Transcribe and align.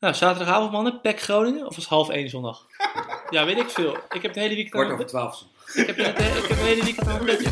Nou, 0.00 0.14
zaterdagavond 0.14 0.72
mannen, 0.72 1.00
PEC 1.00 1.20
Groningen 1.20 1.60
of 1.60 1.74
was 1.74 1.76
het 1.76 1.86
half 1.86 2.08
één 2.08 2.28
zondag? 2.28 2.66
ja, 3.30 3.44
weet 3.46 3.58
ik 3.58 3.70
veel. 3.70 3.94
Ik 3.96 4.22
heb 4.22 4.22
het 4.22 4.34
hele 4.34 4.54
weekend... 4.54 4.70
Kwart 4.70 4.90
over 4.90 5.06
twaalf. 5.06 5.44
Ik 5.74 5.86
heb, 5.86 5.96
het, 5.96 6.18
ik 6.18 6.24
heb 6.24 6.48
het 6.48 6.58
hele 6.58 6.84
weekend 6.84 7.08
aan 7.08 7.18
een 7.20 7.24
petje. 7.24 7.50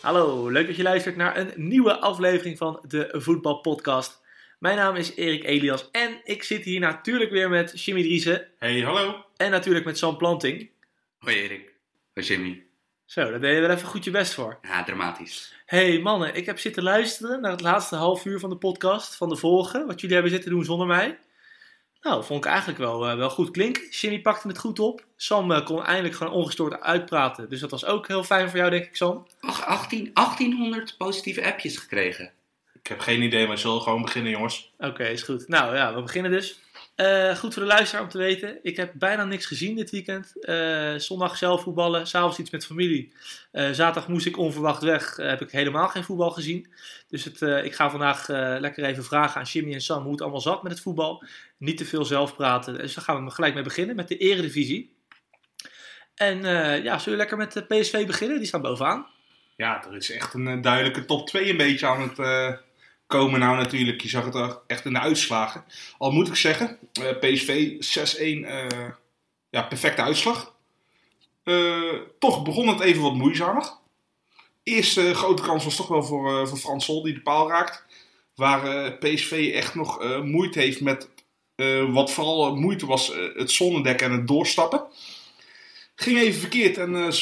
Hallo, 0.00 0.48
leuk 0.48 0.66
dat 0.66 0.76
je 0.76 0.82
luistert 0.82 1.16
naar 1.16 1.36
een 1.36 1.52
nieuwe 1.56 1.98
aflevering 1.98 2.58
van 2.58 2.84
de 2.88 3.08
Voetbalpodcast. 3.12 4.20
Mijn 4.58 4.76
naam 4.76 4.94
is 4.96 5.14
Erik 5.14 5.44
Elias 5.44 5.90
en 5.90 6.20
ik 6.24 6.42
zit 6.42 6.64
hier 6.64 6.80
natuurlijk 6.80 7.30
weer 7.30 7.48
met 7.50 7.84
Jimmy 7.84 8.02
Driessen 8.02 8.48
Hey, 8.58 8.80
hallo. 8.80 9.24
en 9.36 9.50
natuurlijk 9.50 9.84
met 9.84 9.98
Sam 9.98 10.16
Planting. 10.16 10.70
Hoi 11.18 11.36
Erik. 11.36 11.72
Hoi 12.14 12.26
Jimmy. 12.26 12.65
Zo, 13.06 13.30
daar 13.30 13.40
deed 13.40 13.54
je 13.54 13.60
wel 13.60 13.70
even 13.70 13.88
goed 13.88 14.04
je 14.04 14.10
best 14.10 14.34
voor. 14.34 14.58
Ja, 14.62 14.84
dramatisch. 14.84 15.54
Hey 15.66 15.98
mannen, 15.98 16.34
ik 16.34 16.46
heb 16.46 16.58
zitten 16.58 16.82
luisteren 16.82 17.40
naar 17.40 17.50
het 17.50 17.60
laatste 17.60 17.96
half 17.96 18.24
uur 18.24 18.38
van 18.38 18.50
de 18.50 18.56
podcast, 18.56 19.16
van 19.16 19.28
de 19.28 19.36
vorige, 19.36 19.84
wat 19.86 20.00
jullie 20.00 20.14
hebben 20.14 20.32
zitten 20.32 20.50
doen 20.50 20.64
zonder 20.64 20.86
mij. 20.86 21.18
Nou, 22.00 22.24
vond 22.24 22.44
ik 22.44 22.50
eigenlijk 22.50 22.78
wel, 22.78 23.08
eh, 23.08 23.16
wel 23.16 23.30
goed 23.30 23.50
klinken. 23.50 23.88
Jimmy 23.90 24.20
pakte 24.20 24.48
het 24.48 24.58
goed 24.58 24.78
op. 24.78 25.04
Sam 25.16 25.52
eh, 25.52 25.64
kon 25.64 25.84
eindelijk 25.84 26.14
gewoon 26.14 26.32
ongestoord 26.32 26.80
uitpraten. 26.80 27.48
Dus 27.48 27.60
dat 27.60 27.70
was 27.70 27.84
ook 27.84 28.08
heel 28.08 28.24
fijn 28.24 28.48
voor 28.48 28.58
jou, 28.58 28.70
denk 28.70 28.84
ik, 28.84 28.96
Sam. 28.96 29.26
Ach, 29.40 29.64
18, 29.64 30.10
1800 30.14 30.96
positieve 30.96 31.44
appjes 31.44 31.76
gekregen. 31.76 32.32
Ik 32.72 32.86
heb 32.86 33.00
geen 33.00 33.22
idee, 33.22 33.46
maar 33.46 33.54
we 33.54 33.60
zullen 33.60 33.80
gewoon 33.80 34.02
beginnen, 34.02 34.32
jongens. 34.32 34.72
Oké, 34.78 35.04
is 35.04 35.22
goed. 35.22 35.48
Nou 35.48 35.76
ja, 35.76 35.94
we 35.94 36.02
beginnen 36.02 36.30
dus. 36.30 36.60
Eh, 36.96 37.36
goed 37.36 37.54
voor 37.54 37.62
de 37.62 37.68
luisteraar 37.68 38.02
om 38.04 38.08
te 38.08 38.18
weten. 38.18 38.58
Ik 38.62 38.76
heb 38.76 38.92
bijna 38.94 39.24
niks 39.24 39.46
gezien 39.46 39.76
dit 39.76 39.90
weekend. 39.90 40.44
Eh, 40.44 40.94
zondag 40.94 41.36
zelf 41.36 41.62
voetballen, 41.62 42.06
s'avonds 42.06 42.38
iets 42.38 42.50
met 42.50 42.66
familie. 42.66 43.12
Eh, 43.52 43.70
zaterdag 43.70 44.08
moest 44.08 44.26
ik 44.26 44.36
onverwacht 44.36 44.82
weg. 44.82 45.16
Heb 45.16 45.40
ik 45.40 45.50
helemaal 45.50 45.88
geen 45.88 46.04
voetbal 46.04 46.30
gezien. 46.30 46.72
Dus 47.08 47.24
het, 47.24 47.40
ik 47.40 47.74
ga 47.74 47.90
vandaag 47.90 48.28
lekker 48.60 48.84
even 48.84 49.04
vragen 49.04 49.40
aan 49.40 49.46
Jimmy 49.46 49.72
en 49.72 49.80
Sam 49.80 50.02
hoe 50.02 50.12
het 50.12 50.20
allemaal 50.20 50.40
zat 50.40 50.62
met 50.62 50.72
het 50.72 50.80
voetbal. 50.80 51.24
Niet 51.58 51.76
te 51.76 51.84
veel 51.84 52.04
zelf 52.04 52.36
praten. 52.36 52.78
Dus 52.78 52.94
daar 52.94 53.04
gaan 53.04 53.24
we 53.24 53.30
gelijk 53.30 53.54
mee 53.54 53.62
beginnen 53.62 53.96
met 53.96 54.08
de 54.08 54.16
Eredivisie. 54.16 54.96
En 56.14 56.42
ja, 56.82 56.98
zullen 56.98 57.04
we 57.04 57.16
lekker 57.16 57.36
met 57.36 57.52
de 57.52 57.62
PSV 57.62 58.06
beginnen? 58.06 58.38
Die 58.38 58.46
staan 58.46 58.62
bovenaan. 58.62 59.06
Ja, 59.56 59.84
er 59.86 59.96
is 59.96 60.10
echt 60.10 60.34
een 60.34 60.60
duidelijke 60.60 61.04
top 61.04 61.26
2 61.26 61.50
een 61.50 61.56
beetje 61.56 61.86
aan 61.86 62.02
het 62.02 62.18
komen 63.06 63.40
nou 63.40 63.56
natuurlijk. 63.56 64.00
Je 64.00 64.08
zag 64.08 64.32
het 64.32 64.58
echt 64.66 64.84
in 64.84 64.92
de 64.92 65.00
uitslagen. 65.00 65.64
Al 65.98 66.10
moet 66.10 66.28
ik 66.28 66.34
zeggen, 66.34 66.78
eh, 66.92 67.18
PSV 67.18 67.74
6-1, 67.78 68.44
eh, 68.44 68.90
ja, 69.50 69.62
perfecte 69.62 70.02
uitslag. 70.02 70.54
Eh, 71.42 71.92
toch 72.18 72.42
begon 72.42 72.68
het 72.68 72.80
even 72.80 73.02
wat 73.02 73.14
moeizamer. 73.14 73.70
Eerste 74.62 75.14
grote 75.14 75.42
kans 75.42 75.64
was 75.64 75.76
toch 75.76 75.88
wel 75.88 76.02
voor, 76.02 76.40
eh, 76.40 76.46
voor 76.46 76.58
Frans 76.58 76.84
Sol 76.84 77.02
die 77.02 77.14
de 77.14 77.20
paal 77.20 77.48
raakt. 77.48 77.84
Waar 78.34 78.92
PSV 78.92 79.50
echt 79.54 79.74
nog 79.74 80.22
moeite 80.22 80.58
heeft 80.58 80.80
met 80.80 81.08
wat 81.88 82.10
vooral 82.10 82.56
moeite 82.56 82.86
was 82.86 83.12
het 83.34 83.50
zonnedekken 83.50 84.06
en 84.06 84.12
het 84.12 84.26
doorstappen. 84.26 84.86
Ging 85.94 86.18
even 86.18 86.40
verkeerd 86.40 86.78
en 86.78 87.12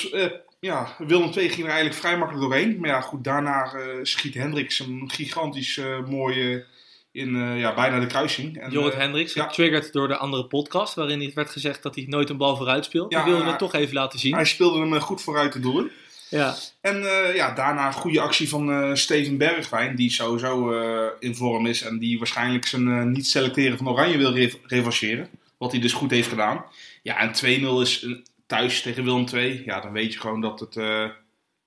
ja, 0.65 0.95
Willem 0.99 1.31
II 1.37 1.49
ging 1.49 1.63
er 1.67 1.73
eigenlijk 1.73 2.01
vrij 2.01 2.19
makkelijk 2.19 2.47
doorheen. 2.47 2.77
Maar 2.81 2.89
ja, 2.91 3.01
goed, 3.01 3.25
daarna 3.25 3.73
eh, 3.73 3.81
schiet 4.03 4.35
Hendricks 4.35 4.79
een 4.79 5.11
gigantisch 5.13 5.79
eh, 5.79 6.07
mooie 6.07 6.65
in 7.13 7.37
eh, 7.37 7.59
ja, 7.61 7.75
bijna 7.75 8.01
de 8.01 8.07
kruising. 8.07 8.59
En, 8.59 8.71
Jorrit 8.71 8.95
Hendricks, 8.95 9.35
ja. 9.35 9.47
getriggerd 9.47 9.93
door 9.93 10.09
de 10.09 10.17
andere 10.17 10.47
podcast, 10.47 10.95
waarin 10.95 11.21
het 11.21 11.35
werd 11.35 11.51
gezegd 11.51 11.83
dat 11.83 11.95
hij 11.95 12.05
nooit 12.09 12.31
een 12.31 12.37
bal 12.37 12.57
vooruit 12.57 12.85
speelt. 12.85 13.13
Ja, 13.13 13.25
Die 13.25 13.33
wilde 13.33 13.49
het 13.49 13.59
toch 13.59 13.75
even 13.75 13.95
laten 13.95 14.19
zien. 14.19 14.35
hij 14.35 14.45
speelde 14.45 14.79
hem 14.81 15.01
goed 15.01 15.23
vooruit 15.23 15.53
te 15.53 15.61
doelen. 15.61 15.91
Ja, 16.31 16.55
En 16.81 17.03
ja, 17.35 17.55
daarna 17.55 17.87
een 17.87 17.93
goede 17.93 18.21
actie 18.21 18.49
van 18.49 18.97
Steven 18.97 19.37
Bergwijn, 19.37 19.97
die 19.97 20.11
sowieso 20.11 20.71
in 21.19 21.35
vorm 21.35 21.67
is 21.67 21.83
en 21.83 21.99
die 21.99 22.19
waarschijnlijk 22.19 22.67
zijn 22.67 23.13
niet 23.13 23.27
selecteren 23.27 23.79
van 23.79 23.89
Oranje 23.89 24.19
wil 24.19 24.33
re- 24.33 24.59
revancheren. 24.67 25.29
Wat 25.59 25.73
hij 25.73 25.81
dus 25.81 25.93
goed 25.93 26.11
heeft 26.11 26.29
gedaan. 26.29 26.65
Ja, 27.03 27.19
en 27.19 27.61
2-0 27.61 27.81
is 27.81 28.03
eh, 28.03 28.13
thuis 28.47 28.83
tegen 28.83 29.05
Willem 29.05 29.27
II. 29.35 29.63
Ja, 29.65 29.81
dan 29.81 29.93
weet 29.93 30.13
je 30.13 30.21
gewoon 30.21 30.41
dat 30.41 30.61
het, 30.61 30.77
eh, 30.77 31.09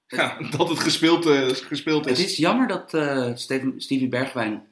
ja, 0.19 0.37
dat 0.57 0.69
het 0.69 0.79
gespeeld, 0.79 1.25
eh, 1.25 1.47
gespeeld 1.47 2.05
Het 2.05 2.17
is. 2.17 2.25
is 2.25 2.37
jammer 2.37 2.67
dat 2.67 2.93
eh 2.93 3.31
Steven, 3.35 3.73
Stevie 3.77 4.07
Bergwijn 4.07 4.65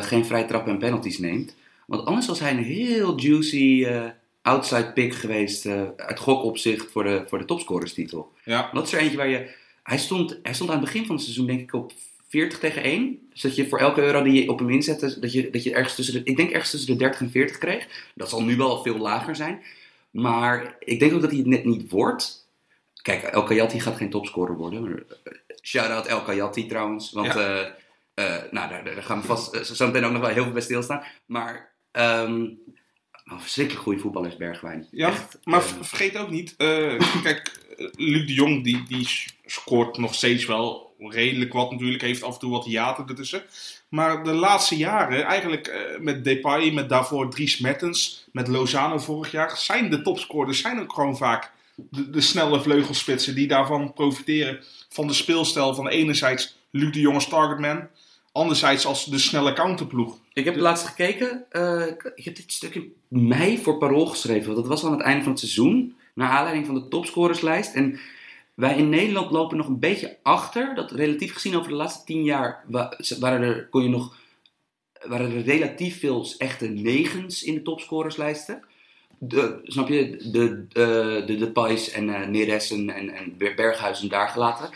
geen 0.00 0.24
vrije 0.24 0.44
trappen 0.44 0.72
en 0.72 0.78
penalties 0.78 1.18
neemt. 1.18 1.54
Want 1.86 2.06
anders 2.06 2.26
was 2.26 2.40
hij 2.40 2.50
een 2.50 2.64
heel 2.64 3.20
juicy 3.20 3.86
outside 4.42 4.92
pick 4.92 5.14
geweest 5.14 5.66
uit 5.96 6.18
gokopzicht 6.18 6.90
voor 6.90 7.04
de, 7.04 7.24
voor 7.28 7.38
de 7.38 7.44
topscorerstitel. 7.44 8.32
Ja, 8.44 8.70
Dat 8.72 8.86
is 8.86 8.92
er 8.92 8.98
eentje 8.98 9.16
waar 9.16 9.28
je... 9.28 9.54
Hij 9.82 9.98
stond, 9.98 10.38
hij 10.42 10.54
stond 10.54 10.70
aan 10.70 10.76
het 10.76 10.84
begin 10.84 11.06
van 11.06 11.14
het 11.14 11.24
seizoen 11.24 11.46
denk 11.46 11.60
ik 11.60 11.72
op 11.72 11.92
40 12.28 12.58
tegen 12.58 12.82
1. 12.82 13.18
Dus 13.30 13.40
dat 13.40 13.56
je 13.56 13.68
voor 13.68 13.78
elke 13.78 14.02
euro 14.02 14.22
die 14.22 14.42
je 14.42 14.50
op 14.50 14.58
hem 14.58 14.70
inzette, 14.70 15.20
dat 15.20 15.32
je, 15.32 15.50
dat 15.50 15.62
je 15.62 15.74
ergens 15.74 15.94
tussen 15.94 16.14
de... 16.14 16.30
Ik 16.30 16.36
denk 16.36 16.50
ergens 16.50 16.70
tussen 16.70 16.92
de 16.92 16.98
30 16.98 17.20
en 17.20 17.30
40 17.30 17.58
kreeg. 17.58 17.86
Dat 18.14 18.28
zal 18.28 18.42
nu 18.42 18.56
wel 18.56 18.82
veel 18.82 18.98
lager 18.98 19.36
zijn. 19.36 19.62
Maar 20.22 20.76
ik 20.78 20.98
denk 20.98 21.12
ook 21.12 21.20
dat 21.20 21.30
hij 21.30 21.38
het 21.38 21.48
net 21.48 21.64
niet 21.64 21.90
wordt. 21.90 22.48
Kijk, 23.02 23.22
El 23.22 23.42
Kayati 23.44 23.80
gaat 23.80 23.96
geen 23.96 24.10
topscorer 24.10 24.56
worden. 24.56 25.06
Eh, 25.24 25.32
Shout-out 25.62 26.06
El 26.06 26.22
Kayati 26.22 26.66
trouwens. 26.66 27.12
Want 27.12 27.36
eh, 27.36 27.60
eh, 28.14 28.42
nou, 28.50 28.68
daar, 28.68 28.84
daar 28.84 29.02
gaan 29.02 29.20
we 29.20 29.26
vast 29.26 29.54
eh, 29.54 29.62
zo 29.62 29.86
meteen 29.86 30.04
ook 30.04 30.12
nog 30.12 30.20
wel 30.20 30.30
heel 30.30 30.42
veel 30.42 30.52
bij 30.52 30.62
stilstaan. 30.62 31.02
Maar 31.26 31.72
ehm, 31.90 32.32
een 33.24 33.40
verschrikkelijk 33.40 33.82
goede 33.84 34.00
voetballer 34.00 34.30
is 34.30 34.36
Bergwijn. 34.36 34.86
ja 34.90 35.08
Echt, 35.08 35.38
maar 35.44 35.60
eh, 35.60 35.66
v- 35.66 35.86
vergeet 35.88 36.16
ook 36.16 36.30
niet, 36.30 36.54
kijk, 37.22 37.52
Luc 37.96 38.26
de 38.26 38.32
Jong 38.34 38.64
die, 38.64 38.82
die 38.88 39.08
scoort 39.44 39.98
nog 39.98 40.14
steeds 40.14 40.46
wel 40.46 40.94
redelijk 40.98 41.52
wat 41.52 41.70
natuurlijk, 41.70 42.02
heeft 42.02 42.22
af 42.22 42.34
en 42.34 42.40
toe 42.40 42.50
wat 42.50 42.64
hiaten 42.64 43.06
ertussen. 43.08 43.42
Maar 43.88 44.24
de 44.24 44.32
laatste 44.32 44.76
jaren, 44.76 45.24
eigenlijk 45.24 45.66
eh, 45.66 45.80
met 46.00 46.24
Depay, 46.24 46.70
met 46.70 46.88
daarvoor 46.88 47.30
Dries 47.30 47.58
Mertens, 47.58 48.26
met 48.32 48.48
Lozano 48.48 48.98
vorig 48.98 49.30
jaar, 49.30 49.56
zijn 49.56 49.90
de 49.90 50.02
topscorers 50.02 50.60
zijn 50.60 50.80
ook 50.80 50.92
gewoon 50.92 51.16
vaak 51.16 51.52
de, 51.74 52.10
de 52.10 52.20
snelle 52.20 52.60
vleugelspitsen 52.62 53.34
die 53.34 53.46
daarvan 53.48 53.92
profiteren 53.92 54.64
van 54.88 55.06
de 55.06 55.12
speelstijl 55.12 55.74
van 55.74 55.88
enerzijds 55.88 56.56
Luc 56.70 56.92
de 56.92 57.00
Jong 57.00 57.22
targetman, 57.22 57.88
anderzijds 58.32 58.86
als 58.86 59.04
de 59.04 59.18
snelle 59.18 59.52
counterploeg. 59.52 60.18
Ik 60.32 60.44
heb 60.44 60.56
laatst 60.56 60.86
gekeken. 60.86 61.44
eh, 61.50 61.86
ik- 61.86 62.12
ik 62.14 62.24
heb 62.24 62.36
dit 62.36 62.52
stuk 62.52 62.74
in 62.74 62.92
mei 63.08 63.58
voor 63.58 63.78
Parool 63.78 64.06
geschreven. 64.06 64.44
Want 64.46 64.56
dat 64.56 64.66
was 64.66 64.84
aan 64.84 64.92
het 64.92 65.00
einde 65.00 65.22
van 65.22 65.30
het 65.32 65.40
seizoen. 65.40 65.96
Naar 66.14 66.30
aanleiding 66.30 66.66
van 66.66 66.74
de 66.74 66.88
topscorerslijst. 66.88 67.74
En 67.74 67.98
wij 68.56 68.76
in 68.76 68.88
Nederland 68.88 69.30
lopen 69.30 69.56
nog 69.56 69.66
een 69.66 69.78
beetje 69.78 70.16
achter. 70.22 70.74
Dat 70.74 70.90
relatief 70.90 71.32
gezien 71.32 71.56
over 71.56 71.68
de 71.68 71.76
laatste 71.76 72.04
tien 72.04 72.24
jaar 72.24 72.64
wa- 72.66 72.98
waren 73.18 73.42
er, 73.42 73.68
kon 73.68 73.82
je 73.82 73.88
nog, 73.88 74.16
waren 75.06 75.32
er 75.32 75.42
relatief 75.42 76.00
veel 76.00 76.26
echte 76.38 76.68
negens 76.68 77.42
in 77.42 77.54
de 77.54 77.62
topscorerslijsten. 77.62 78.64
De, 79.18 79.60
snap 79.62 79.88
je? 79.88 80.16
De, 80.32 80.66
de, 80.68 81.22
de 81.26 81.36
Depay's 81.36 81.90
en 81.90 82.14
eh 82.14 82.28
Neres 82.28 82.70
en, 82.70 82.90
en, 82.90 83.10
en 83.10 83.36
Berghuizen 83.36 84.08
daar 84.08 84.28
gelaten. 84.28 84.70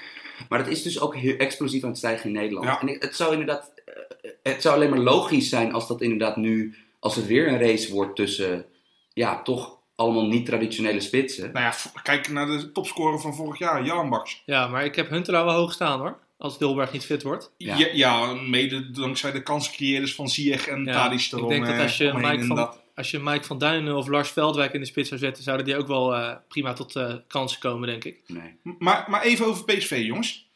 Maar 0.49 0.59
dat 0.59 0.69
is 0.69 0.83
dus 0.83 1.01
ook 1.01 1.17
heel 1.17 1.37
explosief 1.37 1.83
aan 1.83 1.89
het 1.89 1.99
stijgen 1.99 2.27
in 2.27 2.37
Nederland. 2.37 2.67
Ja. 2.67 2.81
En 2.81 2.89
het 2.89 3.17
zou 3.17 3.33
inderdaad 3.33 3.73
eh, 3.85 4.31
het 4.43 4.63
zou 4.63 4.75
alleen 4.75 4.91
maar 4.91 4.99
logisch 4.99 5.49
zijn 5.49 5.73
als 5.73 5.89
dat 5.89 6.01
inderdaad 6.03 6.37
nu, 6.37 6.75
als 6.99 7.17
het 7.17 7.27
weer 7.27 7.49
een 7.49 7.61
race 7.61 7.93
wordt 7.93 8.17
tussen, 8.17 8.65
ja, 9.13 9.43
toch 9.43 9.79
allemaal 10.01 10.27
niet-traditionele 10.27 11.01
spitsen. 11.01 11.53
Nou 11.53 11.65
ja, 11.65 11.75
kijk 12.03 12.29
naar 12.29 12.47
de 12.47 12.73
topscorer 12.73 13.21
van 13.21 13.35
vorig 13.35 13.59
jaar, 13.59 13.85
Jan 13.85 14.09
Baks. 14.09 14.43
ja, 14.47 14.69
maar 14.69 14.85
ik 14.85 14.95
heb 14.95 15.09
Huntelaar 15.09 15.45
wel 15.45 15.55
hoog 15.55 15.73
staan 15.73 15.99
hoor. 15.99 16.19
Als 16.39 16.59
Dilberg 16.59 16.93
niet 16.93 17.05
fit 17.05 17.23
wordt. 17.23 17.53
Ja. 17.57 17.77
Ja. 17.77 17.89
Ja, 17.93 18.33
mede 18.35 18.91
dankzij 18.91 19.33
de 19.33 19.43
kanscreëerders 19.43 20.15
van 20.15 20.29
Ziyech 20.29 20.67
en 20.67 20.85
Ja, 20.85 20.93
Tadic 20.93 21.21
ik 21.21 21.49
denk 21.49 21.67
dat 21.67 21.75
eh, 21.75 21.81
als 21.81 21.97
je 21.97 22.13
Mike 22.15 22.45
van, 22.45 22.75
als 22.95 23.11
je 23.11 23.19
Mike 23.19 23.45
van 23.45 23.59
Duinen 23.59 23.97
of 23.97 24.09
Lars 24.09 24.31
Veldwijk 24.31 24.73
in 24.73 24.81
de 24.81 24.87
spits 24.87 25.09
zou 25.09 25.21
zetten, 25.21 25.43
zouden 25.43 25.67
die 25.67 25.77
ook 25.77 25.87
wel 25.87 26.15
eh, 26.15 26.37
prima 26.49 26.73
tot 26.73 26.97
eh, 26.97 27.15
kansen 27.29 27.61
komen, 27.61 27.89
denk 27.89 28.05
ik. 28.05 28.23
Nee. 28.27 28.59
Maar, 28.79 29.07
maar 29.09 29.23
even 29.23 29.47
over 29.47 29.65
PSV, 29.65 30.03
jongens. 30.07 30.49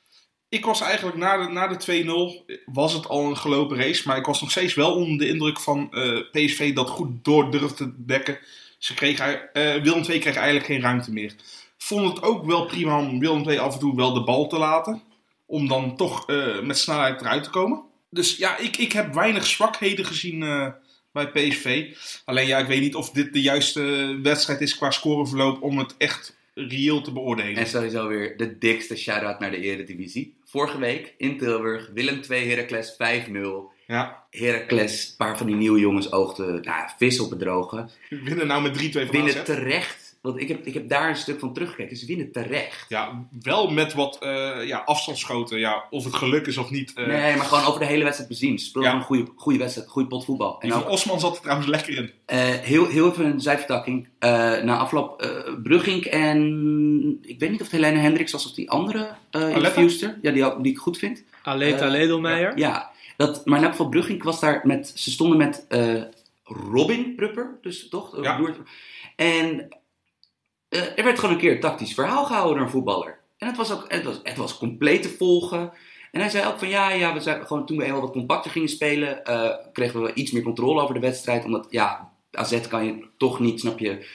Ik 0.49 0.65
was 0.65 0.81
eigenlijk 0.81 1.17
na 1.17 1.47
de, 1.47 1.53
na 1.53 1.67
de 1.67 2.45
2-0, 2.47 2.63
was 2.65 2.93
het 2.93 3.09
al 3.09 3.25
een 3.27 3.37
gelopen 3.37 3.77
race. 3.77 4.03
Maar 4.09 4.17
ik 4.17 4.27
was 4.27 4.41
nog 4.41 4.51
steeds 4.51 4.75
wel 4.75 4.95
onder 4.95 5.19
de 5.19 5.29
indruk 5.33 5.61
van 5.61 5.93
eh, 5.93 6.21
PSV 6.31 6.75
dat 6.75 6.89
goed 6.89 7.25
door 7.25 7.51
durfde 7.51 7.75
te 7.75 8.05
dekken. 8.07 8.39
Ze 8.85 8.95
kregen, 8.95 9.53
eh 9.53 9.83
Willem 9.83 10.03
II 10.03 10.19
kreeg 10.19 10.37
eigenlijk 10.37 10.67
geen 10.67 10.81
ruimte 10.81 11.13
meer. 11.13 11.35
Vond 11.77 12.15
het 12.15 12.23
ook 12.23 12.45
wel 12.45 12.67
prima 12.67 12.99
om 12.99 13.19
Willem 13.19 13.49
II 13.49 13.59
af 13.59 13.73
en 13.73 13.79
toe 13.79 13.97
wel 13.97 14.13
de 14.13 14.25
bal 14.25 14.49
te 14.49 14.59
laten. 14.59 15.03
Om 15.47 15.69
dan 15.69 15.97
toch 15.97 16.29
eh, 16.29 16.61
met 16.61 16.79
snelheid 16.79 17.21
eruit 17.21 17.45
te 17.45 17.51
komen. 17.51 17.83
Dus 18.11 18.37
ja, 18.37 18.59
ik, 18.59 18.77
ik 18.77 18.93
heb 18.93 19.15
weinig 19.15 19.47
zwakheden 19.47 20.05
gezien 20.05 20.43
eh, 20.43 20.69
bij 21.13 21.31
PSV. 21.31 21.97
Alleen 22.25 22.47
ja, 22.47 22.59
ik 22.59 22.67
weet 22.67 22.81
niet 22.81 22.95
of 22.95 23.11
dit 23.11 23.33
de 23.33 23.43
juiste 23.43 23.83
wedstrijd 24.23 24.61
is 24.61 24.77
qua 24.77 24.91
scoreverloop 24.91 25.63
om 25.63 25.79
het 25.79 25.95
echt 25.99 26.37
reëel 26.55 27.01
te 27.01 27.13
beoordelen. 27.13 27.57
En 27.57 27.67
sowieso 27.67 28.09
weer 28.09 28.37
de 28.37 28.59
dikste 28.59 28.97
shout-out 28.97 29.39
naar 29.39 29.51
de 29.51 29.61
Eredivisie. 29.61 30.37
Vorige 30.45 30.79
week 30.79 31.15
in 31.19 31.39
Tilburg, 31.39 31.91
Willem 31.95 32.21
2 32.21 32.49
Heracles 32.49 32.93
5-0. 32.93 33.74
Ja, 33.87 34.23
Heracles, 34.31 35.09
een 35.09 35.17
paar 35.17 35.37
van 35.39 35.47
die 35.47 35.57
nieuwe 35.57 35.79
jongens 35.81 36.13
oogden, 36.13 36.47
nou 36.47 36.63
ja, 36.63 36.95
vis 36.99 37.21
op 37.21 37.31
het 37.31 37.39
droge. 37.39 37.89
winnen 38.09 38.47
nou 38.47 38.63
met 38.63 38.83
3-2 38.83 38.91
van 38.93 39.07
Winnen 39.11 39.35
AZ. 39.37 39.43
terecht 39.45 40.03
Want 40.21 40.41
ik 40.41 40.49
heb, 40.49 40.67
ik 40.67 40.75
heb 40.75 40.89
daar 40.89 41.09
een 41.09 41.17
stuk 41.17 41.39
van 41.41 41.53
teruggekeken. 41.53 41.97
Ze 41.97 42.07
winnen 42.07 42.33
terecht. 42.33 42.85
Ja, 42.89 43.27
wel 43.43 43.71
met 43.71 43.95
wat 43.95 44.19
eh, 44.23 44.67
ja, 44.67 44.79
afstandsschoten. 44.85 45.59
Ja, 45.59 45.85
of 45.91 46.05
het 46.05 46.15
geluk 46.15 46.47
is 46.47 46.57
of 46.57 46.71
niet. 46.71 46.93
eh. 46.95 47.07
Nee, 47.07 47.37
maar 47.37 47.47
gewoon 47.47 47.65
over 47.65 47.81
de 47.81 47.87
hele 47.87 48.03
wedstrijd 48.05 48.29
bezien. 48.31 48.59
Ze 48.59 48.65
speelden 48.65 48.91
Ja. 48.91 48.97
een 48.97 49.03
goede, 49.03 49.25
goede 49.37 49.59
wedstrijd, 49.59 49.89
goede 49.89 50.09
pot 50.09 50.25
voetbal. 50.25 50.53
En 50.61 50.69
Die 50.69 50.73
van 50.73 50.83
ook, 50.85 50.91
Osman 50.91 51.21
zat 51.21 51.35
er 51.37 51.41
trouwens 51.43 51.69
lekker 51.69 51.97
in. 51.97 52.11
eh, 52.27 52.39
heel, 52.45 52.87
heel 52.87 53.11
even 53.11 53.25
een 53.25 53.41
zijvertakking. 53.41 54.09
Eh, 54.19 54.31
na 54.63 54.77
afloop, 54.77 55.27
Brugging 55.63 56.05
en... 56.05 57.19
Ik 57.23 57.39
weet 57.39 57.51
niet 57.51 57.61
of 57.61 57.71
het 57.71 57.81
Helene 57.81 58.01
Hendricks 58.01 58.33
was 58.33 58.47
of 58.47 58.53
die 58.53 58.71
andere 58.71 59.09
eh 59.31 59.49
interviewster. 59.51 60.19
Ja, 60.23 60.31
die, 60.31 60.61
die 60.63 60.73
ik 60.73 60.79
goed 60.79 60.99
vind. 60.99 61.23
Aleta 61.43 61.87
Ledelmeijer. 61.89 62.59
Ja, 62.59 62.91
dat, 63.17 63.47
maar 63.47 63.59
in 63.59 63.65
elk 63.65 63.73
geval 63.73 63.89
Brugging 63.89 64.23
was 64.23 64.41
daar 64.41 64.61
met... 64.65 64.93
Ze 64.95 65.11
stonden 65.11 65.39
met 65.39 65.67
eh, 65.69 66.03
Robin 66.45 67.15
Prupper, 67.15 67.59
dus 67.61 67.89
toch? 67.89 68.23
Ja. 68.23 68.41
En 69.17 69.69
eh, 70.69 70.99
er 70.99 71.05
werd 71.05 71.19
gewoon 71.19 71.35
een 71.35 71.41
keer 71.41 71.53
een 71.53 71.61
tactisch 71.61 71.95
verhaal 71.95 72.25
gehouden 72.25 72.55
door 72.55 72.65
een 72.65 72.71
voetballer. 72.71 73.19
En 73.39 73.47
het 73.47 73.57
was 73.57 73.73
ook 73.73 73.85
het 73.89 74.05
was, 74.05 74.21
het 74.23 74.37
was 74.37 74.59
compleet 74.59 75.03
te 75.03 75.09
volgen. 75.09 75.73
En 76.11 76.21
hij 76.21 76.31
zei 76.31 76.47
ook 76.47 76.59
van 76.59 76.69
ja, 76.69 76.91
ja 76.91 77.15
we 77.15 77.21
zijn 77.21 77.47
gewoon 77.47 77.67
toen 77.67 77.77
we 77.77 77.85
eenmaal 77.85 78.01
wat 78.01 78.13
compacter 78.13 78.51
gingen 78.51 78.69
spelen, 78.69 79.25
eh, 79.25 79.57
kregen 79.73 80.03
we 80.03 80.15
iets 80.15 80.31
meer 80.31 80.43
controle 80.43 80.83
over 80.83 80.95
de 80.95 81.01
wedstrijd. 81.01 81.45
Omdat 81.45 81.67
ja, 81.71 82.13
AZ 82.31 82.69
kan 82.69 82.85
je 82.85 83.07
toch 83.17 83.41
niet, 83.41 83.61
snap 83.61 83.79
je, 83.79 84.07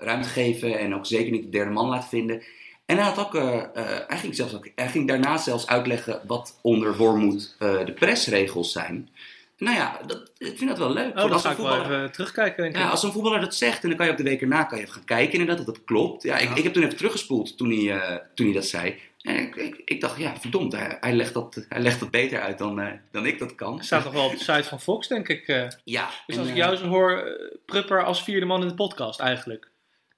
ruimte 0.00 0.28
geven 0.28 0.78
en 0.78 0.94
ook 0.94 1.06
zeker 1.06 1.32
niet 1.32 1.42
de 1.42 1.48
derde 1.48 1.70
man 1.70 1.88
laten 1.88 2.08
vinden. 2.08 2.42
En 2.86 2.96
hij, 2.96 3.06
had 3.06 3.18
ook, 3.18 3.34
eh, 3.34 3.58
eh, 3.74 3.98
hij, 4.08 4.18
ging 4.18 4.34
zelfs 4.34 4.54
ook, 4.54 4.68
hij 4.74 4.88
ging 4.88 5.08
daarna 5.08 5.36
zelfs 5.36 5.66
uitleggen 5.66 6.20
wat 6.26 6.58
onder 6.62 6.96
Wormoed 6.96 7.56
eh 7.58 7.84
de 7.84 7.92
persregels 7.92 8.72
zijn. 8.72 9.08
Nou 9.56 9.76
ja, 9.76 10.00
dat, 10.06 10.30
ik 10.38 10.56
vind 10.58 10.68
dat 10.70 10.78
wel 10.78 10.92
leuk. 10.92 11.18
Oh, 11.18 11.32
als 11.32 11.44
een 11.44 11.50
ik 11.50 11.56
wel 11.56 11.66
voetballer- 11.66 11.96
even 11.98 12.12
terugkijken, 12.12 12.62
denk 12.62 12.74
ik. 12.76 12.80
ja, 12.82 12.88
als 12.88 13.02
een 13.02 13.12
voetballer 13.12 13.40
dat 13.40 13.54
zegt, 13.54 13.82
en 13.82 13.88
dan 13.88 13.96
kan 13.96 14.06
je 14.06 14.12
op 14.12 14.18
de 14.18 14.24
week 14.24 14.40
erna 14.40 14.64
kan 14.64 14.78
je 14.78 14.84
even 14.84 14.94
gaan 14.96 15.04
kijken 15.04 15.32
inderdaad 15.38 15.66
dat 15.66 15.74
dat 15.74 15.84
klopt. 15.84 16.22
Ja, 16.22 16.38
ik, 16.38 16.48
Ja. 16.48 16.54
ik 16.54 16.62
heb 16.62 16.72
toen 16.72 16.82
even 16.82 16.96
teruggespoeld 16.96 17.56
toen 17.56 17.70
hij, 17.70 18.22
toen 18.34 18.46
hij 18.46 18.54
dat 18.54 18.64
zei. 18.66 19.00
En 19.22 19.36
ik, 19.36 19.56
ik, 19.56 19.82
ik 19.84 20.00
dacht, 20.00 20.18
ja, 20.18 20.36
verdomd, 20.40 20.72
hij, 20.72 20.96
hij, 21.00 21.12
legt 21.12 21.34
dat, 21.34 21.66
hij 21.68 21.80
legt 21.80 22.00
dat 22.00 22.10
beter 22.10 22.40
uit 22.40 22.58
dan, 22.58 23.00
dan 23.10 23.26
ik 23.26 23.38
dat 23.38 23.54
kan. 23.54 23.76
Het 23.76 23.84
staat 23.84 24.04
nog 24.04 24.12
wel 24.12 24.24
op 24.24 24.30
de 24.32 24.38
site 24.38 24.64
van 24.64 24.80
Fox, 24.80 25.08
denk 25.08 25.28
ik. 25.28 25.46
Ja. 25.84 26.10
Dus 26.26 26.36
en, 26.36 26.40
als 26.42 26.48
ik 26.50 26.56
jou 26.56 26.76
zo 26.76 26.86
hoor, 26.86 27.38
Prupper 27.66 28.04
als 28.04 28.22
vierde 28.24 28.46
man 28.46 28.62
in 28.62 28.68
de 28.68 28.74
podcast 28.74 29.20
eigenlijk. 29.20 29.70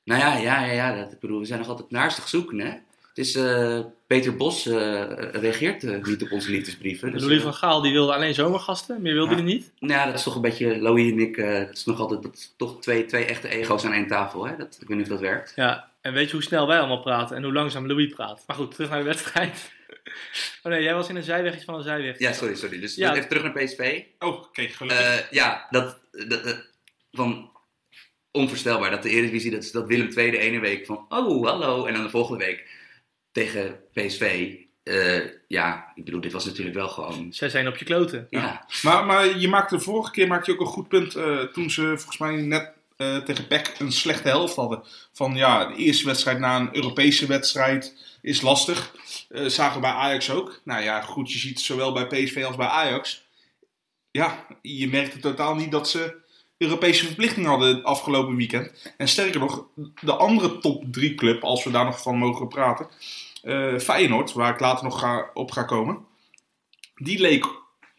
Nou 0.04 0.20
ja, 0.20 0.36
ja, 0.36 0.64
ja, 0.64 0.72
ja 0.72 0.96
dat, 0.96 1.12
ik 1.12 1.20
bedoel, 1.20 1.38
we 1.38 1.44
zijn 1.44 1.58
nog 1.58 1.68
altijd 1.68 1.90
naastig 1.90 2.28
zoeken, 2.28 2.58
hè. 2.58 2.70
Het 3.08 3.24
is, 3.26 3.34
eh, 3.34 3.80
Peter 4.06 4.36
Bos 4.36 4.66
eh, 4.66 5.02
reageert 5.32 5.84
eh, 5.84 6.02
niet 6.04 6.22
op 6.22 6.32
onze 6.32 6.50
liefdesbrieven. 6.50 7.12
Dus, 7.12 7.22
Louis 7.22 7.42
van 7.42 7.54
Gaal 7.54 7.80
die 7.80 7.92
wilde 7.92 8.14
alleen 8.14 8.34
zomergasten, 8.34 9.02
meer 9.02 9.12
wilde 9.14 9.30
Ja. 9.30 9.36
hij 9.36 9.44
niet. 9.44 9.72
Nou 9.78 9.92
ja, 9.92 10.06
dat 10.06 10.14
is 10.14 10.22
toch 10.22 10.34
een 10.34 10.40
beetje, 10.40 10.78
Louis 10.78 11.10
en 11.12 11.18
ik, 11.18 11.36
eh, 11.36 11.58
dat 11.58 11.70
is 11.76 11.84
nog 11.84 12.00
altijd 12.00 12.22
dat, 12.22 12.34
is 12.34 12.54
toch 12.56 12.80
twee, 12.80 13.04
twee 13.04 13.24
echte 13.24 13.48
ego's 13.48 13.84
aan 13.84 13.92
één 13.92 14.06
tafel, 14.06 14.46
hè. 14.46 14.56
Dat, 14.56 14.78
ik 14.80 14.88
weet 14.88 14.96
niet 14.96 15.06
of 15.06 15.12
dat 15.12 15.20
werkt. 15.20 15.52
Ja, 15.56 15.90
en 16.00 16.12
weet 16.12 16.26
je 16.26 16.32
hoe 16.32 16.42
snel 16.42 16.66
wij 16.66 16.78
allemaal 16.78 17.00
praten 17.02 17.36
en 17.36 17.42
hoe 17.42 17.52
langzaam 17.52 17.86
Louis 17.86 18.14
praat. 18.14 18.42
Maar 18.46 18.56
goed, 18.56 18.74
terug 18.74 18.90
naar 18.90 18.98
de 18.98 19.04
wedstrijd. 19.04 19.72
Oh 20.62 20.72
nee, 20.72 20.82
jij 20.82 20.94
was 20.94 21.08
in 21.08 21.16
een 21.16 21.22
zijwegje 21.22 21.64
van 21.64 21.74
een 21.74 21.82
zijweg. 21.82 22.18
Ja, 22.18 22.32
sorry, 22.32 22.54
sorry. 22.54 22.80
Dus 22.80 22.94
Ja. 22.94 23.14
even 23.14 23.28
terug 23.28 23.42
naar 23.42 23.52
PSV. 23.64 24.02
Oh, 24.18 24.28
oké, 24.28 24.62
gelukkig. 24.62 25.00
Eh, 25.06 25.30
ja, 25.30 25.66
dat, 25.70 26.00
dat, 26.12 26.44
dat- 26.44 26.66
van 27.12 27.50
onvoorstelbaar 28.34 28.90
dat 28.90 29.02
de 29.02 29.08
Eredivisie, 29.10 29.50
dat, 29.50 29.70
dat 29.72 29.86
Willem 29.86 30.18
II 30.18 30.30
de 30.30 30.38
ene 30.38 30.60
week 30.60 30.86
van, 30.86 31.06
oh, 31.08 31.46
hallo, 31.46 31.84
en 31.86 31.94
dan 31.94 32.02
de 32.02 32.10
volgende 32.10 32.44
week 32.44 32.66
tegen 33.32 33.80
PSV. 33.92 34.54
eh, 34.82 35.20
ja, 35.48 35.92
ik 35.94 36.04
bedoel, 36.04 36.20
dit 36.20 36.32
was 36.32 36.44
natuurlijk 36.44 36.76
wel 36.76 36.88
gewoon, 36.88 37.32
6-1 37.64 37.66
op 37.66 37.76
je 37.76 37.84
kloten. 37.84 38.26
ja, 38.30 38.66
Maar, 38.82 39.04
maar 39.06 39.38
je 39.38 39.48
maakte 39.48 39.76
de 39.76 39.82
vorige 39.82 40.10
keer 40.10 40.26
maakte 40.26 40.50
je 40.50 40.56
ook 40.58 40.66
een 40.66 40.72
goed 40.72 40.88
punt 40.88 41.14
eh, 41.14 41.38
toen 41.38 41.70
ze 41.70 41.82
volgens 41.82 42.18
mij 42.18 42.36
net 42.36 42.72
eh, 42.96 43.16
tegen 43.16 43.46
PEC 43.46 43.74
een 43.78 43.92
slechte 43.92 44.28
helft 44.28 44.54
hadden. 44.56 44.82
Van 45.12 45.34
ja, 45.36 45.64
de 45.66 45.74
eerste 45.74 46.06
wedstrijd 46.06 46.38
na 46.38 46.56
een 46.56 46.76
Europese 46.76 47.26
wedstrijd 47.26 47.96
is 48.22 48.40
lastig. 48.40 48.94
Eh, 49.28 49.46
zagen 49.46 49.74
we 49.74 49.80
bij 49.80 49.90
Ajax 49.90 50.30
ook. 50.30 50.60
Nou 50.64 50.82
ja, 50.82 51.00
goed, 51.00 51.32
je 51.32 51.38
ziet 51.38 51.60
zowel 51.60 51.92
bij 51.92 52.06
PSV 52.06 52.44
als 52.46 52.56
bij 52.56 52.66
Ajax. 52.66 53.22
Ja, 54.10 54.46
je 54.62 54.88
merkte 54.88 55.18
totaal 55.18 55.54
niet 55.54 55.70
dat 55.70 55.88
ze 55.88 56.22
Europese 56.58 57.06
verplichtingen 57.06 57.50
hadden 57.50 57.82
afgelopen 57.82 58.36
weekend. 58.36 58.92
En 58.96 59.08
sterker 59.08 59.40
nog, 59.40 59.66
de 60.00 60.14
andere 60.14 60.58
top 60.58 60.84
3 60.90 61.14
club, 61.14 61.42
als 61.42 61.64
we 61.64 61.70
daar 61.70 61.84
nog 61.84 62.02
van 62.02 62.16
mogen 62.18 62.48
praten, 62.48 62.88
eh, 63.42 63.78
Feyenoord, 63.78 64.32
waar 64.32 64.52
ik 64.52 64.60
later 64.60 64.84
nog 64.84 64.98
ga, 64.98 65.30
op 65.34 65.50
ga 65.50 65.62
komen, 65.62 65.98
die 66.94 67.20
leek 67.20 67.46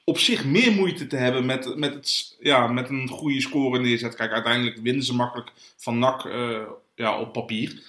op 0.04 0.20
zich 0.20 0.46
meer 0.46 0.72
moeite 0.72 1.08
te 1.08 1.16
hebben 1.16 1.46
met, 1.46 1.76
met, 1.76 2.36
ja, 2.40 2.68
met 2.68 2.90
een 2.90 3.08
goede 3.08 3.42
score 3.42 3.80
neerzet. 3.80 4.16
Kijk, 4.16 4.32
uiteindelijk 4.32 4.78
winnen 4.78 5.04
ze 5.04 5.16
makkelijk 5.16 5.52
van 5.78 6.00
NAC 6.00 6.26
eh, 6.26 6.62
ja, 6.96 7.20
op 7.20 7.34
papier. 7.34 7.84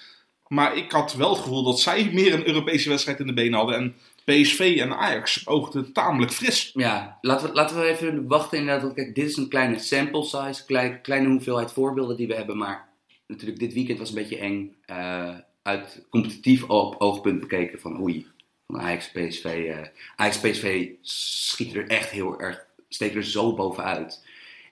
Maar 0.47 0.77
ik 0.77 0.91
had 0.91 1.13
wel 1.13 1.29
het 1.29 1.41
gevoel 1.41 1.63
dat 1.63 1.79
zij 1.79 2.09
meer 2.13 2.33
een 2.33 2.47
Europese 2.47 2.89
wedstrijd 2.89 3.19
in 3.19 3.27
de 3.27 3.33
benen 3.33 3.57
hadden. 3.57 3.75
En 3.75 3.95
PSV 4.31 4.77
en 4.79 4.97
Ajax 4.97 5.47
oogden 5.47 5.93
tamelijk 5.93 6.31
fris. 6.31 6.71
ja 6.73 7.17
laten, 7.21 7.47
we, 7.47 7.53
laten 7.53 7.79
we 7.79 7.85
even 7.85 8.27
wachten 8.27 8.57
inderdaad. 8.57 8.93
Kijk, 8.93 9.15
dit 9.15 9.29
is 9.29 9.37
een 9.37 9.49
kleine 9.49 9.79
sample 9.79 10.23
size, 10.23 10.65
klein, 10.65 11.01
kleine 11.01 11.27
hoeveelheid 11.27 11.71
voorbeelden 11.71 12.17
die 12.17 12.27
we 12.27 12.35
hebben. 12.35 12.57
Maar 12.57 12.89
natuurlijk, 13.27 13.59
dit 13.59 13.73
weekend 13.73 13.99
was 13.99 14.09
een 14.09 14.15
beetje 14.15 14.37
eng 14.37 14.75
eh, 14.85 15.35
uit 15.61 16.05
competitief 16.09 16.69
oogpunt 16.69 17.39
bekeken 17.39 17.79
van 17.79 18.01
oei. 18.01 18.27
Van 18.67 18.79
Ajax 18.79 19.11
PSV. 19.11 19.45
eh 19.45 19.87
Ajax 20.15 20.39
PSV 20.39 20.89
schiet 21.01 21.75
er 21.75 21.87
echt 21.87 22.09
heel 22.09 22.39
erg, 22.39 22.65
steekt 22.89 23.15
er 23.15 23.23
zo 23.23 23.55
bovenuit. 23.55 24.25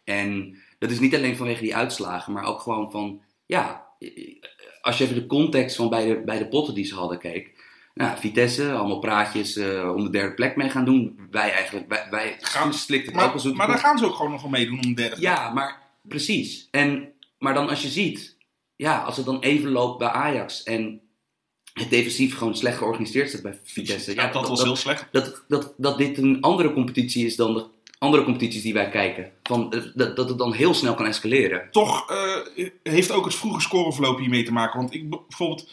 En 0.03 0.57
dat 0.79 0.91
is 0.91 0.99
niet 0.99 1.15
alleen 1.15 1.35
vanwege 1.35 1.61
die 1.61 1.75
uitslagen, 1.75 2.33
maar 2.33 2.45
ook 2.45 2.59
gewoon 2.59 2.91
van, 2.91 3.21
ja, 3.45 3.87
als 4.81 4.97
je 4.97 5.03
even 5.03 5.15
de 5.15 5.25
context 5.25 5.75
van 5.75 5.89
beide, 5.89 6.21
beide 6.21 6.47
potten 6.47 6.73
die 6.73 6.85
ze 6.85 6.95
hadden 6.95 7.19
keek. 7.19 7.54
Nou, 7.95 8.17
Vitesse, 8.17 8.71
allemaal 8.73 8.99
praatjes 8.99 9.55
eh, 9.55 9.91
om 9.95 10.03
de 10.03 10.09
derde 10.09 10.33
plek 10.33 10.55
mee 10.55 10.69
gaan 10.69 10.85
doen. 10.85 11.19
Wij 11.31 11.51
eigenlijk, 11.51 11.87
wij, 11.87 12.07
wij 12.09 12.35
Gaan- 12.39 12.73
slikten 12.73 13.17
het 13.19 13.45
ook 13.45 13.53
Maar, 13.55 13.67
daar 13.67 13.77
gaan 13.77 13.97
ze 13.97 14.05
ook 14.05 14.15
gewoon 14.15 14.31
nog 14.31 14.41
wel 14.41 14.51
meedoen 14.51 14.75
om 14.85 14.95
de 14.95 15.01
derde. 15.01 15.21
Ja, 15.21 15.53
maar 15.53 15.81
precies. 16.01 16.67
En, 16.71 17.13
maar 17.37 17.53
dan 17.53 17.69
als 17.69 17.81
je 17.81 17.87
ziet, 17.87 18.37
ja, 18.75 19.01
als 19.01 19.17
het 19.17 19.25
dan 19.25 19.39
even 19.39 19.69
loopt 19.71 19.97
bij 19.97 20.07
Ajax 20.07 20.63
en 20.63 21.01
het 21.73 21.89
defensief 21.89 22.37
gewoon 22.37 22.55
slecht 22.55 22.77
georganiseerd 22.77 23.29
staat 23.29 23.41
bij 23.41 23.59
Vitesse. 23.63 24.15
Ja, 24.15 24.31
dat 24.31 24.47
was 24.47 24.63
heel 24.63 24.75
slecht. 24.75 25.07
dat, 25.11 25.43
dat, 25.47 25.73
dat 25.77 25.97
dit 25.97 26.17
een 26.17 26.41
andere 26.41 26.73
competitie 26.73 27.25
is 27.25 27.35
dan 27.35 27.53
de 27.53 27.65
andere 27.97 28.23
competities 28.23 28.61
die 28.61 28.73
wij 28.73 28.89
kijken. 28.89 29.31
Van, 29.43 29.73
eh, 29.73 29.81
dat, 29.93 30.15
dat 30.15 30.29
het 30.29 30.37
dan 30.37 30.53
heel 30.53 30.73
snel 30.73 30.95
kan 30.95 31.05
escaleren. 31.05 31.67
Toch 31.71 32.09
eh, 32.09 32.67
heeft 32.83 33.11
ook 33.11 33.25
het 33.25 33.35
vroege 33.35 33.61
scoreverloop 33.61 34.19
hiermee 34.19 34.43
te 34.43 34.53
maken. 34.53 34.79
Want 34.79 34.93
ik 34.93 35.09
bijvoorbeeld, 35.09 35.69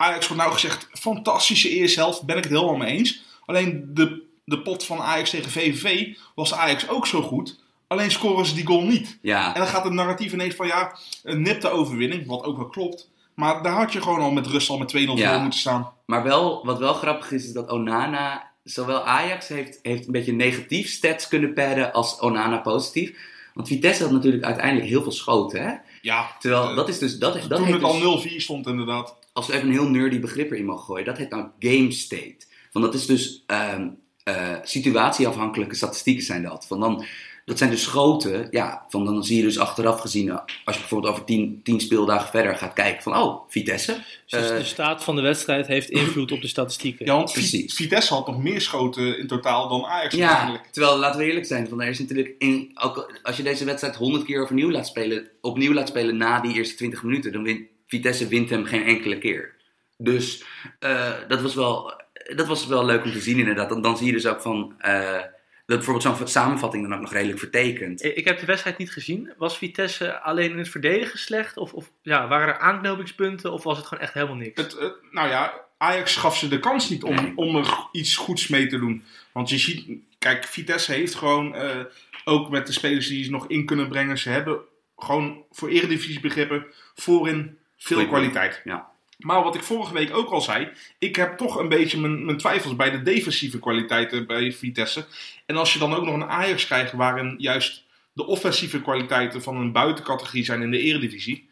Ajax 0.00 0.26
wordt 0.28 0.42
nou 0.42 0.54
gezegd, 0.54 0.88
fantastische 0.92 1.68
eerste 1.70 2.00
helft, 2.00 2.22
ben 2.22 2.36
ik 2.36 2.44
het 2.44 2.52
helemaal 2.52 2.76
mee 2.76 2.96
eens. 2.96 3.22
Alleen 3.46 3.90
de, 3.94 4.22
de 4.44 4.60
pot 4.60 4.84
van 4.84 5.00
Ajax 5.00 5.30
tegen 5.30 5.50
VVV 5.50 6.16
was 6.34 6.54
Ajax 6.54 6.88
ook 6.88 7.06
zo 7.06 7.22
goed. 7.22 7.60
Alleen 7.86 8.10
scoren 8.10 8.46
ze 8.46 8.54
die 8.54 8.66
goal 8.66 8.82
niet. 8.82 9.18
Ja, 9.22 9.54
En 9.54 9.60
dan 9.60 9.68
gaat 9.68 9.84
het 9.84 9.92
narratief 9.92 10.32
ineens 10.32 10.54
van 10.54 10.66
ja, 10.66 10.98
een 11.22 11.42
nipte 11.42 11.70
overwinning, 11.70 12.26
wat 12.26 12.44
ook 12.44 12.56
wel 12.56 12.68
klopt. 12.68 13.10
Maar 13.34 13.62
daar 13.62 13.72
had 13.72 13.92
je 13.92 14.00
gewoon 14.02 14.20
al 14.20 14.30
met 14.30 14.46
rust 14.46 14.70
al 14.70 14.78
met 14.78 14.96
2-0 14.96 14.98
Ja. 14.98 15.32
voor 15.32 15.40
moeten 15.40 15.60
staan. 15.60 15.92
maar 16.06 16.22
wel, 16.22 16.64
wat 16.64 16.78
wel 16.78 16.94
grappig 16.94 17.32
is, 17.32 17.44
is 17.44 17.52
dat 17.52 17.70
Onana, 17.70 18.50
zowel 18.64 19.04
Ajax 19.04 19.48
heeft, 19.48 19.78
heeft 19.82 20.06
een 20.06 20.12
beetje 20.12 20.32
negatief 20.32 20.88
stats 20.90 21.28
kunnen 21.28 21.52
padden 21.54 21.92
als 21.92 22.20
Onana 22.20 22.58
positief. 22.58 23.16
Want 23.54 23.68
Vitesse 23.68 24.02
had 24.02 24.12
natuurlijk 24.12 24.44
uiteindelijk 24.44 24.88
heel 24.88 25.02
veel 25.02 25.12
schoten, 25.12 25.62
hè? 25.62 25.74
Ja, 26.00 26.36
Terwijl 26.38 26.70
eh, 26.70 26.76
dat 26.76 26.88
is 26.88 26.98
dus, 26.98 27.18
dat, 27.18 27.34
dat 27.34 27.58
toen 27.58 27.66
het 27.72 27.80
dus- 27.80 28.02
al 28.02 28.20
0-4 28.22 28.36
stond 28.36 28.66
inderdaad. 28.66 29.16
Als 29.32 29.46
we 29.46 29.52
even 29.52 29.66
een 29.66 29.72
heel 29.72 29.88
nerdy 29.88 30.20
begrip 30.20 30.50
erin 30.50 30.64
mogen 30.64 30.84
gooien, 30.84 31.04
dat 31.04 31.16
heet 31.16 31.30
nou 31.30 31.46
game 31.58 31.92
state. 31.92 32.46
Van 32.70 32.80
dat 32.80 32.94
is 32.94 33.06
dus 33.06 33.44
ehm, 33.46 33.88
eh, 34.24 34.54
situatieafhankelijke 34.62 35.74
statistieken 35.74 36.24
zijn 36.24 36.42
dat. 36.42 36.66
Van 36.66 36.80
dan, 36.80 37.04
dat 37.44 37.58
zijn 37.58 37.70
dus 37.70 37.82
schoten, 37.82 38.48
ja, 38.50 38.86
van 38.88 39.04
dan 39.04 39.24
zie 39.24 39.36
je 39.36 39.42
dus 39.42 39.58
achteraf 39.58 40.00
gezien, 40.00 40.28
eh, 40.28 40.38
als 40.64 40.74
je 40.74 40.80
bijvoorbeeld 40.80 41.12
over 41.12 41.24
tien, 41.24 41.60
tien 41.62 41.80
speeldagen 41.80 42.30
verder 42.30 42.56
gaat 42.56 42.72
kijken 42.72 43.02
van, 43.02 43.16
oh, 43.16 43.48
Vitesse. 43.48 43.96
Dus 44.26 44.50
Eh, 44.50 44.56
de 44.56 44.64
staat 44.64 45.04
van 45.04 45.16
de 45.16 45.22
wedstrijd 45.22 45.66
heeft 45.66 45.90
invloed 45.90 46.32
op 46.32 46.40
de 46.40 46.48
statistieken. 46.48 47.06
Ja, 47.06 47.14
want 47.14 47.32
Precies. 47.32 47.74
Vitesse 47.74 48.14
had 48.14 48.26
nog 48.26 48.42
meer 48.42 48.60
schoten 48.60 49.18
in 49.18 49.26
totaal 49.26 49.68
dan 49.68 49.84
Ajax 49.84 50.14
ja, 50.14 50.36
eigenlijk. 50.36 50.66
terwijl 50.70 50.98
laten 50.98 51.20
we 51.20 51.26
eerlijk 51.26 51.46
zijn, 51.46 51.68
van 51.68 51.80
er 51.80 51.88
is 51.88 51.98
natuurlijk 51.98 52.34
in, 52.38 52.70
ook 52.74 53.20
als 53.22 53.36
je 53.36 53.42
deze 53.42 53.64
wedstrijd 53.64 53.96
honderd 53.96 54.24
keer 54.24 54.42
overnieuw 54.42 54.70
laat 54.70 54.86
spelen, 54.86 55.28
opnieuw 55.40 55.72
laat 55.72 55.88
spelen 55.88 56.16
na 56.16 56.40
die 56.40 56.54
eerste 56.54 56.74
20 56.74 57.02
minuten, 57.02 57.32
dan 57.32 57.42
wint 57.42 57.66
Vitesse 57.88 58.28
wint 58.28 58.50
hem 58.50 58.64
geen 58.64 58.84
enkele 58.84 59.18
keer. 59.18 59.54
Dus 59.96 60.44
eh, 60.78 61.12
dat, 61.28 61.40
was 61.40 61.54
wel, 61.54 61.92
dat 62.34 62.46
was 62.46 62.66
wel 62.66 62.84
leuk 62.84 63.04
om 63.04 63.12
te 63.12 63.20
zien 63.20 63.38
inderdaad. 63.38 63.68
Dan, 63.68 63.82
dan 63.82 63.96
zie 63.96 64.06
je 64.06 64.12
dus 64.12 64.26
ook 64.26 64.40
van, 64.40 64.74
eh, 64.78 65.20
dat 65.66 65.76
bijvoorbeeld 65.76 66.18
zo'n 66.18 66.28
samenvatting 66.28 66.82
dan 66.82 66.94
ook 66.94 67.00
nog 67.00 67.12
redelijk 67.12 67.38
vertekent. 67.38 68.04
Ik 68.04 68.16
ik 68.16 68.24
heb 68.24 68.40
de 68.40 68.46
wedstrijd 68.46 68.78
niet 68.78 68.92
gezien. 68.92 69.32
Was 69.36 69.58
Vitesse 69.58 70.20
alleen 70.20 70.50
in 70.50 70.58
het 70.58 70.68
verdedigen 70.68 71.18
slecht? 71.18 71.56
Of, 71.56 71.72
of 71.72 71.90
ja, 72.02 72.28
waren 72.28 72.48
er 72.48 72.58
aanknopingspunten? 72.58 73.52
Of 73.52 73.62
was 73.62 73.76
het 73.76 73.86
gewoon 73.86 74.04
echt 74.04 74.14
helemaal 74.14 74.36
niks? 74.36 74.60
Het, 74.62 74.76
nou 75.10 75.28
ja, 75.28 75.66
Ajax 75.78 76.16
gaf 76.16 76.36
ze 76.36 76.48
de 76.48 76.58
kans 76.60 76.88
niet 76.88 77.02
om, 77.02 77.14
Nee. 77.14 77.32
om 77.36 77.56
er 77.56 77.88
iets 77.92 78.16
goeds 78.16 78.48
mee 78.48 78.66
te 78.66 78.78
doen. 78.78 79.04
Want 79.32 79.50
je 79.50 79.58
ziet, 79.58 79.86
kijk, 80.18 80.44
Vitesse 80.44 80.92
heeft 80.92 81.14
gewoon, 81.14 81.54
eh, 81.54 81.78
ook 82.24 82.50
met 82.50 82.66
de 82.66 82.72
spelers 82.72 83.08
die 83.08 83.24
ze 83.24 83.30
nog 83.30 83.46
in 83.48 83.64
kunnen 83.66 83.88
brengen, 83.88 84.18
ze 84.18 84.28
hebben 84.28 84.60
gewoon 84.96 85.44
voor 85.50 85.68
eredivisiebegrippen 85.68 86.66
voorin 86.94 87.57
Veel 87.78 87.96
Goeie 87.96 88.12
kwaliteit. 88.12 88.60
Ja. 88.64 88.90
Maar 89.18 89.42
wat 89.42 89.54
ik 89.54 89.62
vorige 89.62 89.94
week 89.94 90.16
ook 90.16 90.30
al 90.30 90.40
zei, 90.40 90.68
ik 90.98 91.16
heb 91.16 91.36
toch 91.36 91.56
een 91.56 91.68
beetje 91.68 92.00
mijn, 92.00 92.24
mijn 92.24 92.38
twijfels 92.38 92.76
bij 92.76 92.90
de 92.90 93.02
defensieve 93.02 93.58
kwaliteiten 93.58 94.26
bij 94.26 94.52
Vitesse. 94.52 95.06
En 95.46 95.56
als 95.56 95.72
je 95.72 95.78
dan 95.78 95.94
ook 95.94 96.04
nog 96.04 96.14
een 96.14 96.28
Ajax 96.28 96.66
krijgt 96.66 96.92
waarin 96.92 97.34
juist 97.38 97.84
de 98.12 98.26
offensieve 98.26 98.82
kwaliteiten 98.82 99.42
van 99.42 99.56
een 99.56 99.72
buitencategorie 99.72 100.44
zijn 100.44 100.62
in 100.62 100.70
de 100.70 100.78
eredivisie. 100.78 101.48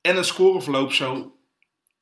En 0.00 0.16
het 0.16 0.26
scoreverloop 0.26 0.92
zo 0.92 1.36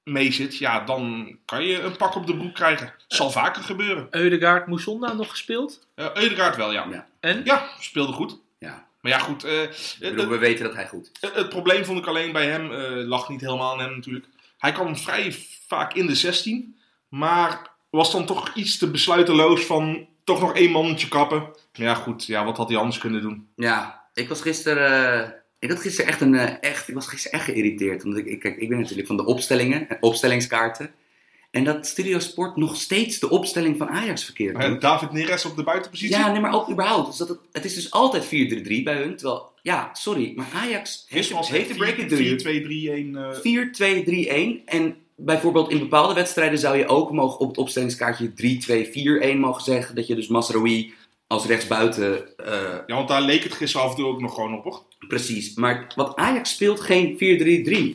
mee 0.04 0.32
zit, 0.32 0.58
ja, 0.58 0.84
dan 0.84 1.32
kan 1.44 1.64
je 1.64 1.80
een 1.80 1.96
pak 1.96 2.14
op 2.14 2.26
de 2.26 2.36
broek 2.36 2.54
krijgen. 2.54 2.94
Zal 3.06 3.30
vaker 3.30 3.62
gebeuren. 3.62 4.06
Eudegaard, 4.10 4.66
Mousonda 4.66 5.12
nog 5.12 5.30
gespeeld. 5.30 5.86
Uh, 5.96 6.14
Eudegaard 6.14 6.56
wel, 6.56 6.72
ja. 6.72 6.86
Ja. 6.90 7.06
En? 7.20 7.44
Ja, 7.44 7.68
speelde 7.80 8.12
goed. 8.12 8.38
Ja. 8.58 8.86
Maar 9.02 9.12
ja, 9.12 9.18
goed. 9.18 9.44
eh, 9.44 9.60
bedoel, 10.00 10.28
we 10.28 10.38
weten 10.38 10.64
dat 10.64 10.74
hij 10.74 10.86
goed 10.88 11.10
is. 11.20 11.30
het, 11.34 11.48
probleem 11.48 11.84
vond 11.84 11.98
ik 11.98 12.06
alleen 12.06 12.32
bij 12.32 12.46
hem, 12.46 12.72
eh, 12.72 13.06
lag 13.06 13.28
niet 13.28 13.40
helemaal 13.40 13.72
aan 13.72 13.80
hem 13.80 13.94
natuurlijk. 13.94 14.26
Hij 14.58 14.72
kwam 14.72 14.96
vrij 14.96 15.36
vaak 15.66 15.94
in 15.94 16.06
de 16.06 16.14
16, 16.14 16.76
maar 17.08 17.70
was 17.90 18.12
dan 18.12 18.26
toch 18.26 18.54
iets 18.54 18.78
te 18.78 18.90
besluiteloos 18.90 19.64
van 19.64 20.06
toch 20.24 20.40
nog 20.40 20.54
één 20.54 20.70
mannetje 20.70 21.08
kappen. 21.08 21.38
Maar 21.38 21.86
ja, 21.86 21.94
goed, 21.94 22.26
ja, 22.26 22.44
wat 22.44 22.56
had 22.56 22.68
hij 22.68 22.78
anders 22.78 22.98
kunnen 22.98 23.20
doen? 23.22 23.48
Ja, 23.56 24.08
ik 24.14 24.28
was 24.28 24.40
gisteren. 24.40 25.22
eh, 25.22 25.30
ik 25.58 25.70
had 25.70 25.80
gisteren 25.80 26.10
echt 26.10 26.20
een. 26.20 26.34
echt, 26.60 26.88
ik 26.88 26.94
was 26.94 27.06
gisteren 27.06 27.38
echt 27.38 27.48
geïrriteerd. 27.48 28.04
Omdat 28.04 28.18
ik, 28.18 28.26
ik, 28.26 28.40
kijk, 28.40 28.56
ik 28.56 28.68
ben 28.68 28.78
natuurlijk 28.80 29.06
van 29.06 29.16
de 29.16 29.24
opstellingen, 29.24 29.88
en 29.88 29.96
opstellingskaarten. 30.00 30.90
En 31.52 31.64
dat 31.64 31.86
Studio 31.86 32.18
Sport 32.18 32.56
nog 32.56 32.76
steeds 32.76 33.18
de 33.18 33.30
opstelling 33.30 33.76
van 33.78 33.88
Ajax 33.88 34.24
verkeerd 34.24 34.60
doet. 34.60 34.80
David 34.80 35.12
Neres 35.12 35.44
op 35.44 35.56
de 35.56 35.62
buitenpositie? 35.62 36.16
Ja, 36.16 36.30
nee, 36.30 36.40
maar 36.40 36.54
ook 36.54 36.70
überhaupt. 36.70 37.06
Dus 37.06 37.16
dat 37.16 37.28
het, 37.28 37.38
het 37.52 37.64
is 37.64 37.74
dus 37.74 37.90
altijd 37.90 38.24
4-3-3 38.24 38.28
bij 38.84 38.96
hun. 38.96 39.16
Terwijl, 39.16 39.50
ja, 39.62 39.90
sorry, 39.92 40.32
maar 40.36 40.46
Ajax 40.54 41.06
heeft, 41.08 41.48
heeft 41.48 41.68
de 41.68 41.74
break 41.74 41.96
it 41.96 42.08
to 42.08 42.16
you. 42.16 42.38
4-2-3-1. 42.38 43.44
eh 43.44 44.58
4-2-3-1. 44.60 44.64
En 44.64 44.96
bijvoorbeeld 45.16 45.70
in 45.70 45.78
bepaalde 45.78 46.14
wedstrijden 46.14 46.58
zou 46.58 46.76
je 46.76 46.86
ook 46.86 47.12
mogen 47.12 47.40
op 47.40 47.48
het 47.48 47.58
opstellingskaartje 47.58 48.30
3-2-4-1 49.34 49.38
mogen 49.38 49.62
zeggen. 49.62 49.94
Dat 49.94 50.06
je 50.06 50.14
dus 50.14 50.28
Masraoui 50.28 50.92
als 51.26 51.46
rechtsbuiten 51.46 52.36
eh, 52.36 52.78
ja, 52.86 52.94
want 52.94 53.08
daar 53.08 53.22
leek 53.22 53.42
het 53.42 53.52
gisteren 53.52 53.86
af 53.86 53.92
en 53.92 53.96
toe 53.98 54.06
ook 54.06 54.20
nog 54.20 54.34
gewoon 54.34 54.54
op, 54.54 54.64
hoor. 54.64 54.82
Precies, 55.08 55.54
maar 55.54 55.92
wat 55.94 56.16
Ajax 56.16 56.50
speelt 56.50 56.80
geen 56.80 57.18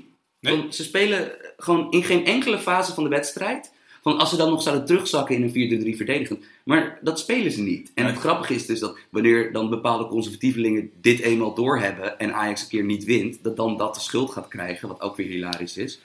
4-3-3. 0.03 0.06
Nee. 0.39 0.57
Want 0.57 0.75
Ze 0.75 0.83
spelen 0.83 1.31
gewoon 1.57 1.91
in 1.91 2.03
geen 2.03 2.25
enkele 2.25 2.59
fase 2.59 2.93
van 2.93 3.03
de 3.03 3.09
wedstrijd. 3.09 3.75
Van 4.01 4.17
als 4.17 4.29
ze 4.29 4.35
dan 4.37 4.49
nog 4.49 4.61
zouden 4.61 4.85
terugzakken 4.85 5.35
in 5.35 5.41
een 5.43 5.93
4-3-3 5.93 5.95
verdedigen. 5.97 6.43
Maar 6.63 6.99
dat 7.01 7.19
spelen 7.19 7.51
ze 7.51 7.61
niet. 7.61 7.91
En 7.95 8.03
Nee. 8.03 8.11
het 8.11 8.21
grappige 8.21 8.53
is 8.53 8.65
dus 8.65 8.79
dat 8.79 8.97
wanneer 9.09 9.51
dan 9.51 9.69
bepaalde 9.69 10.05
conservatievelingen 10.07 10.91
dit 11.01 11.19
eenmaal 11.19 11.53
doorhebben. 11.53 12.19
en 12.19 12.33
Ajax 12.33 12.61
een 12.61 12.67
keer 12.67 12.83
niet 12.83 13.03
wint, 13.03 13.43
dat 13.43 13.55
dan 13.57 13.77
dat 13.77 13.93
de 13.95 13.99
schuld 13.99 14.31
gaat 14.31 14.47
krijgen. 14.47 14.87
Wat 14.87 15.01
ook 15.01 15.15
weer 15.15 15.27
hilarisch 15.27 15.77
is. 15.77 15.99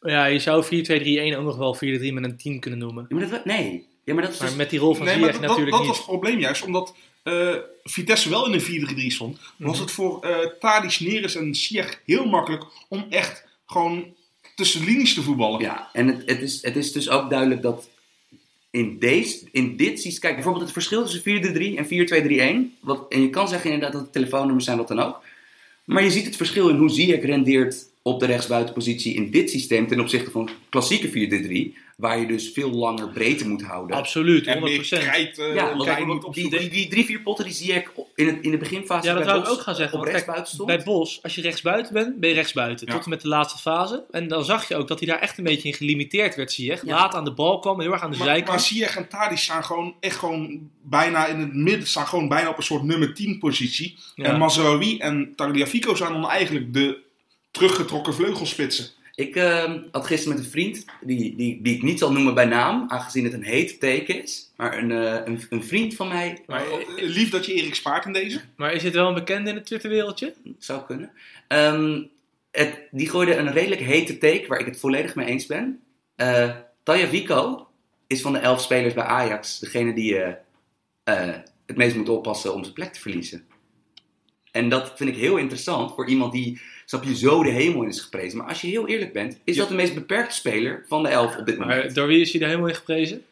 Ja, 0.00 0.24
je 0.26 0.38
zou 0.38 0.64
4-2-3-1 0.64 1.36
ook 1.36 1.44
nog 1.44 1.56
wel 1.56 1.74
4-3 1.74 2.12
met 2.12 2.24
een 2.24 2.36
10 2.36 2.60
kunnen 2.60 2.78
noemen. 2.78 3.06
Ja, 3.08 3.16
maar 3.16 3.28
dat, 3.30 3.44
nee. 3.44 3.86
Ja, 4.04 4.14
maar 4.14 4.22
dat 4.22 4.32
is 4.32 4.38
Maar 4.38 4.48
dus- 4.48 4.56
met 4.56 4.70
die 4.70 4.78
rol 4.78 4.94
van 4.94 5.06
Nee, 5.06 5.14
maar 5.18 5.24
Ziyech 5.28 5.40
dat, 5.40 5.48
dat, 5.48 5.58
natuurlijk 5.58 5.76
dat 5.76 5.86
was 5.86 5.96
niet. 5.98 6.06
het 6.06 6.16
probleem 6.20 6.38
juist, 6.40 6.64
omdat 6.64 6.94
eh, 7.26 7.54
Vitesse 7.84 8.28
wel 8.28 8.46
in 8.46 8.52
een 8.52 8.60
4-3-3 8.60 9.12
stond. 9.12 9.38
Was 9.56 9.72
Mhm. 9.72 9.82
het 9.82 9.90
voor 9.90 10.22
eh 10.22 10.36
Tadic, 10.60 11.00
Neres 11.00 11.34
en 11.36 11.54
Ziyech 11.54 12.00
heel 12.04 12.26
makkelijk 12.26 12.64
om 12.88 13.06
echt 13.10 13.44
gewoon 13.66 14.14
tussen 14.54 14.84
linies 14.84 15.14
te 15.14 15.22
voetballen. 15.22 15.60
Ja, 15.60 15.88
en 15.92 16.06
het, 16.06 16.22
het, 16.26 16.42
is, 16.42 16.62
het 16.62 16.76
is 16.76 16.92
dus 16.92 17.08
ook 17.08 17.30
duidelijk 17.30 17.62
dat 17.62 17.88
in, 18.70 18.98
deze, 18.98 19.38
in 19.52 19.76
dit 19.76 20.00
systeem... 20.00 20.20
Kijk, 20.20 20.34
bijvoorbeeld 20.34 20.64
het 20.64 20.72
verschil 20.72 21.04
tussen 21.04 21.22
4-3-3 21.22 21.76
en 21.76 22.70
4-2-3-1. 22.74 22.78
Wat, 22.80 23.06
en 23.08 23.20
je 23.22 23.30
kan 23.30 23.48
zeggen 23.48 23.70
inderdaad 23.70 23.92
dat 23.92 24.02
het 24.02 24.12
telefoonnummers 24.12 24.64
zijn, 24.64 24.76
wat 24.76 24.88
dan 24.88 25.00
ook. 25.00 25.22
Maar 25.84 26.02
je 26.02 26.10
ziet 26.10 26.24
het 26.24 26.36
verschil 26.36 26.68
in 26.68 26.76
hoe 26.76 26.90
Ziyech 26.90 27.22
rendeert 27.24 27.76
op 28.02 28.20
de 28.20 28.26
rechtsbuitenpositie 28.26 29.14
in 29.14 29.30
dit 29.30 29.50
systeem... 29.50 29.86
ten 29.86 30.00
opzichte 30.00 30.30
van 30.30 30.50
klassieke 30.68 31.08
4-3-3. 31.74 31.78
Waar 31.96 32.18
je 32.20 32.26
dus 32.26 32.50
veel 32.54 32.70
langer 32.70 33.08
breedte 33.08 33.48
moet 33.48 33.62
houden. 33.62 33.96
Absoluut, 33.96 34.44
100%. 34.44 34.48
En 34.48 34.62
meer 34.62 34.80
krijt, 34.88 35.38
eh, 35.38 35.54
Ja, 35.54 35.76
want 36.06 36.34
die, 36.34 36.50
die, 36.50 36.68
die 36.68 36.88
drie, 36.88 37.04
vier 37.04 37.20
potten 37.22 37.44
die 37.44 37.54
Ziyech 37.54 37.90
op- 37.94 38.08
in, 38.14 38.26
het, 38.26 38.38
in 38.40 38.50
de 38.50 38.56
beginfase 38.56 39.06
Ja, 39.06 39.14
dat 39.14 39.22
bij 39.24 39.32
zou 39.32 39.38
ik 39.38 39.48
Bos 39.48 39.56
ook 39.58 39.62
gaan 39.62 39.74
zeggen. 39.74 39.98
op 39.98 40.04
Want 40.04 40.12
kijk, 40.14 40.24
rechtsbuiten 40.26 40.54
stond. 40.54 40.68
bij 40.68 40.82
Bos, 40.84 41.22
als 41.22 41.34
je 41.34 41.40
rechtsbuiten 41.40 41.92
bent, 41.92 42.20
ben 42.20 42.28
je 42.28 42.34
rechtsbuiten. 42.34 42.86
Ja. 42.86 42.92
Tot 42.92 43.04
en 43.04 43.10
met 43.10 43.20
de 43.20 43.28
laatste 43.28 43.58
fase. 43.58 44.04
En 44.10 44.28
dan 44.28 44.44
zag 44.44 44.68
je 44.68 44.76
ook 44.76 44.88
dat 44.88 44.98
hij 44.98 45.08
daar 45.08 45.18
echt 45.18 45.38
een 45.38 45.44
beetje 45.44 45.68
in 45.68 45.74
gelimiteerd 45.74 46.34
werd, 46.34 46.52
zie 46.52 46.66
je. 46.66 46.78
Ja. 46.82 46.94
Laat 46.94 47.14
aan 47.14 47.24
de 47.24 47.32
bal 47.32 47.58
kwam, 47.58 47.80
heel 47.80 47.92
erg 47.92 48.02
aan 48.02 48.10
de 48.10 48.16
Maar, 48.16 48.26
maar 48.26 48.36
zijkant. 48.36 48.62
Ziyech 48.62 48.96
en 48.96 49.08
Tadic 49.08 49.38
staan 49.38 49.64
gewoon 49.64 49.94
echt 50.00 50.16
gewoon 50.16 50.70
bijna 50.82 51.26
in 51.26 51.38
het 51.38 51.54
midden, 51.54 51.86
staan 51.88 52.06
gewoon 52.06 52.28
bijna 52.28 52.48
op 52.48 52.56
een 52.56 52.62
soort 52.62 52.82
nummer 52.82 53.14
10 53.14 53.38
positie. 53.38 53.98
Ja. 54.14 54.24
En 54.24 54.38
Mazraoui 54.38 54.98
en 54.98 55.32
Tagliafico 55.36 55.94
zijn 55.94 56.12
dan 56.12 56.28
eigenlijk 56.28 56.72
de 56.74 56.98
teruggetrokken 57.50 58.14
vleugelspitsen. 58.14 58.86
Ik 59.16 59.36
ehm, 59.36 59.82
had 59.90 60.06
gisteren 60.06 60.36
met 60.36 60.44
een 60.44 60.50
vriend, 60.50 60.84
die, 61.00 61.36
die, 61.36 61.62
die 61.62 61.74
ik 61.74 61.82
niet 61.82 61.98
zal 61.98 62.12
noemen 62.12 62.34
bij 62.34 62.44
naam, 62.44 62.84
aangezien 62.88 63.24
het 63.24 63.32
een 63.32 63.42
heet 63.44 63.80
teken 63.80 64.22
is. 64.22 64.52
Maar 64.56 64.78
een, 64.78 64.90
eh, 64.90 65.20
een, 65.24 65.40
een 65.50 65.64
vriend 65.64 65.94
van 65.94 66.08
mij 66.08 66.42
Maar, 66.46 66.60
Maar, 66.70 66.80
eh, 66.80 67.08
lief 67.08 67.30
dat 67.30 67.46
je 67.46 67.52
Erik 67.52 67.74
spaart 67.74 68.04
in 68.04 68.12
deze. 68.12 68.40
maar 68.56 68.72
is 68.72 68.82
dit 68.82 68.94
wel 68.94 69.08
een 69.08 69.14
bekende 69.14 69.50
in 69.50 69.56
het 69.56 69.66
Twitterwereldje? 69.66 70.34
zou 70.58 70.84
kunnen. 70.84 71.10
Ehm, 71.48 72.02
het, 72.50 72.80
die 72.90 73.08
gooide 73.08 73.36
een 73.36 73.52
redelijk 73.52 73.80
hete 73.80 74.18
take 74.18 74.44
waar 74.48 74.60
ik 74.60 74.66
het 74.66 74.80
volledig 74.80 75.14
mee 75.14 75.26
eens 75.26 75.46
ben. 75.46 75.80
Eh 76.16 76.50
Taya 76.86 77.06
Vico 77.06 77.66
is 78.06 78.20
van 78.20 78.32
de 78.32 78.38
elf 78.38 78.60
spelers 78.60 78.94
bij 78.94 79.04
Ajax 79.04 79.58
degene 79.58 79.94
die 79.94 80.18
eh, 80.18 80.34
eh, 81.04 81.34
het 81.66 81.76
meest 81.76 81.96
moet 81.96 82.08
oppassen 82.08 82.54
om 82.54 82.62
zijn 82.62 82.74
plek 82.74 82.92
te 82.92 83.00
verliezen. 83.00 83.46
En 84.50 84.68
dat 84.68 84.92
vind 84.96 85.10
ik 85.10 85.16
heel 85.16 85.36
interessant 85.36 85.94
voor 85.94 86.08
iemand 86.08 86.32
die, 86.32 86.60
snap 86.86 87.04
je, 87.04 87.16
zo 87.16 87.42
de 87.42 87.50
hemel 87.50 87.82
in 87.82 87.88
is 87.88 88.00
geprezen. 88.00 88.38
Maar 88.38 88.48
als 88.48 88.60
je 88.60 88.66
heel 88.68 88.88
eerlijk 88.88 89.12
bent, 89.12 89.38
is 89.44 89.54
Ja. 89.54 89.60
dat 89.60 89.68
de 89.70 89.74
meest 89.76 89.94
beperkte 89.94 90.34
speler 90.34 90.84
van 90.88 91.02
de 91.02 91.08
elf 91.08 91.36
op 91.36 91.46
dit 91.46 91.58
moment. 91.58 91.84
Maar 91.84 91.92
door 91.92 92.06
wie 92.06 92.20
is 92.20 92.32
hij 92.32 92.40
er 92.40 92.46
helemaal 92.46 92.68
in 92.68 92.74
geprezen? 92.74 93.24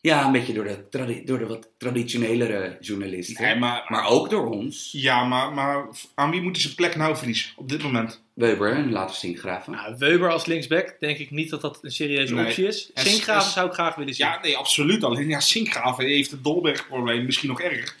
Ja, 0.00 0.26
een 0.26 0.32
beetje 0.32 0.52
door 0.52 0.64
de, 0.64 0.88
tradi- 0.88 1.24
door 1.24 1.38
de 1.38 1.46
wat 1.46 1.68
traditionelere 1.78 2.76
journalisten. 2.80 3.42
Nee, 3.44 3.56
maar, 3.56 3.84
Maar 3.88 4.06
ook 4.08 4.30
door 4.30 4.46
ons. 4.50 4.88
ja, 4.92 5.24
maar, 5.24 5.52
maar 5.52 5.86
aan 6.14 6.30
wie 6.30 6.40
moet 6.40 6.52
hij 6.52 6.62
zijn 6.62 6.74
plek 6.74 6.96
nou 6.96 7.16
verliezen 7.16 7.50
op 7.56 7.68
dit 7.68 7.82
moment? 7.82 8.22
Weber 8.34 8.72
en 8.72 8.90
laten 8.92 9.10
we 9.14 9.20
Sinkgraven. 9.20 9.72
Nou, 9.72 9.94
Weber 9.98 10.30
als 10.32 10.46
linksback, 10.46 10.96
denk 11.00 11.18
ik 11.18 11.30
niet 11.30 11.50
dat 11.50 11.60
dat 11.60 11.78
een 11.82 11.90
serieuze 11.90 12.34
Nee. 12.34 12.44
optie 12.46 12.66
is. 12.66 12.90
En- 12.94 13.06
Sinkgraven 13.06 13.46
en- 13.46 13.52
zou 13.52 13.66
ik 13.66 13.72
graag 13.72 13.94
willen 13.94 14.14
zien. 14.14 14.26
Ja, 14.26 14.40
nee, 14.42 14.56
absoluut. 14.56 15.04
Alleen 15.04 15.28
ja, 15.28 15.40
Sinkgraven 15.40 16.04
heeft 16.04 16.30
het 16.30 16.44
Dolberg-probleem 16.44 17.24
misschien 17.24 17.48
nog 17.48 17.60
erger. 17.60 17.94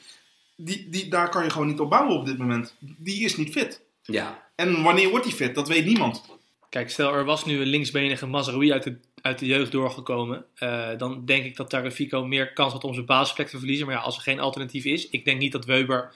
Die, 0.56 0.86
die, 0.88 1.08
daar 1.08 1.28
kan 1.30 1.44
je 1.44 1.50
gewoon 1.50 1.66
niet 1.66 1.80
op 1.80 1.90
bouwen 1.90 2.16
op 2.18 2.26
dit 2.26 2.38
moment. 2.38 2.74
Die 2.78 3.24
is 3.24 3.36
niet 3.36 3.50
fit. 3.52 3.80
Ja, 4.12 4.46
En 4.54 4.82
wanneer 4.82 5.10
wordt 5.10 5.24
hij 5.24 5.34
fit? 5.34 5.54
Dat 5.54 5.68
weet 5.68 5.84
niemand. 5.84 6.24
Kijk, 6.68 6.90
stel 6.90 7.14
er 7.14 7.24
was 7.24 7.44
nu 7.44 7.60
een 7.60 7.66
linksbenige 7.66 8.26
Mazraoui 8.26 8.72
uit 8.72 8.82
de, 8.82 8.96
uit 9.22 9.38
de 9.38 9.46
jeugd 9.46 9.72
doorgekomen. 9.72 10.44
eh, 10.54 10.88
dan 10.98 11.24
denk 11.24 11.44
ik 11.44 11.56
dat 11.56 11.70
Tagliafico 11.70 12.24
meer 12.24 12.52
kans 12.52 12.72
had 12.72 12.84
om 12.84 12.94
zijn 12.94 13.06
basisplek 13.06 13.48
te 13.48 13.58
verliezen. 13.58 13.86
Maar 13.86 13.94
ja, 13.94 14.00
als 14.00 14.16
er 14.16 14.22
geen 14.22 14.40
alternatief 14.40 14.84
is. 14.84 15.08
Ik 15.08 15.24
denk 15.24 15.38
niet 15.38 15.52
dat 15.52 15.64
Weber, 15.64 16.12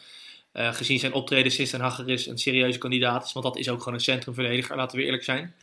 eh, 0.53 0.73
gezien 0.75 0.99
zijn 0.99 1.13
optreden 1.13 1.53
sinds 1.53 1.71
Den 1.71 1.81
Hager 1.81 2.09
is, 2.09 2.27
een 2.27 2.39
serieuze 2.39 2.79
kandidaat 2.79 3.25
is. 3.25 3.33
Want 3.33 3.45
dat 3.45 3.57
is 3.57 3.69
ook 3.69 3.79
gewoon 3.79 3.95
een 3.95 4.01
centrumverdediger, 4.01 4.77
laten 4.77 4.99
we 4.99 5.05
eerlijk 5.05 5.25
zijn. 5.25 5.55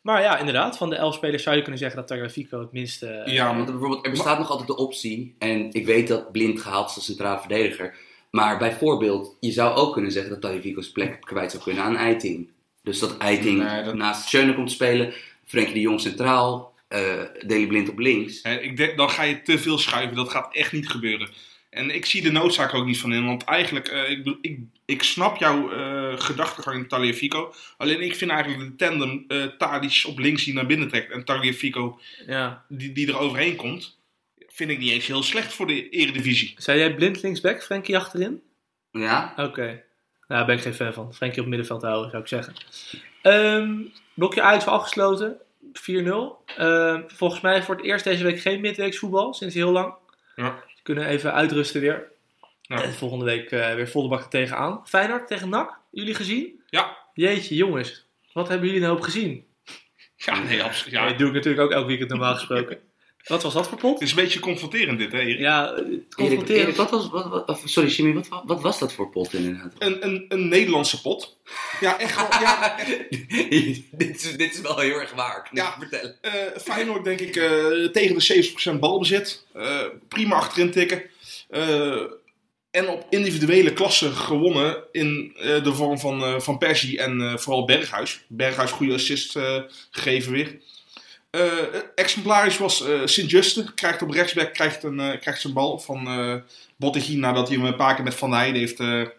Maar 0.00 0.22
ja, 0.22 0.38
inderdaad, 0.38 0.76
van 0.76 0.90
de 0.90 0.96
elf 0.96 1.14
spelers 1.14 1.42
zou 1.42 1.56
je 1.56 1.62
kunnen 1.62 1.80
zeggen 1.80 1.98
dat 1.98 2.08
Tagliafico 2.08 2.60
het 2.60 2.72
minste... 2.72 3.22
Ja, 3.26 3.54
want 3.54 3.66
er, 3.66 3.72
bijvoorbeeld, 3.72 4.04
er 4.04 4.10
bestaat 4.10 4.38
nog 4.38 4.50
altijd 4.50 4.68
de 4.68 4.76
optie, 4.76 5.34
en 5.38 5.72
ik 5.72 5.86
weet 5.86 6.08
dat 6.08 6.32
Blind 6.32 6.60
gehaald 6.60 6.90
is 6.90 6.96
als 6.96 7.04
centraal 7.04 7.38
verdediger. 7.40 7.94
Maar 8.30 8.58
bijvoorbeeld, 8.58 9.36
je 9.40 9.52
zou 9.52 9.76
ook 9.76 9.92
kunnen 9.92 10.12
zeggen 10.12 10.30
dat 10.30 10.40
Tagliafico's 10.40 10.90
plek 10.92 11.20
kwijt 11.20 11.50
zou 11.50 11.62
kunnen 11.62 11.82
aan 11.82 11.96
Eiting. 11.96 12.48
Dus 12.82 12.98
dat 12.98 13.16
Eiting 13.18 13.58
Nee, 13.62 13.82
dat- 13.84 13.94
naast 13.94 14.28
Schöne 14.28 14.54
komt 14.54 14.70
spelen, 14.70 15.12
Frenkie 15.44 15.74
de 15.74 15.80
Jong 15.80 16.00
centraal, 16.00 16.74
eh 16.88 17.22
Deli 17.46 17.66
Blind 17.66 17.88
op 17.88 17.98
links. 17.98 18.42
Hè, 18.42 18.60
ik 18.60 18.76
denk, 18.76 18.96
dan 18.96 19.10
ga 19.10 19.22
je 19.22 19.42
te 19.42 19.58
veel 19.58 19.78
schuiven. 19.78 20.16
Dat 20.16 20.30
gaat 20.30 20.54
echt 20.54 20.72
niet 20.72 20.88
gebeuren. 20.88 21.28
En 21.70 21.94
ik 21.94 22.06
zie 22.06 22.22
de 22.22 22.30
noodzaak 22.32 22.74
ook 22.74 22.86
niet 22.86 22.98
van 22.98 23.12
in. 23.12 23.26
Want 23.26 23.44
eigenlijk, 23.44 23.88
eh, 23.88 24.10
ik, 24.10 24.36
ik, 24.40 24.58
ik 24.84 25.02
snap 25.02 25.36
jouw 25.36 25.70
eh 25.72 26.12
gedachtegang 26.20 26.76
in 26.76 26.88
Tagliafico. 26.88 27.52
Alleen 27.76 28.00
ik 28.00 28.14
vind 28.14 28.30
eigenlijk 28.30 28.62
de 28.78 28.84
tandem 28.86 29.24
eh 29.28 29.44
Tadic 29.44 30.04
op 30.06 30.18
links 30.18 30.44
die 30.44 30.54
naar 30.54 30.66
binnen 30.66 30.88
trekt. 30.88 31.12
En 31.12 31.24
Tagliafico 31.24 31.98
ja. 32.26 32.64
die, 32.68 32.92
die 32.92 33.08
er 33.08 33.18
overheen 33.18 33.56
komt. 33.56 33.97
Vind 34.58 34.70
ik 34.70 34.78
niet 34.78 34.90
eens 34.90 35.06
heel 35.06 35.22
slecht 35.22 35.52
voor 35.52 35.66
de 35.66 35.88
eredivisie. 35.88 36.54
Zei 36.56 36.78
jij 36.78 36.94
blind 36.94 37.22
linksback, 37.22 37.62
Frenkie 37.62 37.96
achterin? 37.96 38.42
Ja, 38.90 39.34
Oké. 39.36 39.66
Nou, 39.66 39.82
daar 40.26 40.46
ben 40.46 40.56
ik 40.56 40.62
geen 40.62 40.74
fan 40.74 40.92
van. 40.92 41.14
Frenkie 41.14 41.42
op 41.42 41.48
middenveld 41.48 41.82
houden, 41.82 42.10
zou 42.10 42.22
ik 42.22 42.28
zeggen. 42.28 42.54
Ehm 43.22 43.80
blokje 44.14 44.42
uit 44.42 44.60
is 44.60 44.68
afgesloten. 44.68 45.36
4-0. 45.72 46.44
Ehm, 46.56 47.02
volgens 47.06 47.40
mij 47.40 47.62
voor 47.62 47.74
het 47.74 47.84
eerst 47.84 48.04
deze 48.04 48.24
week 48.24 48.40
geen 48.40 48.60
midweeksvoetbal, 48.60 49.34
sinds 49.34 49.54
heel 49.54 49.70
lang. 49.70 49.94
Ja. 50.36 50.54
We 50.66 50.82
kunnen 50.82 51.06
even 51.06 51.32
uitrusten 51.32 51.80
weer. 51.80 52.10
Ja. 52.62 52.82
En 52.82 52.92
volgende 52.92 53.24
week 53.24 53.50
eh, 53.50 53.74
weer 53.74 53.88
volle 53.88 54.08
bak 54.08 54.30
tegenaan. 54.30 54.80
Feyenoord 54.88 55.26
tegen 55.26 55.48
NAC, 55.48 55.78
jullie 55.90 56.14
gezien? 56.14 56.62
Ja. 56.66 56.96
Jeetje, 57.14 57.54
jongens. 57.54 58.06
Wat 58.32 58.48
hebben 58.48 58.66
jullie 58.66 58.82
nou 58.82 58.96
op 58.96 59.02
gezien? 59.02 59.46
Ja, 60.16 60.42
nee, 60.42 60.62
absoluut. 60.62 60.92
Ja. 60.92 61.02
Ja. 61.02 61.08
dat 61.08 61.18
doe 61.18 61.28
ik 61.28 61.34
natuurlijk 61.34 61.62
ook 61.62 61.72
elk 61.72 61.86
weekend 61.86 62.10
normaal 62.10 62.34
gesproken. 62.34 62.78
Wat 63.26 63.42
was 63.42 63.52
dat 63.54 63.68
voor 63.68 63.78
pot? 63.78 63.92
Het 63.92 64.02
is 64.02 64.10
een 64.10 64.22
beetje 64.22 64.40
confronterend 64.40 64.98
dit, 64.98 65.12
hè 65.12 65.18
Erik? 65.20 65.38
Ja, 65.38 65.74
het 65.74 65.84
Erik, 65.86 66.04
confronteren. 66.16 66.62
Erik, 66.62 66.76
wat 66.76 66.90
was, 66.90 67.08
wat, 67.10 67.60
sorry 67.64 67.88
Jimmy, 67.90 68.14
wat, 68.14 68.28
wa- 68.28 68.42
wat 68.46 68.60
was 68.60 68.78
dat 68.78 68.92
voor 68.92 69.10
pot 69.10 69.32
inderdaad? 69.34 69.72
Een, 69.78 70.04
een, 70.06 70.24
een 70.28 70.48
Nederlandse 70.48 71.00
pot. 71.00 71.36
Ja, 71.80 71.98
echt 71.98 72.16
wel. 72.16 72.40
Ja, 72.40 72.76
dit, 73.90 74.14
is, 74.24 74.36
dit 74.36 74.54
is 74.54 74.60
wel 74.60 74.78
heel 74.78 75.00
erg 75.00 75.12
waar, 75.14 75.48
Ja. 75.52 75.76
vertellen. 75.78 76.16
Eh, 76.20 76.32
Feyenoord 76.62 77.04
denk 77.04 77.20
ik 77.20 77.36
eh, 77.36 77.84
tegen 77.92 78.18
de 78.18 78.74
70% 78.76 78.78
balbezit. 78.78 79.44
Eh, 79.54 79.80
prima 80.08 80.34
achterin 80.36 80.70
tikken. 80.70 81.02
Eh, 81.48 82.00
en 82.70 82.88
op 82.88 83.06
individuele 83.10 83.72
klassen 83.72 84.12
gewonnen 84.12 84.76
in 84.92 85.32
eh, 85.36 85.64
de 85.64 85.74
vorm 85.74 85.98
van, 85.98 86.22
eh, 86.24 86.40
van 86.40 86.58
Persie 86.58 86.98
en 86.98 87.20
eh, 87.20 87.36
vooral 87.36 87.64
Berghuis. 87.64 88.20
Berghuis 88.26 88.70
goede 88.70 88.94
assist 88.94 89.36
eh, 89.36 89.62
gegeven 89.90 90.32
weer. 90.32 90.58
Eh, 91.30 91.58
exemplarisch 91.94 92.58
was 92.58 92.82
eh 92.86 93.00
Sint-Juste. 93.04 93.74
Krijgt 93.74 94.02
op 94.02 94.10
rechtsback 94.10 94.54
krijgt 94.54 94.82
een, 94.82 95.00
eh, 95.00 95.20
krijgt 95.20 95.40
zijn 95.40 95.52
bal 95.52 95.78
van 95.78 96.42
Bottegien 96.76 97.20
nadat 97.20 97.48
hij 97.48 97.56
hem 97.56 97.66
een 97.66 97.76
paar 97.76 97.94
keer 97.94 98.04
met 98.04 98.14
Van 98.14 98.32
Heijden 98.32 98.60
heeft 98.60 99.10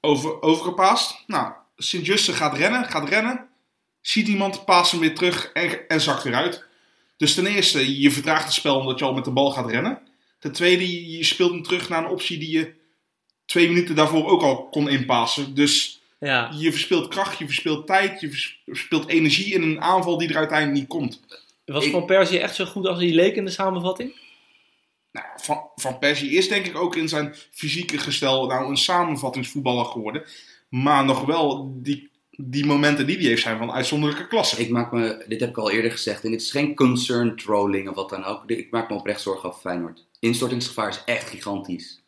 over, 0.00 0.42
overgepaast. 0.42 1.24
Nou, 1.26 1.52
Sint-Juste 1.76 2.32
gaat 2.32 2.56
rennen, 2.56 2.84
gaat 2.84 3.08
rennen. 3.08 3.48
Ziet 4.00 4.28
iemand, 4.28 4.64
paast 4.64 4.90
hem 4.90 5.00
weer 5.00 5.14
terug 5.14 5.50
en, 5.52 5.88
en 5.88 6.00
zakt 6.00 6.22
weer 6.22 6.34
uit. 6.34 6.64
Dus 7.16 7.34
ten 7.34 7.46
eerste, 7.46 8.00
je 8.00 8.10
vertraagt 8.10 8.44
het 8.44 8.52
spel 8.52 8.78
omdat 8.78 8.98
je 8.98 9.04
al 9.04 9.14
met 9.14 9.24
de 9.24 9.30
bal 9.30 9.50
gaat 9.50 9.70
rennen. 9.70 9.98
Ten 10.38 10.52
tweede, 10.52 11.10
je 11.16 11.24
speelt 11.24 11.50
hem 11.50 11.62
terug 11.62 11.88
naar 11.88 12.04
een 12.04 12.10
optie 12.10 12.38
die 12.38 12.50
je 12.50 12.74
twee 13.44 13.68
minuten 13.68 13.94
daarvoor 13.94 14.26
ook 14.26 14.42
al 14.42 14.68
kon 14.68 14.88
inpassen. 14.88 15.54
Dus 15.54 16.01
Ja, 16.26 16.50
je 16.58 16.70
verspeelt 16.70 17.08
kracht, 17.08 17.38
je 17.38 17.44
verspeelt 17.44 17.86
tijd, 17.86 18.20
je 18.20 18.30
vers- 18.30 18.62
verspilt 18.66 19.08
energie 19.08 19.52
in 19.54 19.62
een 19.62 19.80
aanval 19.80 20.18
die 20.18 20.28
er 20.28 20.36
uiteindelijk 20.36 20.78
niet 20.78 20.88
komt. 20.88 21.20
was 21.64 21.84
Ik- 21.84 21.90
Van 21.90 22.04
Persie 22.06 22.38
echt 22.40 22.54
zo 22.54 22.64
goed 22.64 22.86
als 22.86 22.98
hij 22.98 23.10
leek 23.12 23.36
in 23.36 23.44
de 23.44 23.50
samenvatting? 23.50 24.12
Nou, 25.12 25.26
van, 25.36 25.60
van 25.76 25.98
Persie 25.98 26.30
is 26.30 26.48
denk 26.48 26.66
ik 26.66 26.76
ook 26.76 26.96
in 26.96 27.08
zijn 27.08 27.34
fysieke 27.50 27.98
gestel 27.98 28.46
nou 28.46 28.70
een 28.70 28.76
samenvattingsvoetballer 28.76 29.84
geworden. 29.84 30.24
Maar 30.68 31.04
nog 31.04 31.24
wel 31.24 31.72
die, 31.82 32.10
die 32.30 32.66
momenten 32.66 33.06
die 33.06 33.16
hij 33.16 33.24
heeft 33.26 33.42
zijn 33.42 33.58
van 33.58 33.72
uitzonderlijke 33.72 34.26
klasse. 34.26 34.56
Ik 34.60 34.70
maak 34.70 34.92
me, 34.92 35.24
dit 35.28 35.40
heb 35.40 35.48
ik 35.48 35.58
al 35.58 35.70
eerder 35.70 35.90
gezegd, 35.90 36.24
en 36.24 36.30
dit 36.30 36.40
is 36.42 36.50
geen 36.50 36.74
concern 36.74 37.36
trolling 37.36 37.88
of 37.88 37.94
wat 37.94 38.08
dan 38.10 38.24
ook. 38.24 38.42
Ik 38.46 38.70
maak 38.70 38.88
me 38.90 38.96
oprecht 38.96 39.20
zorgen 39.20 39.48
over 39.48 39.60
Feyenoord. 39.60 40.06
Instortingsgevaar 40.20 40.88
is 40.88 41.02
echt 41.04 41.28
gigantisch. 41.30 42.01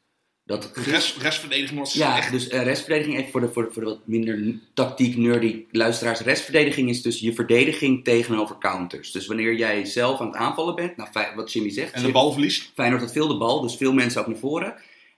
Dat, 0.46 0.70
rest, 0.74 1.16
restverdediging 1.16 1.78
was 1.78 1.92
ja, 1.92 2.16
echt... 2.16 2.30
dus 2.30 2.48
eh, 2.48 2.62
restverdediging, 2.62 3.18
even 3.18 3.30
voor 3.30 3.40
de, 3.40 3.48
voor, 3.48 3.64
de, 3.64 3.70
voor 3.72 3.82
de 3.82 3.88
wat 3.88 4.06
minder 4.06 4.58
tactiek 4.74 5.16
nerdy 5.16 5.64
luisteraars. 5.70 6.20
Restverdediging 6.20 6.88
is 6.88 7.02
dus 7.02 7.20
je 7.20 7.32
verdediging 7.32 8.04
tegenover 8.04 8.58
counters. 8.58 9.12
Dus 9.12 9.26
wanneer 9.26 9.54
jij 9.54 9.84
zelf 9.84 10.20
aan 10.20 10.26
het 10.26 10.36
aanvallen 10.36 10.74
bent, 10.74 10.96
nou, 10.96 11.10
wat 11.34 11.52
Jimmy 11.52 11.70
zegt. 11.70 11.92
En 11.92 12.02
de 12.02 12.12
bal 12.12 12.32
verliest. 12.32 12.70
Feyenoord 12.74 13.02
had 13.02 13.12
veel 13.12 13.28
de 13.28 13.36
bal, 13.36 13.60
dus 13.60 13.76
veel 13.76 13.92
mensen 13.92 14.20
ook 14.20 14.26
naar 14.26 14.36
voren. 14.36 14.74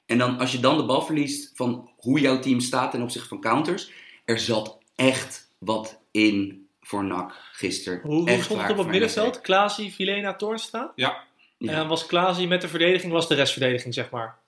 En 0.06 0.18
dan 0.18 0.38
als 0.38 0.52
je 0.52 0.61
dan 0.61 0.76
de 0.76 0.85
bal 0.85 1.02
verliest 1.02 1.52
van 1.54 1.90
hoe 1.97 2.21
jouw 2.21 2.38
team 2.38 2.61
staat 2.61 2.90
ten 2.90 3.02
opzichte 3.02 3.28
van 3.28 3.40
counters. 3.40 3.90
Er 4.25 4.38
zat 4.38 4.78
echt 4.95 5.50
wat 5.59 6.00
in 6.11 6.66
voor 6.80 7.04
NAC 7.04 7.35
gisteren. 7.52 8.00
Hoe, 8.02 8.14
hoe 8.14 8.28
Echt 8.28 8.45
stond 8.45 8.61
het 8.61 8.71
op 8.71 8.78
het 8.78 8.87
middenveld? 8.87 9.40
Klaasie, 9.40 9.95
Vilena, 9.95 10.35
Toornstra? 10.35 10.92
Ja, 10.95 11.25
Ja. 11.59 11.73
En 11.73 11.88
was 11.88 12.06
Klaasie 12.06 12.47
met 12.47 12.61
de 12.61 12.68
verdediging, 12.68 13.12
was 13.12 13.28
de 13.28 13.35
restverdediging, 13.35 13.95
zeg 13.95 14.11
maar. 14.11 14.38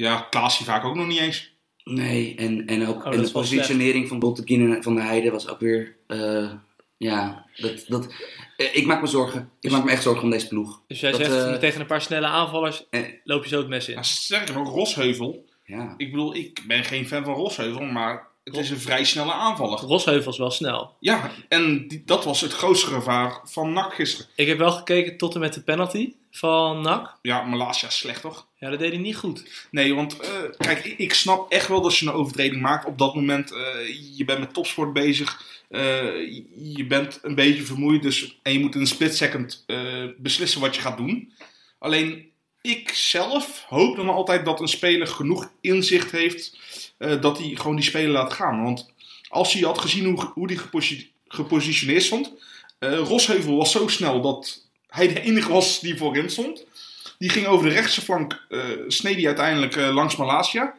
Ja 0.00 0.26
Klaas 0.30 0.58
vaak 0.58 0.84
ook 0.84 0.94
nog 0.94 1.06
niet 1.06 1.18
eens. 1.18 1.56
Nee, 1.84 2.34
en, 2.36 2.66
en 2.66 2.86
ook 2.86 3.04
Oh, 3.06 3.14
en 3.14 3.22
de 3.22 3.30
positionering 3.30 4.08
van 4.08 4.18
Botteguin 4.18 4.74
en 4.74 4.82
Van 4.82 4.94
der 4.94 5.04
Heijden 5.04 5.32
was 5.32 5.48
ook 5.48 5.60
weer... 5.60 5.96
eh, 6.06 6.50
ja, 6.96 7.46
dat, 7.56 7.84
dat, 7.88 8.06
eh, 8.56 8.76
ik 8.76 8.86
maak 8.86 9.00
me 9.00 9.06
zorgen. 9.06 9.50
Ik 9.60 9.70
maak 9.70 9.84
me 9.84 9.90
echt 9.90 10.02
zorgen 10.02 10.22
om 10.22 10.30
deze 10.30 10.48
ploeg. 10.48 10.82
Dus 10.88 11.00
jij 11.00 11.10
Dat, 11.10 11.20
zegt, 11.20 11.32
eh, 11.46 11.54
tegen 11.54 11.80
een 11.80 11.86
paar 11.86 12.02
snelle 12.02 12.26
aanvallers 12.26 12.84
eh, 12.90 13.00
loop 13.24 13.42
je 13.42 13.48
zo 13.48 13.58
het 13.58 13.68
mes 13.68 13.88
in. 13.88 13.94
Ja, 13.94 14.02
sterker 14.02 14.54
nog, 14.54 14.70
Rosheuvel. 14.74 15.44
Ja. 15.64 15.94
Ik 15.96 16.10
bedoel, 16.10 16.34
ik 16.34 16.62
ben 16.66 16.84
geen 16.84 17.06
fan 17.08 17.24
van 17.24 17.34
Rosheuvel, 17.34 17.84
maar 17.84 18.26
het 18.44 18.56
is 18.56 18.70
een 18.70 18.78
vrij 18.80 19.04
snelle 19.04 19.32
aanvaller. 19.32 19.78
Rosheuvel 19.78 20.32
is 20.32 20.38
wel 20.38 20.50
snel. 20.50 20.96
Ja, 21.00 21.30
en 21.48 21.88
die, 21.88 22.02
dat 22.04 22.24
was 22.24 22.40
het 22.40 22.52
grootste 22.52 22.86
gevaar 22.90 23.40
van 23.44 23.72
NAC 23.72 23.94
gisteren. 23.94 24.26
Ik 24.34 24.46
heb 24.46 24.58
wel 24.58 24.72
gekeken 24.72 25.16
tot 25.16 25.34
en 25.34 25.40
met 25.40 25.54
de 25.54 25.62
penalty 25.62 26.12
van 26.30 26.80
NAC. 26.80 27.18
Ja, 27.22 27.42
Malasia 27.42 27.88
is 27.88 27.96
slecht 27.98 28.20
toch? 28.20 28.46
Ja, 28.58 28.70
dat 28.70 28.78
deed 28.78 28.92
hij 28.92 29.00
niet 29.00 29.16
goed. 29.16 29.66
Nee, 29.70 29.94
want 29.94 30.20
eh, 30.20 30.30
kijk, 30.58 30.84
ik, 30.84 31.14
snap 31.14 31.52
echt 31.52 31.68
wel 31.68 31.80
dat 31.80 31.96
je 31.96 32.06
een 32.06 32.12
overtreding 32.12 32.62
maakt. 32.62 32.86
Op 32.86 32.98
dat 32.98 33.14
moment, 33.14 33.52
eh, 33.52 34.16
je 34.16 34.24
bent 34.24 34.38
met 34.38 34.54
topsport 34.54 34.92
bezig. 34.92 35.56
eh, 35.68 35.80
je 36.76 36.84
bent 36.88 37.18
een 37.22 37.34
beetje 37.34 37.62
vermoeid. 37.62 38.02
Dus, 38.02 38.38
en 38.42 38.52
je 38.52 38.58
moet 38.58 38.74
in 38.74 38.80
een 38.80 38.86
split 38.86 39.16
second 39.16 39.64
beslissen 40.18 40.60
wat 40.60 40.74
je 40.74 40.80
gaat 40.80 40.96
doen. 40.96 41.32
Alleen, 41.78 42.30
ik 42.60 42.88
zelf 42.88 43.64
hoop 43.68 43.96
dan 43.96 44.08
altijd 44.08 44.44
dat 44.44 44.60
een 44.60 44.68
speler 44.68 45.06
genoeg 45.06 45.50
inzicht 45.60 46.10
heeft. 46.10 46.58
dat 46.98 47.38
hij 47.38 47.48
gewoon 47.54 47.76
die 47.76 47.84
speler 47.84 48.10
laat 48.10 48.32
gaan. 48.32 48.62
Want 48.62 48.92
als 49.28 49.52
hij 49.52 49.62
had 49.62 49.78
gezien 49.78 50.04
hoe, 50.04 50.30
hoe 50.34 50.46
die 50.46 50.58
geposi- 50.58 51.10
gepositioneerd 51.28 52.02
stond. 52.02 52.32
Rosheuvel 52.78 53.56
was 53.56 53.72
zo 53.72 53.88
snel 53.88 54.20
dat 54.20 54.67
hij 54.98 55.14
de 55.14 55.20
enige 55.20 55.52
was 55.52 55.80
die 55.80 55.96
voorin 55.96 56.30
stond. 56.30 56.66
Die 57.18 57.30
ging 57.30 57.46
over 57.46 57.68
de 57.68 57.74
rechtse 57.74 58.00
flank, 58.00 58.46
eh 58.48 58.60
sneed 58.88 59.16
hij 59.16 59.26
uiteindelijk 59.26 59.76
eh, 59.76 59.94
langs 59.94 60.16
Malasia. 60.16 60.74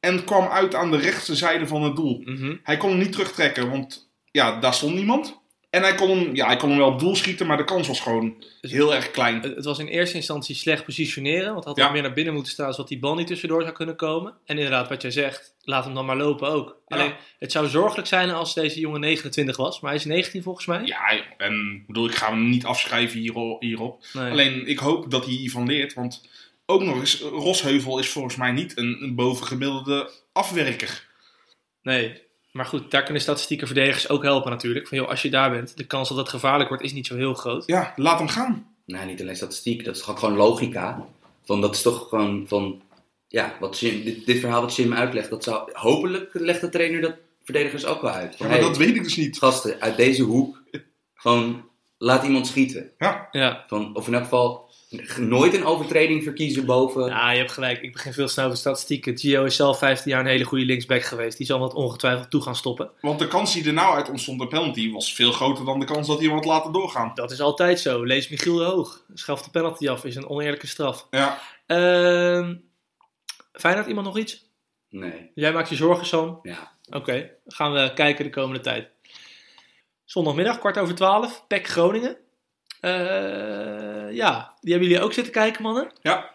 En 0.00 0.24
kwam 0.24 0.46
uit 0.46 0.74
aan 0.74 0.90
de 0.90 0.96
rechterzijde 0.96 1.66
van 1.66 1.82
het 1.82 1.96
doel. 1.96 2.22
Mhm. 2.24 2.56
Hij 2.62 2.76
kon 2.76 2.90
hem 2.90 2.98
niet 2.98 3.12
terugtrekken, 3.12 3.70
want 3.70 4.08
ja, 4.30 4.60
daar 4.60 4.74
stond 4.74 4.94
niemand. 4.94 5.40
En 5.74 5.82
hij 5.82 5.94
kon, 5.94 6.10
hem, 6.18 6.34
ja, 6.34 6.46
hij 6.46 6.56
kon 6.56 6.68
hem 6.68 6.78
wel 6.78 6.88
op 6.88 6.98
doel 6.98 7.16
schieten, 7.16 7.46
maar 7.46 7.56
de 7.56 7.64
kans 7.64 7.86
was 7.88 8.00
gewoon 8.00 8.44
heel 8.60 8.94
erg 8.94 9.10
klein. 9.10 9.40
Het, 9.42 9.64
was 9.64 9.78
in 9.78 9.86
eerste 9.86 10.16
instantie 10.16 10.54
slecht 10.54 10.84
positioneren. 10.84 11.52
Want 11.52 11.64
had 11.64 11.76
Ja. 11.76 11.82
hij 11.84 11.92
meer 11.92 12.02
naar 12.02 12.12
binnen 12.12 12.34
moeten 12.34 12.52
staan, 12.52 12.70
zodat 12.72 12.88
die 12.88 12.98
bal 12.98 13.14
niet 13.14 13.26
tussendoor 13.26 13.62
zou 13.62 13.72
kunnen 13.74 13.96
komen. 13.96 14.34
En 14.44 14.56
inderdaad, 14.56 14.88
wat 14.88 15.02
jij 15.02 15.10
zegt, 15.10 15.54
laat 15.60 15.84
hem 15.84 15.94
dan 15.94 16.06
maar 16.06 16.16
lopen 16.16 16.48
ook. 16.48 16.76
Ja. 16.86 16.96
Alleen, 16.96 17.12
het 17.38 17.52
zou 17.52 17.66
zorgelijk 17.68 18.08
zijn 18.08 18.30
als 18.30 18.54
deze 18.54 18.80
jongen 18.80 19.00
29 19.00 19.56
was. 19.56 19.80
Maar 19.80 19.90
hij 19.90 20.00
is 20.00 20.06
19 20.06 20.42
volgens 20.42 20.66
mij. 20.66 20.82
Ja, 20.84 21.22
en 21.36 21.84
bedoel, 21.86 22.06
ik 22.08 22.14
ga 22.14 22.30
hem 22.30 22.48
niet 22.48 22.64
afschrijven 22.64 23.18
hiero- 23.20 23.56
hierop. 23.60 24.04
Nee. 24.12 24.30
Alleen, 24.30 24.66
ik 24.66 24.78
hoop 24.78 25.10
dat 25.10 25.24
hij 25.24 25.34
hiervan 25.34 25.66
leert, 25.66 25.94
want 25.94 26.28
ook 26.66 26.82
nog 26.82 26.96
eens, 27.00 27.20
Rosheuvel 27.20 27.98
is 27.98 28.08
volgens 28.08 28.36
mij 28.36 28.52
niet 28.52 28.78
een, 28.78 29.02
een 29.02 29.14
bovengemiddelde 29.14 30.10
afwerker. 30.32 31.06
nee. 31.82 32.22
Maar 32.56 32.66
goed, 32.66 32.90
daar 32.90 33.02
kunnen 33.02 33.22
statistieke 33.22 33.66
verdedigers 33.66 34.08
ook 34.08 34.22
helpen 34.22 34.50
natuurlijk. 34.50 34.88
Van 34.88 34.98
joh, 34.98 35.08
als 35.08 35.22
je 35.22 35.30
daar 35.30 35.50
bent, 35.50 35.76
de 35.76 35.86
kans 35.86 36.08
dat 36.08 36.18
het 36.18 36.28
gevaarlijk 36.28 36.68
wordt 36.68 36.84
is 36.84 36.92
niet 36.92 37.06
zo 37.06 37.16
heel 37.16 37.34
groot. 37.34 37.66
Ja, 37.66 37.92
laat 37.96 38.18
hem 38.18 38.28
gaan. 38.28 38.66
Nou, 38.86 39.06
niet 39.06 39.20
alleen 39.20 39.36
statistiek, 39.36 39.84
dat 39.84 39.96
is 39.96 40.02
gewoon, 40.02 40.18
gewoon 40.18 40.36
logica. 40.36 41.06
Van, 41.44 41.60
dat 41.60 41.74
is 41.74 41.82
toch 41.82 42.08
gewoon 42.08 42.44
van, 42.48 42.82
ja, 43.28 43.56
wat 43.60 43.78
Jim, 43.78 44.04
dit, 44.04 44.26
dit 44.26 44.40
verhaal 44.40 44.60
wat 44.60 44.76
Jim 44.76 44.94
uitlegt, 44.94 45.30
dat 45.30 45.44
zou, 45.44 45.70
hopelijk 45.72 46.30
legt 46.32 46.60
de 46.60 46.68
trainer 46.68 47.00
dat 47.00 47.14
verdedigers 47.44 47.84
ook 47.84 48.02
wel 48.02 48.10
uit. 48.10 48.38
Ja, 48.38 48.46
maar 48.46 48.56
hey, 48.56 48.64
dat 48.64 48.76
weet 48.76 48.96
ik 48.96 49.02
dus 49.02 49.16
niet. 49.16 49.38
gasten, 49.38 49.80
uit 49.80 49.96
deze 49.96 50.22
hoek, 50.22 50.62
gewoon, 51.14 51.68
laat 51.98 52.24
iemand 52.24 52.46
schieten. 52.46 52.90
Ja, 52.98 53.28
Ja. 53.30 53.64
Van, 53.66 53.96
of 53.96 54.06
in 54.06 54.14
elk 54.14 54.22
geval, 54.22 54.63
nooit 55.18 55.54
een 55.54 55.64
overtreding 55.64 56.22
verkiezen 56.22 56.66
boven. 56.66 57.06
ja, 57.06 57.30
je 57.30 57.38
hebt 57.38 57.52
gelijk. 57.52 57.82
Ik 57.82 57.92
begin 57.92 58.12
veel 58.12 58.28
snel 58.28 58.44
over 58.46 58.58
statistieken. 58.58 59.18
Gio 59.18 59.44
is 59.44 59.56
zelf 59.56 59.78
15 59.78 60.10
jaar 60.10 60.20
een 60.20 60.26
hele 60.26 60.44
goede 60.44 60.64
linksback 60.64 61.02
geweest. 61.02 61.36
Die 61.36 61.46
zal 61.46 61.58
dat 61.58 61.74
ongetwijfeld 61.74 62.30
toe 62.30 62.42
gaan 62.42 62.56
stoppen. 62.56 62.90
want 63.00 63.18
de 63.18 63.28
kans 63.28 63.52
die 63.52 63.66
er 63.66 63.72
nou 63.72 63.94
uit 63.94 64.08
ontstond, 64.10 64.40
de 64.40 64.46
penalty, 64.46 64.90
was 64.92 65.14
veel 65.14 65.32
groter 65.32 65.64
dan 65.64 65.78
de 65.80 65.86
kans 65.86 66.06
dat 66.06 66.24
had 66.24 66.44
laten 66.44 66.72
doorgaan. 66.72 67.10
Dat 67.14 67.30
is 67.30 67.40
altijd 67.40 67.80
zo. 67.80 68.04
Lees 68.04 68.28
Michiel 68.28 68.56
de 68.56 68.64
Hoog. 68.64 69.04
Schaf 69.14 69.42
de 69.42 69.50
penalty 69.50 69.88
af. 69.88 70.04
Is 70.04 70.16
een 70.16 70.28
oneerlijke 70.28 70.66
straf. 70.66 71.06
Ja, 71.10 71.38
Ehm 71.66 72.54
Feyenoord, 73.52 73.86
iemand 73.86 74.06
nog 74.06 74.18
iets? 74.18 74.42
Nee, 74.90 75.30
Jij 75.34 75.52
maakt 75.52 75.68
je 75.68 75.74
zorgen, 75.74 76.06
Sam. 76.06 76.38
ja. 76.42 76.72
Oké, 76.90 77.30
gaan 77.46 77.72
we 77.72 77.92
kijken 77.94 78.24
de 78.24 78.30
komende 78.30 78.60
tijd. 78.60 78.88
Zondagmiddag, 80.04 80.58
kwart 80.58 80.78
over 80.78 80.94
twaalf, 80.94 81.44
PEC 81.48 81.66
Groningen. 81.68 82.16
Eh, 82.84 84.16
ja, 84.16 84.54
die 84.60 84.70
hebben 84.72 84.88
jullie 84.88 85.04
ook 85.04 85.12
zitten 85.12 85.32
kijken, 85.32 85.62
mannen? 85.62 85.90
ja. 86.02 86.30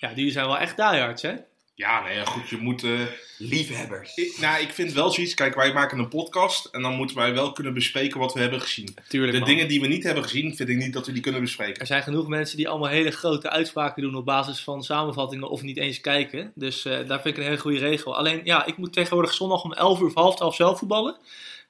Ja, 0.00 0.12
die 0.14 0.30
zijn 0.30 0.46
wel 0.46 0.58
echt 0.58 0.76
diehards, 0.76 1.22
hè? 1.22 1.32
Ja, 1.74 2.02
nee, 2.02 2.16
ja, 2.16 2.24
goed, 2.24 2.48
je 2.48 2.56
moet... 2.56 2.82
eh, 2.82 2.90
Liefhebbers. 3.38 4.14
ik, 4.14 4.36
nou, 4.40 4.62
ik 4.62 4.70
vind 4.72 4.92
wel 4.92 5.10
zoiets... 5.10 5.34
Kijk, 5.34 5.54
wij 5.54 5.72
maken 5.72 5.98
een 5.98 6.08
podcast 6.08 6.64
en 6.64 6.82
dan 6.82 6.94
moeten 6.94 7.16
wij 7.16 7.34
wel 7.34 7.52
kunnen 7.52 7.74
bespreken 7.74 8.20
wat 8.20 8.32
we 8.32 8.40
hebben 8.40 8.60
gezien. 8.60 8.94
Tuurlijk, 9.08 9.32
De 9.32 9.38
man. 9.38 9.48
dingen 9.48 9.68
die 9.68 9.80
we 9.80 9.86
niet 9.86 10.02
hebben 10.04 10.22
gezien, 10.22 10.56
vind 10.56 10.68
ik 10.68 10.76
niet 10.76 10.92
dat 10.92 11.06
we 11.06 11.12
die 11.12 11.22
kunnen 11.22 11.40
bespreken. 11.40 11.80
Er 11.80 11.86
zijn 11.86 12.02
genoeg 12.02 12.28
mensen 12.28 12.56
die 12.56 12.68
allemaal 12.68 12.88
hele 12.88 13.10
grote 13.10 13.50
uitspraken 13.50 14.02
doen 14.02 14.14
op 14.14 14.24
basis 14.24 14.60
van 14.60 14.82
samenvattingen 14.84 15.48
of 15.48 15.62
niet 15.62 15.76
eens 15.76 16.00
kijken. 16.00 16.52
Dus 16.54 16.84
eh, 16.84 16.92
daar 17.08 17.20
vind 17.20 17.36
ik 17.36 17.36
een 17.36 17.48
hele 17.48 17.58
goede 17.60 17.78
regel. 17.78 18.16
Alleen, 18.16 18.40
ja, 18.44 18.66
ik 18.66 18.76
moet 18.76 18.92
tegenwoordig 18.92 19.32
zondag 19.34 19.62
om 19.64 19.72
11 19.72 20.00
uur 20.00 20.06
of 20.06 20.14
half 20.14 20.36
12 20.36 20.54
zelf 20.54 20.78
voetballen. 20.78 21.16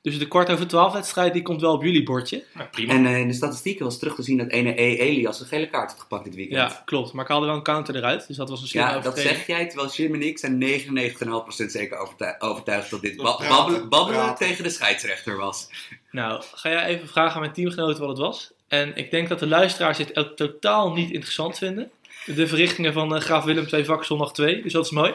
Dus 0.05 0.19
de 0.19 0.29
kwart 0.29 0.51
over 0.51 0.67
12 0.67 0.93
wedstrijd, 0.93 1.33
die 1.33 1.43
komt 1.43 1.61
wel 1.61 1.73
op 1.73 1.83
jullie 1.83 2.03
bordje. 2.03 2.45
Ja, 2.55 2.65
prima. 2.71 2.93
En 2.93 3.07
eh, 3.07 3.19
in 3.19 3.29
de 3.29 3.35
statistieken 3.35 3.85
was 3.85 3.99
terug 3.99 4.15
te 4.15 4.23
zien 4.23 4.39
dat 4.39 4.49
ene 4.51 4.81
E. 4.81 4.97
Elias 4.97 5.41
een 5.41 5.47
gele 5.47 5.69
kaart 5.69 5.91
had 5.91 6.01
gepakt 6.01 6.25
dit 6.25 6.35
weekend. 6.35 6.71
Ja, 6.71 6.83
klopt. 6.85 7.13
Maar 7.13 7.25
ik 7.25 7.31
haalde 7.31 7.47
wel 7.47 7.55
een 7.55 7.63
counter 7.63 7.97
eruit, 7.97 8.27
dus 8.27 8.37
dat 8.37 8.49
was 8.49 8.61
een 8.63 8.67
slimme 8.69 8.91
Ja, 8.91 8.99
dat 9.01 9.19
zeg 9.19 9.47
jij, 9.47 9.67
terwijl 9.67 9.91
Jim 9.91 10.15
en 10.15 10.23
ik 10.23 10.39
zijn 10.39 10.59
99,5% 10.63 11.71
zeker 11.71 11.97
overtuigd, 11.99 12.41
overtuigd 12.41 12.91
dat 12.91 13.01
dit 13.01 13.17
ba- 13.17 13.85
babbelen, 13.89 14.35
tegen 14.35 14.65
de 14.65 14.71
scheidsrechter 14.71 15.37
was. 15.37 15.69
Nou, 16.11 16.43
ga 16.55 16.69
jij 16.71 16.85
even 16.85 17.09
vragen 17.09 17.35
aan 17.35 17.41
mijn 17.41 17.53
teamgenoten 17.53 18.01
wat 18.01 18.09
het 18.09 18.19
was? 18.19 18.53
En 18.69 18.97
ik 18.97 19.11
denk 19.11 19.29
dat 19.29 19.39
de 19.39 19.47
luisteraars 19.47 19.99
dit 19.99 20.17
ook 20.17 20.37
totaal 20.37 20.93
niet 20.93 21.11
interessant 21.11 21.59
vinden. 21.59 21.91
De 22.27 22.47
verrichtingen 22.47 22.93
van 22.93 23.15
eh, 23.15 23.21
Graaf 23.21 23.45
Willem 23.45 23.67
II 23.73 23.85
vak 23.85 24.05
zondag 24.05 24.33
2. 24.33 24.63
Dus 24.63 24.73
dat 24.73 24.85
is 24.85 24.91
mooi. 24.91 25.15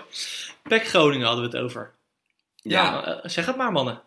Pek 0.64 0.88
Groningen 0.88 1.28
hadden 1.28 1.50
we 1.50 1.58
het 1.58 1.66
over. 1.66 1.92
Ja, 2.62 3.06
eh, 3.06 3.30
zeg 3.30 3.46
het 3.46 3.58
maar 3.58 3.72
mannen. 3.72 4.02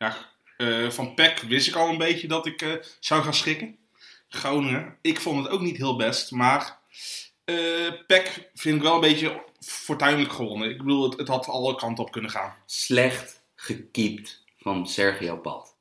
Ja, 0.00 0.16
eh, 0.56 0.90
van 0.90 1.14
PEC 1.14 1.38
wist 1.38 1.66
ik 1.68 1.74
al 1.74 1.88
een 1.88 1.98
beetje 1.98 2.28
dat 2.28 2.46
ik 2.46 2.62
eh, 2.62 2.72
zou 3.00 3.22
gaan 3.22 3.34
schrikken. 3.34 3.78
Groningen, 4.28 4.98
ik 5.00 5.20
vond 5.20 5.44
het 5.44 5.52
ook 5.52 5.60
niet 5.60 5.76
heel 5.76 5.96
best. 5.96 6.30
Maar 6.30 6.78
eh 7.44 7.92
PEC 8.06 8.50
vind 8.54 8.76
ik 8.76 8.82
wel 8.82 8.94
een 8.94 9.00
beetje 9.00 9.42
fortuinlijk 9.60 10.32
gewonnen. 10.32 10.70
Ik 10.70 10.76
bedoel, 10.78 11.10
het, 11.10 11.18
het 11.18 11.28
had 11.28 11.46
alle 11.46 11.74
kanten 11.74 12.04
op 12.04 12.12
kunnen 12.12 12.30
gaan. 12.30 12.54
Slecht 12.66 13.42
gekiept 13.54 14.44
van 14.58 14.86
Sergio 14.86 15.36
Pad. 15.36 15.76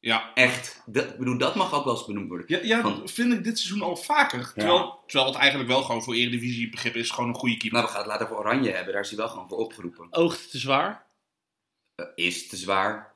Ja, 0.00 0.34
Echt. 0.34 0.82
Dat, 0.86 1.04
ik 1.04 1.18
bedoel, 1.18 1.38
dat 1.38 1.54
mag 1.54 1.74
ook 1.74 1.84
wel 1.84 1.94
eens 1.96 2.06
benoemd 2.06 2.28
worden. 2.28 2.46
ja, 2.48 2.58
ja 2.62 2.80
Van- 2.80 3.08
vind 3.08 3.32
ik 3.32 3.44
dit 3.44 3.58
seizoen 3.58 3.82
al 3.82 3.96
vaker. 3.96 4.52
Terwijl, 4.52 5.02
terwijl 5.06 5.30
het 5.30 5.40
eigenlijk 5.40 5.70
wel 5.70 5.82
gewoon 5.82 6.02
voor 6.02 6.14
Eredivisie 6.14 6.70
begrip 6.70 6.94
is. 6.94 7.10
Gewoon 7.10 7.28
een 7.28 7.36
goede 7.36 7.56
keeper. 7.56 7.78
Maar 7.78 7.86
we 7.86 7.92
gaan 7.92 8.02
het 8.02 8.10
later 8.10 8.26
voor 8.28 8.38
Oranje 8.38 8.70
hebben. 8.72 8.92
Daar 8.92 9.02
is 9.02 9.08
hij 9.08 9.18
wel 9.18 9.28
gewoon 9.28 9.48
voor 9.48 9.58
opgeroepen. 9.58 10.06
Oogt 10.10 10.50
te 10.50 10.58
zwaar. 10.58 11.06
Is 12.14 12.48
te 12.48 12.56
zwaar. 12.56 13.07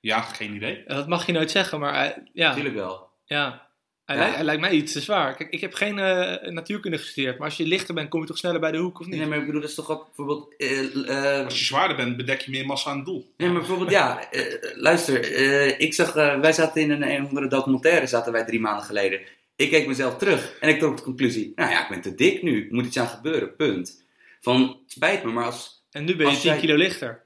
Ja, 0.00 0.20
geen 0.20 0.54
idee. 0.54 0.84
Eh, 0.84 0.96
Dat 0.96 1.08
mag 1.08 1.26
je 1.26 1.32
nooit 1.32 1.50
zeggen, 1.50 1.80
maar 1.80 1.94
hij- 1.94 2.22
ja. 2.32 2.48
Natuurlijk 2.48 2.74
wel. 2.74 3.10
ja. 3.24 3.66
Hij, 4.04 4.16
Ja. 4.16 4.22
lijkt, 4.22 4.36
hij 4.36 4.44
lijkt 4.44 4.60
mij 4.60 4.70
iets 4.70 4.92
te 4.92 5.00
zwaar. 5.00 5.34
Kijk, 5.36 5.50
ik 5.50 5.60
heb 5.60 5.74
geen 5.74 5.98
eh, 5.98 6.50
natuurkunde 6.50 6.98
gestudeerd, 6.98 7.38
maar 7.38 7.48
als 7.48 7.56
je 7.56 7.66
lichter 7.66 7.94
bent, 7.94 8.08
kom 8.08 8.20
je 8.20 8.26
toch 8.26 8.38
sneller 8.38 8.60
bij 8.60 8.72
de 8.72 8.78
hoek, 8.78 9.00
of 9.00 9.06
niet? 9.06 9.18
Nee, 9.18 9.26
maar 9.28 9.38
ik 9.38 9.46
bedoel, 9.46 9.60
dat 9.60 9.70
is 9.70 9.76
toch 9.76 9.90
ook 9.90 10.04
bijvoorbeeld... 10.06 10.54
eh, 10.56 11.36
eh, 11.38 11.44
Als 11.44 11.58
je 11.58 11.64
zwaarder 11.64 11.96
bent, 11.96 12.16
bedek 12.16 12.40
je 12.40 12.50
meer 12.50 12.66
massa 12.66 12.90
aan 12.90 12.96
het 12.96 13.06
doel. 13.06 13.32
Nee, 13.36 13.48
maar 13.48 13.58
bijvoorbeeld, 13.58 13.90
ja, 13.90 14.30
eh, 14.30 14.42
luister, 14.76 15.32
eh, 15.32 15.80
ik 15.80 15.94
zag, 15.94 16.16
eh, 16.16 16.40
wij 16.40 16.52
zaten 16.52 16.82
in 16.82 16.90
een, 16.90 17.10
een 17.10 17.22
of 17.22 17.28
andere 17.28 17.46
documentaire, 17.48 18.06
zaten 18.06 18.32
wij 18.32 18.44
drie 18.44 18.60
maanden 18.60 18.84
geleden. 18.84 19.20
Ik 19.56 19.70
keek 19.70 19.86
mezelf 19.86 20.16
terug 20.16 20.58
en 20.60 20.68
ik 20.68 20.78
trok 20.78 20.96
de 20.96 21.02
conclusie, 21.02 21.52
nou 21.54 21.70
ja, 21.70 21.82
ik 21.82 21.88
ben 21.88 22.00
te 22.00 22.14
dik 22.14 22.42
nu, 22.42 22.68
er 22.68 22.74
moet 22.74 22.86
iets 22.86 22.98
aan 22.98 23.08
gebeuren, 23.08 23.56
punt. 23.56 24.04
Van, 24.40 24.60
het 24.62 24.92
spijt 24.92 25.24
me, 25.24 25.30
maar 25.30 25.44
als, 25.44 25.84
En 25.90 26.04
nu 26.04 26.16
ben 26.16 26.26
je 26.26 26.32
Als 26.32 26.40
10 26.40 26.50
jij- 26.50 26.60
kilo 26.60 26.74
lichter. 26.76 27.24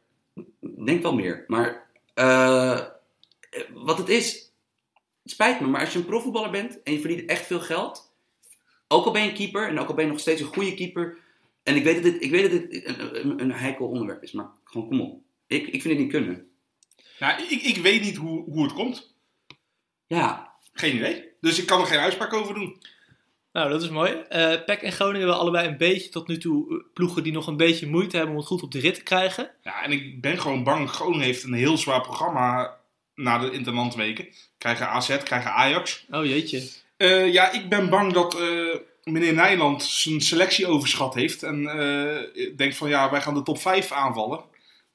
denk 0.85 1.03
wel 1.03 1.15
meer, 1.15 1.45
maar 1.47 1.91
eh, 2.15 2.81
wat 3.75 3.99
het 3.99 4.09
is, 4.09 4.53
het 5.23 5.33
spijt 5.33 5.61
me, 5.61 5.67
maar 5.67 5.81
als 5.81 5.93
je 5.93 5.99
een 5.99 6.05
profvoetballer 6.05 6.51
bent 6.51 6.83
en 6.83 6.93
je 6.93 7.01
verdient 7.01 7.29
echt 7.29 7.47
veel 7.47 7.61
geld, 7.61 8.13
ook 8.89 9.05
al 9.05 9.13
ben 9.13 9.23
je 9.23 9.29
een 9.29 9.35
keeper 9.35 9.69
en 9.69 9.79
ook 9.79 9.89
al 9.89 9.95
ben 9.95 10.05
je 10.05 10.11
nog 10.11 10.21
steeds 10.21 10.41
een 10.41 10.55
goede 10.55 10.75
keeper, 10.75 11.19
en 11.63 11.77
ik 11.77 11.85
weet 11.85 11.95
dat 11.95 12.13
dit, 12.13 12.23
ik 12.23 12.31
weet 12.31 12.51
dat 12.51 12.71
dit 12.71 12.87
een, 12.87 13.21
een, 13.21 13.41
een 13.41 13.53
heikel 13.53 13.87
onderwerp 13.87 14.23
is, 14.23 14.33
maar 14.33 14.51
gewoon 14.65 14.89
kom 14.89 15.01
op. 15.01 15.21
Ik, 15.47 15.67
ik 15.67 15.83
vind 15.83 15.95
het 15.95 16.03
niet 16.03 16.13
kunnen. 16.13 16.51
Nou, 17.19 17.43
ik, 17.43 17.63
ik 17.63 17.77
weet 17.77 18.03
niet 18.03 18.17
hoe, 18.17 18.45
hoe 18.45 18.63
het 18.63 18.73
komt. 18.73 19.15
Ja, 20.07 20.53
Geen 20.73 20.97
idee. 20.97 21.31
Dus 21.41 21.59
ik 21.59 21.67
kan 21.67 21.81
er 21.81 21.87
geen 21.87 21.99
uitspraak 21.99 22.33
over 22.33 22.55
doen. 22.55 22.83
Nou, 23.53 23.71
dat 23.71 23.83
is 23.83 23.89
mooi. 23.89 24.13
Eh 24.13 24.65
PEC 24.67 24.83
en 24.83 24.93
Groningen 24.93 25.21
hebben 25.21 25.39
allebei 25.39 25.69
een 25.69 25.77
beetje 25.77 26.09
tot 26.09 26.29
nu 26.29 26.39
toe 26.39 26.71
eh, 26.71 26.85
ploegen 26.95 27.23
die 27.23 27.33
nog 27.33 27.47
een 27.47 27.57
beetje 27.57 27.87
moeite 27.87 28.17
hebben 28.17 28.35
om 28.35 28.41
het 28.41 28.49
goed 28.49 28.63
op 28.63 28.73
de 28.73 28.81
rit 28.81 28.95
te 28.95 29.03
krijgen. 29.03 29.51
Ja, 29.63 29.83
en 29.85 29.93
ik 29.93 30.21
ben 30.21 30.39
gewoon 30.39 30.65
bang. 30.65 30.91
Groningen 30.91 31.25
heeft 31.25 31.43
een 31.43 31.53
heel 31.53 31.79
zwaar 31.79 32.01
programma 32.01 32.77
na 33.15 33.39
de 33.39 33.51
interlandweken. 33.51 34.29
Krijgen 34.59 34.89
AZ, 34.89 35.23
krijgen 35.23 35.53
Ajax. 35.53 36.07
Oh 36.11 36.25
jeetje. 36.25 36.69
Eh, 36.97 37.33
ja, 37.33 37.53
ik 37.53 37.69
ben 37.69 37.89
bang 37.89 38.13
dat 38.13 38.41
eh, 38.41 38.77
meneer 39.05 39.33
Nijland 39.33 39.83
zijn 39.83 40.21
selectie 40.21 40.67
overschat 40.67 41.15
heeft. 41.15 41.43
En 41.43 41.67
eh, 41.67 42.57
denkt 42.57 42.77
van 42.77 42.89
ja, 42.89 43.11
wij 43.11 43.21
gaan 43.21 43.35
de 43.35 43.43
top 43.43 43.59
5 43.59 43.93
aanvallen. 43.93 44.41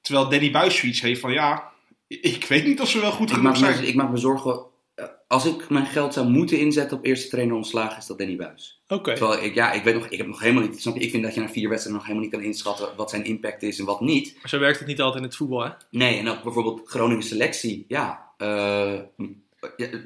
Terwijl 0.02 0.30
Danny 0.30 0.52
Buis 0.52 0.78
zoiets 0.78 1.02
heeft 1.02 1.20
van 1.20 1.32
ja, 1.32 1.72
ik 2.08 2.46
weet 2.46 2.66
niet 2.66 2.82
of 2.82 2.90
ze 2.90 3.00
wel 3.00 3.12
goed 3.12 3.30
Ik 3.30 3.36
genoeg 3.36 3.58
zijn. 3.58 3.80
me, 3.82 3.88
ik 3.88 3.96
maak 3.96 4.10
me 4.10 4.18
zorgen. 4.18 4.66
Eh, 4.98 5.06
Als 5.28 5.46
ik 5.46 5.70
mijn 5.70 5.86
geld 5.86 6.14
zou 6.14 6.28
moeten 6.30 6.60
inzetten 6.60 6.98
op 6.98 7.06
eerste 7.06 7.30
trainer 7.30 7.56
ontslagen, 7.56 7.98
is 7.98 8.06
dat 8.06 8.18
Danny 8.18 8.36
Buis. 8.36 8.82
Oké. 8.88 9.14
Terwijl 9.16 9.44
ik, 9.44 9.56
ja, 9.56 9.72
ik 9.72 9.84
weet 9.84 9.94
nog, 9.94 10.08
ik 10.08 10.18
heb 10.18 10.28
nog 10.28 10.40
helemaal 10.40 10.64
niet. 10.64 10.82
Snap 10.82 10.96
je? 10.96 11.02
Ik 11.02 11.12
vind 11.12 11.24
dat 11.24 11.34
je 11.34 11.40
na 11.40 11.50
vier 11.50 11.70
wedstrijden 11.70 12.02
nog 12.02 12.08
helemaal 12.08 12.30
niet 12.30 12.40
kan 12.40 12.44
inschatten 12.50 12.90
wat 12.96 13.10
zijn 13.10 13.24
impact 13.26 13.64
is 13.64 13.80
en 13.80 13.86
wat 13.86 14.02
niet. 14.02 14.36
Maar 14.42 14.50
zo 14.50 14.60
werkt 14.60 14.80
het 14.80 14.88
niet 14.88 15.02
altijd 15.02 15.24
in 15.24 15.28
het 15.30 15.38
voetbal, 15.38 15.64
hè? 15.64 15.70
Nee, 15.90 16.18
en 16.20 16.28
ook 16.30 16.44
bijvoorbeeld 16.44 16.82
Groningen 16.90 17.24
selectie, 17.24 17.86
ja, 17.88 18.32
eh, 18.38 18.94
ja, 19.78 19.86
eh, 19.86 20.00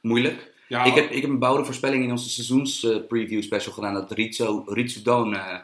moeilijk. 0.00 0.56
Ja, 0.68 0.84
Ik, 0.84 0.94
heb, 0.94 1.10
ik 1.10 1.20
heb 1.22 1.30
een 1.30 1.38
bouwde 1.38 1.64
voorspelling 1.64 2.04
in 2.04 2.10
onze 2.10 2.28
seizoenspreview 2.30 3.06
preview 3.06 3.42
special 3.42 3.72
gedaan 3.74 3.94
dat 3.94 4.10
Rizzo, 4.12 4.62
Rizzo 4.66 5.32
eh, 5.32 5.58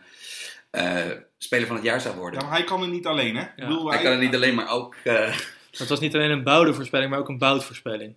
eh, 0.70 1.10
speler 1.38 1.66
van 1.66 1.76
het 1.76 1.84
jaar 1.84 2.00
zou 2.00 2.16
worden. 2.16 2.40
ja, 2.40 2.46
maar 2.46 2.56
hij 2.56 2.64
kan 2.64 2.80
het 2.80 2.90
niet 2.90 3.06
alleen, 3.06 3.36
hè? 3.36 3.44
Bedoel, 3.56 3.90
Hij 3.90 4.02
kan 4.02 4.10
het 4.12 4.20
niet 4.20 4.34
alleen, 4.34 4.54
maar 4.54 4.70
ook 4.70 4.94
eh, 5.04 5.36
Het 5.78 5.88
was 5.88 6.00
niet 6.00 6.14
alleen 6.14 6.30
een 6.30 6.42
bouwde 6.42 6.74
voorspelling, 6.74 7.10
maar 7.10 7.18
ook 7.18 7.28
een 7.28 7.38
boutvoorspelling. 7.38 8.14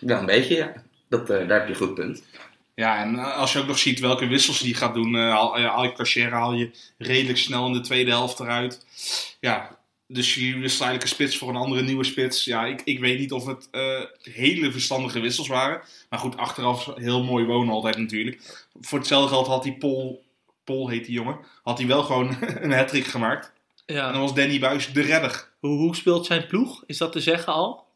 ja, 0.00 0.18
een 0.18 0.26
beetje, 0.26 0.54
ja. 0.56 0.72
Dat, 1.08 1.30
eh, 1.30 1.48
daar 1.48 1.58
heb 1.58 1.66
je 1.68 1.72
een 1.72 1.78
goed 1.86 1.94
punt. 1.94 2.22
Ja, 2.74 2.98
en 3.02 3.16
eh, 3.18 3.36
als 3.36 3.52
je 3.52 3.58
ook 3.58 3.66
nog 3.66 3.78
ziet 3.78 4.00
welke 4.00 4.26
wissels 4.26 4.60
hij 4.60 4.72
gaat 4.72 4.94
doen, 4.94 5.14
eh, 5.16 5.20
haal, 5.30 5.56
eh, 5.56 5.64
haal 5.64 5.84
je 5.84 5.92
Cachera 5.92 6.38
haal 6.38 6.52
je 6.52 6.70
redelijk 6.98 7.38
snel 7.38 7.66
in 7.66 7.72
de 7.72 7.80
tweede 7.80 8.10
helft 8.10 8.40
eruit. 8.40 8.86
Ja, 9.40 9.78
dus 10.06 10.34
je 10.34 10.40
wisselt 10.40 10.82
eigenlijk 10.82 11.02
een 11.02 11.08
spits 11.08 11.38
voor 11.38 11.48
een 11.48 11.56
andere 11.56 11.82
nieuwe 11.82 12.04
spits. 12.04 12.44
Ja, 12.44 12.64
ik, 12.66 12.80
ik 12.84 12.98
weet 13.00 13.18
niet 13.18 13.32
of 13.32 13.46
het 13.46 13.68
eh, 13.70 14.00
hele 14.22 14.72
verstandige 14.72 15.20
wissels 15.20 15.48
waren. 15.48 15.80
Maar 16.10 16.18
goed, 16.18 16.36
achteraf 16.36 16.90
heel 16.94 17.24
mooi 17.24 17.44
wonen 17.44 17.74
altijd 17.74 17.96
natuurlijk. 17.96 18.66
Voor 18.80 18.98
hetzelfde 18.98 19.28
geld 19.28 19.46
had 19.46 19.62
die 19.62 19.76
Pol, 19.76 20.24
Pol 20.64 20.88
heet 20.88 21.04
die 21.04 21.14
jongen, 21.14 21.38
had 21.62 21.78
hij 21.78 21.86
wel 21.86 22.02
gewoon 22.02 22.36
een 22.60 22.72
hat 22.72 22.90
gemaakt. 22.94 23.52
En 23.86 23.94
dan 23.94 24.12
Ja. 24.12 24.18
was 24.18 24.34
Danny 24.34 24.58
Buis 24.58 24.92
de 24.92 25.00
redder. 25.02 25.47
Hoe, 25.58 25.76
hoe 25.78 25.96
speelt 25.96 26.26
zijn 26.26 26.46
ploeg? 26.46 26.82
Is 26.86 26.98
dat 26.98 27.12
te 27.12 27.20
zeggen 27.20 27.52
al? 27.52 27.86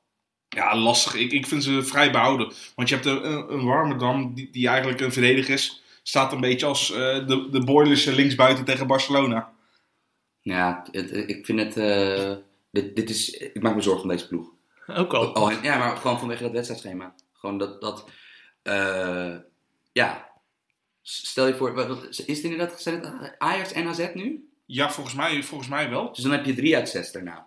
Ja, 0.49 0.77
lastig. 0.77 1.15
Ik, 1.15 1.33
ik 1.33 1.47
vind 1.47 1.65
ze 1.65 1.83
vrij 1.83 2.11
behouden. 2.13 2.53
Want 2.75 2.89
je 2.89 2.95
hebt 2.95 3.07
een, 3.07 3.25
een, 3.53 3.65
Warmerdam, 3.65 4.35
die, 4.35 4.51
die 4.51 4.69
eigenlijk 4.69 5.01
een 5.01 5.13
verdediger 5.13 5.55
is. 5.55 5.83
Staat 6.03 6.33
een 6.33 6.41
beetje 6.41 6.67
als 6.67 6.91
eh, 6.93 6.99
de, 7.27 7.49
de 7.51 7.65
Boilers 7.65 8.05
linksbuiten 8.05 8.65
tegen 8.65 8.87
Barcelona. 8.87 9.53
Ja, 10.41 10.87
het, 10.91 11.13
ik 11.13 11.47
vind 11.47 11.59
het. 11.59 11.77
eh, 11.77 12.35
dit, 12.71 12.97
dit 12.97 13.11
is, 13.11 13.31
ik 13.31 13.63
maak 13.63 13.75
me 13.75 13.81
zorgen 13.81 14.03
om 14.03 14.09
deze 14.09 14.29
ploeg. 14.29 14.51
Ook 14.87 15.13
al. 15.15 15.33
Oh, 15.33 15.63
ja, 15.63 15.79
maar 15.79 15.97
gewoon 15.97 16.19
vanwege 16.19 16.43
dat 16.43 16.53
wedstrijdschema. 16.53 17.15
Gewoon 17.33 17.59
dat. 17.59 17.81
dat 17.81 18.09
eh, 18.63 19.35
ja. 19.93 20.31
Stel 21.03 21.47
je 21.47 21.55
voor, 21.55 21.75
wat, 21.75 21.87
wat- 21.89 22.09
is 22.27 22.43
het 22.43 22.53
inderdaad 22.53 23.35
Ajax 23.39 23.73
en 23.73 23.87
AZ 23.87 24.09
nu? 24.15 24.49
Ja, 24.67 24.91
volgens 24.91 25.15
mij, 25.15 25.43
volgens 25.43 25.71
mij 25.71 25.91
wel. 25.91 26.13
Dus 26.13 26.23
dan 26.23 26.33
heb 26.33 26.45
je 26.45 26.55
drie 26.55 26.77
uit 26.77 26.89
zes 26.89 27.13
daarna. 27.13 27.47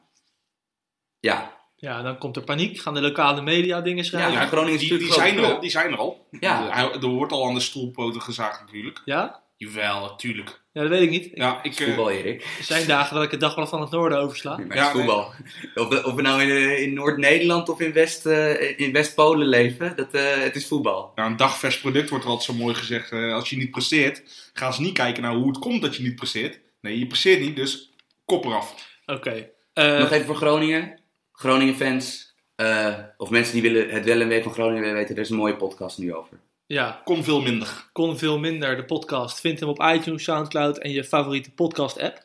Ja, 1.26 1.54
Ja, 1.78 2.02
dan 2.02 2.18
komt 2.18 2.36
er 2.36 2.44
paniek. 2.44 2.80
Gaan 2.80 2.94
de 2.94 3.02
lokale 3.02 3.42
media 3.42 3.82
dingen 3.82 4.06
schrijven. 4.06 4.32
Ja, 4.32 4.42
Ja? 4.42 4.48
Groningen 4.48 4.80
is 4.82 4.88
die, 4.90 4.98
die, 4.98 5.14
zijn 5.14 5.38
er 5.38 5.46
al, 5.54 5.60
die 5.60 5.70
zijn 5.70 5.92
er 5.92 5.98
al. 5.98 6.28
Ja. 6.40 6.70
Hij- 6.70 6.92
Er 6.92 7.08
wordt 7.08 7.32
al 7.32 7.48
aan 7.48 7.54
de 7.54 7.60
stoelpoten 7.60 8.22
gezaagd 8.22 8.62
natuurlijk. 8.62 9.02
Ja? 9.06 9.44
Jawel, 9.58 10.00
natuurlijk. 10.02 10.62
dat 10.74 10.88
weet 10.88 11.02
ik 11.02 11.10
niet. 11.10 11.30
Ja, 11.34 11.58
ik, 11.58 11.64
Het 11.64 11.72
is 11.72 11.80
eh, 11.80 11.86
voetbal, 11.86 12.10
Erik. 12.10 12.42
Er 12.58 12.64
zijn 12.64 12.88
dagen 12.88 13.16
dat 13.16 13.24
ik 13.24 13.32
het 13.32 13.40
dagblad 13.40 13.70
van 13.70 13.82
het 13.82 13.92
noorden 13.92 14.18
oversla. 14.18 14.58
Ja, 14.58 14.64
het 14.68 14.78
is 14.86 14.88
voetbal. 14.88 15.32
Of, 15.76 15.88
we- 15.88 16.06
of 16.06 16.14
we 16.14 16.22
nou 16.22 16.42
in, 16.42 16.78
in 16.82 16.94
Noord-Nederland 16.94 17.70
of 17.70 17.80
in, 17.80 17.94
West, 17.94 18.26
eh, 18.26 18.80
in 18.80 18.92
West-Polen 18.92 19.48
leven, 19.48 19.96
dat, 19.96 20.12
eh, 20.14 20.36
het 20.38 20.56
is 20.56 20.68
voetbal. 20.68 21.12
nou, 21.16 21.30
een 21.30 21.38
dagvers 21.38 21.80
product 21.80 22.10
wordt 22.10 22.24
er 22.26 22.30
altijd 22.32 22.58
zo 22.58 22.64
mooi 22.64 22.76
gezegd. 22.76 23.12
eh, 23.12 23.34
als 23.34 23.50
je 23.50 23.58
niet 23.58 23.72
presteert, 23.72 24.50
gaan 24.54 24.74
ze 24.74 24.82
niet 24.82 24.94
kijken 24.94 25.24
naar 25.24 25.34
hoe 25.36 25.48
het 25.48 25.58
komt 25.60 25.82
dat 25.82 25.96
je 25.96 26.04
niet 26.04 26.16
presteert. 26.16 26.60
Nee, 26.82 27.00
je 27.00 27.08
presteert 27.08 27.40
niet, 27.40 27.56
dus 27.56 27.92
kop 28.26 28.46
eraf. 28.46 28.76
Oké. 29.06 29.50
Eh, 29.74 30.00
Nog 30.00 30.12
even 30.12 30.26
voor 30.26 30.36
Groningen. 30.36 31.00
Groningen-fans, 31.36 32.34
eh, 32.56 32.94
of 33.18 33.30
mensen 33.30 33.54
die 33.54 33.62
willen, 33.62 33.90
het 33.90 34.06
wel 34.06 34.22
en 34.22 34.28
wee 34.28 34.44
van 34.44 34.52
Groningen 34.54 34.82
willen 34.82 34.96
weten, 34.98 35.16
er 35.16 35.22
is 35.22 35.30
een 35.30 35.36
mooie 35.36 35.56
podcast 35.56 35.98
nu 35.98 36.14
over. 36.14 36.40
ja, 36.66 37.02
Kon 37.04 37.24
veel 37.24 37.42
minder. 37.42 37.86
kon 37.92 38.18
veel 38.18 38.40
minder. 38.40 38.76
De 38.76 38.86
podcast. 38.86 39.40
Vind 39.40 39.60
hem 39.60 39.70
op 39.70 39.82
iTunes, 39.94 40.24
Soundcloud 40.24 40.78
en 40.78 40.92
je 40.92 41.04
favoriete 41.04 41.52
podcast 41.52 42.00
app. 42.00 42.22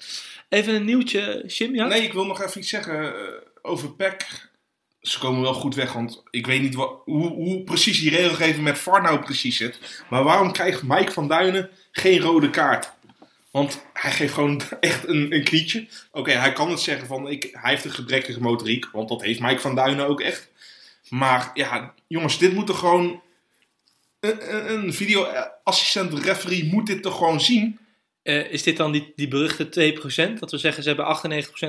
Even 0.49 0.75
een 0.75 0.85
nieuwtje, 0.85 1.45
ja? 1.73 1.87
Nee, 1.87 2.03
ik 2.03 2.13
wil 2.13 2.27
nog 2.27 2.43
even 2.43 2.61
iets 2.61 2.69
zeggen 2.69 3.15
eh, 3.15 3.33
over 3.63 3.93
PEC. 3.95 4.49
Ze 5.01 5.19
komen 5.19 5.41
wel 5.43 5.55
goed 5.55 5.75
weg, 5.75 5.93
want 5.93 6.23
ik 6.31 6.47
weet 6.47 6.61
niet 6.61 6.75
wat, 6.75 7.03
hoe, 7.05 7.29
hoe 7.29 7.63
precies 7.65 8.01
die 8.01 8.11
regelgeving 8.11 8.65
met 8.65 8.79
VAR 8.79 9.03
nou 9.03 9.19
precies 9.21 9.57
zit. 9.57 10.05
Maar 10.11 10.23
waarom 10.25 10.53
krijgt 10.53 10.83
Mike 10.83 11.13
van 11.13 11.29
Duinen 11.29 11.71
geen 11.93 12.21
rode 12.21 12.51
kaart? 12.51 12.93
Want 13.51 13.85
hij 13.93 14.13
geeft 14.13 14.35
gewoon 14.35 14.61
echt 14.81 15.09
een, 15.09 15.35
een 15.35 15.45
knietje. 15.45 15.87
Oké, 16.13 16.31
hij 16.31 16.53
kan 16.53 16.71
het 16.71 16.81
zeggen 16.81 17.07
van 17.07 17.29
ik, 17.29 17.49
hij 17.53 17.71
heeft 17.71 17.85
een 17.85 17.91
gebrekkige 17.91 18.41
motoriek, 18.41 18.87
want 18.93 19.09
dat 19.09 19.23
heeft 19.23 19.41
Mike 19.41 19.61
van 19.61 19.75
Duinen 19.75 20.07
ook 20.09 20.21
echt. 20.21 20.51
Maar 21.09 21.51
ja, 21.55 21.95
jongens, 22.07 22.39
dit 22.39 22.53
moet 22.53 22.67
toch 22.67 22.79
gewoon. 22.79 23.23
Een, 24.21 24.73
een- 24.73 24.93
videoassistent 24.93 26.13
referee 26.25 26.65
moet 26.65 26.87
dit 26.87 27.03
toch 27.03 27.17
gewoon 27.17 27.41
zien? 27.41 27.79
Eh, 28.23 28.53
is 28.53 28.63
dit 28.63 28.77
dan 28.77 28.93
die, 28.93 29.13
die 29.17 29.29
beruchte 29.29 29.65
2%? 30.35 30.39
Dat 30.39 30.51
we 30.51 30.59
zeggen 30.59 30.83
ze 30.83 30.89
hebben 30.89 31.07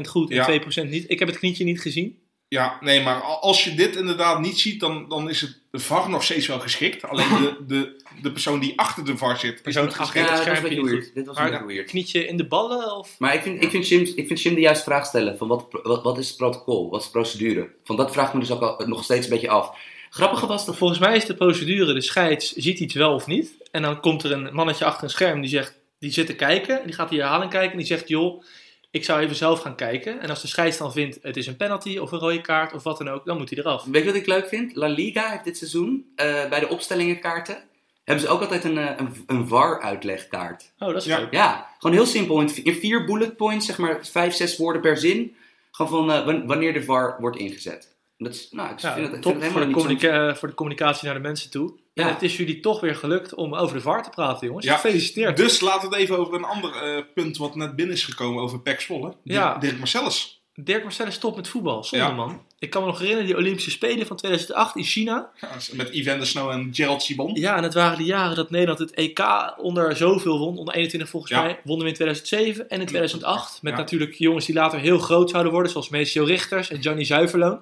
98% 0.06 0.08
goed 0.08 0.30
en 0.30 0.36
Ja. 0.36 0.62
2% 0.86 0.90
niet. 0.90 1.06
Ik 1.10 1.20
heb 1.20 1.28
het 1.28 1.38
knietje 1.38 1.64
niet 1.64 1.82
gezien. 1.82 2.18
Ja, 2.54 2.78
nee, 2.80 3.02
maar 3.02 3.22
als 3.22 3.64
je 3.64 3.74
dit 3.76 3.96
inderdaad 3.96 4.40
niet 4.40 4.60
ziet, 4.60 4.80
dan, 4.80 5.06
dan 5.10 5.30
is 5.30 5.42
het 5.42 5.60
de 5.72 5.80
VAR 5.80 6.10
nog 6.10 6.24
steeds 6.24 6.48
wel 6.48 6.60
geschikt. 6.60 7.04
Alleen 7.04 7.28
de, 7.30 7.56
de, 7.68 8.04
de 8.22 8.32
persoon 8.32 8.60
die 8.60 8.80
achter 8.80 9.06
de 9.06 9.18
VAR 9.18 9.38
zit, 9.40 9.62
is 9.64 9.76
niet 9.76 9.94
geschikt. 9.94 10.30
het 10.30 10.30
Ja, 10.30 10.36
dat 10.36 10.48
was 10.48 10.58
een 10.58 10.64
beetje 10.64 10.84
weird. 10.84 11.14
Dit 11.14 11.26
was 11.26 11.36
Maar- 11.36 11.46
een 11.46 11.52
beetje 11.52 11.68
weird. 11.68 11.90
Knietje 11.90 12.28
in 12.28 12.38
de 12.38 12.48
ballen? 12.48 12.96
Of? 12.98 13.16
Maar 13.20 13.34
ik 13.36 13.42
vind, 13.42 13.64
ik 13.64 13.70
vind, 13.70 13.88
Jim, 13.88 14.02
ik 14.16 14.28
vind 14.28 14.42
Jim 14.42 14.54
de 14.56 14.62
juiste 14.62 14.84
vraag 14.84 15.06
stellen 15.06 15.38
van 15.38 15.48
wat, 15.48 15.66
wat, 15.84 16.04
wat 16.04 16.18
is 16.18 16.28
het 16.28 16.38
protocol? 16.38 16.90
Wat 16.90 17.00
is 17.00 17.06
de 17.06 17.12
procedure? 17.12 17.70
Van 17.84 17.96
dat 17.96 18.12
vraagt 18.12 18.34
me 18.34 18.40
dus 18.40 18.52
ook 18.52 18.62
al, 18.62 18.88
nog 18.88 19.04
steeds 19.04 19.26
een 19.26 19.32
beetje 19.32 19.50
af. 19.50 19.78
Grappige 20.10 20.48
was 20.48 20.66
dat... 20.66 20.78
Volgens 20.78 21.00
mij 21.00 21.16
is 21.16 21.26
de 21.26 21.36
procedure, 21.36 21.94
de 21.94 22.02
scheids 22.02 22.54
ziet 22.54 22.80
iets 22.80 22.94
wel 22.94 23.14
of 23.14 23.28
niet. 23.28 23.52
En 23.72 23.82
dan 23.82 24.00
komt 24.00 24.24
er 24.24 24.32
een 24.32 24.54
mannetje 24.54 24.86
achter 24.86 25.04
een 25.04 25.10
scherm 25.10 25.42
die 25.42 25.50
zegt, 25.50 25.80
die 26.00 26.12
zit 26.12 26.26
te 26.26 26.36
kijken. 26.36 26.82
Die 26.86 26.94
gaat 26.94 27.10
die 27.10 27.20
herhaling 27.20 27.52
kijken 27.52 27.72
en 27.72 27.78
die 27.78 27.88
zegt, 27.88 28.08
joh, 28.08 28.44
ik 28.92 29.04
zou 29.04 29.22
even 29.22 29.36
zelf 29.36 29.60
gaan 29.62 29.76
kijken. 29.76 30.20
En 30.20 30.30
als 30.30 30.42
de 30.42 30.48
scheids 30.48 30.78
dan 30.78 30.92
vindt, 30.92 31.20
het 31.22 31.38
is 31.38 31.48
een 31.48 31.58
penalty 31.58 31.98
of 31.98 32.12
een 32.12 32.20
rode 32.20 32.42
kaart 32.42 32.74
of 32.74 32.84
wat 32.84 32.98
dan 32.98 33.10
ook, 33.10 33.26
dan 33.26 33.38
moet 33.38 33.50
hij 33.50 33.60
eraf. 33.60 33.84
Weet 33.84 34.02
je 34.04 34.08
wat 34.08 34.18
ik 34.22 34.28
leuk 34.28 34.48
vind? 34.48 34.76
La 34.76 34.88
Liga 34.88 35.30
heeft 35.30 35.44
dit 35.44 35.58
seizoen 35.58 36.12
eh, 36.16 36.50
bij 36.50 36.60
de 36.60 36.68
opstellingenkaarten... 36.70 37.58
hebben 38.04 38.26
ze 38.26 38.30
ook 38.32 38.42
altijd 38.42 38.64
een, 38.64 38.78
eh, 38.78 38.90
een, 38.98 39.14
een 39.28 39.48
VAR-uitlegkaart. 39.48 40.72
Oh, 40.80 40.88
dat 40.88 40.98
is 41.02 41.06
Ja. 41.06 41.20
leuk. 41.20 41.32
Ja, 41.34 41.68
gewoon 41.80 41.96
heel 41.96 42.06
simpel. 42.06 42.42
In, 42.42 42.64
in 42.64 42.74
vier 42.76 43.06
bullet 43.06 43.36
points, 43.38 43.66
zeg 43.66 43.78
maar 43.78 44.06
vijf, 44.08 44.34
zes 44.34 44.58
woorden 44.58 44.82
per 44.82 44.98
zin. 44.98 45.36
Gewoon 45.72 45.92
van 46.08 46.12
eh, 46.12 46.26
wan- 46.26 46.48
wanneer 46.48 46.74
de 46.74 46.84
VAR 46.84 47.16
wordt 47.20 47.38
ingezet. 47.38 47.96
Dat 48.18 48.34
is, 48.34 48.48
nou, 48.52 48.72
ik 48.72 48.80
Ja, 48.80 48.94
vind 48.94 49.06
het, 49.08 49.16
ik 49.16 49.22
top 49.22 49.32
vind 49.32 49.44
het 49.44 49.52
voor 49.52 49.62
de, 49.62 49.68
helemaal 49.68 49.92
niet 49.94 50.02
zo... 50.34 50.40
voor 50.40 50.48
de 50.48 50.54
communicatie 50.54 51.06
naar 51.06 51.16
de 51.16 51.22
mensen 51.22 51.50
toe. 51.50 51.74
Ja. 51.94 52.04
En 52.08 52.14
het 52.14 52.22
is 52.22 52.38
jullie 52.38 52.60
toch 52.60 52.80
weer 52.80 52.96
gelukt 52.96 53.34
om 53.34 53.56
over 53.56 53.76
de 53.76 53.82
VAR 53.82 54.04
te 54.04 54.10
praten, 54.10 54.48
jongens. 54.48 54.66
Ja. 54.66 54.76
Gefeliciteerd. 54.76 55.38
Dus 55.38 55.60
laten 55.60 55.90
we 55.90 55.96
het 55.96 56.04
even 56.04 56.18
over 56.18 56.34
een 56.34 56.44
ander 56.44 56.76
eh, 56.76 57.04
punt 57.14 57.38
wat 57.38 57.56
net 57.56 57.76
binnen 57.76 57.96
is 57.96 58.04
gekomen 58.04 58.44
over 58.44 58.62
Pek 58.62 58.82
Zwolle. 58.82 59.16
Ja. 59.24 59.58
Dirk 59.58 59.78
Marcellus. 59.78 60.40
Dirk 60.54 60.84
Marcellus 60.84 61.14
stopt 61.14 61.36
met 61.36 61.48
voetbal. 61.48 61.84
Zonde, 61.84 62.06
Ja. 62.06 62.12
man. 62.12 62.42
Ik 62.60 62.70
kan 62.70 62.82
me 62.82 62.88
nog 62.88 62.98
herinneren, 63.00 63.28
die 63.28 63.38
Olympische 63.38 63.72
Spelen 63.72 64.08
van 64.08 64.16
2008 64.18 64.76
in 64.76 64.84
China. 64.84 65.30
Ja, 65.42 65.50
met 65.74 65.90
Evander 65.90 66.28
Snow 66.28 66.50
en 66.50 66.70
Gerald 66.72 67.02
Sibon. 67.04 67.36
Ja, 67.36 67.56
en 67.58 67.64
het 67.64 67.74
waren 67.74 67.98
de 67.98 68.04
jaren 68.04 68.36
dat 68.36 68.50
Nederland 68.50 68.80
het 68.80 68.92
EK 68.94 69.20
onder 69.58 69.96
zoveel 69.96 70.40
won. 70.40 70.58
Onder 70.58 70.74
21 70.74 71.10
volgens 71.10 71.32
Ja. 71.32 71.42
mij. 71.42 71.60
Wonnen 71.64 71.84
we 71.86 71.90
in 71.92 71.96
2007 71.98 72.70
en 72.70 72.80
in 72.80 72.86
2008. 72.88 73.62
Met 73.62 73.76
natuurlijk 73.76 74.14
jongens 74.14 74.46
die 74.46 74.56
later 74.56 74.80
heel 74.80 75.00
groot 75.00 75.30
zouden 75.30 75.52
worden. 75.52 75.72
Zoals 75.72 75.90
Maceo 75.90 76.24
Richters 76.24 76.70
en 76.70 76.80
Johnny 76.80 77.04
Zuiverloon. 77.04 77.60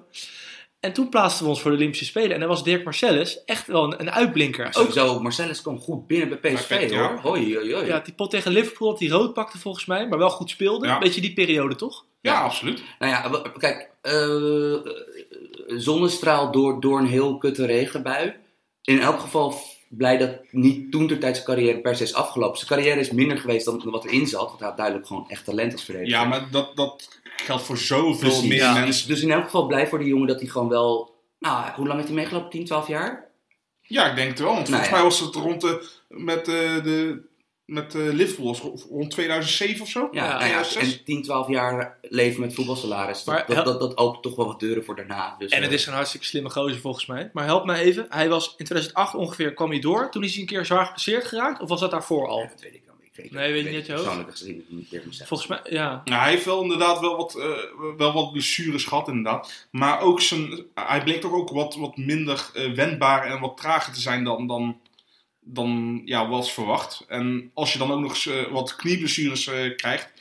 En 0.80 0.92
toen 0.92 1.08
plaatsten 1.08 1.44
we 1.44 1.50
ons 1.50 1.60
voor 1.60 1.70
de 1.70 1.76
Olympische 1.76 2.04
Spelen. 2.04 2.32
En 2.32 2.40
dan 2.40 2.48
was 2.48 2.64
Dirk 2.64 2.84
Marcellus 2.84 3.44
echt 3.44 3.66
wel 3.66 3.84
een, 3.84 4.00
een 4.00 4.10
uitblinker. 4.10 4.66
Ook 4.66 4.72
Sowieso, 4.72 5.20
Marcellus 5.20 5.62
kwam 5.62 5.80
goed 5.80 6.06
binnen 6.06 6.40
bij 6.40 6.52
PSV, 6.52 6.90
hoor. 6.90 7.18
Hoi, 7.22 7.54
hoi, 7.54 7.74
hoi. 7.74 7.86
ja, 7.86 8.00
die 8.00 8.14
pot 8.14 8.30
tegen 8.30 8.52
Liverpool 8.52 8.90
dat 8.90 9.00
hij 9.00 9.08
rood 9.08 9.34
pakte 9.34 9.58
volgens 9.58 9.86
mij. 9.86 10.08
Maar 10.08 10.18
wel 10.18 10.30
goed 10.30 10.50
speelde. 10.50 10.86
Ja. 10.86 10.98
Beetje 10.98 11.20
die 11.20 11.32
periode 11.32 11.74
toch? 11.74 12.04
Ja, 12.20 12.42
absoluut. 12.42 12.82
Nou 12.98 13.12
ja, 13.12 13.42
kijk, 13.58 13.90
eh, 14.02 14.76
zonnestraal 15.66 16.52
door, 16.52 16.80
door 16.80 16.98
een 16.98 17.06
heel 17.06 17.38
kutte 17.38 17.66
regenbui. 17.66 18.34
In 18.82 19.00
elk 19.00 19.20
geval 19.20 19.54
blij 19.88 20.18
dat 20.18 20.30
niet 20.50 20.92
toen 20.92 21.08
ter 21.08 21.18
tijd 21.18 21.34
zijn 21.34 21.46
carrière 21.46 21.80
per 21.80 21.96
se 21.96 22.02
is 22.02 22.14
afgelopen. 22.14 22.58
Zijn 22.58 22.70
carrière 22.70 23.00
is 23.00 23.10
minder 23.10 23.38
geweest 23.38 23.64
dan 23.64 23.90
wat 23.90 24.04
erin 24.04 24.26
zat. 24.26 24.48
Want 24.48 24.58
hij 24.58 24.68
had 24.68 24.76
duidelijk 24.76 25.06
gewoon 25.06 25.28
echt 25.28 25.44
talent 25.44 25.72
als 25.72 25.84
verdediger. 25.84 26.18
Ja, 26.18 26.24
maar 26.24 26.48
dat, 26.50 26.76
dat 26.76 27.19
geldt 27.40 27.62
voor 27.62 27.78
zoveel 27.78 28.14
Precies. 28.18 28.48
meer 28.48 28.56
Ja. 28.58 28.72
mensen. 28.72 29.08
Dus 29.08 29.22
in 29.22 29.30
elk 29.30 29.44
geval 29.44 29.66
blij 29.66 29.88
voor 29.88 29.98
die 29.98 30.08
jongen 30.08 30.26
dat 30.28 30.40
hij 30.40 30.48
gewoon 30.48 30.68
wel... 30.68 31.14
Nou, 31.38 31.70
hoe 31.74 31.84
lang 31.86 31.96
heeft 31.98 32.08
hij 32.12 32.18
meegelopen? 32.18 32.50
10, 32.50 32.64
12 32.64 32.88
jaar? 32.88 33.28
Ja, 33.80 34.08
ik 34.10 34.16
denk 34.16 34.28
het 34.28 34.38
wel. 34.38 34.54
Want 34.54 34.68
Nou 34.68 34.82
volgens 34.82 34.88
ja. 34.88 34.94
mij 34.94 35.02
was 35.04 35.20
het 35.20 35.34
rond 35.34 35.60
de, 35.60 35.88
met, 36.08 36.48
eh, 36.48 36.84
de, 36.84 37.22
met 37.64 37.94
eh, 37.94 38.00
Liverpool 38.12 38.56
rond 38.90 39.10
2007 39.10 39.82
of 39.82 39.88
zo. 39.88 40.08
Ja, 40.10 40.24
Ja, 40.24 40.28
nou 40.38 40.44
ja, 40.44 40.62
2006. 40.62 40.98
en 40.98 41.04
10, 41.04 41.22
12 41.22 41.48
jaar 41.48 41.98
leven 42.02 42.40
met 42.40 42.54
voetbalsalaris. 42.54 43.24
Dat, 43.24 43.34
Maar 43.34 43.56
dat, 43.56 43.64
dat, 43.64 43.80
dat 43.80 43.96
opent 43.96 44.22
toch 44.22 44.36
wel 44.36 44.46
wat 44.46 44.60
deuren 44.60 44.84
voor 44.84 44.96
daarna. 44.96 45.34
Dus, 45.38 45.50
En 45.50 45.60
het 45.62 45.70
eh, 45.70 45.76
is 45.76 45.86
een 45.86 45.92
hartstikke 45.92 46.26
slimme 46.26 46.50
gozer 46.50 46.80
volgens 46.80 47.06
mij. 47.06 47.30
Maar 47.32 47.44
help 47.44 47.64
mij 47.64 47.80
even. 47.82 48.06
Hij 48.08 48.28
was 48.28 48.46
in 48.56 48.64
2008 48.64 49.14
ongeveer, 49.14 49.54
kwam 49.54 49.70
hij 49.70 49.80
door. 49.80 50.10
Toen 50.10 50.24
is 50.24 50.32
hij 50.32 50.40
een 50.40 50.46
keer 50.48 50.64
zwaar 50.64 50.84
geblesseerd 50.84 51.24
geraakt. 51.24 51.60
Of 51.60 51.68
was 51.68 51.80
dat 51.80 51.90
daarvoor 51.90 52.28
al? 52.28 52.38
Ja, 52.40 52.46
dat 52.48 52.60
weet 52.60 52.74
ik 52.74 52.82
dan. 53.22 53.24
Ik 53.24 53.32
weet, 53.32 53.40
Nee, 53.40 53.52
weet 53.52 53.64
je 53.64 53.68
niet 53.68 53.76
uit 53.76 53.86
je 53.86 53.92
hoofd? 53.92 54.04
Persoonlijk 54.04 54.36
gezien 54.36 54.64
niet 54.68 54.90
meer 54.90 55.02
mezelf. 55.06 55.28
Volgens 55.28 55.48
mij, 55.48 55.60
ja. 55.64 56.02
Nou, 56.04 56.20
hij 56.20 56.30
heeft 56.30 56.44
wel 56.44 56.62
inderdaad 56.62 57.00
wel 57.00 57.16
wat, 57.16 57.34
eh, 57.34 57.48
wel 57.96 58.12
wat 58.12 58.32
blessures 58.32 58.84
gehad, 58.84 59.08
inderdaad. 59.08 59.66
Maar 59.70 60.00
ook 60.00 60.20
zijn, 60.20 60.64
hij 60.74 61.02
bleek 61.02 61.20
toch 61.20 61.32
ook 61.32 61.50
wat, 61.50 61.74
wat 61.74 61.96
minder 61.96 62.50
eh, 62.54 62.72
wendbaar 62.72 63.24
en 63.26 63.40
wat 63.40 63.56
trager 63.56 63.92
te 63.92 64.00
zijn 64.00 64.24
dan, 64.24 64.46
dan, 64.46 64.80
dan 65.40 66.02
ja, 66.04 66.28
was 66.28 66.52
verwacht. 66.52 67.04
En 67.08 67.50
als 67.54 67.72
je 67.72 67.78
dan 67.78 67.92
ook 67.92 68.00
nog 68.00 68.10
eens 68.10 68.26
eh, 68.26 68.52
wat 68.52 68.76
knieblessures 68.76 69.46
eh, 69.46 69.76
krijgt, 69.76 70.12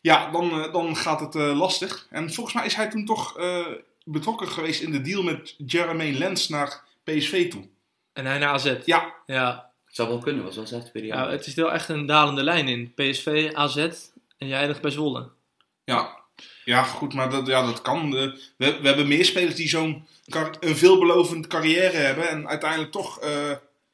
ja, 0.00 0.30
dan, 0.30 0.68
dan 0.72 0.96
gaat 0.96 1.20
het 1.20 1.34
eh, 1.34 1.58
lastig. 1.58 2.06
En 2.10 2.32
volgens 2.32 2.54
mij 2.54 2.66
is 2.66 2.74
hij 2.74 2.88
toen 2.88 3.04
toch 3.04 3.38
eh, 3.38 3.66
betrokken 4.04 4.48
geweest 4.48 4.82
in 4.82 4.90
de 4.90 5.00
deal 5.00 5.22
met 5.22 5.54
Jermaine 5.66 6.18
Lens 6.18 6.48
naar 6.48 6.84
PSV 7.04 7.50
toe. 7.50 7.68
En 8.12 8.26
hij 8.26 8.38
naar 8.38 8.52
AZ. 8.52 8.74
Ja, 8.84 9.14
Ja, 9.26 9.69
Het 9.90 9.98
zou 9.98 10.08
wel 10.08 10.18
kunnen, 10.18 10.44
was 10.44 10.56
wel 10.56 10.66
zelfde 10.66 10.90
periode. 10.90 11.22
ja, 11.22 11.30
het 11.30 11.46
is 11.46 11.54
wel 11.54 11.72
echt 11.72 11.88
een 11.88 12.06
dalende 12.06 12.42
lijn 12.42 12.68
in. 12.68 12.92
PSV, 12.94 13.50
AZ 13.54 13.76
en 14.38 14.46
jij 14.46 14.58
eindigt 14.58 14.80
bij 14.80 14.90
Zwolle. 14.90 15.28
Ja, 15.84 16.16
ja 16.64 16.82
goed, 16.82 17.14
maar 17.14 17.30
dat, 17.30 17.46
ja, 17.46 17.62
dat 17.66 17.82
kan. 17.82 18.10
We, 18.10 18.38
we 18.56 18.78
hebben 18.82 19.08
meer 19.08 19.24
spelers 19.24 19.54
die 19.54 19.68
zo'n 19.68 20.06
kar- 20.28 20.56
een 20.60 20.76
veelbelovend 20.76 21.46
carrière 21.46 21.96
hebben 21.96 22.28
en 22.28 22.48
uiteindelijk 22.48 22.92
toch 22.92 23.20
eh, 23.20 23.30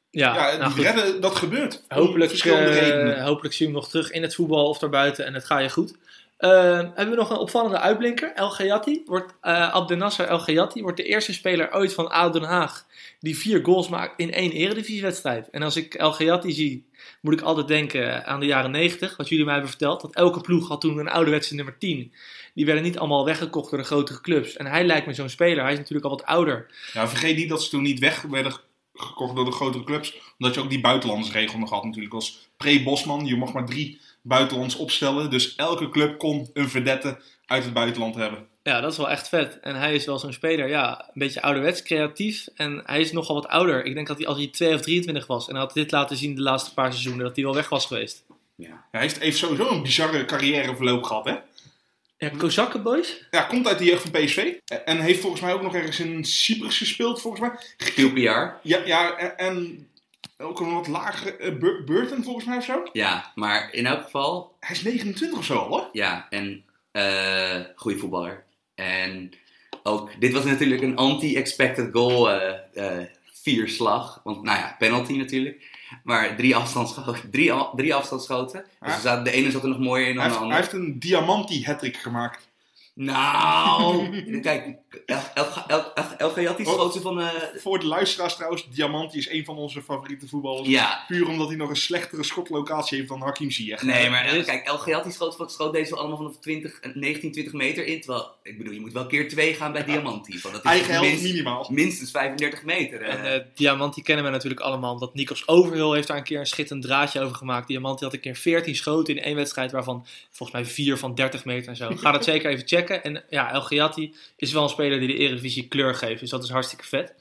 Ja, 0.09 0.51
ja, 0.51 0.57
nou 0.57 0.81
redden, 0.81 1.21
dat 1.21 1.35
gebeurt. 1.35 1.83
Om 1.89 1.97
Hopelijk, 1.97 2.29
verschillende 2.29 2.69
eh, 2.69 2.79
redenen. 2.87 3.23
hopelijk 3.23 3.53
zien 3.53 3.67
we 3.67 3.73
hem 3.73 3.81
nog 3.81 3.91
terug 3.91 4.11
in 4.11 4.21
het 4.21 4.35
voetbal 4.35 4.67
of 4.69 4.77
daarbuiten 4.77 5.25
en 5.25 5.33
het 5.33 5.45
gaat 5.45 5.61
je 5.61 5.69
goed. 5.69 5.93
Eh, 6.37 6.77
hebben 6.77 7.09
we 7.09 7.15
nog 7.15 7.29
een 7.29 7.37
opvallende 7.37 7.79
uitblinker. 7.79 8.33
El 8.33 8.49
Gayati 8.49 9.01
wordt, 9.05 9.33
eh 9.41 9.73
Abdenasser 9.73 10.25
El 10.25 10.39
Gayati 10.39 10.81
wordt 10.81 10.97
de 10.97 11.03
eerste 11.03 11.33
speler 11.33 11.73
ooit 11.73 11.93
van 11.93 12.11
ADO 12.11 12.39
Den 12.39 12.49
Haag 12.49 12.85
die 13.19 13.37
vier 13.37 13.65
goals 13.65 13.89
maakt 13.89 14.19
in 14.19 14.33
één 14.33 14.51
eredivisiewedstrijd. 14.51 15.49
En 15.49 15.63
als 15.63 15.75
ik 15.75 15.93
El 15.93 16.11
Gayati 16.11 16.51
zie, 16.51 16.89
moet 17.21 17.33
ik 17.33 17.41
altijd 17.41 17.67
denken 17.67 18.25
aan 18.25 18.39
de 18.39 18.45
jaren 18.45 18.71
90, 18.71 19.17
wat 19.17 19.29
jullie 19.29 19.43
mij 19.43 19.53
hebben 19.53 19.71
verteld. 19.71 20.01
Dat 20.01 20.15
elke 20.15 20.41
ploeg 20.41 20.67
had 20.67 20.81
toen 20.81 20.97
een 20.97 21.09
ouderwetse 21.09 21.55
nummer 21.55 21.77
10. 21.77 22.13
Die 22.53 22.65
werden 22.65 22.83
niet 22.83 22.97
allemaal 22.97 23.25
weggekocht 23.25 23.69
door 23.69 23.79
de 23.79 23.85
grotere 23.85 24.21
clubs. 24.21 24.57
En 24.57 24.65
hij 24.65 24.85
lijkt 24.85 25.07
me 25.07 25.13
zo'n 25.13 25.29
speler. 25.29 25.63
Hij 25.63 25.71
is 25.71 25.77
natuurlijk 25.77 26.05
al 26.05 26.17
wat 26.17 26.25
ouder. 26.25 26.65
Ja, 26.93 27.07
vergeet 27.07 27.35
niet 27.35 27.49
dat 27.49 27.63
ze 27.63 27.69
toen 27.69 27.83
niet 27.83 27.99
weg 27.99 28.21
werden 28.21 28.53
gekocht 28.93 29.35
door 29.35 29.45
de 29.45 29.51
grotere 29.51 29.83
clubs. 29.83 30.19
Omdat 30.37 30.55
je 30.55 30.61
ook 30.61 30.69
die 30.69 30.81
buitenlandsregel 30.81 31.59
nog 31.59 31.69
had 31.69 31.83
natuurlijk. 31.83 32.13
Als 32.13 32.49
pre-Bosman, 32.57 33.25
je 33.25 33.35
mocht 33.35 33.53
maar 33.53 33.65
drie 33.65 33.99
buitenlands 34.27 34.75
opstellen. 34.75 35.29
Dus 35.29 35.55
elke 35.55 35.89
club 35.89 36.17
kon 36.17 36.49
een 36.53 36.69
verdette 36.69 37.21
uit 37.45 37.63
het 37.63 37.73
buitenland 37.73 38.15
hebben. 38.15 38.47
Ja, 38.63 38.81
dat 38.81 38.91
is 38.91 38.97
wel 38.97 39.09
echt 39.09 39.29
vet. 39.29 39.59
En 39.59 39.75
hij 39.75 39.95
is 39.95 40.05
wel 40.05 40.19
zo'n 40.19 40.33
speler, 40.33 40.67
ja, 40.67 41.01
een 41.01 41.11
beetje 41.13 41.41
ouderwets, 41.41 41.83
creatief. 41.83 42.47
En 42.55 42.81
hij 42.85 42.99
is 42.99 43.11
nogal 43.11 43.35
wat 43.35 43.47
ouder. 43.47 43.85
Ik 43.85 43.93
denk 43.93 44.07
dat 44.07 44.17
hij 44.17 44.27
als 44.27 44.37
hij 44.37 44.47
2 44.47 44.73
of 44.73 44.81
23 44.81 45.27
was 45.27 45.47
en 45.47 45.53
hij 45.53 45.63
had 45.63 45.73
dit 45.73 45.91
laten 45.91 46.17
zien 46.17 46.35
de 46.35 46.41
laatste 46.41 46.73
paar 46.73 46.91
seizoenen, 46.91 47.25
dat 47.25 47.35
hij 47.35 47.45
wel 47.45 47.55
weg 47.55 47.69
was 47.69 47.85
geweest. 47.85 48.23
Ja. 48.55 48.85
Hij 48.91 49.01
heeft, 49.01 49.19
heeft 49.19 49.37
sowieso 49.37 49.69
een 49.69 49.81
bizarre 49.81 50.25
carrièreverloop 50.25 51.03
gehad, 51.03 51.25
hè? 51.25 51.35
Ja, 52.17 52.29
Kozakkenboys? 52.37 53.23
Ja, 53.31 53.41
komt 53.41 53.67
uit 53.67 53.77
de 53.77 53.85
jeugd 53.85 54.01
van 54.01 54.11
PSV. 54.11 54.53
En 54.85 54.99
heeft 54.99 55.19
volgens 55.19 55.41
mij 55.41 55.53
ook 55.53 55.61
nog 55.61 55.75
ergens 55.75 55.99
in 55.99 56.25
Cyprus 56.25 56.77
gespeeld, 56.77 57.21
volgens 57.21 57.41
mij. 57.41 57.51
QPR. 57.77 58.67
Ja, 58.67 58.81
ja 58.85 59.17
en, 59.17 59.37
en 59.37 59.87
ook 60.37 60.59
een 60.59 60.73
wat 60.73 60.87
lagere 60.87 61.31
eh, 61.37 61.57
Bur- 61.57 61.83
Burton, 61.83 62.23
volgens 62.23 62.45
mij 62.45 62.57
of 62.57 62.63
zo. 62.63 62.83
Ja, 62.93 63.31
maar 63.35 63.73
in 63.73 63.85
elk 63.85 64.03
geval, 64.03 64.55
Hij 64.59 64.75
is 64.75 64.81
29 64.81 65.37
of 65.39 65.45
zo 65.45 65.57
al, 65.57 65.67
hoor. 65.67 65.89
ja, 65.91 66.27
en 66.29 66.63
eh 66.91 67.59
goede 67.75 67.97
voetballer. 67.97 68.43
En 68.75 69.31
ook, 69.83 70.09
dit 70.19 70.33
was 70.33 70.43
natuurlijk 70.43 70.81
een 70.81 70.95
anti-expected 70.95 71.89
goal 71.91 72.31
eh 72.31 72.55
eh, 72.73 73.05
vierslag. 73.33 74.21
Want, 74.23 74.43
nou 74.43 74.57
ja, 74.59 74.75
penalty 74.79 75.13
natuurlijk. 75.17 75.75
Maar 76.03 76.35
drie 76.35 76.55
afstandsschoten. 76.55 77.29
Drie, 77.31 77.53
drie 77.75 77.95
afstandsschoten. 77.95 78.65
Dus 78.79 79.03
Ja. 79.03 79.21
de 79.23 79.31
ene 79.31 79.51
zat 79.51 79.63
er 79.63 79.69
nog 79.69 79.79
mooier 79.79 80.07
in 80.09 80.19
Hij 80.19 80.29
dan 80.29 80.47
de 80.47 80.53
heeft, 80.53 80.71
hij 80.71 80.79
andere. 80.79 80.87
heeft 80.89 80.95
een 80.95 80.99
diamanti 81.09 81.65
hattrick 81.65 81.97
gemaakt. 81.97 82.47
Nou, 82.99 84.09
kijk, 84.41 84.77
El, 85.05 85.17
El, 85.33 85.45
El, 85.67 85.93
El, 85.95 86.03
El 86.17 86.29
Gayati 86.29 86.63
Oh. 86.65 86.73
schoot 86.73 86.93
ze 86.93 87.01
van... 87.01 87.21
eh, 87.21 87.27
Voor 87.57 87.79
de 87.79 87.85
luisteraars 87.85 88.35
trouwens, 88.35 88.67
Diamanti 88.69 89.17
is 89.17 89.29
een 89.29 89.45
van 89.45 89.57
onze 89.57 89.81
favoriete 89.81 90.27
voetballers. 90.27 90.67
ja, 90.67 91.03
Puur 91.07 91.27
omdat 91.27 91.47
hij 91.47 91.55
nog 91.57 91.69
een 91.69 91.75
slechtere 91.75 92.23
schotlocatie 92.23 92.97
heeft 92.97 93.09
dan 93.09 93.21
Hakim 93.21 93.51
Ziyech. 93.51 93.81
Nee, 93.81 94.09
maar 94.09 94.35
Is- 94.35 94.45
kijk, 94.45 94.65
El 94.67 94.77
Gayati 94.77 95.11
schoot, 95.11 95.51
schoot 95.51 95.73
deze 95.73 95.89
wel 95.89 95.99
allemaal 95.99 96.17
vanaf 96.17 96.37
20, 96.39 96.79
eh, 96.79 96.95
19, 96.95 97.31
20 97.31 97.53
meter 97.53 97.85
in. 97.85 98.01
Terwijl, 98.01 98.31
ik 98.43 98.57
bedoel, 98.57 98.73
je 98.73 98.79
moet 98.79 98.93
wel 98.93 99.05
keer 99.05 99.29
2 99.29 99.53
gaan 99.53 99.71
bij 99.71 99.83
Diamanti. 99.83 100.39
Want 100.41 100.55
dat 100.55 100.63
is 100.65 100.69
Eigen 100.71 100.93
helft 100.93 101.09
minst- 101.09 101.23
minimaal. 101.23 101.67
minstens 101.71 102.11
35 102.11 102.63
meter. 102.63 103.01
eh. 103.01 103.13
En 103.13 103.33
eh 103.33 103.45
Diamant, 103.53 103.93
die 103.95 104.03
kennen 104.03 104.25
we 104.25 104.31
natuurlijk 104.31 104.61
allemaal, 104.61 104.93
omdat 104.93 105.13
Nikos 105.13 105.47
Overhill 105.47 105.93
heeft 105.93 106.07
daar 106.07 106.17
een 106.17 106.23
keer 106.23 106.39
een 106.39 106.45
schitterend 106.45 106.85
draadje 106.85 107.21
over 107.21 107.35
gemaakt. 107.35 107.67
Diamant 107.67 107.99
die 107.99 108.07
had 108.07 108.15
een 108.15 108.23
keer 108.23 108.35
14 108.35 108.75
schoten 108.75 109.15
in 109.15 109.23
één 109.23 109.35
wedstrijd, 109.35 109.71
waarvan 109.71 110.05
volgens 110.31 110.59
mij 110.59 110.67
4 110.73 110.97
van 110.97 111.15
30 111.15 111.45
meter 111.45 111.69
en 111.69 111.75
zo. 111.75 111.89
Ga 111.95 112.11
dat 112.11 112.23
zeker 112.33 112.51
even 112.51 112.67
checken. 112.67 112.85
En 112.95 113.23
ja, 113.29 113.51
El 113.51 113.61
Ghiati 113.61 114.15
is 114.35 114.51
wel 114.51 114.63
een 114.63 114.69
speler 114.69 114.99
die 114.99 115.07
de 115.07 115.17
Eredivisie 115.17 115.67
kleur 115.67 115.95
geeft, 115.95 116.19
dus 116.19 116.29
dat 116.29 116.43
is 116.43 116.49
hartstikke 116.49 116.85
vet. 116.85 117.13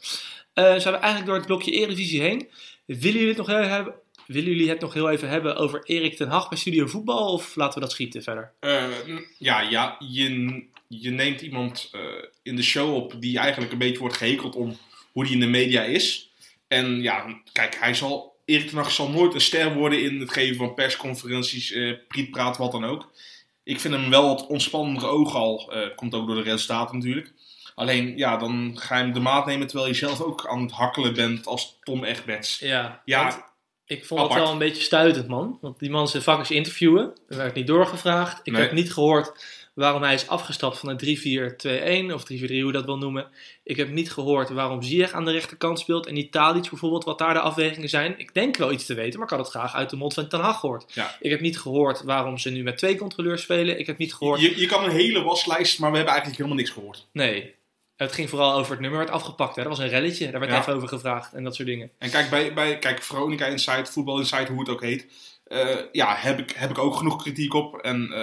Eh 0.53 0.65
zijn 0.65 0.95
we 0.95 1.01
eigenlijk 1.01 1.27
door 1.27 1.35
het 1.35 1.47
blokje 1.47 1.71
Eredivisie 1.71 2.21
heen. 2.21 2.49
Willen 2.85 3.13
jullie 3.13 3.29
het 3.29 3.37
nog 3.37 3.47
heel 3.47 3.57
hebben? 3.57 3.95
Willen 4.27 4.51
jullie 4.51 4.69
het 4.69 4.81
nog 4.81 4.95
heel 4.95 5.11
even 5.11 5.29
hebben 5.29 5.57
over 5.57 5.83
Erik 5.85 6.17
ten 6.17 6.29
Hag 6.29 6.49
bij 6.49 6.59
Studio 6.59 6.87
Voetbal? 6.87 7.33
Of 7.33 7.57
laten 7.57 7.75
we 7.75 7.81
dat 7.81 7.93
schieten 7.93 8.23
verder? 8.23 8.53
Eh, 8.61 8.85
ja, 9.39 9.61
ja 9.61 9.97
je, 9.99 10.63
je 10.89 11.11
neemt 11.11 11.41
iemand 11.41 11.89
eh, 11.93 12.01
in 12.43 12.57
de 12.57 12.63
show 12.63 12.95
op 12.95 13.15
die 13.21 13.39
eigenlijk 13.39 13.73
een 13.73 13.79
beetje 13.79 13.99
wordt 13.99 14.17
gehekeld 14.17 14.55
om 14.55 14.77
hoe 15.13 15.25
die 15.25 15.33
in 15.33 15.41
de 15.41 15.47
media 15.47 15.83
is. 15.83 16.31
En 16.69 17.03
ja, 17.03 17.41
kijk, 17.53 17.77
hij 17.81 17.95
zal, 17.95 18.37
Erik 18.45 18.69
ten 18.69 18.77
Hag 18.79 18.91
zal 18.91 19.11
nooit 19.11 19.35
een 19.35 19.41
ster 19.41 19.75
worden 19.75 20.03
in 20.03 20.21
het 20.21 20.33
geven 20.33 20.57
van 20.57 20.75
persconferenties, 20.75 21.73
eh 21.73 21.93
prietpraat, 22.09 22.57
wat 22.57 22.73
dan 22.73 22.85
ook. 22.85 23.13
Ik 23.67 23.81
vind 23.81 23.95
hem 23.95 24.11
wel 24.11 24.27
wat 24.27 24.47
ontspannender 24.47 25.09
oog 25.09 25.35
al. 25.35 25.73
Eh, 25.73 25.95
komt 25.97 26.15
ook 26.15 26.27
door 26.27 26.37
de 26.37 26.43
resultaten 26.43 26.97
natuurlijk. 26.97 27.33
Alleen, 27.75 28.17
ja, 28.17 28.37
dan 28.37 28.73
ga 28.79 28.97
je 28.97 29.03
hem 29.05 29.13
de 29.13 29.21
maat 29.21 29.47
nemen 29.47 29.67
terwijl 29.67 29.89
je 29.89 29.95
zelf 29.97 30.21
ook 30.21 30.47
aan 30.47 30.63
het 30.63 30.71
hakkelen 30.73 31.15
bent 31.15 31.47
als 31.47 31.79
Tom 31.83 32.05
Egberts. 32.05 32.59
Ja, 32.59 33.03
Ja, 33.05 33.51
ik 33.87 34.05
vond 34.07 34.21
het 34.21 34.35
wel 34.35 34.51
een 34.53 34.59
beetje 34.59 34.83
stuitend, 34.83 35.29
man. 35.29 35.59
Want 35.61 35.79
die 35.79 35.91
man 35.91 36.09
zijn 36.09 36.23
vak 36.23 36.41
is 36.41 36.51
interviewen. 36.51 37.13
Er 37.29 37.37
werd 37.37 37.55
niet 37.55 37.67
doorgevraagd. 37.67 38.41
Ik 38.43 38.53
Nee. 38.53 38.63
heb 38.63 38.73
niet 38.73 38.93
gehoord 38.93 39.45
waarom 39.77 40.03
hij 40.03 40.15
is 40.15 40.29
afgestapt 40.29 40.79
van 40.79 40.89
een 40.89 42.09
3-4-2-1 42.11 42.15
of 42.15 42.23
3-4-3, 42.23 42.27
hoe 42.27 42.49
je 42.49 42.73
dat 42.73 42.85
wil 42.85 42.99
noemen. 42.99 43.27
Ik 43.63 43.77
heb 43.77 43.89
niet 43.91 44.13
gehoord 44.13 44.49
waarom 44.51 44.83
Ziyech 44.83 45.13
aan 45.13 45.25
de 45.25 45.33
rechterkant 45.33 45.79
speelt 45.81 46.07
en 46.07 46.15
niet 46.15 46.33
Tadic 46.33 46.71
bijvoorbeeld, 46.71 47.05
wat 47.05 47.19
daar 47.19 47.35
de 47.35 47.41
afwegingen 47.41 47.89
zijn. 47.89 48.15
Ik 48.19 48.35
denk 48.35 48.57
wel 48.57 48.73
iets 48.73 48.87
te 48.87 48.95
weten, 48.95 49.19
maar 49.19 49.29
ik 49.29 49.35
had 49.37 49.45
het 49.45 49.55
graag 49.55 49.75
uit 49.75 49.91
de 49.91 49.97
mond 49.97 50.15
van 50.15 50.29
Ten 50.29 50.41
Hag 50.41 50.61
gehoord. 50.61 50.85
Ja. 50.95 51.17
Ik 51.21 51.31
heb 51.31 51.41
niet 51.41 51.59
gehoord 51.59 52.03
waarom 52.03 52.39
ze 52.39 52.51
nu 52.51 52.63
met 52.63 52.79
twee 52.79 52.97
controleurs 52.97 53.43
spelen. 53.43 53.79
Ik 53.79 53.87
heb 53.87 53.99
niet 53.99 54.15
gehoord... 54.15 54.41
Je, 54.41 54.61
je 54.61 54.67
kan 54.67 54.85
een 54.85 54.91
hele 54.91 55.23
waslijst, 55.23 55.79
maar 55.79 55.91
we 55.91 55.97
hebben 55.97 56.15
eigenlijk 56.15 56.43
helemaal 56.43 56.63
niks 56.65 56.75
gehoord. 56.77 57.07
Nee. 57.13 57.55
Het 57.97 58.13
ging 58.13 58.29
vooral 58.29 58.59
over 58.59 58.71
het 58.73 58.81
nummer 58.81 58.99
werd 58.99 59.11
afgepakt. 59.11 59.57
Hè. 59.57 59.63
Dat 59.63 59.71
was 59.71 59.81
een 59.81 59.89
relletje. 59.91 60.31
Daar 60.31 60.41
werd 60.41 60.53
Ja. 60.53 60.59
even 60.61 60.75
over 60.75 60.89
gevraagd 60.89 61.33
en 61.33 61.45
dat 61.45 61.55
soort 61.55 61.69
dingen. 61.69 61.91
En 61.99 62.11
kijk, 62.11 62.31
bij, 62.31 62.53
bij 62.55 62.79
kijk, 62.79 63.03
Veronica 63.03 63.47
Insight, 63.47 63.91
Voetbal 63.91 64.19
Insight, 64.19 64.49
hoe 64.49 64.59
het 64.59 64.69
ook 64.69 64.83
heet. 64.83 65.07
eh, 65.45 65.69
ja, 65.93 66.15
heb 66.19 66.39
ik, 66.39 66.51
heb 66.57 66.71
ik 66.71 66.79
ook 66.79 66.97
genoeg 66.97 67.23
kritiek 67.23 67.55
op. 67.55 67.77
En 67.77 68.13
eh, 68.13 68.23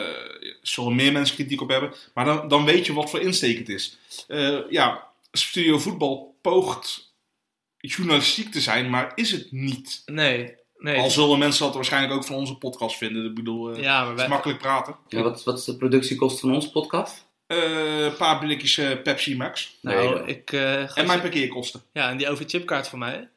zullen 0.64 0.96
meer 0.96 1.12
mensen 1.12 1.36
kritiek 1.36 1.62
op 1.62 1.70
hebben. 1.70 1.94
Maar 2.14 2.26
dan, 2.26 2.48
dan 2.48 2.66
weet 2.66 2.86
je 2.86 2.94
wat 2.94 3.10
voor 3.10 3.20
insteek 3.20 3.58
het 3.58 3.70
is. 3.70 3.98
Eh, 4.28 4.58
ja, 4.70 5.08
Studio 5.32 5.80
Voetbal 5.80 6.36
poogt 6.42 7.14
journalistiek 7.78 8.52
te 8.52 8.62
zijn, 8.62 8.90
maar 8.90 9.12
is 9.16 9.32
het 9.32 9.52
niet. 9.52 10.02
Nee. 10.06 10.56
nee 10.78 11.00
Al 11.00 11.10
zullen 11.10 11.40
mensen 11.40 11.66
dat 11.66 11.76
waarschijnlijk 11.76 12.14
ook 12.14 12.26
van 12.26 12.36
onze 12.36 12.56
podcast 12.56 12.98
vinden. 12.98 13.26
Ik 13.26 13.36
bedoel, 13.36 13.72
eh, 13.74 13.82
ja, 13.82 13.98
maar 14.00 14.08
het 14.08 14.16
wij, 14.16 14.26
is 14.26 14.32
makkelijk 14.32 14.60
praten. 14.60 14.96
Ja, 15.08 15.22
wat, 15.22 15.44
wat 15.44 15.58
is 15.60 15.64
de 15.66 15.78
productiekost 15.78 16.40
van 16.40 16.54
onze 16.54 16.72
podcast? 16.72 17.26
Eh, 17.48 18.04
een 18.04 18.16
paar 18.16 18.40
blikjes 18.40 18.76
Pepsi 19.04 19.36
Max. 19.38 19.78
nou, 19.82 20.16
Nee, 20.26 20.36
ik... 20.36 20.52
eh, 20.52 20.98
En 20.98 21.08
mijn 21.08 21.22
parkeerkosten. 21.22 21.82
Ja, 21.94 22.10
en 22.10 22.18
die 22.18 22.30
OV-chipkaart 22.30 22.88
van 22.88 23.00
mij, 23.00 23.30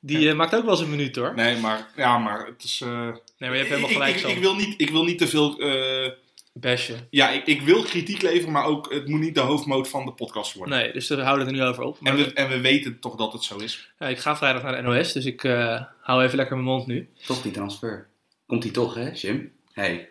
die 0.00 0.34
maakt 0.34 0.54
ook 0.54 0.62
wel 0.64 0.72
eens 0.72 0.80
een 0.80 0.90
minuut 0.90 1.16
hoor. 1.16 1.34
Nee, 1.34 1.52
Nee, 1.52 1.60
maar, 1.62 1.88
ja, 1.96 2.18
maar 2.18 2.46
het 2.46 2.64
is... 2.64 2.80
eh, 2.80 2.88
maar 2.88 3.18
je 3.38 3.46
hebt 3.46 3.68
helemaal 3.68 3.88
ik, 3.88 3.94
gelijk 3.96 4.14
ik, 4.14 4.20
zo. 4.20 4.28
ik, 4.28 4.38
wil 4.38 4.54
niet, 4.54 4.74
ik 4.80 4.90
wil 4.90 5.04
niet 5.04 5.18
te 5.18 5.28
veel... 5.28 5.56
Bashen. 6.60 7.06
Ja, 7.10 7.30
ik, 7.30 7.46
ik 7.46 7.60
wil 7.62 7.82
kritiek 7.82 8.22
leveren, 8.22 8.52
maar 8.52 8.64
ook 8.64 8.92
het 8.92 9.08
moet 9.08 9.20
niet 9.20 9.34
de 9.34 9.40
hoofdmoot 9.40 9.88
van 9.88 10.04
de 10.04 10.12
podcast 10.12 10.54
worden. 10.54 10.78
Nee, 10.78 10.92
dus 10.92 11.08
we 11.08 11.22
houden 11.22 11.46
er 11.46 11.52
nu 11.52 11.62
over 11.62 11.82
op. 11.82 12.00
Maar 12.00 12.12
En, 12.12 12.18
we, 12.24 12.32
en 12.32 12.48
we 12.48 12.60
weten 12.60 12.98
toch 13.00 13.16
dat 13.16 13.32
het 13.32 13.42
zo 13.42 13.56
is. 13.58 13.90
ja, 13.98 14.06
ik 14.08 14.18
ga 14.18 14.36
vrijdag 14.36 14.62
naar 14.62 14.76
de 14.76 14.82
NOS, 14.82 15.12
dus 15.12 15.24
ik 15.24 15.44
eh, 15.44 15.82
hou 16.00 16.22
even 16.24 16.36
lekker 16.36 16.56
mijn 16.56 16.68
mond 16.68 16.86
nu. 16.86 17.08
Toch 17.26 17.42
die 17.42 17.52
transfer. 17.52 18.06
Komt 18.46 18.62
die 18.62 18.70
toch, 18.70 18.94
hè, 18.94 19.10
Jim? 19.14 19.52
Hey. 19.72 20.08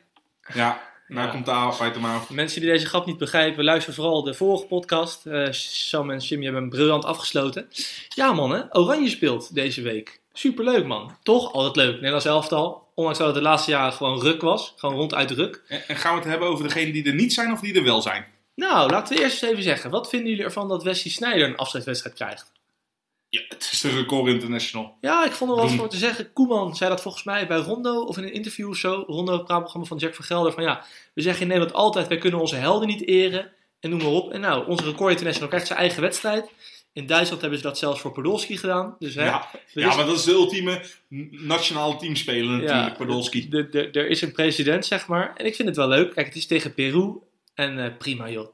Ja, 0.54 0.82
nou 1.08 1.26
Ja. 1.28 1.32
komt 1.34 1.46
de 1.46 1.52
avond 1.52 1.82
uit 1.82 1.94
de 1.94 2.00
maand. 2.00 2.30
Mensen 2.30 2.62
die 2.62 2.70
deze 2.70 2.86
grap 2.86 3.06
niet 3.06 3.18
begrijpen, 3.18 3.64
luister 3.64 3.94
vooral 3.94 4.24
de 4.24 4.34
vorige 4.34 4.66
podcast. 4.66 5.26
Eh, 5.26 5.48
Sam 5.52 6.12
en 6.12 6.18
Jimmy 6.18 6.44
hebben 6.44 6.62
hem 6.62 6.72
briljant 6.72 7.06
afgesloten. 7.06 7.68
Ja 8.10 8.34
man, 8.34 8.52
hè? 8.52 8.78
Oranje 8.78 9.10
speelt 9.10 9.56
deze 9.56 9.82
week. 9.82 10.20
Superleuk 10.34 10.86
man. 10.86 11.18
Toch? 11.24 11.54
Altijd 11.54 11.76
leuk. 11.76 11.94
Nederlands 11.96 12.26
elftal. 12.26 12.85
Ondanks 12.96 13.20
dat 13.20 13.28
het 13.28 13.36
de 13.36 13.42
laatste 13.42 13.72
jaren 13.72 13.94
gewoon 13.94 14.22
ruk 14.22 14.42
was. 14.42 14.74
Gewoon 14.76 14.96
ronduit 14.96 15.32
ruk. 15.32 15.64
En, 15.68 15.88
en 15.88 15.96
gaan 15.96 16.14
we 16.14 16.20
het 16.20 16.30
hebben 16.30 16.48
over 16.48 16.64
degenen 16.64 16.94
die 16.94 17.06
er 17.06 17.14
niet 17.14 17.34
zijn 17.34 17.52
of 17.52 17.60
die 17.60 17.76
er 17.76 17.84
wel 17.84 18.02
zijn? 18.02 18.26
Nou, 18.56 18.90
laten 18.90 19.16
we 19.16 19.24
eerst 19.24 19.44
eens 19.44 19.52
even 19.52 19.64
zeggen. 19.64 19.90
Wat 19.90 20.10
vinden 20.10 20.30
jullie 20.30 20.44
ervan 20.44 20.68
dat 20.68 20.84
Wesley 20.84 21.14
Sneijder 21.14 21.48
een 21.48 21.58
afscheidswedstrijd 21.58 22.16
krijgt? 22.16 22.52
Ja, 23.30 23.42
het 23.48 23.70
is 23.72 23.82
de 23.82 23.90
record 23.90 24.28
international. 24.28 24.98
Ja, 25.02 25.26
ik 25.26 25.32
vond 25.32 25.50
er 25.52 25.56
wel 25.58 25.66
wat 25.66 25.76
voor 25.76 25.90
te 25.90 25.98
zeggen. 25.98 26.34
Koeman 26.34 26.76
zei 26.76 26.90
dat 26.90 27.02
volgens 27.02 27.24
mij 27.24 27.48
bij 27.48 27.58
Rondo 27.58 28.02
of 28.02 28.18
in 28.18 28.24
een 28.24 28.34
interview 28.34 28.70
of 28.70 28.78
zo. 28.78 29.04
Rondo, 29.08 29.34
het 29.34 29.46
praatprogramma 29.46 29.88
van 29.88 29.98
Jack 29.98 30.16
van 30.16 30.26
Gelder. 30.26 30.52
Van 30.52 30.64
ja, 30.64 30.86
we 31.14 31.22
zeggen 31.22 31.42
in 31.42 31.48
Nederland 31.48 31.76
altijd, 31.76 32.08
wij 32.08 32.18
kunnen 32.18 32.40
onze 32.40 32.56
helden 32.56 32.88
niet 32.88 33.08
eren. 33.08 33.52
En 33.80 33.90
noem 33.90 34.00
maar 34.00 34.12
op. 34.12 34.32
En 34.32 34.42
nou, 34.42 34.68
onze 34.68 34.84
record 34.84 35.12
international 35.12 35.48
krijgt 35.48 35.68
zijn 35.68 35.80
eigen 35.80 36.02
wedstrijd. 36.02 36.50
In 36.96 37.06
Duitsland 37.06 37.42
hebben 37.42 37.60
ze 37.60 37.66
dat 37.66 37.78
zelfs 37.78 38.02
voor 38.02 38.12
Podolski 38.12 38.58
gedaan. 38.58 38.96
Dus 39.00 39.16
hè, 39.16 39.24
Ja, 39.26 39.48
ja, 39.74 39.90
is- 39.90 39.96
maar 39.96 40.06
dat 40.06 40.16
is 40.16 40.24
de 40.24 40.32
ultieme 40.32 40.82
nationale 41.30 41.96
teamspeler 41.96 42.50
natuurlijk, 42.50 42.90
Ja. 42.90 42.96
Podolski. 43.06 43.50
er 43.72 44.08
is 44.10 44.22
een 44.22 44.32
president, 44.32 44.86
zeg 44.86 45.08
maar. 45.08 45.34
En 45.36 45.46
ik 45.46 45.56
vind 45.56 45.68
het 45.68 45.78
wel 45.78 45.88
leuk. 45.88 46.14
Kijk, 46.14 46.26
het 46.28 46.36
is 46.36 46.46
tegen 46.48 46.74
Peru. 46.74 47.14
En 47.54 47.84
eh, 47.86 47.98
prima 47.98 48.30
joh. 48.30 48.48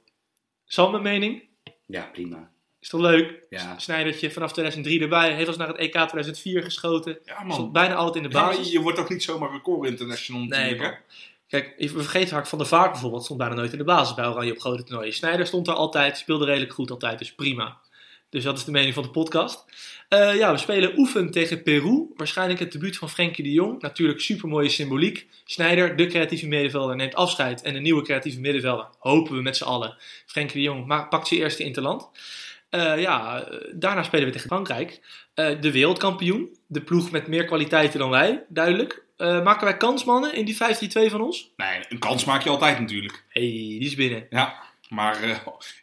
Sam, 0.65 0.91
mijn 0.91 1.03
mening? 1.03 1.43
Ja, 1.85 2.09
prima. 2.11 2.49
Is 2.79 2.89
toch 2.89 3.01
leuk? 3.01 3.33
Ja. 3.49 3.79
Snijdertje 3.79 4.31
vanaf 4.31 4.51
2003 4.51 5.01
erbij. 5.01 5.33
Heeft 5.33 5.47
ons 5.47 5.57
naar 5.57 5.67
het 5.67 5.77
EK 5.77 5.91
2004 5.93 6.63
geschoten. 6.63 7.19
Ja, 7.25 7.33
Stond 7.35 7.47
man. 7.57 7.71
bijna 7.71 7.95
altijd 7.95 8.23
in 8.23 8.29
de 8.29 8.35
Ja, 8.37 8.43
maar 8.43 8.55
basis. 8.55 8.71
je 8.71 8.79
wordt 8.81 8.99
ook 8.99 9.09
niet 9.09 9.23
zomaar 9.23 9.51
record 9.51 9.87
international 9.89 10.41
Nee, 10.41 10.49
natuurlijk. 10.71 11.01
Kijk, 11.47 11.73
we 11.77 11.87
vergeten 11.89 12.33
Hart 12.33 12.47
van 12.47 12.57
der 12.57 12.67
Vaart 12.67 12.91
bijvoorbeeld. 12.91 13.23
Stond 13.23 13.39
bijna 13.39 13.55
nooit 13.55 13.71
in 13.71 13.77
de 13.77 13.83
basis 13.83 14.15
bij 14.15 14.27
Oranje 14.27 14.51
op 14.51 14.59
grote 14.59 14.83
toernooien. 14.83 15.13
Snijder 15.13 15.45
stond 15.47 15.67
er 15.67 15.73
altijd. 15.73 16.17
Speelde 16.17 16.45
redelijk 16.45 16.73
goed 16.73 16.91
altijd. 16.91 17.19
Dus 17.19 17.33
prima. 17.33 17.77
Dus 18.31 18.43
dat 18.43 18.57
is 18.57 18.63
de 18.65 18.71
mening 18.71 18.93
van 18.93 19.03
de 19.03 19.09
podcast. 19.09 19.65
Eh, 20.09 20.35
ja, 20.35 20.51
we 20.51 20.57
spelen 20.57 20.97
oefen 20.97 21.31
tegen 21.31 21.63
Peru. 21.63 22.05
Waarschijnlijk 22.15 22.59
het 22.59 22.71
debuut 22.71 22.97
van 22.97 23.09
Frenkie 23.09 23.43
de 23.43 23.51
Jong. 23.51 23.81
Natuurlijk 23.81 24.19
supermooie 24.21 24.69
symboliek. 24.69 25.27
Snijder, 25.45 25.95
de 25.95 26.07
creatieve 26.07 26.47
middenvelder, 26.47 26.95
neemt 26.95 27.15
afscheid. 27.15 27.61
En 27.61 27.73
de 27.73 27.79
nieuwe 27.79 28.01
creatieve 28.03 28.39
middenvelder, 28.39 28.87
hopen 28.99 29.35
we 29.35 29.41
met 29.41 29.57
z'n 29.57 29.63
allen. 29.63 29.95
Frenkie 30.25 30.55
de 30.55 30.61
Jong 30.61 30.85
ma- 30.85 31.03
pakt 31.03 31.27
zijn 31.27 31.39
eerste 31.39 31.63
interland. 31.63 32.09
Eh, 32.69 33.01
ja, 33.01 33.47
daarna 33.73 34.03
spelen 34.03 34.25
we 34.25 34.31
tegen 34.31 34.47
Frankrijk. 34.47 35.01
Eh, 35.33 35.61
de 35.61 35.71
wereldkampioen. 35.71 36.49
De 36.67 36.81
ploeg 36.81 37.11
met 37.11 37.27
meer 37.27 37.45
kwaliteiten 37.45 37.99
dan 37.99 38.09
wij, 38.09 38.43
duidelijk. 38.47 39.03
Eh, 39.17 39.43
maken 39.43 39.63
wij 39.63 39.77
kans, 39.77 40.03
mannen, 40.03 40.35
in 40.35 40.45
die 40.45 40.55
5-3-2 40.55 41.09
van 41.09 41.21
ons? 41.21 41.51
Nee, 41.57 41.79
een 41.89 41.99
kans 41.99 42.25
maak 42.25 42.43
je 42.43 42.49
altijd 42.49 42.79
natuurlijk. 42.79 43.23
hey, 43.29 43.41
die 43.41 43.79
is 43.85 43.95
binnen. 43.95 44.27
Ja, 44.29 44.55
maar 44.89 45.41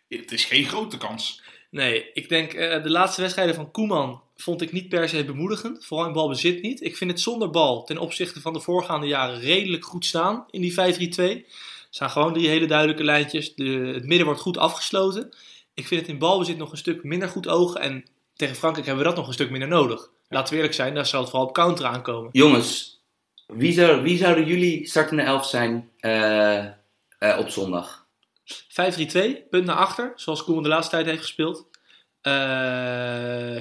het 0.09 0.33
is 0.33 0.45
geen 0.45 0.65
grote 0.65 0.97
kans. 0.97 1.43
Nee, 1.71 2.13
ik 2.13 2.29
denk 2.29 2.53
eh, 2.53 2.83
de 2.83 2.91
laatste 2.91 3.21
wedstrijden 3.21 3.55
van 3.55 3.71
Koeman 3.71 4.23
vond 4.37 4.63
ik 4.63 4.73
niet 4.73 4.89
per 4.89 5.09
se 5.09 5.25
bemoedigend. 5.25 5.85
Vooral 5.85 6.07
in 6.07 6.13
balbezit 6.13 6.63
niet. 6.63 6.85
Ik 6.85 6.97
vind 6.97 7.11
het 7.11 7.21
zonder 7.21 7.51
bal 7.51 7.85
ten 7.85 7.99
opzichte 7.99 8.41
van 8.41 8.53
de 8.53 8.61
voorgaande 8.61 9.07
jaren 9.07 9.41
redelijk 9.41 9.85
goed 9.85 10.05
staan 10.05 10.47
in 10.51 10.61
die 10.61 10.73
5-3-2. 10.73 10.77
Er 10.79 11.45
staan 11.91 12.11
gewoon 12.11 12.33
drie 12.33 12.49
hele 12.49 12.67
duidelijke 12.67 13.05
lijntjes. 13.05 13.55
De, 13.55 13.65
het 13.95 14.07
midden 14.07 14.27
wordt 14.27 14.41
goed 14.41 14.59
afgesloten. 14.59 15.35
Ik 15.75 15.87
vind 15.87 16.01
het 16.01 16.11
in 16.11 16.19
balbezit 16.19 16.57
nog 16.57 16.73
een 16.73 16.79
stuk 16.79 17.03
minder 17.03 17.29
goed 17.29 17.49
ogen. 17.49 17.81
En 17.81 18.05
tegen 18.35 18.57
Frankrijk 18.57 18.87
hebben 18.87 19.05
we 19.05 19.11
dat 19.11 19.19
nog 19.19 19.29
een 19.29 19.35
stuk 19.35 19.51
minder 19.51 19.69
nodig. 19.69 20.11
Laten 20.29 20.51
we 20.51 20.57
eerlijk 20.57 20.75
zijn, 20.75 20.95
daar 20.95 21.07
zal 21.07 21.21
het 21.21 21.31
vooral 21.31 21.49
op 21.49 21.55
counter 21.55 21.87
aankomen. 21.87 22.31
Jongens, 22.33 23.01
wie, 23.47 23.73
zou, 23.73 24.03
wie 24.03 24.19
zouden 24.19 24.47
jullie 24.47 24.87
startende 24.87 25.23
elf 25.23 25.47
zijn 25.47 25.91
eh, 25.99 26.65
eh, 26.65 27.39
op 27.39 27.49
zondag? 27.49 28.07
5-3-2, 28.53 29.49
punt 29.51 29.65
naar 29.65 29.77
achter, 29.77 30.13
zoals 30.17 30.45
Koeman 30.45 30.63
de 30.63 30.69
laatste 30.69 30.95
tijd 30.95 31.07
heeft 31.07 31.21
gespeeld. 31.21 31.69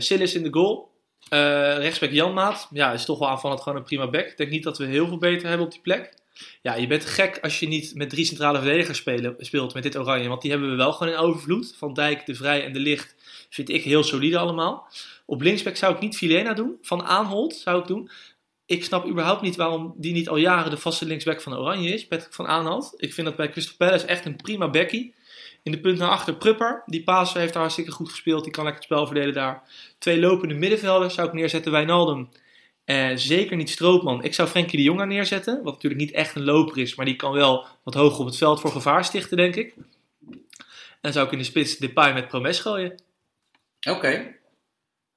Sillis 0.03 0.35
in 0.35 0.43
de 0.43 0.49
goal. 0.51 0.95
Eh 1.29 1.77
rechtsback 1.77 2.11
Janmaat. 2.11 2.67
Ja, 2.71 2.93
is 2.93 3.05
toch 3.05 3.19
wel 3.19 3.29
aanvallend 3.29 3.61
gewoon 3.61 3.77
een 3.77 3.83
prima 3.83 4.09
back. 4.09 4.25
Ik 4.25 4.37
denk 4.37 4.49
niet 4.49 4.63
dat 4.63 4.77
we 4.77 4.85
heel 4.85 5.07
veel 5.07 5.17
beter 5.17 5.47
hebben 5.47 5.65
op 5.65 5.71
die 5.71 5.81
plek. 5.81 6.13
Ja, 6.61 6.75
je 6.75 6.87
bent 6.87 7.05
gek 7.05 7.39
als 7.41 7.59
je 7.59 7.67
niet 7.67 7.95
met 7.95 8.09
drie 8.09 8.25
centrale 8.25 8.57
verdedigers 8.57 9.03
speelt 9.37 9.73
met 9.73 9.83
dit 9.83 9.97
oranje. 9.97 10.27
Want 10.27 10.41
die 10.41 10.51
hebben 10.51 10.69
we 10.69 10.75
wel 10.75 10.93
gewoon 10.93 11.13
in 11.13 11.19
overvloed. 11.19 11.75
Van 11.77 11.93
Dijk, 11.93 12.25
De 12.25 12.35
Vrij 12.35 12.65
en 12.65 12.73
De 12.73 12.79
Licht 12.79 13.15
vind 13.49 13.69
ik 13.69 13.83
heel 13.83 14.03
solide 14.03 14.37
allemaal. 14.37 14.87
Op 15.25 15.41
linksback 15.41 15.75
zou 15.75 15.93
ik 15.95 15.99
niet 15.99 16.17
Filena 16.17 16.53
doen. 16.53 16.77
Van 16.81 17.03
Aanholt 17.03 17.55
zou 17.55 17.79
ik 17.79 17.87
doen. 17.87 18.09
Ik 18.67 18.83
snap 18.83 19.07
überhaupt 19.07 19.41
niet 19.41 19.55
waarom 19.55 19.93
die 19.97 20.13
niet 20.13 20.29
al 20.29 20.37
jaren 20.37 20.71
de 20.71 20.77
vaste 20.77 21.05
linksback 21.05 21.41
van 21.41 21.57
Oranje 21.57 21.93
is. 21.93 22.07
Patrick 22.07 22.33
van 22.33 22.47
Aanholt. 22.47 22.93
Ik 22.97 23.13
vind 23.13 23.27
dat 23.27 23.35
bij 23.35 23.49
Crystal 23.49 23.75
Palace 23.77 24.05
echt 24.05 24.25
een 24.25 24.35
prima 24.35 24.69
backie. 24.69 25.15
In 25.63 25.71
de 25.71 25.79
punt 25.79 25.97
naar 25.97 26.09
achter 26.09 26.35
Prupper. 26.35 26.83
Die 26.85 27.03
Pasen 27.03 27.39
heeft 27.39 27.53
daar 27.53 27.61
hartstikke 27.61 27.91
goed 27.91 28.09
gespeeld. 28.09 28.43
Die 28.43 28.51
kan 28.51 28.63
lekker 28.63 28.83
het 28.83 28.91
spel 28.91 29.05
verdelen 29.05 29.33
daar. 29.33 29.63
Twee 29.97 30.19
lopende 30.19 30.53
middenvelders 30.53 31.13
zou 31.13 31.27
ik 31.27 31.33
neerzetten. 31.33 31.71
Wijnaldum. 31.71 32.29
Eh, 32.85 33.11
zeker 33.15 33.55
niet 33.55 33.69
Stroopman. 33.69 34.23
Ik 34.23 34.33
zou 34.33 34.47
Frenkie 34.47 34.77
de 34.77 34.83
Jong 34.83 34.97
daar 34.97 35.07
neerzetten. 35.07 35.63
Wat 35.63 35.73
natuurlijk 35.73 36.01
niet 36.01 36.11
echt 36.11 36.35
een 36.35 36.43
loper 36.43 36.77
is. 36.77 36.95
Maar 36.95 37.05
die 37.05 37.15
kan 37.15 37.31
wel 37.31 37.65
wat 37.83 37.93
hoger 37.93 38.19
op 38.19 38.25
het 38.25 38.37
veld 38.37 38.59
voor 38.59 38.71
gevaar 38.71 39.05
stichten, 39.05 39.37
denk 39.37 39.55
ik. 39.55 39.75
En 41.01 41.13
zou 41.13 41.25
ik 41.25 41.31
in 41.31 41.37
de 41.37 41.43
spits 41.43 41.77
Depay 41.77 42.13
met 42.13 42.27
Promes 42.27 42.59
gooien. 42.59 43.01
Oké. 43.89 44.35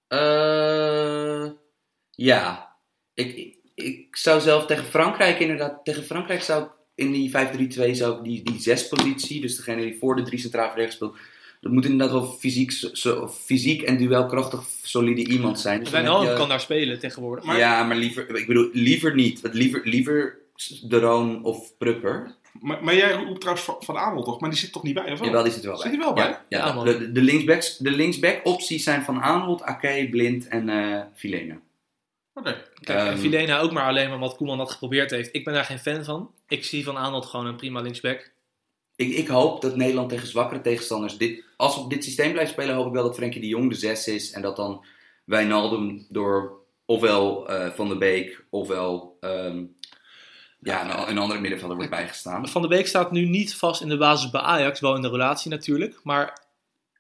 Eh, 0.07 1.51
ja. 2.11 2.70
Ik, 3.15 3.57
ik, 3.75 4.17
zou 4.17 4.41
zelf 4.41 4.67
tegen 4.67 4.85
Frankrijk 4.85 5.39
inderdaad... 5.41 5.85
Tegen 5.85 6.05
Frankrijk 6.05 6.43
zou 6.43 6.63
ik 6.65 6.71
in 6.95 7.13
die 7.13 7.31
5-3-2 7.31 7.91
zou 7.91 8.17
ik 8.19 8.25
die, 8.25 8.43
die 8.43 8.61
zespositie... 8.61 9.41
Dus 9.41 9.57
degene 9.57 9.83
die 9.83 9.97
voor 9.99 10.17
de 10.17 10.23
drie 10.23 10.39
centraal 10.39 10.67
verdedigers 10.67 10.97
speelt... 10.97 11.17
Dat 11.61 11.73
moet 11.73 11.85
inderdaad 11.85 12.11
wel 12.11 12.27
fysiek, 12.27 12.71
zo- 12.93 13.29
fysiek 13.29 13.83
en 13.83 13.97
duelkrachtig 13.97 14.63
solide 14.83 15.27
iemand 15.27 15.61
zijn. 15.61 15.81
Dus 15.81 15.91
Wijnaldum 15.91 16.31
je- 16.31 16.37
kan 16.37 16.49
daar 16.49 16.61
spelen 16.61 16.99
tegenwoordig. 16.99 17.45
Maar- 17.45 17.59
ja, 17.59 17.83
maar 17.85 17.97
liever... 17.97 18.37
Ik 18.37 18.47
bedoel, 18.47 18.69
liever 18.73 19.15
niet. 19.15 19.41
Liever, 19.53 19.81
liever 19.85 20.39
De 20.83 20.99
Roon 20.99 21.45
of 21.45 21.77
Prupper. 21.79 22.35
Maar, 22.61 22.85
maar 22.85 22.95
jij 22.97 23.13
roept 23.13 23.41
trouwens 23.41 23.69
van, 23.81 23.97
Aanholt 23.97 24.25
toch? 24.25 24.41
Maar 24.41 24.51
die 24.51 24.59
zit 24.59 24.73
toch 24.73 24.83
niet 24.83 24.95
bij, 24.95 25.13
of 25.13 25.19
wel? 25.19 25.29
Jawel, 25.29 25.43
die 25.43 25.53
zit 25.53 25.63
er 25.65 25.69
wel 25.69 25.79
bij. 25.83 25.91
Zit 25.91 25.97
hij 25.97 26.05
wel 26.07 26.15
bij? 26.15 26.25
Ja, 26.25 26.45
ja. 26.49 26.67
Ja, 26.77 26.85
de, 26.85 27.13
de 27.13 27.23
linksbacks, 27.23 27.77
de 27.77 27.91
linksback 27.91 28.41
opties 28.45 28.85
zijn 28.85 29.03
van 29.03 29.21
Aanholt, 29.23 29.63
Ake, 29.63 30.07
Blind 30.11 30.49
en 30.49 30.69
eh 30.69 31.01
Filena. 31.15 31.61
Oké. 32.35 32.65
Kijk, 32.81 32.99
Ehm, 32.99 33.19
Vilena 33.19 33.59
ook 33.59 33.73
maar 33.73 33.87
alleen 33.87 34.09
maar 34.09 34.19
wat 34.19 34.37
Koeman 34.37 34.59
dat 34.59 34.71
geprobeerd 34.71 35.11
heeft. 35.11 35.35
Ik 35.35 35.45
ben 35.45 35.55
daar 35.55 35.65
geen 35.65 35.79
fan 35.79 36.05
van. 36.05 36.35
Ik 36.49 36.65
zie 36.65 36.85
van 36.85 36.97
Aanholt 36.97 37.27
gewoon 37.27 37.47
een 37.47 37.57
prima 37.57 37.81
linksback. 37.81 38.33
Ik, 38.97 39.13
ik 39.13 39.29
hoop 39.29 39.63
dat 39.63 39.77
Nederland 39.77 40.09
tegen 40.09 40.27
zwakkere 40.27 40.61
tegenstanders 40.61 41.17
dit... 41.17 41.45
Als 41.57 41.75
we 41.75 41.81
op 41.81 41.91
dit 41.91 42.05
systeem 42.05 42.33
blijven 42.33 42.53
spelen, 42.53 42.75
hoop 42.75 42.87
ik 42.87 42.93
wel 42.93 43.03
dat 43.03 43.15
Frenkie 43.15 43.41
de 43.41 43.47
Jong 43.47 43.71
de 43.71 43.77
6 43.77 44.09
is. 44.09 44.31
En 44.31 44.43
dat 44.43 44.57
dan 44.57 44.85
Wijnaldum 45.25 46.07
door 46.09 46.59
ofwel 46.85 47.49
eh, 47.49 47.71
Van 47.71 47.89
der 47.89 47.99
Beek 47.99 48.45
ofwel 48.51 49.17
ehm, 49.21 49.65
ja, 50.61 50.85
een, 50.85 51.11
een 51.11 51.19
andere 51.19 51.41
middenvelder 51.41 51.77
wordt 51.77 51.91
bijgestaan. 51.93 52.49
Van 52.49 52.61
der 52.61 52.71
Beek 52.71 52.87
staat 52.87 53.13
nu 53.13 53.27
niet 53.27 53.55
vast 53.55 53.83
in 53.83 53.89
de 53.89 53.97
basis 53.97 54.31
bij 54.31 54.41
Ajax, 54.41 54.81
wel 54.81 54.95
in 54.95 55.03
de 55.03 55.11
relatie 55.11 55.51
natuurlijk. 55.51 56.01
Maar 56.03 56.47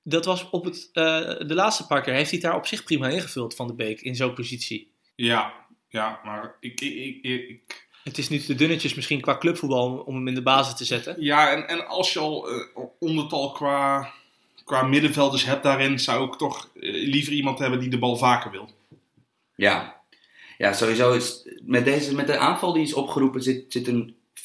dat 0.02 0.24
was 0.24 0.50
op 0.50 0.64
het, 0.64 0.88
eh, 0.92 1.18
de 1.46 1.54
laatste 1.54 1.86
paar 1.86 2.02
keer 2.02 2.14
heeft 2.14 2.30
hij 2.30 2.38
het 2.38 2.48
daar 2.48 2.58
op 2.58 2.66
zich 2.66 2.84
prima 2.84 3.08
ingevuld, 3.08 3.54
Van 3.54 3.66
der 3.66 3.76
Beek, 3.76 4.00
in 4.00 4.16
zo'n 4.16 4.34
positie. 4.34 4.89
Ja, 5.22 5.54
ja, 5.88 6.20
maar 6.24 6.54
ik, 6.60 6.80
ik, 6.80 7.18
ik, 7.22 7.88
Het 8.04 8.18
is 8.18 8.28
nu 8.28 8.38
te 8.38 8.54
dunnetjes 8.54 8.94
misschien 8.94 9.20
qua 9.20 9.38
clubvoetbal 9.38 9.96
om- 9.98 10.14
hem 10.14 10.28
in 10.28 10.34
de 10.34 10.42
basis 10.42 10.74
te 10.76 10.84
zetten. 10.84 11.16
ja 11.18 11.50
en, 11.52 11.68
en 11.68 11.86
als 11.86 12.12
je 12.12 12.18
al 12.18 12.48
eh, 12.50 12.84
ondertal 12.98 13.52
qua, 13.52 14.12
qua 14.64 14.82
middenvelders 14.82 15.44
hebt 15.44 15.62
daarin, 15.62 15.98
zou 15.98 16.26
ik 16.26 16.34
toch 16.34 16.70
eh, 16.74 16.92
liever 16.92 17.32
iemand 17.32 17.58
hebben 17.58 17.80
die 17.80 17.88
de 17.90 17.98
bal 17.98 18.16
vaker 18.16 18.50
wil. 18.50 18.70
Ja, 19.54 20.00
ja 20.58 20.72
sowieso 20.72 21.12
is 21.12 21.48
met, 21.62 21.84
deze, 21.84 22.14
met 22.14 22.26
de 22.26 22.38
aanval 22.38 22.72
die 22.72 22.82
is 22.82 22.94
opgeroepen 22.94 23.42
zit, 23.42 23.72
zit 23.72 23.86
een 23.86 24.14
5-2-3. 24.38 24.42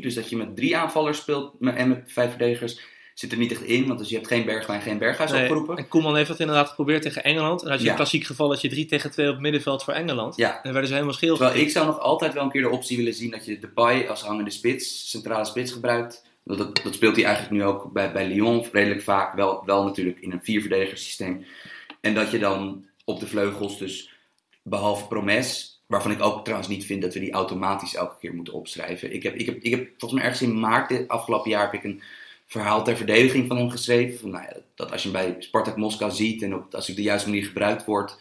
Dus 0.00 0.14
dat 0.14 0.28
je 0.28 0.36
met 0.36 0.56
drie 0.56 0.76
aanvallers 0.76 1.18
speelt 1.18 1.54
en 1.60 1.88
met 1.88 2.12
vijf 2.12 2.30
verdedigers 2.30 2.80
zit 3.14 3.32
er 3.32 3.38
niet 3.38 3.50
echt 3.52 3.62
in. 3.62 3.86
Want 3.86 3.98
dus 3.98 4.08
je 4.08 4.14
hebt 4.14 4.26
geen 4.26 4.44
Bergwijn, 4.44 4.80
geen 4.82 4.98
Berghuis 4.98 5.30
Nee, 5.30 5.40
opgeroepen. 5.42 5.76
en 5.76 5.88
Koeman 5.88 6.16
heeft 6.16 6.28
dat 6.28 6.40
inderdaad 6.40 6.68
geprobeerd 6.68 7.02
tegen 7.02 7.24
Engeland. 7.24 7.62
En 7.62 7.68
had 7.70 7.78
je 7.78 7.84
Ja. 7.84 7.90
een 7.90 7.96
klassiek 7.96 8.24
geval 8.24 8.48
dat 8.48 8.60
je 8.60 8.68
3 8.68 8.86
tegen 8.86 9.10
2 9.10 9.26
op 9.26 9.32
het 9.32 9.42
middenveld 9.42 9.84
voor 9.84 9.94
Engeland. 9.94 10.36
Ja. 10.36 10.62
En 10.62 10.70
werden 10.70 10.86
ze 10.88 10.92
helemaal 10.94 11.14
scheel. 11.14 11.36
Terwijl 11.36 11.58
ik 11.60 11.70
zou 11.70 11.86
nog 11.86 12.00
altijd 12.00 12.32
wel 12.32 12.42
een 12.42 12.50
keer 12.50 12.62
de 12.62 12.70
optie 12.70 12.96
willen 12.96 13.14
zien 13.14 13.30
dat 13.30 13.44
je 13.44 13.58
Depay 13.58 14.06
als 14.08 14.22
hangende 14.22 14.50
spits, 14.50 15.10
centrale 15.10 15.44
spits 15.44 15.72
gebruikt. 15.72 16.24
Dat, 16.44 16.58
dat, 16.58 16.94
speelt 16.94 17.16
hij 17.16 17.24
eigenlijk 17.24 17.54
nu 17.54 17.64
ook 17.64 17.92
bij, 17.92 18.12
bij 18.12 18.26
Lyon 18.26 18.66
redelijk 18.72 19.02
vaak. 19.02 19.34
Wel, 19.34 19.62
wel 19.66 19.84
natuurlijk 19.84 20.20
in 20.20 20.32
een 20.32 20.40
vierverdediger 20.42 20.98
systeem. 20.98 21.44
En 22.00 22.14
dat 22.14 22.30
je 22.30 22.38
dan 22.38 22.84
op 23.04 23.20
de 23.20 23.26
vleugels 23.26 23.78
dus, 23.78 24.10
behalve 24.62 25.06
Promes, 25.06 25.80
waarvan 25.86 26.10
ik 26.10 26.22
ook 26.22 26.42
trouwens 26.42 26.68
niet 26.70 26.84
vind 26.84 27.02
dat 27.02 27.14
we 27.14 27.20
die 27.20 27.32
automatisch 27.32 27.94
elke 27.94 28.18
keer 28.20 28.34
moeten 28.34 28.54
opschrijven. 28.54 29.14
Ik 29.14 29.22
heb, 29.22 29.34
ik 29.34 29.46
heb, 29.46 29.62
ik 29.62 29.70
heb 29.70 29.88
volgens 29.98 30.12
mij 30.20 30.30
ergens 30.30 30.48
in 30.48 30.60
maart 30.60 30.88
dit 30.88 31.08
afgelopen 31.08 31.50
jaar 31.50 31.62
heb 31.62 31.74
ik 31.74 31.84
een 31.84 32.02
verhaal 32.52 32.84
ter 32.84 32.96
verdediging 32.96 33.46
van 33.48 33.56
hem 33.56 33.70
geschreven. 33.70 34.18
Van, 34.20 34.30
nou 34.30 34.44
ja, 34.44 34.56
dat 34.74 34.92
als 34.92 35.02
je 35.02 35.10
hem 35.10 35.30
bij 35.32 35.36
Spartak 35.42 35.76
Moskou 35.76 36.10
ziet 36.10 36.42
en 36.42 36.54
op, 36.54 36.74
als 36.74 36.86
hij 36.86 36.94
op 36.94 37.00
de 37.00 37.06
juiste 37.08 37.28
manier 37.28 37.44
gebruikt 37.44 37.84
wordt, 37.84 38.20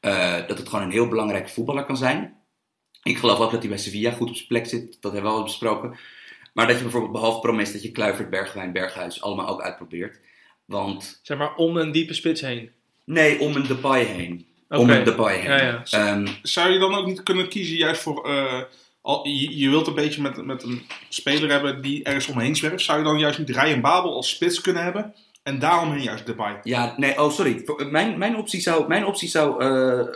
eh, 0.00 0.36
dat 0.46 0.58
het 0.58 0.68
gewoon 0.68 0.84
een 0.84 0.90
heel 0.90 1.08
belangrijke 1.08 1.48
voetballer 1.48 1.84
kan 1.84 1.96
zijn. 1.96 2.34
Ik 3.02 3.16
geloof 3.18 3.38
ook 3.38 3.50
dat 3.50 3.60
hij 3.60 3.68
bij 3.68 3.78
Sevilla 3.78 4.10
goed 4.10 4.28
op 4.28 4.34
zijn 4.34 4.48
plek 4.48 4.66
zit. 4.66 4.96
Dat 5.00 5.12
hebben 5.12 5.30
we 5.30 5.36
al 5.36 5.42
besproken. 5.44 5.98
Maar 6.54 6.66
dat 6.66 6.76
je 6.76 6.82
bijvoorbeeld 6.82 7.12
behalve 7.12 7.40
Promes 7.40 7.72
dat 7.72 7.82
je 7.82 7.90
Kluivert, 7.92 8.30
Bergwijn, 8.30 8.72
Berghuis 8.72 9.22
allemaal 9.22 9.48
ook 9.48 9.62
uitprobeert. 9.62 10.18
Want 10.64 11.20
Zeg 11.22 11.38
maar 11.38 11.54
om 11.54 11.76
een 11.76 11.92
diepe 11.92 12.14
spits 12.14 12.40
heen. 12.40 12.70
nee, 13.04 13.40
om 13.40 13.56
een 13.56 13.66
Depay 13.66 14.04
heen. 14.04 14.46
Om 14.68 14.90
een 14.90 15.04
Depay 15.04 15.36
heen. 15.36 15.50
Ja, 15.50 15.62
ja. 15.62 15.82
Ehm, 15.90 16.26
Zou 16.42 16.70
je 16.70 16.78
dan 16.78 16.94
ook 16.94 17.06
niet 17.06 17.22
kunnen 17.22 17.48
kiezen 17.48 17.76
juist 17.76 18.02
voor... 18.02 18.28
eh, 18.28 18.60
al, 19.02 19.26
je, 19.28 19.58
je 19.58 19.68
wilt 19.70 19.86
een 19.86 19.94
beetje 19.94 20.22
met, 20.22 20.44
met 20.46 20.62
een 20.62 20.82
speler 21.08 21.50
hebben 21.50 21.82
die 21.82 22.04
ergens 22.04 22.26
omheen 22.26 22.56
zwerft. 22.56 22.84
Zou 22.84 22.98
je 22.98 23.04
dan 23.04 23.18
juist 23.18 23.38
niet 23.38 23.50
Ryan 23.50 23.80
Babel 23.80 24.14
als 24.14 24.28
spits 24.30 24.60
kunnen 24.60 24.82
hebben? 24.82 25.14
En 25.42 25.58
daaromheen 25.58 26.02
juist 26.02 26.26
Depay. 26.26 26.58
ja, 26.62 26.94
nee, 26.96 27.20
oh 27.22 27.30
sorry. 27.32 27.62
Voor- 27.64 27.86
Mijn, 27.90 28.18
mijn 28.18 28.36
optie 28.36 28.60
zou, 28.60 28.88
mijn 28.88 29.04
optie 29.04 29.28
zou 29.28 29.62
eh, 29.62 30.00
eh, 30.00 30.06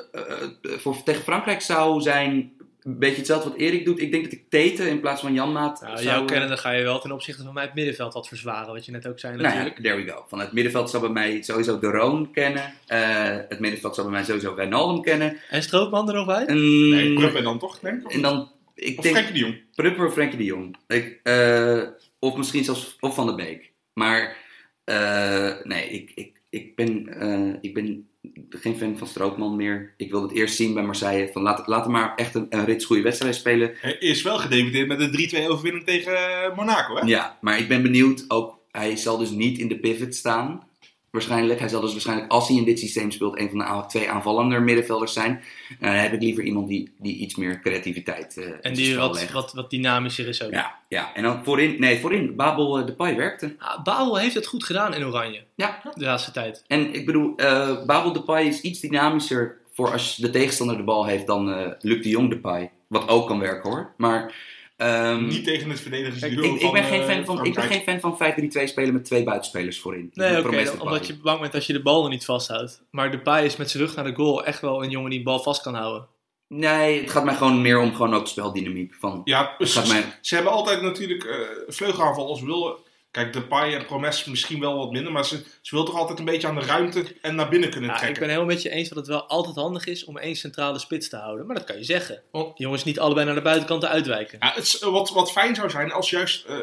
voor, 0.62 1.02
tegen 1.02 1.22
Frankrijk 1.22 1.60
zou 1.60 2.00
zijn 2.00 2.52
een 2.82 2.98
beetje 2.98 3.16
hetzelfde 3.16 3.48
wat 3.48 3.58
Erik 3.58 3.84
doet. 3.84 4.00
Ik 4.00 4.10
denk 4.10 4.24
dat 4.24 4.32
ik 4.32 4.42
Tete 4.48 4.88
in 4.88 5.00
plaats 5.00 5.20
van 5.20 5.32
Janmaat 5.34 5.80
Nou, 5.80 5.92
zou... 5.96 6.08
jouw 6.08 6.20
eh, 6.20 6.26
kennen, 6.26 6.48
dan 6.48 6.58
ga 6.58 6.70
je 6.70 6.82
wel 6.82 6.98
ten 7.00 7.12
opzichte 7.12 7.42
van 7.44 7.54
mij 7.54 7.64
het 7.64 7.74
middenveld 7.74 8.14
wat 8.14 8.28
verzwaren. 8.28 8.72
Wat 8.72 8.84
je 8.84 8.92
net 8.92 9.06
ook 9.06 9.18
zei 9.18 9.32
Nou 9.36 9.44
ja, 9.48 9.54
natuurlijk. 9.54 9.82
there 9.84 9.96
we 10.04 10.10
go. 10.10 10.24
Van 10.28 10.38
het 10.40 10.52
middenveld 10.52 10.90
zou 10.90 11.02
bij 11.02 11.12
mij 11.12 11.42
sowieso 11.42 11.78
De 11.78 11.86
Roon 11.90 12.30
kennen. 12.30 12.72
Eh, 12.86 13.36
het 13.48 13.60
middenveld 13.60 13.94
zou 13.94 14.06
bij 14.06 14.16
mij 14.16 14.26
sowieso 14.26 14.54
Wijnaldum 14.54 15.02
kennen. 15.02 15.36
En 15.50 15.62
Strootman 15.62 16.08
er 16.08 16.14
nog 16.14 16.26
bij? 16.26 16.44
En, 16.44 16.88
Nee, 16.90 17.14
Pruppen 17.14 17.42
dan 17.44 17.58
toch, 17.58 17.78
denk 17.78 18.02
ik? 18.02 18.12
en 18.12 18.22
dan, 18.22 18.50
ik 18.74 18.98
Of 18.98 19.04
denk, 19.04 19.16
Frenkie 19.16 19.34
de 19.34 19.40
Jong. 19.40 19.60
Prupper 19.74 20.06
of 20.06 20.12
Frenkie 20.12 20.38
de 20.38 20.44
Jong. 20.44 20.76
Ik, 20.86 21.20
eh, 21.22 21.82
of 22.18 22.36
misschien 22.36 22.64
zelfs 22.64 22.96
of 23.00 23.14
Van 23.14 23.26
der 23.26 23.34
Beek. 23.34 23.72
Maar 23.92 24.36
eh, 24.84 25.52
nee, 25.62 25.88
ik, 25.88 26.12
ik, 26.14 26.40
ik, 26.50 26.76
ben, 26.76 27.08
eh, 27.20 27.54
ik 27.60 27.74
ben 27.74 28.08
geen 28.50 28.76
fan 28.76 28.98
van 28.98 29.06
Strootman 29.06 29.56
meer. 29.56 29.94
Ik 29.96 30.10
wil 30.10 30.22
het 30.22 30.32
eerst 30.32 30.56
zien 30.56 30.74
bij 30.74 30.82
Marseille. 30.82 31.32
Van 31.32 31.42
laat, 31.42 31.66
laat 31.66 31.84
hem 31.84 31.92
maar 31.92 32.14
echt 32.14 32.34
een, 32.34 32.46
een 32.48 32.64
rits 32.64 32.84
goede 32.84 33.02
wedstrijd 33.02 33.34
spelen. 33.34 33.72
Hij 33.80 33.96
is 33.98 34.22
wel 34.22 34.38
gedebuteerd 34.38 34.88
met 34.88 35.00
een 35.00 35.44
3-2 35.44 35.48
overwinning 35.48 35.84
tegen 35.84 36.14
Monaco, 36.56 36.94
hè? 36.96 37.06
Ja, 37.06 37.38
maar 37.40 37.58
ik 37.58 37.68
ben 37.68 37.82
benieuwd. 37.82 38.24
Ook, 38.28 38.58
hij 38.70 38.96
zal 38.96 39.18
dus 39.18 39.30
niet 39.30 39.58
in 39.58 39.68
de 39.68 39.78
pivot 39.78 40.14
staan. 40.14 40.68
Waarschijnlijk. 41.14 41.60
Hij 41.60 41.68
zal 41.68 41.80
dus 41.80 41.92
waarschijnlijk, 41.92 42.30
als 42.30 42.48
hij 42.48 42.56
in 42.56 42.64
dit 42.64 42.78
systeem 42.78 43.10
speelt, 43.10 43.38
een 43.38 43.48
van 43.48 43.58
de 43.58 43.84
twee 43.88 44.10
aanvallende 44.10 44.60
middenvelders 44.60 45.12
zijn. 45.12 45.42
En 45.80 45.90
dan 45.92 46.00
heb 46.00 46.12
ik 46.12 46.20
liever 46.20 46.44
iemand 46.44 46.68
die, 46.68 46.92
die 46.98 47.16
iets 47.16 47.34
meer 47.34 47.60
creativiteit 47.60 48.36
eh 48.36 48.46
in 48.46 48.62
En 48.62 48.74
die 48.74 48.96
wat, 48.96 49.14
legt. 49.14 49.32
wat, 49.32 49.52
wat 49.52 49.70
dynamischer 49.70 50.28
is 50.28 50.42
ook. 50.42 50.50
Ja, 50.52 50.74
ja, 50.88 51.14
en 51.14 51.22
dan 51.22 51.44
voorin, 51.44 51.76
nee, 51.78 52.00
voorin, 52.00 52.36
Babel 52.36 52.78
eh, 52.78 52.86
de 52.86 52.92
Pai 52.92 53.16
werkte. 53.16 53.54
Ah, 53.58 53.82
Babel 53.82 54.18
heeft 54.18 54.34
het 54.34 54.46
goed 54.46 54.64
gedaan 54.64 54.94
in 54.94 55.04
Oranje. 55.04 55.42
Ja. 55.54 55.80
De 55.94 56.04
laatste 56.04 56.30
tijd. 56.30 56.64
En 56.66 56.94
ik 56.94 57.06
bedoel, 57.06 57.36
eh 57.36 57.84
Babel 57.86 58.12
de 58.12 58.22
Pai 58.22 58.48
is 58.48 58.60
iets 58.60 58.80
dynamischer 58.80 59.56
voor 59.72 59.92
als 59.92 60.16
de 60.16 60.30
tegenstander 60.30 60.76
de 60.76 60.82
bal 60.82 61.06
heeft 61.06 61.26
dan 61.26 61.52
eh 61.52 61.70
Luc 61.80 62.02
de 62.02 62.08
Jong 62.08 62.30
de 62.30 62.38
Pai. 62.38 62.70
Wat 62.86 63.08
ook 63.08 63.26
kan 63.26 63.38
werken 63.38 63.70
hoor. 63.70 63.92
Maar 63.96 64.34
ehm, 64.76 65.26
Niet 65.26 65.44
tegen 65.44 65.68
het 65.68 65.76
ik, 65.78 65.82
verdedigersduo 65.82 66.54
ik, 66.54 66.60
van 66.60 66.72
ben 66.72 66.84
geen 66.84 67.00
eh, 67.00 67.06
fan 67.06 67.24
van, 67.24 67.44
ik 67.44 67.54
ben 67.54 67.64
geen 67.64 68.00
fan 68.00 68.00
van 68.00 68.16
5-3-2 68.62 68.68
spelen 68.68 68.92
met 68.92 69.04
twee 69.04 69.24
buitenspelers 69.24 69.80
voorin. 69.80 70.10
Nee, 70.14 70.38
oké. 70.38 70.72
Omdat 70.78 71.06
je 71.06 71.16
bang 71.16 71.40
bent 71.40 71.52
dat 71.52 71.66
je 71.66 71.72
de 71.72 71.82
bal 71.82 72.04
er 72.04 72.10
niet 72.10 72.24
vasthoudt. 72.24 72.82
Maar 72.90 73.10
de 73.10 73.18
Pai 73.18 73.44
is 73.44 73.56
met 73.56 73.70
zijn 73.70 73.82
rug 73.82 73.94
naar 73.96 74.04
de 74.04 74.14
goal 74.14 74.44
echt 74.44 74.60
wel 74.60 74.82
een 74.82 74.90
jongen 74.90 75.10
die 75.10 75.18
de 75.18 75.24
bal 75.24 75.42
vast 75.42 75.62
kan 75.62 75.74
houden. 75.74 76.06
Nee, 76.48 77.00
het 77.00 77.10
gaat 77.10 77.24
mij 77.24 77.34
gewoon 77.34 77.60
meer 77.62 77.78
om 77.78 77.94
gewoon 77.94 78.14
ook 78.14 78.26
speldynamiek. 78.26 78.94
Van, 78.94 79.20
Ja, 79.24 79.54
ze, 79.58 79.88
mij, 79.88 80.04
ze 80.20 80.34
hebben 80.34 80.52
altijd 80.52 80.82
natuurlijk 80.82 81.24
eh 81.24 81.38
vleugelaanval 81.66 82.28
als 82.28 82.42
willen. 82.42 82.76
Kijk, 83.14 83.32
Depay 83.32 83.74
en 83.74 83.86
Promes 83.86 84.24
misschien 84.24 84.60
wel 84.60 84.76
wat 84.76 84.90
minder, 84.90 85.12
maar 85.12 85.24
ze, 85.24 85.44
ze 85.60 85.74
wil 85.74 85.84
toch 85.84 85.96
altijd 85.96 86.18
een 86.18 86.24
beetje 86.24 86.46
aan 86.46 86.54
de 86.54 86.64
ruimte 86.64 87.04
en 87.22 87.34
naar 87.34 87.48
binnen 87.48 87.70
kunnen 87.70 87.88
Ja, 87.88 87.94
ik 87.94 88.00
trekken. 88.00 88.20
ben 88.20 88.30
helemaal 88.30 88.54
met 88.54 88.62
je 88.62 88.70
eens 88.70 88.88
dat 88.88 88.98
het 88.98 89.06
wel 89.06 89.26
altijd 89.26 89.56
handig 89.56 89.86
is 89.86 90.04
om 90.04 90.18
één 90.18 90.36
centrale 90.36 90.78
spits 90.78 91.08
te 91.08 91.16
houden. 91.16 91.46
Maar 91.46 91.56
dat 91.56 91.64
kan 91.64 91.76
je 91.76 91.84
zeggen. 91.84 92.22
Oh. 92.30 92.56
Jongens 92.56 92.84
niet 92.84 92.98
allebei 92.98 93.26
naar 93.26 93.34
de 93.34 93.42
buitenkant 93.42 93.84
uitwijken. 93.84 94.38
Ja, 94.40 94.52
het 94.54 94.78
eh, 94.82 94.88
wat, 94.88 95.10
wat 95.10 95.32
fijn 95.32 95.54
zou 95.54 95.70
zijn 95.70 95.92
als 95.92 96.10
juist 96.10 96.44
eh, 96.44 96.56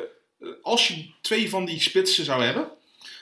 als 0.61 0.87
je 0.87 1.05
twee 1.21 1.49
van 1.49 1.65
die 1.65 1.81
spitsen 1.81 2.25
zou 2.25 2.43
hebben, 2.43 2.67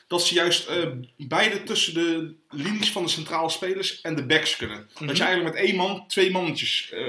dat 0.07 0.25
ze 0.25 0.33
juist 0.33 0.67
eh, 0.67 0.87
beide 1.17 1.63
tussen 1.63 1.93
de 1.93 2.35
linies 2.49 2.91
van 2.91 3.03
de 3.03 3.09
centrale 3.09 3.49
spelers 3.49 4.01
en 4.01 4.15
de 4.15 4.25
backs 4.25 4.55
kunnen. 4.55 4.89
Mhm. 4.93 5.07
Dat 5.07 5.17
je 5.17 5.23
eigenlijk 5.23 5.55
met 5.55 5.65
één 5.65 5.75
man 5.75 6.07
twee 6.07 6.31
mannetjes 6.31 6.89
eh 6.91 7.07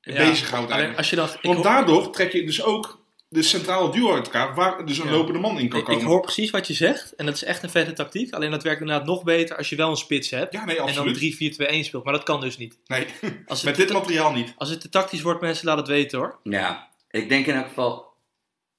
Ja, 0.00 0.28
bezighoudt 0.28 0.96
als 0.96 1.10
je 1.10 1.16
ik, 1.16 1.38
Want 1.42 1.62
daardoor 1.62 2.12
trek 2.12 2.32
je 2.32 2.44
dus 2.44 2.62
ook 2.62 2.97
de 3.30 3.42
centrale 3.42 3.90
duo 3.92 4.14
uit 4.14 4.24
elkaar, 4.24 4.54
waar 4.54 4.86
dus 4.86 4.98
een 4.98 5.06
Ja. 5.06 5.10
lopende 5.12 5.38
man 5.38 5.58
in 5.58 5.68
kan 5.68 5.82
komen. 5.82 6.00
ik 6.00 6.06
hoor 6.06 6.20
precies 6.20 6.50
wat 6.50 6.66
je 6.66 6.74
zegt. 6.74 7.14
En 7.14 7.26
dat 7.26 7.34
is 7.34 7.44
echt 7.44 7.62
een 7.62 7.70
vette 7.70 7.92
tactiek. 7.92 8.32
Alleen 8.34 8.50
dat 8.50 8.62
werkt 8.62 8.80
inderdaad 8.80 9.06
nog 9.06 9.22
beter 9.22 9.56
als 9.56 9.68
je 9.68 9.76
wel 9.76 9.90
een 9.90 9.96
spits 9.96 10.30
hebt. 10.30 10.52
ja, 10.52 10.64
nee, 10.64 10.76
en 10.78 10.94
dan 10.94 11.08
absoluut. 11.08 11.16
3-4-2-1 11.16 11.84
speelt. 11.84 12.04
Maar 12.04 12.12
dat 12.12 12.22
kan 12.22 12.40
dus 12.40 12.56
niet. 12.58 12.78
Nee, 12.86 13.06
Als 13.46 13.62
met 13.68 13.76
dit 13.76 13.92
materiaal 13.92 14.32
niet. 14.32 14.54
als 14.56 14.70
het 14.70 14.80
te 14.80 14.88
tactisch 14.88 15.22
wordt, 15.22 15.40
mensen, 15.40 15.66
laat 15.66 15.76
het 15.78 15.88
weten 15.88 16.18
hoor. 16.18 16.38
ja, 16.42 16.88
ik 17.10 17.28
denk 17.28 17.46
in 17.46 17.54
elk 17.54 17.66
geval 17.68 18.06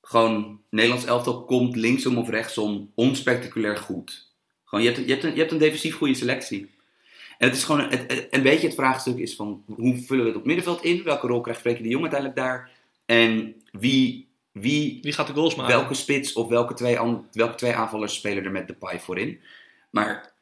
gewoon 0.02 0.62
Nederlands 0.70 1.06
elftal 1.06 1.44
komt 1.46 1.76
linksom 1.76 2.18
of 2.18 2.30
rechtsom 2.30 2.92
onspectaculair 2.96 3.78
goed. 3.78 4.28
Gewoon, 4.66 4.84
je 4.86 4.92
hebt, 4.92 5.06
je 5.06 5.12
hebt, 5.12 5.24
een, 5.24 5.32
je 5.34 5.40
hebt 5.40 5.52
een 5.52 5.58
defensief 5.58 5.96
goede 5.96 6.14
selectie. 6.14 6.70
En 7.38 7.48
het 7.48 7.58
is 7.58 7.64
gewoon 7.64 7.82
een, 7.82 7.90
het- 7.90 8.28
een 8.30 8.42
beetje 8.42 8.68
het 8.68 8.76
vraagstuk 8.76 9.18
is 9.18 9.36
van 9.36 9.64
hoe 9.66 9.98
vullen 10.06 10.24
we 10.24 10.30
het 10.30 10.40
op 10.40 10.46
middenveld 10.46 10.84
in? 10.84 11.04
Welke 11.04 11.28
rol 11.28 11.42
krijgt 11.42 11.62
Frenkie 11.62 11.84
de 11.84 11.90
Jong 11.90 12.02
uiteindelijk 12.02 12.40
daar? 12.40 12.70
En 13.06 13.56
wie, 13.72 14.29
wie 14.52 15.00
Wie 15.02 15.14
gaat 15.14 15.28
de 15.28 15.34
goals 15.34 15.56
maken? 15.56 15.76
welke 15.76 15.94
spits 15.94 16.34
of 16.34 16.48
welke 16.48 16.74
twee, 16.74 16.98
welke 17.32 17.56
twee 17.56 17.74
aanvallers 17.74 18.16
spelen 18.16 18.44
er 18.44 18.52
met 18.52 18.68
de 18.68 18.74
paai 18.74 19.00
voorin. 19.00 19.42
Maar 19.90 20.34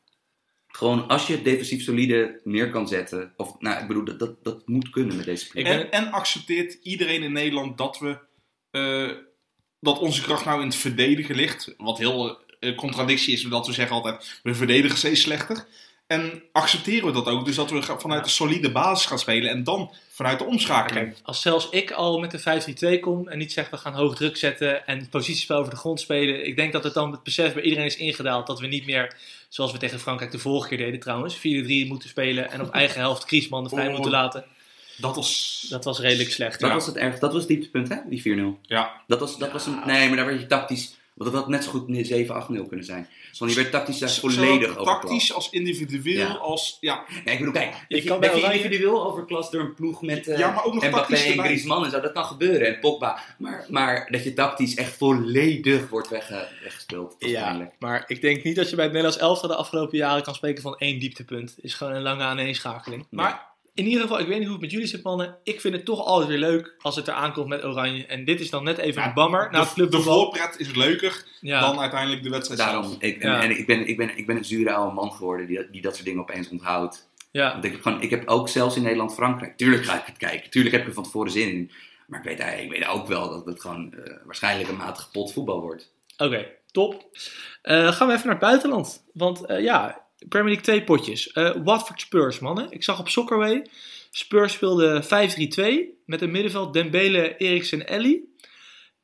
gewoon 0.68 1.08
als 1.08 1.28
je 1.28 1.34
het 1.34 1.44
defensief 1.44 1.84
solide 1.84 2.42
neer 2.44 2.70
kan 2.70 2.88
zetten. 2.88 3.34
Of 3.38 3.60
nou, 3.60 3.82
ik 3.82 3.88
bedoel, 3.88 4.04
dat, 4.04 4.20
dat, 4.20 4.44
dat 4.44 4.68
moet 4.68 4.90
kunnen 4.90 5.16
met 5.16 5.26
deze 5.26 5.48
ploeg. 5.48 5.66
En, 5.66 5.92
en 5.92 6.12
accepteert 6.12 6.74
iedereen 6.84 7.24
in 7.24 7.32
Nederland 7.32 7.78
dat 7.78 8.00
we 8.00 8.18
eh, 8.72 9.12
dat 9.80 10.00
onze 10.00 10.22
kracht 10.22 10.46
nou 10.46 10.62
in 10.62 10.68
het 10.68 10.76
verdedigen 10.76 11.36
ligt. 11.36 11.74
Wat 11.78 11.98
heel 11.98 12.40
eh, 12.60 12.76
contradictie 12.76 13.34
is, 13.34 13.42
dat 13.42 13.68
we 13.68 13.74
zeggen 13.74 13.96
altijd, 13.96 14.40
we 14.44 14.54
verdedigen 14.54 14.98
steeds 14.98 15.22
slechter. 15.22 15.68
En 16.08 16.44
accepteren 16.52 17.06
we 17.08 17.12
dat 17.12 17.26
ook? 17.26 17.46
Dus 17.46 17.56
dat 17.56 17.72
we 17.72 17.82
vanuit 17.82 18.24
de 18.24 18.30
solide 18.30 18.72
basis 18.72 19.06
gaan 19.06 19.20
spelen 19.20 19.50
en 19.52 19.64
dan 19.64 19.94
vanuit 20.10 20.40
de 20.40 20.46
omschakeling. 20.46 21.16
Als 21.24 21.42
zelfs 21.42 21.70
ik 21.70 21.92
al 21.92 22.20
met 22.20 22.32
de 22.32 22.96
5-3-2 22.98 23.00
kom 23.00 23.28
en 23.28 23.38
niet 23.38 23.52
zeg 23.52 23.70
we 23.70 23.78
gaan 23.78 23.94
hoog 23.94 24.16
druk 24.16 24.38
zetten 24.38 24.88
en 24.88 25.10
positiespel 25.10 25.58
over 25.58 25.72
de 25.72 25.78
grond 25.78 26.00
spelen. 26.00 26.46
Ik 26.48 26.56
denk 26.56 26.72
dat 26.74 26.84
het 26.84 26.94
dan 26.94 27.12
het 27.12 27.24
besef 27.24 27.54
bij 27.54 27.64
iedereen 27.64 27.86
is 27.86 27.98
ingedaald 27.98 28.48
dat 28.48 28.60
we 28.60 28.68
niet 28.68 28.86
meer, 28.86 29.16
zoals 29.50 29.72
we 29.72 29.78
tegen 29.78 30.00
Frankrijk 30.00 30.32
de 30.32 30.40
vorige 30.40 30.68
keer 30.68 30.78
deden 30.78 31.00
trouwens, 31.00 31.38
4-3 31.38 31.42
moeten 31.88 32.10
spelen 32.10 32.52
en 32.52 32.62
op 32.62 32.72
eigen 32.82 33.00
helft 33.00 33.26
Kriesman 33.26 33.64
de 33.64 33.70
vrij 33.70 33.88
Oh. 33.88 33.94
moeten 33.94 34.12
laten. 34.12 34.46
Dat 34.98 35.16
was... 35.16 35.66
Dat 35.70 35.84
was 35.84 36.00
redelijk 36.00 36.32
slecht. 36.32 36.60
Dat 36.60 36.70
Ja. 36.70 36.76
was 36.76 36.86
het 36.86 36.96
erg. 36.98 37.20
Dat 37.20 37.32
was 37.32 37.40
het 37.42 37.50
dieptepunt, 37.50 37.90
hè? 37.90 37.96
Die 38.10 38.22
4-0. 38.22 38.60
Ja, 38.62 39.02
Dat 39.08 39.20
was, 39.20 39.38
dat 39.38 39.52
was 39.52 39.66
een, 39.66 39.80
nee, 39.86 40.08
maar 40.08 40.18
daar 40.18 40.26
werd 40.26 40.40
je 40.40 40.48
tactisch. 40.48 40.96
Want 41.18 41.32
dat 41.32 41.40
had 41.42 41.50
net 41.50 41.64
zo 41.64 41.70
goed 41.70 41.88
7-8-0 41.88 42.68
kunnen 42.68 42.86
zijn. 42.86 43.08
Dus 43.30 43.40
want 43.40 43.52
die 43.52 43.62
werd 43.62 43.74
tactisch 43.74 43.98
daar 44.00 44.10
volledig 44.10 44.70
overklast. 44.70 45.02
tactisch 45.02 45.34
als 45.34 45.50
individueel 45.50 46.18
Ja. 46.28 46.34
als... 46.34 46.78
Ja, 46.80 47.04
Nee, 47.26 47.34
ik 47.34 47.38
bedoel, 47.40 47.54
kijk, 47.54 47.74
Je 47.88 47.96
je 47.96 48.04
kan 48.04 48.20
bij 48.20 48.36
Oranje- 48.36 48.56
individueel 48.56 49.06
overklast 49.06 49.52
door 49.52 49.62
een 49.62 49.74
ploeg 49.74 50.02
met 50.02 50.28
eh 50.28 50.38
Ja, 50.38 50.52
maar 50.52 50.64
ook 50.66 50.74
nog 50.74 50.84
Mbappé 50.88 50.98
tactisch 51.14 51.32
en. 51.36 51.44
Griezmann 51.44 51.86
en 51.86 51.92
zo. 51.92 52.00
Dat 52.00 52.12
kan 52.12 52.26
gebeuren. 52.26 52.68
En 52.68 52.80
Pogba. 52.80 53.20
Maar, 53.38 53.66
maar 53.70 54.08
dat 54.12 54.24
je 54.24 54.34
tactisch 54.34 54.76
echt 54.76 54.98
volledig 54.98 55.90
wordt 55.90 56.10
wegge, 56.10 56.48
weggespeeld. 56.64 57.10
Dat 57.20 57.30
is 57.30 57.36
Ja, 57.36 57.72
maar 57.80 58.04
ik 58.08 58.22
denk 58.22 58.44
niet 58.44 58.56
dat 58.56 58.70
je 58.70 58.76
bij 58.76 58.86
het 58.86 58.94
Nederlands 58.94 59.24
elftal 59.24 59.50
de 59.50 59.56
afgelopen 59.56 59.98
jaren 59.98 60.24
kan 60.24 60.36
spreken 60.36 60.62
van 60.62 60.76
één 60.78 61.00
dieptepunt. 61.00 61.50
Het 61.56 61.64
is 61.66 61.74
gewoon 61.74 61.94
een 61.94 62.02
lange 62.02 62.24
aaneenschakeling. 62.24 63.06
Maar 63.10 63.46
in 63.78 63.86
ieder 63.86 64.02
geval, 64.02 64.20
ik 64.20 64.28
weet 64.28 64.36
niet 64.38 64.44
hoe 64.48 64.54
het 64.54 64.62
met 64.62 64.72
jullie 64.72 64.88
zit, 64.88 65.04
mannen. 65.04 65.38
Ik 65.44 65.62
vind 65.62 65.74
het 65.74 65.86
toch 65.86 66.06
altijd 66.06 66.30
weer 66.30 66.38
leuk 66.38 66.76
als 66.82 66.96
het 66.96 67.08
eraan 67.08 67.34
komt 67.34 67.48
met 67.48 67.64
Oranje. 67.66 68.06
En 68.06 68.26
dit 68.26 68.40
is 68.40 68.50
dan 68.50 68.64
net 68.64 68.78
even 68.78 69.02
Ja, 69.02 69.08
een 69.08 69.14
bammer. 69.14 69.52
De, 69.52 69.60
de 69.60 69.68
clubvoetbal. 69.74 70.14
voorpret 70.24 70.56
is 70.60 70.76
leuker 70.76 71.24
Ja. 71.42 71.60
dan 71.60 71.80
uiteindelijk 71.80 72.24
de 72.24 72.30
wedstrijd 72.30 72.60
zelf. 72.62 72.72
Daarom, 72.72 72.96
ik, 73.00 73.22
en, 73.22 73.30
Ja. 73.30 73.42
en 73.44 73.50
ik, 73.50 73.66
ben, 73.68 73.88
ik, 73.88 73.98
ben, 73.98 74.18
ik 74.18 74.26
ben 74.28 74.38
een 74.38 74.46
zure 74.46 74.74
oude 74.74 74.94
man 74.94 75.12
geworden 75.12 75.48
die, 75.48 75.58
dat- 75.58 75.72
die 75.72 75.82
dat 75.82 75.94
soort 75.94 76.06
dingen 76.06 76.22
opeens 76.22 76.50
onthoudt. 76.50 77.10
ja. 77.32 77.52
Want 77.52 77.64
ik 77.64 77.72
heb, 77.72 77.82
gewoon, 77.82 78.02
ik 78.02 78.10
heb 78.10 78.28
ook 78.28 78.50
zelfs 78.50 78.76
in 78.76 78.82
Nederland-Frankrijk, 78.84 79.58
tuurlijk 79.58 79.86
ga 79.86 80.00
ik 80.00 80.06
het 80.06 80.18
kijken, 80.18 80.50
tuurlijk 80.50 80.74
heb 80.74 80.82
ik 80.84 80.88
er 80.90 80.94
van 80.94 81.04
tevoren 81.04 81.32
zin 81.32 81.50
in. 81.50 81.72
Maar 82.08 82.20
ik 82.20 82.38
weet, 82.38 82.60
ik 82.64 82.70
weet 82.70 82.88
ook 82.88 83.08
wel 83.08 83.30
dat 83.30 83.46
het 83.46 83.62
gewoon 83.62 83.94
eh, 83.94 84.14
waarschijnlijk 84.26 84.70
een 84.70 84.76
matig 84.78 85.12
pot 85.12 85.34
voetbal 85.34 85.62
wordt. 85.62 85.92
Oké, 86.18 86.46
top. 86.72 87.06
Eh, 87.62 87.92
gaan 87.92 88.08
we 88.08 88.14
even 88.14 88.26
naar 88.26 88.36
het 88.36 88.46
buitenland. 88.46 89.04
Want 89.14 89.46
eh, 89.46 89.62
ja, 89.64 90.06
Premier 90.30 90.48
League 90.48 90.64
twee 90.64 90.84
potjes. 90.84 91.32
Eh 91.32 91.56
Watford 91.64 92.02
Spurs, 92.02 92.40
mannen. 92.40 92.72
Ik 92.72 92.84
zag 92.84 93.00
op 93.00 93.10
Soccerway. 93.10 93.66
Spurs 94.12 94.54
speelde 94.54 95.04
5-3-2 95.04 96.02
met 96.06 96.22
een 96.22 96.32
middenveld 96.32 96.74
Dembele, 96.74 97.38
Eriksen, 97.38 97.88
Ellie. 97.88 98.36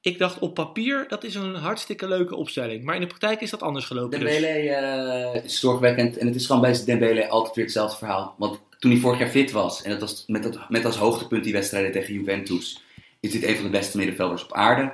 Ik 0.02 0.18
dacht 0.18 0.40
op 0.40 0.54
papier, 0.54 1.06
dat 1.08 1.24
is 1.24 1.36
een 1.36 1.56
hartstikke 1.56 2.08
leuke 2.08 2.36
opstelling. 2.36 2.84
Maar 2.84 2.96
in 2.96 3.02
de 3.02 3.08
praktijk 3.08 3.42
is 3.42 3.50
dat 3.50 3.62
anders 3.62 3.86
gelopen. 3.86 4.20
dus. 4.20 4.32
Dembele 4.32 4.48
eh, 4.48 5.44
is 5.44 5.60
zorgwekkend 5.60 6.18
en 6.18 6.28
het 6.28 6.36
is 6.36 6.46
gewoon 6.46 6.62
bij 6.62 6.84
Dembele 6.86 7.30
altijd 7.30 7.56
weer 7.56 7.66
hetzelfde 7.66 7.98
verhaal. 7.98 8.36
Want 8.38 8.60
toen 8.80 8.92
hij 8.92 9.00
vorig 9.00 9.20
jaar 9.20 9.30
fit 9.30 9.52
was, 9.52 9.82
en 9.82 9.90
dat 9.90 10.00
was 10.00 10.24
met, 10.28 10.44
dat, 10.44 10.70
met 10.70 10.86
als 10.86 10.96
hoogtepunt 10.96 11.44
die 11.44 11.54
wedstrijden 11.54 11.92
tegen 11.92 12.14
Juventus, 12.14 12.84
is 13.20 13.32
dit 13.32 13.44
een 13.44 13.56
van 13.56 13.64
de 13.64 13.70
beste 13.70 13.98
middenvelders 13.98 14.44
op 14.44 14.54
aarde. 14.54 14.94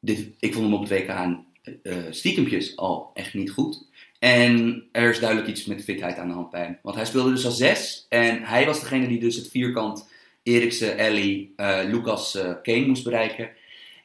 Dit, 0.00 0.28
ik 0.38 0.52
vond 0.52 0.64
hem 0.64 0.74
op 0.74 0.80
het 0.80 0.90
WK 0.90 1.08
aan 1.08 1.46
eh, 1.82 1.96
stiekempjes 2.10 2.76
al 2.76 3.10
echt 3.14 3.34
niet 3.34 3.50
goed. 3.50 3.87
En 4.18 4.84
er 4.92 5.10
is 5.10 5.18
duidelijk 5.18 5.48
iets 5.48 5.64
met 5.64 5.84
fitheid 5.84 6.16
aan 6.18 6.28
de 6.28 6.34
hand 6.34 6.50
bij 6.50 6.60
hem. 6.62 6.78
Want 6.82 6.96
hij 6.96 7.04
speelde 7.04 7.30
dus 7.30 7.44
als 7.46 7.56
zes 7.56 8.06
en 8.08 8.42
hij 8.42 8.66
was 8.66 8.80
degene 8.80 9.08
die 9.08 9.18
dus 9.20 9.36
het 9.36 9.48
vierkant 9.50 10.08
Eriksen, 10.42 10.98
Ellie, 10.98 11.52
eh, 11.56 11.78
Lucas, 11.90 12.34
eh, 12.34 12.52
Kane 12.62 12.86
moest 12.86 13.04
bereiken. 13.04 13.44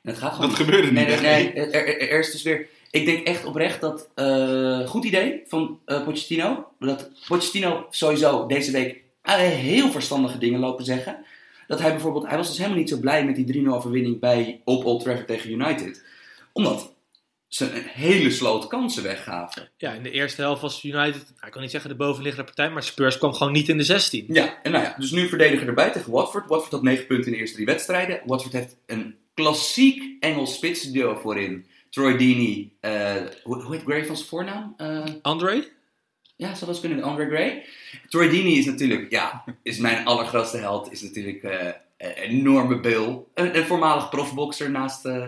En 0.03 0.09
het 0.09 0.17
gaat 0.17 0.33
gewoon 0.33 0.49
Dat 0.49 0.57
gebeurde 0.59 0.91
niet. 0.91 1.07
Nee, 1.07 1.19
nee. 1.19 1.51
Er, 1.53 1.73
er- 1.73 2.09
er 2.09 2.19
is 2.19 2.31
dus 2.31 2.41
weer. 2.43 2.67
Ik 2.91 3.05
denk 3.05 3.27
echt 3.27 3.45
oprecht 3.45 3.81
dat. 3.81 4.09
eh, 4.15 4.87
goed 4.87 5.05
idee 5.05 5.41
van 5.47 5.79
Pochettino. 5.85 6.67
Dat 6.79 7.09
Pochettino 7.27 7.87
sowieso 7.89 8.45
deze 8.45 8.71
week 8.71 9.01
heel 9.21 9.91
verstandige 9.91 10.37
dingen 10.37 10.59
lopen 10.59 10.85
zeggen. 10.85 11.25
Dat 11.67 11.79
hij 11.79 11.91
bijvoorbeeld. 11.91 12.27
Hij 12.27 12.37
was 12.37 12.47
dus 12.47 12.57
helemaal 12.57 12.77
niet 12.77 12.89
zo 12.89 12.99
blij 12.99 13.25
met 13.25 13.35
die 13.35 13.45
3-0 13.45 13.73
overwinning 13.73 14.19
bij 14.19 14.61
op 14.63 14.85
Old 14.85 15.03
Trafford 15.03 15.27
tegen 15.27 15.51
United. 15.51 16.03
Omdat 16.53 16.93
ze 17.55 17.71
een 17.71 17.83
hele 17.83 18.31
sloot 18.31 18.67
kansen 18.67 19.03
weggaven. 19.03 19.69
Ja, 19.77 19.91
in 19.91 20.03
de 20.03 20.11
eerste 20.11 20.41
helft 20.41 20.61
was 20.61 20.83
United, 20.83 21.23
nou, 21.35 21.45
ik 21.45 21.51
kan 21.51 21.61
niet 21.61 21.71
zeggen 21.71 21.89
de 21.89 21.95
bovenliggende 21.95 22.45
partij, 22.45 22.69
maar 22.69 22.83
Spurs 22.83 23.17
kwam 23.17 23.33
gewoon 23.33 23.53
niet 23.53 23.69
in 23.69 23.77
de 23.77 23.83
16. 23.83 24.25
Ja, 24.27 24.61
en 24.61 24.71
nou 24.71 24.83
ja, 24.83 24.95
dus 24.97 25.11
nu 25.11 25.27
verdediger 25.27 25.67
erbij 25.67 25.91
tegen 25.91 26.11
Watford. 26.11 26.47
Watford 26.47 26.71
had 26.71 26.81
9 26.81 27.07
punten 27.07 27.25
in 27.25 27.31
de 27.31 27.37
eerste 27.37 27.55
drie 27.55 27.67
wedstrijden. 27.67 28.21
Watford 28.25 28.53
heeft 28.53 28.77
een 28.85 29.15
klassiek 29.33 30.03
Engels 30.19 30.53
spitsduo 30.53 31.15
voorin. 31.15 31.65
Troy 31.89 32.17
Deeney, 32.17 32.71
eh, 32.79 33.15
hoe, 33.43 33.61
hoe 33.61 33.75
heet 33.75 33.83
Gray 33.83 34.05
van 34.05 34.15
zijn 34.15 34.29
voornaam? 34.29 34.73
Eh, 34.77 35.03
André? 35.21 35.63
Ja, 36.35 36.55
zou 36.55 36.71
dat 36.71 36.79
kunnen. 36.79 37.03
Andre 37.03 37.25
Gray. 37.25 37.65
Troy 38.09 38.29
Deeney 38.29 38.51
is 38.51 38.65
natuurlijk, 38.65 39.11
ja, 39.11 39.43
is 39.63 39.77
mijn 39.77 40.05
allergrootste 40.05 40.57
held. 40.57 40.91
Is 40.91 41.01
natuurlijk 41.01 41.43
eh, 41.43 41.69
een 41.97 42.11
enorme 42.13 42.79
beul. 42.79 43.27
Een, 43.33 43.57
een 43.57 43.65
voormalig 43.65 44.09
profboxer 44.09 44.71
naast... 44.71 45.05
eh, 45.05 45.25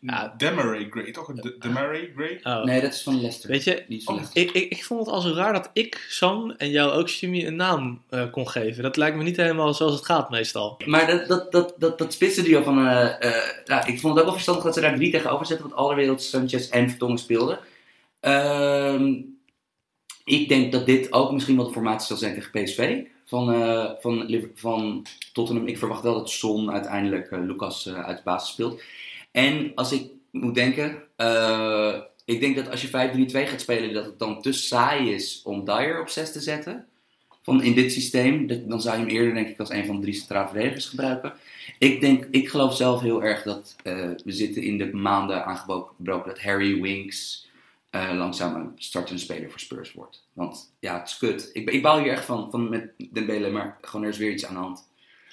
Ja. 0.00 0.34
Demaray 0.36 0.86
Gray, 0.90 1.12
toch? 1.12 1.32
De, 1.32 1.56
Demaray 1.58 2.12
Gray? 2.16 2.40
Oh. 2.42 2.64
nee, 2.64 2.80
dat 2.80 2.92
is 2.92 3.02
van 3.02 3.20
Leicester. 3.20 3.50
Weet 3.50 3.64
je, 3.64 3.84
van 3.88 4.14
Oh, 4.14 4.20
Leicester. 4.20 4.42
ik, 4.42 4.50
ik, 4.64 4.70
ik 4.78 4.84
vond 4.84 5.00
het 5.00 5.08
al 5.14 5.20
zo 5.20 5.32
raar 5.34 5.52
dat 5.52 5.70
ik, 5.72 6.06
Sam 6.08 6.50
en 6.50 6.70
jou 6.70 6.92
ook, 6.92 7.08
Jimmy, 7.08 7.46
een 7.46 7.56
naam 7.56 8.02
eh, 8.08 8.30
kon 8.30 8.48
geven. 8.48 8.82
Dat 8.82 8.96
lijkt 8.96 9.16
me 9.16 9.22
niet 9.22 9.36
helemaal 9.36 9.74
zoals 9.74 9.94
het 9.94 10.04
gaat 10.04 10.30
meestal. 10.30 10.80
Maar 10.86 11.06
dat, 11.06 11.26
dat, 11.28 11.52
dat, 11.52 11.74
dat, 11.78 11.98
dat 11.98 12.12
spitsenduo 12.12 12.62
van... 12.62 12.86
eh 12.86 13.02
eh, 13.20 13.42
ja, 13.64 13.86
ik 13.86 14.00
vond 14.00 14.02
het 14.12 14.18
ook 14.18 14.24
wel 14.24 14.32
verstandig 14.32 14.64
dat 14.64 14.74
ze 14.74 14.80
daar 14.80 14.96
drie 14.96 15.10
tegenover 15.10 15.46
zetten. 15.46 15.66
Want 15.68 15.78
Allerwereld, 15.80 16.22
Sanchez 16.22 16.68
en 16.68 16.88
Vertongen 16.90 17.18
speelden. 17.18 17.58
Ehm, 18.20 19.14
ik 20.24 20.48
denk 20.48 20.72
dat 20.72 20.86
dit 20.86 21.12
ook 21.12 21.32
misschien 21.32 21.56
wel 21.56 21.66
de 21.66 21.72
formatie 21.72 22.06
zal 22.06 22.16
zijn 22.16 22.34
tegen 22.34 22.64
PSV. 22.64 23.02
Van, 23.24 23.52
eh, 23.52 23.90
van, 24.00 24.40
van 24.54 25.06
Tottenham. 25.32 25.66
Ik 25.66 25.78
verwacht 25.78 26.02
wel 26.02 26.14
dat 26.14 26.30
Son 26.30 26.70
uiteindelijk 26.70 27.30
eh, 27.30 27.38
Lucas 27.40 27.86
eh, 27.86 28.04
uit 28.04 28.16
de 28.16 28.22
basis 28.24 28.50
speelt. 28.50 28.82
En 29.30 29.72
als 29.74 29.92
ik 29.92 30.10
moet 30.30 30.54
denken... 30.54 31.02
ik 32.24 32.40
denk 32.40 32.56
dat 32.56 32.70
als 32.70 32.82
je 32.82 32.88
5-3-2 32.88 33.48
gaat 33.48 33.60
spelen, 33.60 33.92
dat 33.92 34.04
het 34.04 34.18
dan 34.18 34.42
te 34.42 34.52
saai 34.52 35.12
is 35.12 35.40
om 35.44 35.64
Dyer 35.64 36.00
op 36.00 36.08
6 36.08 36.32
te 36.32 36.40
zetten. 36.40 36.86
Van 37.42 37.62
in 37.62 37.74
dit 37.74 37.92
systeem, 37.92 38.46
dan 38.68 38.80
zou 38.80 38.96
je 38.96 39.04
hem 39.04 39.10
eerder 39.10 39.34
denk 39.34 39.48
ik 39.48 39.58
als 39.58 39.70
een 39.70 39.86
van 39.86 39.96
de 39.96 40.02
drie 40.02 40.14
centraal 40.14 40.48
verdedigers 40.48 40.86
gebruiken. 40.86 41.32
Ik, 41.78 42.00
denk, 42.00 42.26
ik 42.30 42.48
geloof 42.48 42.76
zelf 42.76 43.00
heel 43.00 43.22
erg 43.22 43.42
dat 43.42 43.76
we 43.82 44.32
zitten 44.32 44.62
in 44.62 44.78
de 44.78 44.92
maanden 44.92 45.44
aangebroken 45.44 46.26
dat 46.26 46.42
Harry 46.42 46.80
Winks 46.80 47.43
eh, 47.94 48.10
langzaam 48.16 48.54
een 48.54 48.72
startende 48.76 49.20
speler 49.20 49.50
voor 49.50 49.60
Spurs 49.60 49.92
wordt. 49.92 50.26
Want 50.32 50.74
ja, 50.80 50.98
het 51.00 51.08
is 51.08 51.16
kut. 51.16 51.50
Ik, 51.52 51.70
ik 51.70 51.82
baal 51.82 51.98
hier 51.98 52.12
echt 52.12 52.24
van, 52.24 52.50
van 52.50 52.68
met 52.68 52.92
Dembele, 53.12 53.50
maar 53.50 53.78
gewoon 53.80 54.04
er 54.04 54.10
is 54.12 54.18
weer 54.18 54.30
iets 54.30 54.44
aan 54.46 54.54
de 54.54 54.60
hand. 54.60 54.88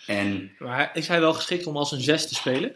En 0.08 0.52
Maar 0.60 0.92
is 0.94 1.08
hij 1.08 1.20
wel 1.20 1.34
geschikt 1.34 1.66
om 1.66 1.78
als 1.78 1.92
een 1.92 2.02
zes 2.02 2.28
te 2.28 2.36
spelen? 2.36 2.76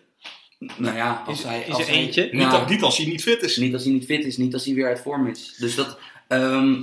nou 0.77 0.95
ja, 0.95 1.23
als 1.25 1.37
Is- 1.37 1.43
hij... 1.45 1.61
is 1.61 1.69
als 1.69 1.79
er 1.79 1.87
hij- 1.87 1.95
eentje? 1.95 2.23
Niet, 2.23 2.33
Nou, 2.33 2.69
niet 2.69 2.81
als 2.81 2.97
hij 2.97 3.05
niet 3.05 3.21
fit 3.23 3.41
is. 3.41 3.57
Niet 3.57 3.73
als 3.73 3.83
hij 3.83 3.93
niet 3.93 4.05
fit 4.05 4.25
is, 4.25 4.37
niet 4.37 4.53
als 4.53 4.65
hij 4.65 4.73
weer 4.73 4.87
uit 4.87 4.99
vorm 4.99 5.27
is. 5.27 5.55
Dus 5.57 5.75
dat, 5.75 5.97
ehm, 6.27 6.75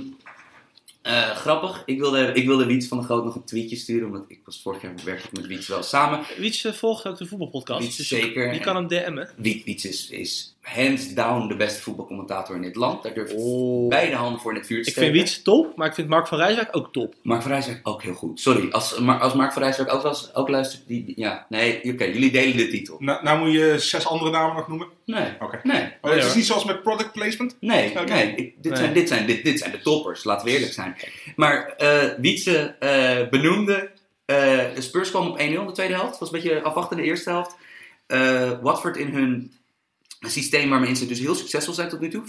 eh, 1.01 1.29
grappig. 1.35 1.83
Ik 1.85 1.99
wilde, 1.99 2.31
ik 2.33 2.45
wilde 2.45 2.65
Wiets 2.65 2.87
van 2.87 2.97
de 2.97 3.03
Groot 3.03 3.23
nog 3.25 3.35
een 3.35 3.43
tweetje 3.43 3.75
sturen, 3.75 4.07
omdat 4.07 4.25
ik 4.27 4.39
was 4.45 4.61
vorig 4.61 4.81
jaar 4.81 4.93
werkte 5.03 5.27
ik 5.27 5.31
met 5.33 5.47
Wiets 5.47 5.67
wel 5.67 5.83
samen. 5.83 6.19
Wiets 6.37 6.67
volgt 6.71 7.05
ook 7.07 7.17
de 7.17 7.25
voetbalpodcast. 7.25 7.81
Wiets 7.81 7.97
dus 7.97 8.07
zeker. 8.07 8.53
Je 8.53 8.59
kan 8.59 8.75
hem 8.75 8.87
DM'en. 8.87 9.29
Wiet, 9.37 9.63
Wiets 9.63 9.85
is, 9.85 10.09
is 10.09 10.52
hands 10.63 11.13
down 11.13 11.47
de 11.47 11.55
beste 11.55 11.81
voetbalcommentator 11.81 12.55
in 12.55 12.61
dit 12.61 12.75
land. 12.75 13.03
Daar 13.03 13.13
durf 13.13 13.31
ik 13.31 13.37
Oh. 13.39 13.89
beide 13.89 14.15
handen 14.15 14.41
voor 14.41 14.51
in 14.51 14.57
het 14.57 14.67
vuur 14.67 14.81
te 14.81 14.87
Ik 14.87 14.91
steken. 14.93 15.11
vind 15.11 15.23
Wiets 15.23 15.41
top, 15.41 15.75
maar 15.77 15.87
ik 15.87 15.93
vind 15.93 16.07
Mark 16.07 16.27
van 16.27 16.37
Rijswijk 16.37 16.69
ook 16.71 16.93
top. 16.93 17.15
Mark 17.23 17.41
van 17.41 17.51
Rijswijk 17.51 17.79
ook 17.83 18.03
heel 18.03 18.13
goed. 18.13 18.39
Sorry, 18.39 18.71
als, 18.71 18.99
maar 18.99 19.19
als 19.19 19.33
Mark 19.33 19.53
van 19.53 19.61
Rijswijk 19.61 19.93
ook, 19.93 20.03
eens- 20.03 20.35
ook 20.35 20.49
luistert, 20.49 20.87
die, 20.87 21.13
ja, 21.15 21.45
nee, 21.49 21.93
oké, 21.93 22.03
jullie 22.03 22.31
delen 22.31 22.57
de 22.57 22.67
titel. 22.67 22.95
Nou, 22.99 23.23
nou 23.23 23.39
moet 23.39 23.51
je 23.53 23.75
zes 23.79 24.07
andere 24.07 24.31
namen 24.31 24.55
nog 24.55 24.67
noemen. 24.67 24.87
Nee, 25.05 25.31
Oké. 25.39 25.59
nee, 25.63 25.91
Maar 26.01 26.11
het 26.15 26.23
is 26.25 26.35
niet 26.35 26.45
zoals 26.45 26.65
met 26.65 26.83
product 26.83 27.11
placement. 27.11 27.55
Nee, 27.59 27.93
nee, 28.05 28.35
ik- 28.35 28.63
dit, 28.63 28.71
Nee. 28.71 28.81
Zijn, 28.81 28.93
dit, 28.93 29.07
zijn, 29.07 29.25
dit, 29.25 29.43
dit 29.43 29.59
zijn 29.59 29.71
de 29.71 29.79
toppers, 29.81 30.23
laten 30.23 30.45
we 30.47 30.53
eerlijk 30.53 30.73
zijn. 30.73 30.95
Maar 31.35 31.67
eh 31.77 32.03
Wietse 32.17 32.75
eh, 32.79 33.29
benoemde, 33.29 33.89
eh, 34.25 34.37
de 34.75 34.81
Spurs 34.81 35.09
kwam 35.09 35.27
op 35.27 35.37
1-0 35.37 35.41
in 35.61 35.65
de 35.67 35.71
tweede 35.71 35.93
helft. 35.93 36.09
Het 36.09 36.19
was 36.19 36.31
een 36.31 36.41
beetje 36.41 36.61
afwachtende 36.61 37.03
de 37.03 37.09
eerste 37.09 37.29
helft. 37.29 37.55
Eh, 38.07 38.51
Watford 38.61 38.97
in 38.97 39.07
hun 39.13 39.51
systeem 40.31 40.69
waarmee 40.69 40.95
ze 40.95 41.05
dus 41.07 41.19
heel 41.19 41.35
succesvol 41.35 41.73
zijn 41.73 41.89
tot 41.89 41.99
nu 41.99 42.09
toe. 42.09 42.23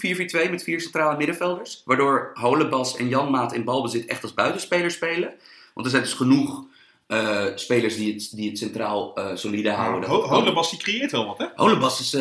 4-4-2 0.47 0.51
met 0.51 0.63
vier 0.63 0.81
centrale 0.81 1.17
middenvelders. 1.17 1.83
Waardoor 1.85 2.31
Holebas 2.35 2.97
en 2.97 3.09
Janmaat 3.09 3.55
in 3.55 3.65
balbezit 3.65 4.07
echt 4.07 4.23
als 4.23 4.35
buitenspelers 4.35 4.95
spelen. 4.95 5.33
Want 5.75 5.87
er 5.87 5.93
zijn 5.93 6.03
dus 6.03 6.13
genoeg 6.13 6.65
eh, 7.07 7.45
spelers 7.55 7.97
die 7.97 8.13
het, 8.15 8.31
die 8.35 8.49
het 8.49 8.59
centraal 8.59 9.15
eh, 9.15 9.31
solide 9.35 9.71
houden. 9.71 10.09
Ho- 10.09 10.23
Holebas 10.29 10.71
die 10.71 10.79
creëert 10.79 11.11
wel 11.11 11.27
wat, 11.27 11.39
hè? 11.39 11.47
Holebas 11.55 12.01
is, 12.01 12.13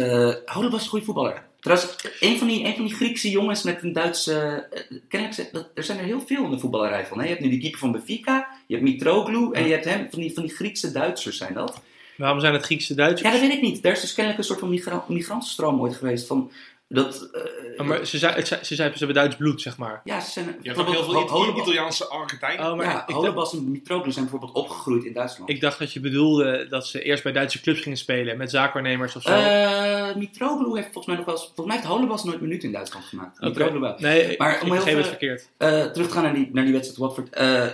Holebas 0.46 0.78
is 0.80 0.84
een 0.84 0.90
goede 0.90 1.06
voetballer. 1.06 1.44
Trouwens, 1.60 1.96
een 2.20 2.38
van, 2.38 2.48
die, 2.48 2.66
een 2.66 2.76
van 2.76 2.86
die 2.86 2.96
Griekse 2.96 3.30
jongens 3.30 3.64
met 3.64 3.84
een 3.84 3.94
Duitse... 3.94 4.68
kennelijk, 5.08 5.38
zijn- 5.40 5.50
dat- 5.52 5.70
er 5.74 5.84
zijn 5.84 5.98
er 5.98 6.04
heel 6.04 6.22
veel 6.28 6.44
in 6.44 6.52
de 6.52 6.60
voetballerij 6.60 7.06
van. 7.06 7.18
Hè? 7.18 7.24
Je 7.24 7.30
hebt 7.30 7.42
nu 7.42 7.50
die 7.50 7.60
keeper 7.60 7.80
van 7.80 7.92
Benfica, 7.92 8.48
je 8.68 8.76
hebt 8.76 8.88
Mitroglou 8.88 9.54
en 9.54 9.66
je 9.66 9.72
hebt 9.72 9.86
hem, 9.86 10.08
van 10.12 10.20
die, 10.20 10.34
van 10.34 10.44
die 10.44 10.56
Griekse 10.56 10.92
Duitsers 10.92 11.38
zijn 11.38 11.54
dat. 11.54 11.82
Waarom 12.18 12.40
zijn 12.40 12.54
het 12.54 12.64
Griekse 12.66 12.94
Duitsers? 12.96 13.22
Ja, 13.22 13.32
dat 13.32 13.48
weet 13.48 13.58
ik 13.58 13.62
niet. 13.62 13.86
Er 13.86 13.92
is 13.92 14.02
dus 14.02 14.14
kennelijk 14.14 14.42
een 14.42 14.48
soort 14.48 14.60
van 14.60 14.70
migra 14.70 15.04
migrantenstroom 15.08 15.82
ooit 15.82 15.96
geweest 15.96 16.28
van 16.28 16.52
Dat, 16.88 17.30
eh, 17.34 17.42
Oh, 17.78 17.88
maar 17.88 18.06
ze 18.06 18.18
zei, 18.18 18.46
ze 18.46 18.58
zei 18.62 18.76
ze 18.76 18.98
hebben 18.98 19.14
Duits 19.16 19.36
bloed, 19.36 19.62
zeg 19.62 19.78
maar. 19.78 20.02
ja, 20.04 20.20
ze 20.20 20.32
zijn... 20.32 20.56
Je 20.62 20.68
hebt 20.70 20.80
ook 20.82 20.90
heel 20.90 21.04
veel 21.04 21.58
Italiaanse 21.58 22.08
Argentijnen. 22.08 22.72
Oh, 22.72 22.78
maar 22.78 22.86
ja, 22.86 22.92
ik, 22.92 22.98
dacht, 22.98 23.12
Holebas 23.12 23.54
en 23.54 23.72
Mitroglou 23.72 24.12
zijn 24.12 24.26
bijvoorbeeld 24.26 24.54
opgegroeid 24.54 25.04
in 25.04 25.14
Duitsland. 25.14 25.50
ik 25.50 25.62
dacht 25.62 25.80
dat 25.80 25.94
je 25.94 26.00
bedoelde 26.00 26.68
dat 26.70 26.88
ze 26.88 27.02
eerst 27.02 27.24
bij 27.24 27.32
Duitse 27.32 27.62
clubs 27.62 27.82
gingen 27.82 27.98
spelen 27.98 28.38
met 28.38 28.50
zaakwaarnemers 28.50 29.16
of 29.16 29.22
zo. 29.22 29.30
Eh, 29.30 30.16
Mitroglou 30.16 30.76
heeft 30.76 30.84
volgens 30.92 31.06
mij 31.06 31.16
nog 31.16 31.26
wel 31.26 31.36
eens... 31.36 31.44
Volgens 31.44 31.68
mij 31.68 31.76
heeft 31.76 31.88
Holebas 31.88 32.24
nooit 32.24 32.42
minuten 32.42 32.68
in 32.68 32.74
Duitsland 32.74 33.06
gemaakt. 33.06 33.42
Mitroglou 33.42 33.80
wel. 33.80 33.96
Nee, 33.98 34.36
Maar 34.38 34.56
ik, 34.56 34.62
om 34.62 34.68
ik 34.68 34.74
heel 34.74 34.76
begreep 34.84 34.98
het 34.98 35.08
verkeerd. 35.08 35.50
Eh, 35.58 35.86
terug 35.86 36.08
te 36.08 36.14
gaan 36.14 36.24
naar 36.24 36.34
die, 36.34 36.50
naar 36.54 36.64
die 36.64 36.74
wedstrijd 36.74 37.00
Watford. 37.00 37.30
Eh 37.34 37.66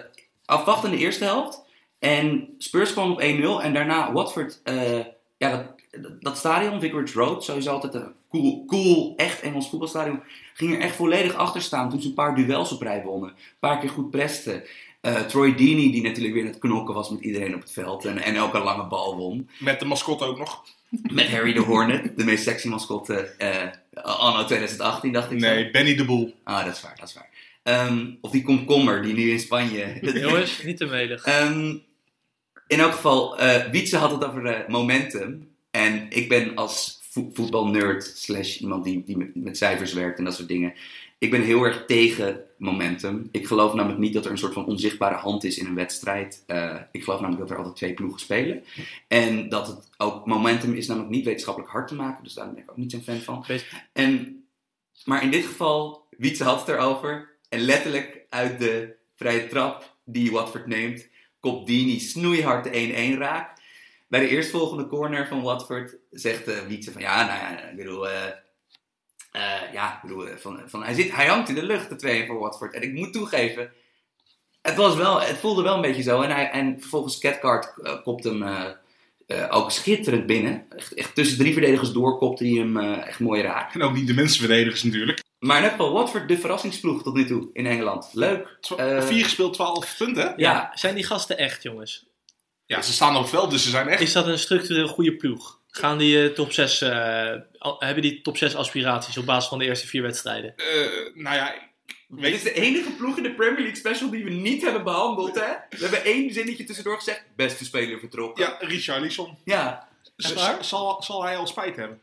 afwachten 0.46 0.92
in 0.92 0.98
de 0.98 1.04
eerste 1.04 1.24
helft. 1.24 1.62
En 2.00 2.48
Spurs 2.58 2.92
kwam 2.92 3.12
op 3.12 3.22
1-0. 3.22 3.24
En 3.64 3.74
daarna 3.74 4.14
Watford... 4.14 4.60
eh, 4.64 5.00
ja, 5.38 5.76
dat, 5.92 6.22
dat 6.22 6.38
stadion, 6.38 6.80
Vicarage 6.80 7.20
Road, 7.20 7.44
sowieso 7.44 7.72
altijd 7.72 7.94
een 7.94 8.14
cool, 8.30 8.66
cool, 8.66 9.14
echt 9.18 9.42
Engels 9.42 9.70
voetbalstadion, 9.70 10.22
ging 10.54 10.74
er 10.74 10.82
echt 10.82 10.96
volledig 10.96 11.36
achter 11.36 11.62
staan 11.62 11.90
toen 11.90 12.02
ze 12.02 12.08
een 12.08 12.14
paar 12.14 12.36
duels 12.36 12.72
op 12.72 12.82
rij 12.82 13.04
wonnen. 13.04 13.30
Een 13.30 13.36
paar 13.60 13.80
keer 13.80 13.90
goed 13.90 14.10
presten. 14.10 14.64
Eh, 15.02 15.16
Troy 15.16 15.56
Deeney, 15.56 15.92
die 15.92 16.02
natuurlijk 16.02 16.34
weer 16.34 16.44
aan 16.44 16.50
het 16.50 16.60
knokken 16.60 16.94
was 16.94 17.10
met 17.10 17.22
iedereen 17.22 17.56
op 17.56 17.62
het 17.62 17.72
veld 17.72 18.06
en, 18.06 18.18
en 18.18 18.36
een 18.36 18.64
lange 18.64 18.88
bal 18.88 19.16
won. 19.16 19.50
Met 19.60 19.80
de 19.80 19.86
mascotte 19.86 20.26
ook 20.26 20.38
nog. 20.38 20.64
Met 21.12 21.30
Harry 21.30 21.54
de 21.54 21.60
Hornet, 21.60 22.18
de 22.18 22.24
meest 22.24 22.44
sexy 22.44 22.68
mascotte 22.68 23.14
eh 23.38 23.68
anno 24.04 24.46
2018, 24.46 25.12
dacht 25.12 25.32
ik 25.32 25.40
zo. 25.40 25.48
Nee, 25.48 25.72
Benny 25.72 25.96
de 25.96 26.06
Boel. 26.06 26.34
Ah, 26.44 26.66
dat 26.66 26.76
is 26.76 26.82
waar, 26.82 26.96
dat 27.00 27.08
is 27.08 27.14
waar. 27.14 27.30
Ehm, 27.64 28.06
of 28.22 28.32
die 28.32 28.44
komkommer 28.44 29.02
die 29.02 29.14
nu 29.14 29.32
in 29.32 29.40
Spanje... 29.40 29.98
Jongens, 30.02 30.64
niet 30.64 30.78
te 30.78 30.86
melig. 30.86 31.24
Ehm, 31.24 31.76
in 32.70 32.80
elk 32.80 32.92
geval, 32.92 33.38
eh 33.40 33.72
Wietse 33.72 33.98
had 33.98 34.12
het 34.12 34.26
over 34.26 34.46
eh, 34.46 34.68
momentum. 34.68 35.48
En 35.72 36.06
ik 36.10 36.30
ben 36.30 36.56
als 36.56 37.00
vo- 37.02 37.30
voetbalnerd 37.34 38.04
slash 38.16 38.58
iemand 38.58 38.84
die, 38.84 39.04
die 39.06 39.32
met, 39.34 39.58
cijfers 39.58 39.94
werkt 39.94 40.18
en 40.18 40.24
dat 40.24 40.36
soort 40.36 40.48
dingen. 40.48 40.74
Ik 41.18 41.32
ben 41.32 41.42
heel 41.42 41.64
erg 41.64 41.86
tegen 41.86 42.42
momentum. 42.58 43.30
Ik 43.32 43.48
geloof 43.48 43.74
namelijk 43.74 44.00
niet 44.00 44.14
dat 44.14 44.26
er 44.26 44.32
een 44.32 44.38
soort 44.38 44.54
van 44.54 44.66
onzichtbare 44.66 45.16
hand 45.16 45.44
is 45.44 45.58
in 45.58 45.66
een 45.66 45.76
wedstrijd. 45.76 46.44
Eh, 46.48 46.76
ik 46.92 47.04
geloof 47.04 47.20
namelijk 47.20 47.42
dat 47.48 47.52
er 47.52 47.58
altijd 47.58 47.76
twee 47.76 47.94
ploegen 47.94 48.20
spelen. 48.20 48.64
En 49.08 49.50
dat 49.50 49.68
het 49.68 49.90
ook 49.98 50.26
momentum 50.26 50.74
is 50.74 50.88
namelijk 50.88 51.12
niet 51.12 51.26
wetenschappelijk 51.26 51.72
hard 51.72 51.88
te 51.88 51.96
maken. 51.96 52.24
Dus 52.24 52.34
daar 52.34 52.50
ben 52.54 52.64
ik 52.64 52.72
ook 52.72 52.78
niet 52.78 52.92
zo'n 52.92 53.02
fan 53.02 53.20
van. 53.22 53.44
En, 53.94 54.44
maar 55.06 55.24
in 55.24 55.32
dit 55.32 55.46
geval, 55.46 56.08
Wietse 56.18 56.44
had 56.44 56.60
het 56.60 56.70
erover. 56.70 57.30
En 57.50 57.60
letterlijk 57.60 58.26
uit 58.30 58.60
de 58.60 58.96
vrije 59.16 59.48
trap 59.48 59.96
die 60.04 60.32
Watford 60.32 60.68
neemt, 60.68 61.08
kopt 61.40 61.68
Dini 61.68 62.00
snoeihard 62.00 62.64
de 62.64 63.14
1-1 63.16 63.18
raak. 63.18 63.58
Bij 64.08 64.20
de 64.20 64.28
eerstvolgende 64.28 64.88
corner 64.88 65.28
van 65.28 65.42
Watford 65.42 65.98
zegt 66.12 66.48
uh, 66.48 66.82
van 66.92 67.02
ja, 67.02 67.26
nou 67.26 67.40
ja, 67.40 67.62
ik 67.62 67.76
bedoel, 67.76 68.10
eh, 68.10 68.28
eh, 69.32 69.74
ja, 69.74 69.96
ik 69.96 70.02
bedoel, 70.02 70.28
van, 70.38 70.62
van, 70.66 70.84
hij, 70.84 70.94
zit, 70.94 71.16
hij 71.16 71.28
hangt 71.28 71.50
in 71.50 71.56
de 71.56 71.64
lucht, 71.64 71.90
de 71.90 71.96
2 71.96 72.26
voor 72.26 72.40
Watford. 72.40 72.74
En 72.74 72.82
ik 72.82 72.94
moet 72.94 73.14
toegeven, 73.14 73.74
het, 74.62 74.76
was 74.76 74.96
wel, 74.96 75.22
het 75.22 75.38
voelde 75.38 75.62
wel 75.62 75.76
een 75.76 75.82
beetje 75.82 76.02
zo. 76.02 76.22
En, 76.22 76.32
hij, 76.32 76.50
en 76.50 76.80
vervolgens 76.80 77.20
Cathcart 77.20 77.74
uh, 77.78 78.04
kopt 78.04 78.24
hem 78.24 78.44
uh, 79.32 79.38
uh, 79.38 79.46
ook 79.50 79.72
schitterend 79.72 80.26
binnen. 80.26 80.66
Echt, 80.78 80.94
echt, 80.94 81.16
tussen 81.16 81.38
drie 81.38 81.54
verdedigers 81.54 81.92
door 81.92 82.18
kopte 82.18 82.44
hij 82.48 82.54
hem 82.54 82.78
uh, 82.78 83.08
echt 83.08 83.20
mooi 83.20 83.42
raak. 83.42 83.74
En 83.74 83.82
ook 83.82 83.94
niet 83.94 84.08
de 84.08 84.14
minste 84.14 84.40
verdedigers 84.40 84.84
natuurlijk. 84.84 85.24
Maar 85.40 85.58
in 85.58 85.64
elk 85.64 85.72
geval, 85.72 85.94
Watford 85.94 86.28
de 86.28 86.38
verrassingsploeg 86.38 87.04
tot 87.04 87.14
nu 87.14 87.26
toe 87.26 87.50
in 87.54 87.66
Engeland. 87.66 88.10
Leuk. 88.14 88.58
Uh, 88.80 89.02
Vier 89.02 89.24
gespeeld, 89.24 89.54
12 89.54 89.96
punten. 89.98 90.24
Ja. 90.24 90.34
ja, 90.38 90.72
zijn 90.74 90.96
die 90.96 91.04
gasten 91.04 91.38
echt, 91.38 91.64
jongens? 91.64 92.08
Ja, 92.66 92.82
ze 92.82 92.94
staan 92.94 93.16
op 93.16 93.22
het 93.22 93.30
veld, 93.30 93.52
dus 93.52 93.64
ze 93.64 93.70
zijn 93.70 93.88
echt... 93.88 94.02
Is 94.02 94.14
dat 94.14 94.28
een 94.28 94.40
structureel 94.40 94.88
goede 94.88 95.16
ploeg? 95.16 95.60
Gaan 95.68 95.98
die 95.98 96.30
uh, 96.30 96.34
top 96.34 96.52
6, 96.52 96.82
uh, 96.82 96.90
hebben 97.80 98.02
die 98.02 98.22
top 98.22 98.38
6 98.38 98.56
aspiraties 98.56 99.18
op 99.18 99.26
basis 99.26 99.50
van 99.50 99.60
de 99.60 99.66
eerste 99.66 99.88
vier 99.88 100.02
wedstrijden? 100.02 100.54
Uh, 100.58 101.24
nou 101.24 101.36
ja, 101.36 101.54
Weet... 102.10 102.24
Dit 102.24 102.34
is 102.34 102.44
de 102.44 102.54
enige 102.54 102.92
ploeg 102.92 103.18
in 103.18 103.24
de 103.24 103.34
Premier 103.34 103.60
League 103.60 103.76
special 103.76 104.10
die 104.10 104.24
we 104.24 104.30
niet 104.30 104.62
hebben 104.62 104.84
behandeld, 104.84 105.36
hè? 105.36 105.54
We 105.70 105.78
hebben 105.78 106.04
één 106.04 106.34
zinnetje 106.34 106.64
tussendoor 106.64 106.96
gezegd. 106.96 107.24
Beste 107.36 107.66
speler 107.66 108.00
vertrokken. 108.00 108.46
Ja, 108.46 108.58
Richarlison. 108.60 109.38
Ja. 109.46 109.88
Zal, 110.62 111.04
zal 111.04 111.24
hij 111.24 111.38
al 111.38 111.48
spijt 111.48 111.76
hebben? 111.76 112.00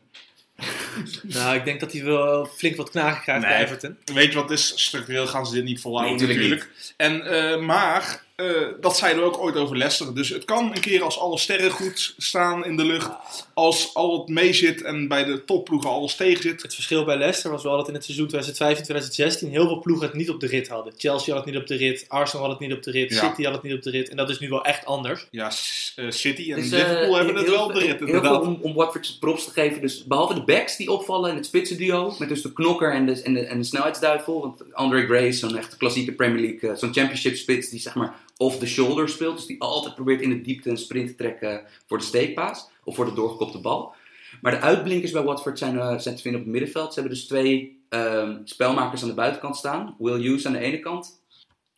nou, 1.35 1.55
ik 1.55 1.65
denk 1.65 1.79
dat 1.79 1.91
hij 1.91 2.03
wel 2.03 2.45
flink 2.45 2.75
wat 2.75 2.89
knagen 2.89 3.21
krijgt 3.21 3.41
nee. 3.41 3.51
bij 3.51 3.63
Everton. 3.63 3.97
Weet 4.05 4.31
je 4.31 4.39
wat 4.39 4.51
is? 4.51 4.73
Structureel 4.75 5.27
gaan 5.27 5.45
ze 5.45 5.53
dit 5.53 5.63
niet 5.63 5.81
volhouden 5.81 6.17
nee, 6.17 6.27
natuurlijk. 6.27 6.61
Niet. 6.61 6.93
En, 6.97 7.33
uh, 7.33 7.65
maar, 7.65 8.23
uh, 8.41 8.67
dat 8.81 8.97
zeiden 8.97 9.23
we 9.23 9.29
ook 9.29 9.37
ooit 9.37 9.55
over 9.55 9.77
Leicester. 9.77 10.15
Dus 10.15 10.29
het 10.29 10.45
kan 10.45 10.71
een 10.75 10.81
keer 10.81 11.03
als 11.03 11.19
alle 11.19 11.37
sterren 11.37 11.71
goed 11.71 12.13
staan 12.17 12.65
in 12.65 12.77
de 12.77 12.85
lucht. 12.85 13.09
Als 13.53 13.93
al 13.93 14.19
het 14.19 14.29
mee 14.29 14.53
zit 14.53 14.81
en 14.81 15.07
bij 15.07 15.23
de 15.23 15.43
topploegen 15.43 15.89
alles 15.89 16.15
tegen 16.15 16.41
zit. 16.41 16.61
Het 16.61 16.73
verschil 16.73 17.05
bij 17.05 17.17
Leicester 17.17 17.51
was 17.51 17.63
wel 17.63 17.77
dat 17.77 17.87
in 17.87 17.93
het 17.93 18.03
seizoen 18.03 18.29
2015-2016 19.47 19.51
heel 19.51 19.67
veel 19.67 19.79
ploegen 19.79 20.07
het 20.07 20.15
niet 20.15 20.29
op 20.29 20.39
de 20.39 20.47
rit 20.47 20.67
hadden. 20.67 20.93
Chelsea 20.97 21.33
had 21.33 21.45
het 21.45 21.53
niet 21.53 21.61
op 21.61 21.67
de 21.67 21.75
rit, 21.75 22.05
Arsenal 22.07 22.45
had 22.45 22.59
het 22.59 22.67
niet 22.67 22.77
op 22.77 22.83
de 22.83 22.91
rit, 22.91 23.09
ja. 23.09 23.27
City 23.27 23.43
had 23.43 23.53
het 23.53 23.63
niet 23.63 23.73
op 23.73 23.81
de 23.81 23.89
rit. 23.89 24.09
En 24.09 24.17
dat 24.17 24.29
is 24.29 24.39
nu 24.39 24.49
wel 24.49 24.63
echt 24.63 24.85
anders. 24.85 25.27
Ja, 25.31 25.51
uh, 25.95 26.11
City 26.11 26.51
en 26.51 26.61
dus, 26.61 26.69
Liverpool 26.69 27.15
hebben 27.15 27.35
het 27.35 27.49
wel 27.49 27.65
op 27.65 27.73
de 27.73 27.79
rit. 27.79 27.99
Heel 27.99 28.21
veel 28.21 28.39
om, 28.39 28.59
om 28.61 28.73
Watford 28.73 29.17
props 29.19 29.45
te 29.45 29.51
geven. 29.51 29.81
Dus 29.81 30.03
behalve 30.03 30.33
de 30.33 30.43
backs 30.43 30.77
die 30.77 30.91
opvallen 30.91 31.29
in 31.29 31.35
het 31.35 31.45
spitsenduo. 31.45 32.15
Met 32.19 32.29
dus 32.29 32.41
de 32.41 32.53
knokker 32.53 32.93
en 32.93 33.05
de, 33.05 33.21
en 33.21 33.33
de, 33.33 33.45
en 33.45 33.57
de 33.57 33.63
snelheidsduivel. 33.63 34.41
Want 34.41 34.73
Andre 34.73 35.05
Gray 35.05 35.27
is 35.27 35.39
zo'n 35.39 35.57
echte 35.57 35.77
klassieke 35.77 36.11
Premier 36.11 36.41
League, 36.41 36.69
uh, 36.69 36.77
zo'n 36.77 36.93
championship 36.93 37.35
spits 37.35 37.69
die 37.69 37.79
zeg 37.79 37.95
maar 37.95 38.25
off 38.37 38.57
the 38.57 38.67
shoulder 38.67 39.09
speelt. 39.09 39.35
Dus 39.35 39.45
die 39.45 39.61
altijd 39.61 39.95
probeert 39.95 40.21
in 40.21 40.29
de 40.29 40.41
diepte 40.41 40.69
een 40.69 40.77
sprint 40.77 41.07
te 41.07 41.15
trekken 41.15 41.63
voor 41.87 41.97
de 41.97 42.03
steekpaas. 42.03 42.69
Of 42.83 42.95
voor 42.95 43.05
de 43.05 43.13
doorgekopte 43.13 43.59
bal. 43.59 43.93
Maar 44.41 44.51
de 44.51 44.59
uitblinkers 44.59 45.11
bij 45.11 45.23
Watford 45.23 45.57
zijn, 45.57 45.75
uh, 45.75 45.97
zijn 45.97 46.15
te 46.15 46.21
vinden 46.21 46.39
op 46.39 46.47
het 46.47 46.55
middenveld. 46.55 46.93
Ze 46.93 46.99
hebben 46.99 47.17
dus 47.17 47.27
twee 47.27 47.81
um, 47.89 48.41
spelmakers 48.43 49.01
aan 49.01 49.07
de 49.07 49.13
buitenkant 49.13 49.55
staan. 49.55 49.95
Will 49.99 50.21
Hughes 50.21 50.45
aan 50.45 50.53
de 50.53 50.59
ene 50.59 50.79
kant. 50.79 51.21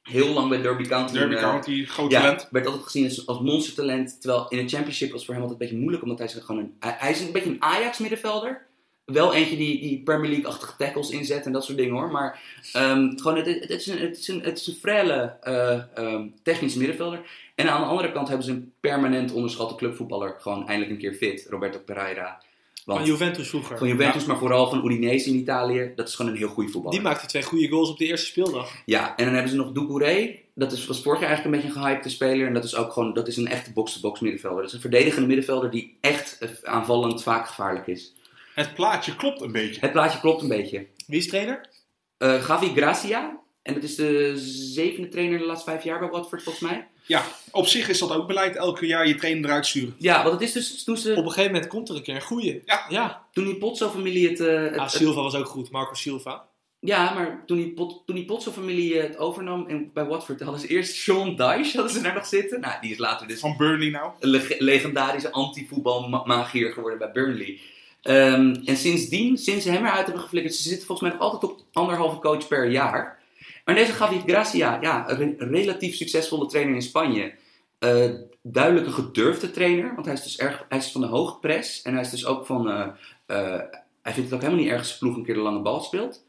Heel 0.01 0.33
lang 0.33 0.49
bij 0.49 0.61
Derby 0.61 0.83
County. 0.83 1.13
Derby 1.13 1.33
uh, 1.33 1.39
County, 1.39 1.85
groot 1.85 2.11
ja, 2.11 2.21
talent. 2.21 2.47
werd 2.51 2.65
altijd 2.65 2.83
gezien 2.83 3.03
als, 3.03 3.27
als 3.27 3.39
monstertalent. 3.39 4.21
Terwijl 4.21 4.47
in 4.49 4.57
het 4.57 4.71
championship 4.71 5.11
was 5.11 5.25
voor 5.25 5.33
hem 5.33 5.43
altijd 5.43 5.59
een 5.59 5.65
beetje 5.65 5.81
moeilijk. 5.81 6.03
Omdat 6.03 6.17
hij 6.17 6.27
zich 6.27 6.45
gewoon 6.45 6.61
een... 6.61 6.75
Hij, 6.79 6.95
hij 6.97 7.11
is 7.11 7.21
een 7.21 7.31
beetje 7.31 7.49
een 7.49 7.61
Ajax 7.61 7.97
middenvelder. 7.97 8.67
Wel 9.11 9.33
eentje 9.33 9.57
die, 9.57 9.79
die 9.79 10.01
Premier 10.03 10.29
League-achtige 10.29 10.73
tackles 10.77 11.09
inzet 11.09 11.45
en 11.45 11.51
dat 11.51 11.65
soort 11.65 11.77
dingen 11.77 11.93
hoor. 11.93 12.11
Maar 12.11 12.41
um, 12.75 13.19
gewoon, 13.19 13.37
het, 13.37 13.45
het, 13.45 13.69
is 13.69 13.87
een, 13.87 13.99
het, 13.99 14.17
is 14.17 14.27
een, 14.27 14.41
het 14.41 14.59
is 14.59 14.67
een 14.67 14.73
frele 14.73 15.37
uh, 15.43 16.13
um, 16.13 16.33
technische 16.43 16.77
middenvelder. 16.77 17.21
En 17.55 17.69
aan 17.69 17.81
de 17.81 17.87
andere 17.87 18.11
kant 18.11 18.27
hebben 18.27 18.45
ze 18.45 18.51
een 18.51 18.71
permanent 18.79 19.31
onderschatte 19.31 19.75
clubvoetballer. 19.75 20.35
Gewoon 20.39 20.67
eindelijk 20.67 20.91
een 20.91 20.97
keer 20.97 21.13
fit. 21.13 21.47
Roberto 21.49 21.79
Pereira. 21.79 22.41
Want, 22.85 22.99
van 22.99 23.09
Juventus 23.09 23.49
vroeger. 23.49 23.77
Van 23.77 23.87
Juventus, 23.87 24.21
ja. 24.21 24.27
maar 24.27 24.37
vooral 24.37 24.69
van 24.69 24.85
Udinese 24.85 25.29
in 25.29 25.35
Italië. 25.35 25.91
Dat 25.95 26.07
is 26.07 26.15
gewoon 26.15 26.31
een 26.31 26.37
heel 26.37 26.47
goede 26.47 26.71
voetballer. 26.71 26.97
Die 26.97 27.07
maakte 27.07 27.27
twee 27.27 27.43
goede 27.43 27.67
goals 27.67 27.89
op 27.89 27.97
de 27.97 28.05
eerste 28.05 28.25
speeldag. 28.25 28.71
Ja, 28.85 29.15
en 29.15 29.25
dan 29.25 29.33
hebben 29.33 29.51
ze 29.51 29.57
nog 29.57 29.71
Doucouré. 29.71 30.35
Dat 30.53 30.71
is, 30.71 30.85
was 30.85 31.01
vorig 31.01 31.19
jaar 31.19 31.29
eigenlijk 31.29 31.55
een 31.55 31.61
beetje 31.61 31.79
een 31.79 31.85
gehypte 31.85 32.09
speler. 32.09 32.47
En 32.47 32.53
dat 32.53 32.63
is 32.63 32.75
ook 32.75 32.93
gewoon 32.93 33.13
dat 33.13 33.27
is 33.27 33.37
een 33.37 33.47
echte 33.47 33.73
box-to-box 33.73 34.19
middenvelder. 34.19 34.59
Dat 34.59 34.67
is 34.67 34.73
een 34.73 34.81
verdedigende 34.81 35.27
middenvelder 35.27 35.71
die 35.71 35.97
echt 36.01 36.39
aanvallend 36.63 37.23
vaak 37.23 37.47
gevaarlijk 37.47 37.87
is. 37.87 38.13
Het 38.59 38.73
plaatje 38.73 39.15
klopt 39.15 39.41
een 39.41 39.51
beetje. 39.51 39.81
Het 39.81 39.91
plaatje 39.91 40.19
klopt 40.19 40.41
een 40.41 40.47
beetje. 40.47 40.87
Wie 41.07 41.19
is 41.19 41.27
trainer? 41.27 41.69
Uh, 42.17 42.43
Gavi 42.43 42.73
Gracia. 42.75 43.39
En 43.61 43.73
dat 43.73 43.83
is 43.83 43.95
de 43.95 44.33
zevende 44.73 45.07
trainer 45.07 45.39
de 45.39 45.45
laatste 45.45 45.69
vijf 45.69 45.83
jaar 45.83 45.99
bij 45.99 46.09
Watford, 46.09 46.43
volgens 46.43 46.69
mij. 46.69 46.87
Ja, 47.05 47.23
op 47.51 47.65
zich 47.65 47.89
is 47.89 47.99
dat 47.99 48.11
ook 48.11 48.27
beleid. 48.27 48.55
Elke 48.55 48.85
jaar 48.85 49.07
je 49.07 49.15
trainer 49.15 49.45
eruit 49.45 49.65
sturen. 49.65 49.95
Ja, 49.97 50.23
want 50.23 50.33
het 50.33 50.41
is 50.41 50.51
dus 50.51 50.83
toen 50.83 50.97
ze... 50.97 51.11
Op 51.11 51.17
een 51.17 51.31
gegeven 51.31 51.51
moment 51.51 51.69
komt 51.69 51.89
er 51.89 51.95
een 51.95 52.03
keer 52.03 52.15
een 52.15 52.21
goeie. 52.21 52.61
Ja. 52.65 52.85
ja. 52.89 53.25
Toen 53.31 53.45
die 53.45 53.57
Potso-familie 53.57 54.29
het, 54.29 54.39
uh, 54.39 54.61
het, 54.61 54.77
ah, 54.77 54.87
Silva 54.87 55.21
was 55.21 55.35
ook 55.35 55.47
goed, 55.47 55.71
Marco 55.71 55.93
Silva. 55.93 56.47
Ja, 56.79 57.13
maar 57.13 57.43
toen 57.45 57.57
die, 57.57 57.73
pot, 57.73 58.03
toen 58.05 58.15
die 58.15 58.25
Potso-familie 58.25 58.97
het 58.97 59.17
overnam 59.17 59.67
en 59.67 59.89
bij 59.93 60.05
Watford, 60.05 60.41
hadden 60.41 60.61
ze 60.61 60.67
eerst 60.67 60.95
Sean 60.95 61.35
Dyche 61.35 61.71
hadden 61.73 61.89
ze 61.89 62.01
daar 62.01 62.13
nog 62.13 62.25
zitten. 62.25 62.59
Nou, 62.59 62.81
die 62.81 62.91
is 62.91 62.97
later 62.97 63.27
dus... 63.27 63.39
Van 63.39 63.57
Burnley 63.57 63.89
nou. 63.89 64.11
Een 64.19 64.29
leg 64.29 64.59
legendarische 64.59 65.31
anti-voetbalmagier 65.31 66.71
geworden 66.71 66.99
bij 66.99 67.11
Burnley. 67.11 67.59
Um, 68.03 68.55
en 68.65 68.77
sindsdien, 68.77 69.37
sinds 69.37 69.63
ze 69.63 69.71
hem 69.71 69.85
eruit 69.85 70.05
hebben 70.05 70.23
geflikkerd, 70.23 70.55
ze 70.55 70.69
zitten 70.69 70.87
volgens 70.87 71.09
mij 71.09 71.19
nog 71.19 71.31
altijd 71.31 71.51
op 71.51 71.61
anderhalve 71.73 72.19
coach 72.19 72.47
per 72.47 72.69
jaar. 72.69 73.19
Maar 73.65 73.75
deze 73.75 73.97
Javier 73.99 74.21
Gracia, 74.25 74.77
ja, 74.81 75.09
een 75.09 75.17
re 75.37 75.45
relatief 75.45 75.95
succesvolle 75.95 76.45
trainer 76.45 76.75
in 76.75 76.81
Spanje. 76.81 77.33
Uh, 77.79 78.09
duidelijk 78.41 78.85
een 78.85 78.93
gedurfde 78.93 79.51
trainer, 79.51 79.93
want 79.93 80.05
hij 80.05 80.15
is 80.15 80.23
dus 80.23 80.37
erg, 80.37 80.65
hij 80.69 80.77
is 80.77 80.91
van 80.91 81.01
de 81.01 81.07
hoge 81.07 81.39
press. 81.39 81.81
En 81.81 81.93
hij 81.93 82.01
is 82.01 82.09
dus 82.09 82.25
ook 82.25 82.45
van, 82.45 82.69
uh, 82.69 82.87
uh, 83.27 83.61
hij 84.01 84.13
vindt 84.13 84.29
het 84.29 84.33
ook 84.33 84.41
helemaal 84.41 84.63
niet 84.63 84.71
erg 84.71 84.79
als 84.79 84.97
ploeg 84.97 85.15
een 85.15 85.23
keer 85.23 85.33
de 85.33 85.39
lange 85.39 85.61
bal 85.61 85.79
speelt. 85.79 86.25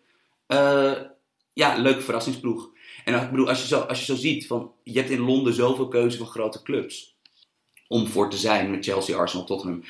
ja, 1.53 1.77
leuke 1.77 2.01
verrassingsploeg. 2.01 2.71
En 3.05 3.15
ik 3.15 3.31
bedoel, 3.31 3.49
als 3.49 3.61
je, 3.61 3.67
zo, 3.67 3.81
als 3.81 3.99
je 3.99 4.05
zo 4.05 4.15
ziet, 4.15 4.47
van, 4.47 4.73
je 4.83 4.99
hebt 4.99 5.11
in 5.11 5.21
Londen 5.21 5.55
zoveel 5.55 5.89
keuze 5.89 6.19
van 6.19 6.27
grote 6.27 6.63
clubs. 6.63 7.17
Om 7.89 8.07
voor 8.07 8.31
te 8.31 8.37
zijn 8.37 8.71
met 8.71 8.85
Chelsea, 8.85 9.17
Arsenal, 9.17 9.47
Tottenham. 9.47 9.83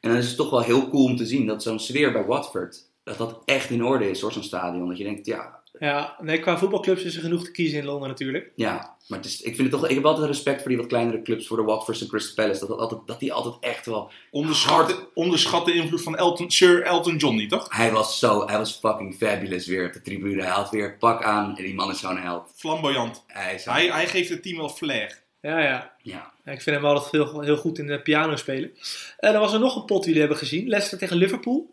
En 0.00 0.08
dan 0.10 0.18
is 0.18 0.26
het 0.28 0.36
toch 0.36 0.50
wel 0.50 0.62
heel 0.62 0.88
cool 0.88 1.04
om 1.04 1.16
te 1.16 1.26
zien 1.26 1.46
dat 1.46 1.62
zo'n 1.62 1.78
sfeer 1.80 2.12
bij 2.12 2.24
Watford, 2.24 2.78
dat 3.04 3.18
dat 3.18 3.42
echt 3.44 3.70
in 3.70 3.84
orde 3.84 4.10
is, 4.10 4.20
hoor, 4.20 4.32
zo'n 4.32 4.42
stadion. 4.42 4.88
Dat 4.88 4.98
je 4.98 5.04
denkt, 5.04 5.26
ja, 5.26 5.56
Ja, 5.78 6.16
nee, 6.20 6.38
qua 6.40 6.58
voetbalclubs 6.58 7.02
is 7.02 7.14
er 7.16 7.22
genoeg 7.22 7.44
te 7.44 7.50
kiezen 7.50 7.78
in 7.78 7.84
Londen 7.84 8.08
natuurlijk. 8.08 8.52
Ja, 8.56 8.96
maar 9.08 9.18
het 9.18 9.26
is, 9.26 9.40
ik, 9.40 9.56
vind 9.56 9.70
het 9.72 9.80
toch, 9.80 9.88
ik 9.88 9.94
heb 9.94 10.04
altijd 10.04 10.26
respect 10.26 10.60
voor 10.60 10.68
die 10.68 10.78
wat 10.78 10.86
kleinere 10.86 11.22
clubs, 11.22 11.46
voor 11.46 11.56
de 11.56 11.62
Watfords 11.62 12.00
en 12.00 12.08
Crystal 12.08 12.34
Palace. 12.34 12.60
Dat, 12.60 12.68
dat, 12.68 12.78
altijd, 12.78 13.00
dat 13.06 13.20
die 13.20 13.32
altijd 13.32 13.54
echt 13.60 13.86
wel... 13.86 14.10
Onderschat, 14.30 14.88
de- 14.88 15.06
onderschat 15.14 15.64
de 15.66 15.72
invloed 15.74 16.02
van 16.02 16.16
Elton, 16.16 16.50
Sir 16.50 16.82
Elton 16.82 17.16
John 17.16 17.36
niet, 17.36 17.50
toch? 17.50 17.66
Hij 17.76 17.92
was 17.92 18.18
zo, 18.18 18.46
hij 18.46 18.58
was 18.58 18.78
fucking 18.82 19.14
fabulous 19.14 19.66
weer 19.66 19.86
op 19.86 19.92
de 19.92 20.02
tribune. 20.02 20.42
Hij 20.42 20.50
had 20.50 20.70
weer 20.70 20.96
pak 20.98 21.22
aan 21.22 21.56
en 21.56 21.64
die 21.64 21.74
man 21.74 21.90
is 21.90 22.00
zo'n 22.00 22.18
held. 22.18 22.52
Flamboyant. 22.54 23.24
Hij 23.26 23.54
is 23.54 23.64
Hij, 23.64 23.86
hij 23.86 24.06
geeft 24.06 24.28
het 24.28 24.42
team 24.42 24.56
wel 24.56 24.68
flair. 24.68 25.22
Ja, 25.40 25.58
ja. 25.58 25.92
Ja. 26.02 26.32
Ja, 26.48 26.54
Ik 26.54 26.62
vind 26.62 26.76
hem 26.76 26.84
altijd 26.84 27.12
heel, 27.12 27.40
heel 27.40 27.56
goed 27.56 27.78
in 27.78 27.86
de 27.86 28.00
piano 28.00 28.36
spelen. 28.36 28.70
En 29.18 29.32
dan 29.32 29.40
was 29.40 29.52
er 29.52 29.60
nog 29.60 29.76
een 29.76 29.84
pot 29.84 29.98
die 29.98 30.06
jullie 30.06 30.20
hebben 30.20 30.38
gezien. 30.38 30.68
Leicester 30.68 30.98
tegen 30.98 31.16
Liverpool. 31.16 31.70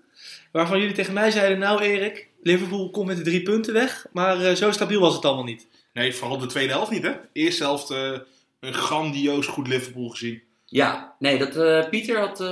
Waarvan 0.52 0.80
jullie 0.80 0.96
tegen 0.96 1.14
mij 1.14 1.32
zeiden, 1.32 1.60
nou 1.60 1.82
Erik, 1.82 2.28
Liverpool 2.42 2.90
komt 2.90 3.08
met 3.08 3.18
de 3.18 3.24
drie 3.24 3.42
punten 3.42 3.74
weg. 3.74 4.06
Maar 4.12 4.42
eh, 4.42 4.56
zo 4.56 4.72
stabiel 4.72 5.00
was 5.00 5.16
het 5.16 5.26
allemaal 5.26 5.44
niet. 5.44 5.68
Nee, 5.94 6.16
vooral 6.16 6.38
de 6.38 6.46
tweede 6.46 6.74
helft 6.74 6.92
niet, 6.92 7.04
hè? 7.04 7.12
Eerste 7.34 7.64
helft 7.64 7.90
eh, 7.90 8.12
een 8.60 8.74
grandioos 8.74 9.48
goed 9.48 9.68
Liverpool 9.68 10.10
gezien. 10.10 10.42
Ja, 10.66 11.16
nee, 11.20 11.38
dat, 11.38 11.56
eh, 11.56 11.90
Pieter 11.90 12.20
had 12.20 12.42
eh, 12.42 12.48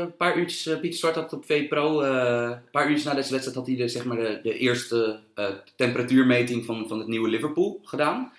een 0.00 0.16
paar 0.16 0.36
uurtjes, 0.36 0.66
eh, 0.66 0.80
Pieter 0.80 0.98
Zwart 0.98 1.14
had 1.14 1.32
op 1.32 1.44
VPRO, 1.44 2.00
eh 2.00 2.50
een 2.50 2.70
paar 2.70 2.86
uurtjes 2.88 3.04
na 3.04 3.14
deze 3.14 3.30
wedstrijd 3.30 3.56
had 3.58 3.66
hij 3.66 3.76
de, 3.76 3.88
zeg 3.88 4.04
maar 4.04 4.16
de, 4.16 4.40
de 4.42 4.58
eerste 4.58 5.20
eh, 5.34 5.46
temperatuurmeting 5.76 6.64
van, 6.64 6.88
van 6.88 6.98
het 6.98 7.08
nieuwe 7.08 7.28
Liverpool 7.28 7.80
gedaan. 7.84 8.32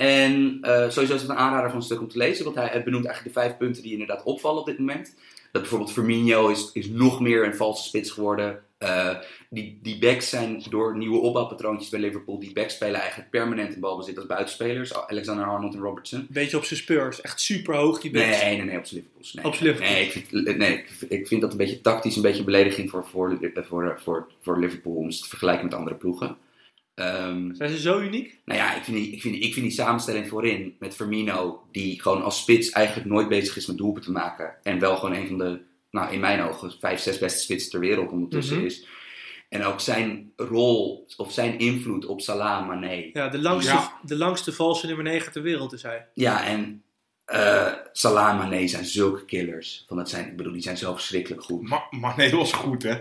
En 0.00 0.58
eh, 0.60 0.90
sowieso 0.90 1.14
is 1.14 1.20
het 1.20 1.30
een 1.30 1.36
aanrader 1.36 1.68
van 1.68 1.78
een 1.78 1.84
stuk 1.84 2.00
om 2.00 2.08
te 2.08 2.18
lezen, 2.18 2.44
want 2.44 2.56
hij, 2.56 2.82
benoemt 2.84 3.04
eigenlijk 3.04 3.34
de 3.34 3.40
vijf 3.40 3.56
punten 3.56 3.82
die 3.82 3.92
inderdaad 3.92 4.22
opvallen 4.22 4.60
op 4.60 4.66
dit 4.66 4.78
moment. 4.78 5.14
Dat 5.52 5.62
bijvoorbeeld 5.62 5.92
Firmino 5.92 6.48
is, 6.48 6.70
is 6.72 6.88
nog 6.88 7.20
meer 7.20 7.44
een 7.44 7.56
valse 7.56 7.82
spits 7.82 8.10
geworden. 8.10 8.62
Eh, 8.78 9.16
die, 9.50 9.78
die 9.82 9.98
backs 9.98 10.28
zijn 10.28 10.62
door 10.70 10.96
nieuwe 10.96 11.18
opbouwpatroontjes 11.18 11.90
bij 11.90 12.00
Liverpool. 12.00 12.38
Die 12.38 12.52
backs 12.52 12.74
spelen 12.74 13.00
eigenlijk 13.00 13.30
permanent 13.30 13.74
in 13.74 13.80
balbezit 13.80 14.16
als 14.16 14.26
buitenspelers. 14.26 14.94
Alexander 14.94 15.44
Arnold 15.44 15.74
en 15.74 15.80
Robertson. 15.80 16.26
Beetje 16.28 16.56
op 16.56 16.64
zijn 16.64 16.80
Spurs. 16.80 17.20
Echt 17.20 17.40
super 17.40 17.76
hoog 17.76 18.00
die 18.00 18.10
backs. 18.10 18.42
Nee, 18.42 18.56
nee, 18.56 18.66
nee, 18.66 18.78
op 18.78 18.86
zijn 18.86 19.00
Liverpools. 19.00 19.32
Nee, 19.32 19.44
Op 19.44 19.54
zijn 19.54 19.68
Liverpools. 19.68 19.94
Nee, 19.94 20.04
ik 20.04 20.12
vind, 20.12 20.56
nee 20.56 20.84
ik, 21.08 21.26
vind 21.26 21.40
dat 21.40 21.50
een 21.50 21.56
beetje 21.56 21.80
tactisch, 21.80 22.16
een 22.16 22.22
beetje 22.22 22.44
belediging 22.44 22.90
voor, 22.90 23.06
voor, 23.06 23.38
voor, 23.54 23.98
voor, 24.02 24.26
voor 24.42 24.58
Liverpool 24.58 24.94
om 24.94 25.10
ze 25.10 25.22
te 25.22 25.28
vergelijken 25.28 25.64
met 25.64 25.74
andere 25.74 25.96
ploegen. 25.96 26.36
Ehm, 27.00 27.54
Zijn 27.54 27.70
ze 27.70 27.80
zo 27.80 27.98
uniek? 28.00 28.38
nou 28.44 28.58
ja, 28.60 28.74
ik 28.76 28.82
vind, 28.84 28.96
die, 28.96 29.10
ik, 29.12 29.20
vind, 29.20 29.34
ik 29.34 29.52
vind 29.52 29.66
die 29.66 29.74
samenstelling 29.74 30.28
voorin 30.28 30.76
met 30.78 30.94
Firmino, 30.94 31.62
die 31.72 32.02
gewoon 32.02 32.22
als 32.22 32.38
spits 32.40 32.70
eigenlijk 32.70 33.08
nooit 33.08 33.28
bezig 33.28 33.56
is 33.56 33.66
met 33.66 33.76
doelpen 33.76 34.02
te 34.02 34.10
maken. 34.10 34.54
En 34.62 34.78
wel 34.78 34.96
gewoon 34.96 35.14
een 35.14 35.26
van 35.28 35.38
de, 35.38 35.60
nou 35.90 36.12
in 36.12 36.20
mijn 36.20 36.40
ogen, 36.42 36.72
vijf, 36.80 37.00
zes 37.00 37.18
beste 37.18 37.40
spitsen 37.40 37.70
ter 37.70 37.80
wereld 37.80 38.10
ondertussen 38.10 38.56
Mhm. 38.56 38.66
is. 38.66 38.86
En 39.48 39.64
ook 39.64 39.80
zijn 39.80 40.32
rol 40.36 41.06
of 41.16 41.32
zijn 41.32 41.58
invloed 41.58 42.06
op 42.06 42.20
Salah, 42.20 42.66
Mane, 42.66 43.10
Ja, 43.12 43.28
de 43.28 43.38
langste, 43.40 43.72
Ja. 43.72 43.98
de 44.02 44.16
langste 44.16 44.52
valse 44.52 44.86
nummer 44.86 45.04
9 45.04 45.32
ter 45.32 45.42
wereld 45.42 45.72
is 45.72 45.82
hij. 45.82 46.06
Ja, 46.14 46.44
en 46.46 46.82
eh 47.24 47.72
Salah 47.92 48.28
en 48.30 48.36
Mane 48.36 48.68
zijn 48.68 48.84
zulke 48.84 49.24
killers. 49.24 49.84
Van 49.88 49.96
dat 49.96 50.08
zijn, 50.10 50.26
ik 50.26 50.36
bedoel, 50.36 50.52
die 50.52 50.62
zijn 50.62 50.76
zo 50.76 50.92
verschrikkelijk 50.94 51.42
goed. 51.42 51.70
Nee, 52.16 52.30
dat 52.30 52.38
was 52.38 52.52
goed, 52.52 52.82
hè? 52.82 52.94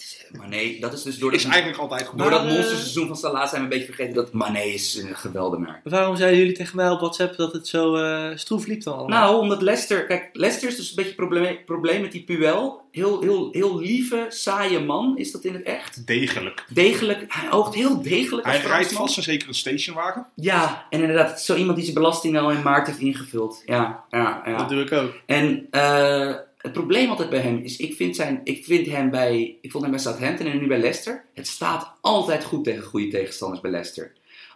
Het 0.00 0.30
is, 0.32 0.38
Mane, 0.38 0.76
dat 0.80 0.92
is 0.92 1.02
dus 1.02 1.18
door, 1.18 1.34
Is 1.34 1.42
dat, 1.42 1.52
eigenlijk 1.52 1.82
altijd 1.82 2.06
goed. 2.06 2.18
door 2.18 2.30
dat 2.30 2.40
Maar, 2.40 2.50
eh, 2.50 2.54
monsterseizoen 2.54 3.06
van 3.06 3.16
Salah 3.16 3.48
zijn 3.48 3.50
we 3.50 3.58
een 3.58 3.68
beetje 3.68 3.94
vergeten 3.94 4.14
dat 4.14 4.32
Mane 4.32 4.72
is 4.72 4.94
een 4.96 5.16
geweldenaar. 5.16 5.80
Waarom 5.84 6.16
zeiden 6.16 6.38
jullie 6.38 6.54
tegen 6.54 6.76
mij 6.76 6.90
op 6.90 7.00
WhatsApp 7.00 7.36
dat 7.36 7.52
het 7.52 7.68
zo 7.68 7.96
eh, 7.96 8.36
stroef 8.36 8.66
liep 8.66 8.82
dan 8.82 8.96
allemaal? 8.96 9.20
Nou, 9.20 9.40
omdat 9.40 9.62
Leicester, 9.62 10.06
kijk, 10.06 10.28
Leicester 10.32 10.68
is 10.68 10.76
dus 10.76 10.88
een 10.88 10.96
beetje 10.96 11.14
probleem, 11.14 11.58
probleem 11.64 12.00
met 12.00 12.12
die 12.12 12.24
Puel. 12.24 12.80
Heel, 12.90 13.20
heel, 13.20 13.48
heel 13.52 13.78
lieve, 13.78 14.26
saaie 14.28 14.80
man 14.80 15.18
is 15.18 15.32
dat 15.32 15.44
in 15.44 15.54
het 15.54 15.62
echt. 15.62 16.06
Degelijk. 16.06 16.64
Degelijk, 16.68 17.24
hij 17.28 17.52
oogt 17.52 17.74
heel 17.74 18.02
degelijk 18.02 18.46
als 18.46 18.56
Hij 18.56 18.66
rijdt 18.66 18.92
vast 18.92 19.16
en 19.16 19.22
zeker 19.22 19.48
een 19.48 19.54
stationwagen. 19.54 20.26
Ja, 20.34 20.86
en 20.90 21.00
inderdaad, 21.00 21.40
zo 21.42 21.54
iemand 21.54 21.76
die 21.76 21.84
zijn 21.84 21.96
belasting 21.96 22.38
al 22.38 22.50
in 22.50 22.62
maart 22.62 22.86
heeft 22.86 22.98
ingevuld. 22.98 23.62
Ja, 23.66 24.04
ja, 24.10 24.42
ja. 24.44 24.56
Dat 24.56 24.68
doe 24.68 24.82
ik 24.82 24.92
ook. 24.92 25.12
En 25.26 25.66
eh, 25.70 26.34
het 26.62 26.72
probleem 26.72 27.10
altijd 27.10 27.30
bij 27.30 27.40
hem 27.40 27.58
is, 27.58 27.76
ik 27.76 27.94
vind, 27.94 28.16
zijn, 28.16 28.40
ik 28.44 28.64
vind 28.64 28.86
hem 28.86 29.10
bij, 29.10 29.58
ik 29.60 29.70
vond 29.70 29.82
hem 29.82 29.92
bij 29.92 30.02
Southampton 30.02 30.46
en 30.46 30.58
nu 30.58 30.66
bij 30.66 30.78
Leicester. 30.78 31.24
Het 31.34 31.46
staat 31.46 31.92
altijd 32.00 32.44
goed 32.44 32.64
tegen 32.64 32.82
goede 32.82 33.08
tegenstanders 33.08 33.60
bij 33.60 33.70
Leicester. 33.70 34.12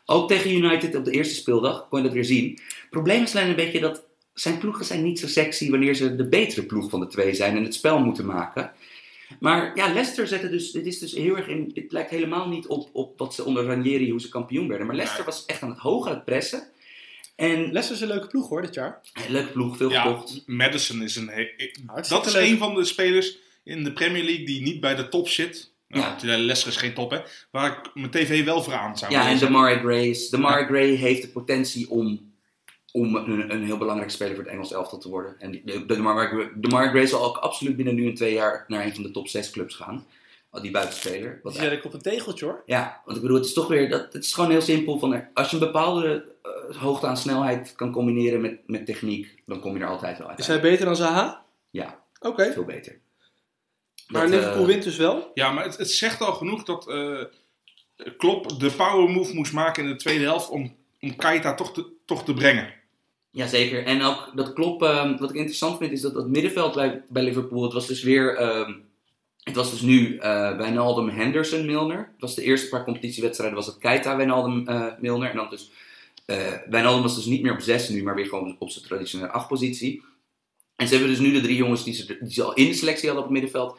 Ook 0.06 0.28
tegen 0.28 0.50
United 0.50 0.94
op 0.94 1.04
de 1.04 1.10
eerste 1.10 1.34
speeldag 1.34 1.88
kon 1.88 1.98
je 1.98 2.04
dat 2.04 2.14
weer 2.14 2.24
zien. 2.24 2.50
Het 2.64 2.90
probleem 2.90 3.22
is 3.22 3.36
alleen 3.36 3.48
een 3.48 3.56
beetje 3.56 3.80
dat 3.80 4.04
zijn 4.34 4.58
ploegen 4.58 4.84
zijn 4.84 5.02
niet 5.02 5.18
zo 5.18 5.26
sexy 5.26 5.70
wanneer 5.70 5.94
ze 5.94 6.16
de 6.16 6.28
betere 6.28 6.62
ploeg 6.62 6.90
van 6.90 7.00
de 7.00 7.06
twee 7.06 7.34
zijn 7.34 7.56
en 7.56 7.64
het 7.64 7.74
spel 7.74 7.98
moeten 7.98 8.26
maken. 8.26 8.72
Maar 9.40 9.76
ja, 9.76 9.92
Leicester 9.92 10.26
zette 10.26 10.48
dus, 10.48 10.70
dit 10.70 10.86
is 10.86 10.98
dus 10.98 11.12
heel 11.12 11.36
erg 11.36 11.48
in, 11.48 11.70
het 11.74 11.92
lijkt 11.92 12.10
helemaal 12.10 12.48
niet 12.48 12.66
op, 12.66 12.88
op 12.92 13.18
wat 13.18 13.34
ze 13.34 13.44
onder 13.44 13.64
Ranieri, 13.64 14.10
hoe 14.10 14.20
ze 14.20 14.28
kampioen 14.28 14.68
werden. 14.68 14.86
Maar 14.86 14.96
Leicester 14.96 15.24
was 15.24 15.44
echt 15.46 15.62
aan 15.62 15.70
het 15.70 15.78
hoog 15.78 16.06
aan 16.06 16.14
het 16.14 16.24
pressen. 16.24 16.62
En 17.36 17.58
Leicester 17.62 17.94
is 17.94 18.00
een 18.00 18.08
leuke 18.08 18.26
ploeg 18.26 18.48
hoor, 18.48 18.62
dit 18.62 18.74
jaar. 18.74 19.00
leuke 19.28 19.52
ploeg, 19.52 19.76
veel 19.76 19.90
Ja, 19.90 20.02
gekocht. 20.02 20.42
Madison 20.46 21.02
is 21.02 21.16
een... 21.16 21.30
Dat 22.08 22.26
is 22.26 22.32
leuk. 22.32 22.50
een 22.50 22.58
van 22.58 22.74
de 22.74 22.84
spelers 22.84 23.38
in 23.64 23.84
de 23.84 23.92
Premier 23.92 24.24
League 24.24 24.44
die 24.46 24.62
niet 24.62 24.80
bij 24.80 24.94
de 24.94 25.08
top 25.08 25.28
zit. 25.28 25.72
Ja. 25.88 25.98
Ja. 25.98 26.16
Ja. 26.22 26.36
Leicester 26.38 26.68
is 26.68 26.76
geen 26.76 26.94
top, 26.94 27.10
hè. 27.10 27.18
Waar 27.50 27.70
ik 27.70 27.90
mijn 27.94 28.10
tv 28.10 28.44
wel 28.44 28.62
voor 28.62 28.72
aan 28.74 28.98
zou 28.98 29.12
Ja, 29.12 29.28
en 29.28 29.38
Damari 29.38 29.78
Gray, 29.78 30.06
is- 30.08 30.28
Damari 30.30 30.64
Gray 30.64 30.88
heeft 30.94 31.22
de 31.22 31.28
potentie 31.28 31.90
om, 31.90 32.32
om 32.92 33.14
een, 33.16 33.52
een 33.54 33.64
heel 33.64 33.78
belangrijk 33.78 34.10
speler 34.10 34.34
voor 34.34 34.44
het 34.44 34.52
Engels 34.52 34.72
elftal 34.72 34.98
te 34.98 35.08
worden. 35.08 35.34
En 35.38 35.50
die- 35.50 35.62
de, 35.64 35.86
de, 35.86 35.94
Damari, 36.60 36.88
Gray- 36.88 37.06
zal 37.06 37.24
ook 37.24 37.36
absoluut 37.36 37.76
binnen 37.76 37.94
nu 37.94 38.06
en 38.08 38.14
twee 38.14 38.32
jaar 38.32 38.64
naar 38.68 38.84
een 38.84 38.94
van 38.94 39.02
de 39.02 39.10
top 39.10 39.28
6 39.28 39.50
clubs 39.50 39.74
gaan. 39.74 40.06
Oh, 40.54 40.62
Die 40.62 40.70
buitenspeler. 40.70 41.40
Wat 41.42 41.52
Die 41.52 41.62
zet 41.62 41.72
ik 41.72 41.84
op 41.84 41.92
een 41.94 42.00
tegeltje 42.02 42.44
hoor. 42.44 42.62
ja, 42.66 43.00
want 43.04 43.16
ik 43.16 43.22
bedoel, 43.22 43.36
het 43.38 43.46
is 43.46 43.52
toch 43.52 43.68
weer, 43.68 43.88
dat, 43.88 44.12
het 44.12 44.24
is 44.24 44.32
gewoon 44.32 44.50
heel 44.50 44.60
simpel. 44.60 44.98
Van, 44.98 45.14
er- 45.14 45.30
als 45.34 45.50
je 45.50 45.56
een 45.56 45.62
bepaalde 45.62 46.24
eh, 46.42 46.76
hoogte 46.76 47.06
aan 47.06 47.16
snelheid 47.16 47.72
kan 47.76 47.92
combineren 47.92 48.40
met, 48.40 48.58
met 48.66 48.86
techniek, 48.86 49.42
dan 49.46 49.60
kom 49.60 49.76
je 49.76 49.82
er 49.82 49.88
altijd 49.88 50.18
wel 50.18 50.28
uit. 50.28 50.38
Is 50.38 50.46
hij 50.46 50.60
beter 50.60 50.84
dan 50.84 50.96
Zaha? 50.96 51.44
Ja, 51.70 52.02
Oké. 52.20 52.52
veel 52.52 52.64
beter. 52.64 52.98
Maar 54.08 54.20
Dat, 54.22 54.30
Liverpool 54.30 54.60
eh, 54.62 54.66
wint 54.66 54.82
dus 54.82 54.96
wel. 54.96 55.30
Ja, 55.34 55.52
maar 55.52 55.64
het, 55.64 55.76
het 55.76 55.90
zegt 55.90 56.20
al 56.20 56.32
genoeg 56.32 56.62
dat 56.64 56.88
eh 56.88 57.22
Klopp 58.18 58.60
de 58.60 58.70
power 58.70 59.10
move 59.10 59.34
moest 59.34 59.52
maken 59.52 59.82
in 59.84 59.90
de 59.90 59.96
tweede 59.96 60.24
helft 60.24 60.48
om, 60.48 60.76
om 61.00 61.16
Keita 61.16 61.54
toch 61.54 61.72
te, 61.72 61.86
toch 62.06 62.24
te 62.24 62.34
brengen. 62.34 62.72
Jazeker. 63.30 63.84
En 63.84 64.02
ook 64.02 64.30
dat 64.34 64.52
klopt. 64.52 64.82
ehm, 64.82 65.16
wat 65.16 65.30
ik 65.30 65.36
interessant 65.36 65.78
vind 65.78 65.92
is 65.92 66.00
dat 66.00 66.14
het 66.14 66.26
middenveld 66.26 66.74
bij, 66.74 67.02
bij 67.08 67.22
Liverpool. 67.22 67.62
Het 67.62 67.72
was 67.72 67.86
dus 67.86 68.02
weer. 68.02 68.36
ehm, 68.36 68.72
het 69.44 69.54
was 69.54 69.70
dus 69.70 69.80
nu 69.80 70.16
eh 70.16 70.56
Wijnaldum, 70.56 71.08
Henderson, 71.08 71.66
Milner. 71.66 71.98
Het 71.98 72.20
was 72.20 72.34
de 72.34 72.42
eerste 72.42 72.68
paar 72.68 72.84
competitiewedstrijden. 72.84 73.56
Was 73.56 73.66
het 73.66 73.78
Keita, 73.78 74.16
Wijnaldum, 74.16 74.68
eh, 74.68 74.86
Milner. 74.98 75.30
En 75.30 75.36
dan 75.36 75.50
dus. 75.50 75.70
eh 76.26 76.52
Wijnaldum 76.68 77.02
was 77.02 77.14
dus 77.14 77.24
niet 77.24 77.42
meer 77.42 77.52
op 77.52 77.60
6 77.60 77.88
nu, 77.88 78.02
maar 78.02 78.14
weer 78.14 78.26
gewoon 78.26 78.56
op 78.58 78.70
zijn 78.70 78.84
traditionele 78.84 79.30
8 79.30 79.48
positie. 79.48 80.02
En 80.76 80.86
ze 80.88 80.94
hebben 80.94 81.12
dus 81.12 81.20
nu 81.20 81.32
de 81.32 81.40
drie 81.40 81.56
jongens 81.56 81.84
die 81.84 81.94
ze, 81.94 82.18
die 82.20 82.32
ze 82.32 82.42
al 82.42 82.54
in 82.54 82.68
de 82.68 82.74
selectie 82.74 83.08
hadden 83.08 83.26
op 83.26 83.30
het 83.30 83.40
middenveld. 83.40 83.78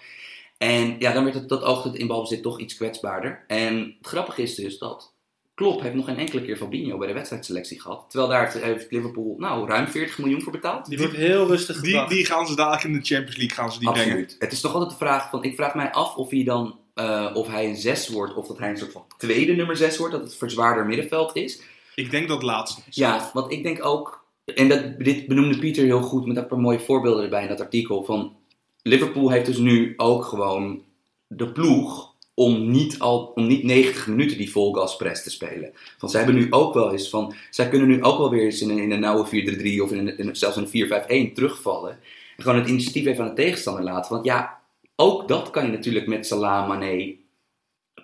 En 0.58 0.96
ja, 1.00 1.14
dan 1.14 1.24
werd 1.24 1.36
het, 1.36 1.50
dat 1.50 1.64
oog 1.64 1.84
het 1.84 1.96
in 1.96 2.08
balbezit 2.08 2.42
toch 2.42 2.60
iets 2.60 2.76
kwetsbaarder. 2.76 3.44
En 3.48 3.96
het 3.98 4.08
grappige 4.08 4.42
is 4.42 4.56
dus 4.56 4.78
dat 4.78 5.14
Klopp 5.56 5.82
heeft 5.82 5.96
nog 5.96 6.06
geen 6.06 6.18
enkele 6.18 6.42
keer 6.42 6.58
Fabinho 6.58 6.98
bij 6.98 7.08
de 7.08 7.14
wedstrijdselectie 7.14 7.82
gehad. 7.82 8.06
Terwijl 8.10 8.30
daar 8.32 8.54
heeft 8.54 8.92
Liverpool 8.92 9.36
nou 9.38 9.68
ruim 9.68 9.88
40 9.88 10.18
miljoen 10.18 10.42
voor 10.42 10.52
betaald. 10.52 10.86
Die 10.86 10.98
wordt 10.98 11.16
heel 11.16 11.48
rustig 11.48 11.82
Die, 11.82 11.92
gebracht. 11.92 12.10
die 12.12 12.26
gaan 12.26 12.48
ze 12.48 12.56
dadelijk 12.56 12.84
in 12.84 12.94
de 12.94 13.02
Champions 13.02 13.38
League 13.38 13.56
gaan 13.56 13.72
ze 13.72 13.80
die 13.80 13.92
brengen. 13.92 14.08
Absoluut. 14.12 14.36
Het 14.40 14.52
is 14.52 14.62
toch 14.62 14.74
altijd 14.74 14.92
de 14.92 14.98
vraag 14.98 15.30
van, 15.30 15.44
ik 15.44 15.56
vraag 15.56 15.76
mij 15.76 15.92
af 15.92 16.16
of 16.16 16.30
hij 16.30 16.44
dan, 16.44 16.76
eh, 16.94 17.32
of 17.34 17.48
hij 17.48 17.66
een 17.70 17.76
6 17.76 18.10
wordt, 18.10 18.34
of 18.34 18.48
dat 18.48 18.58
hij 18.58 18.70
een 18.70 18.78
soort 18.78 18.92
van 18.92 19.04
tweede 19.18 19.54
nummer 19.54 19.78
6 19.78 19.98
wordt, 19.98 20.14
dat 20.14 20.24
het 20.24 20.36
verzwaarder 20.36 20.86
middenveld 20.86 21.36
is. 21.36 21.62
Ik 21.96 22.12
denk 22.12 22.28
dat 22.28 22.44
laatste. 22.44 22.82
Ja, 22.90 23.30
want 23.34 23.52
ik 23.52 23.64
denk 23.64 23.86
ook, 23.86 24.26
en 24.46 24.70
dat, 24.70 25.00
dit 25.00 25.28
benoemde 25.28 25.58
Pieter 25.58 25.84
heel 25.84 26.02
goed 26.02 26.26
met 26.26 26.38
een 26.38 26.48
paar 26.48 26.60
mooie 26.60 26.80
voorbeelden 26.80 27.24
erbij 27.24 27.42
in 27.42 27.48
dat 27.48 27.62
artikel, 27.62 28.04
van 28.04 28.36
Liverpool 28.82 29.30
heeft 29.30 29.46
dus 29.46 29.58
nu 29.58 29.94
ook 29.98 30.26
gewoon 30.26 30.84
de 31.28 31.52
ploeg 31.52 32.14
om 32.36 32.72
niet, 32.72 33.00
al, 33.00 33.32
om 33.36 33.48
niet 33.48 33.64
90 33.64 34.08
minuten 34.08 34.38
die 34.38 34.52
vol 34.52 34.74
gas 34.74 34.96
press 34.96 35.24
te 35.24 35.30
spelen. 35.30 35.74
Want 36.00 36.12
zij 36.12 36.24
hebben 36.24 36.42
nu 36.42 36.48
ook 36.52 36.74
wel 36.74 36.92
eens 36.92 37.10
van, 37.10 37.36
zij 37.50 37.70
kunnen 37.70 37.88
nu 37.88 38.04
ook 38.04 38.18
wel 38.18 38.30
weer 38.30 38.46
eens 38.46 38.62
in 38.62 38.70
een, 38.70 38.78
in 38.78 38.92
een 38.92 39.00
nauwe 39.00 39.26
4-3-3 39.26 39.82
of 39.82 39.92
in 39.92 40.08
een, 40.08 40.18
in 40.18 40.36
zelfs 40.36 40.58
een 40.58 41.30
4-5-1 41.32 41.34
terugvallen. 41.34 41.92
En 42.38 42.44
gewoon 42.44 42.60
het 42.60 42.70
initiatief 42.70 43.06
even 43.06 43.24
aan 43.24 43.30
de 43.30 43.42
tegenstander 43.42 43.84
laten. 43.84 44.12
Want 44.12 44.26
ja, 44.26 44.62
ook 44.96 45.28
dat 45.28 45.50
kan 45.50 45.66
je 45.66 45.72
natuurlijk 45.72 46.08
met 46.08 46.26
Salah, 46.28 46.68
Mane 46.68 47.16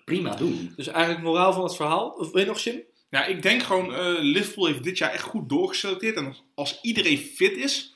prima 0.05 0.35
doen. 0.35 0.73
Dus 0.75 0.87
eigenlijk 0.87 1.23
moraal 1.25 1.53
van 1.53 1.63
het 1.63 1.75
verhaal. 1.75 2.09
Of 2.09 2.31
wil 2.31 2.41
je 2.41 2.47
nog 2.47 2.59
Jim? 2.59 2.81
Ja, 3.09 3.25
ik 3.25 3.41
denk 3.41 3.63
gewoon, 3.63 3.93
eh, 3.93 4.13
Liverpool 4.19 4.65
heeft 4.65 4.83
dit 4.83 4.97
jaar 4.97 5.11
echt 5.11 5.23
goed 5.23 5.49
doorgeselecteerd. 5.49 6.15
En 6.15 6.35
als 6.55 6.79
iedereen 6.81 7.17
fit 7.17 7.57
is, 7.57 7.90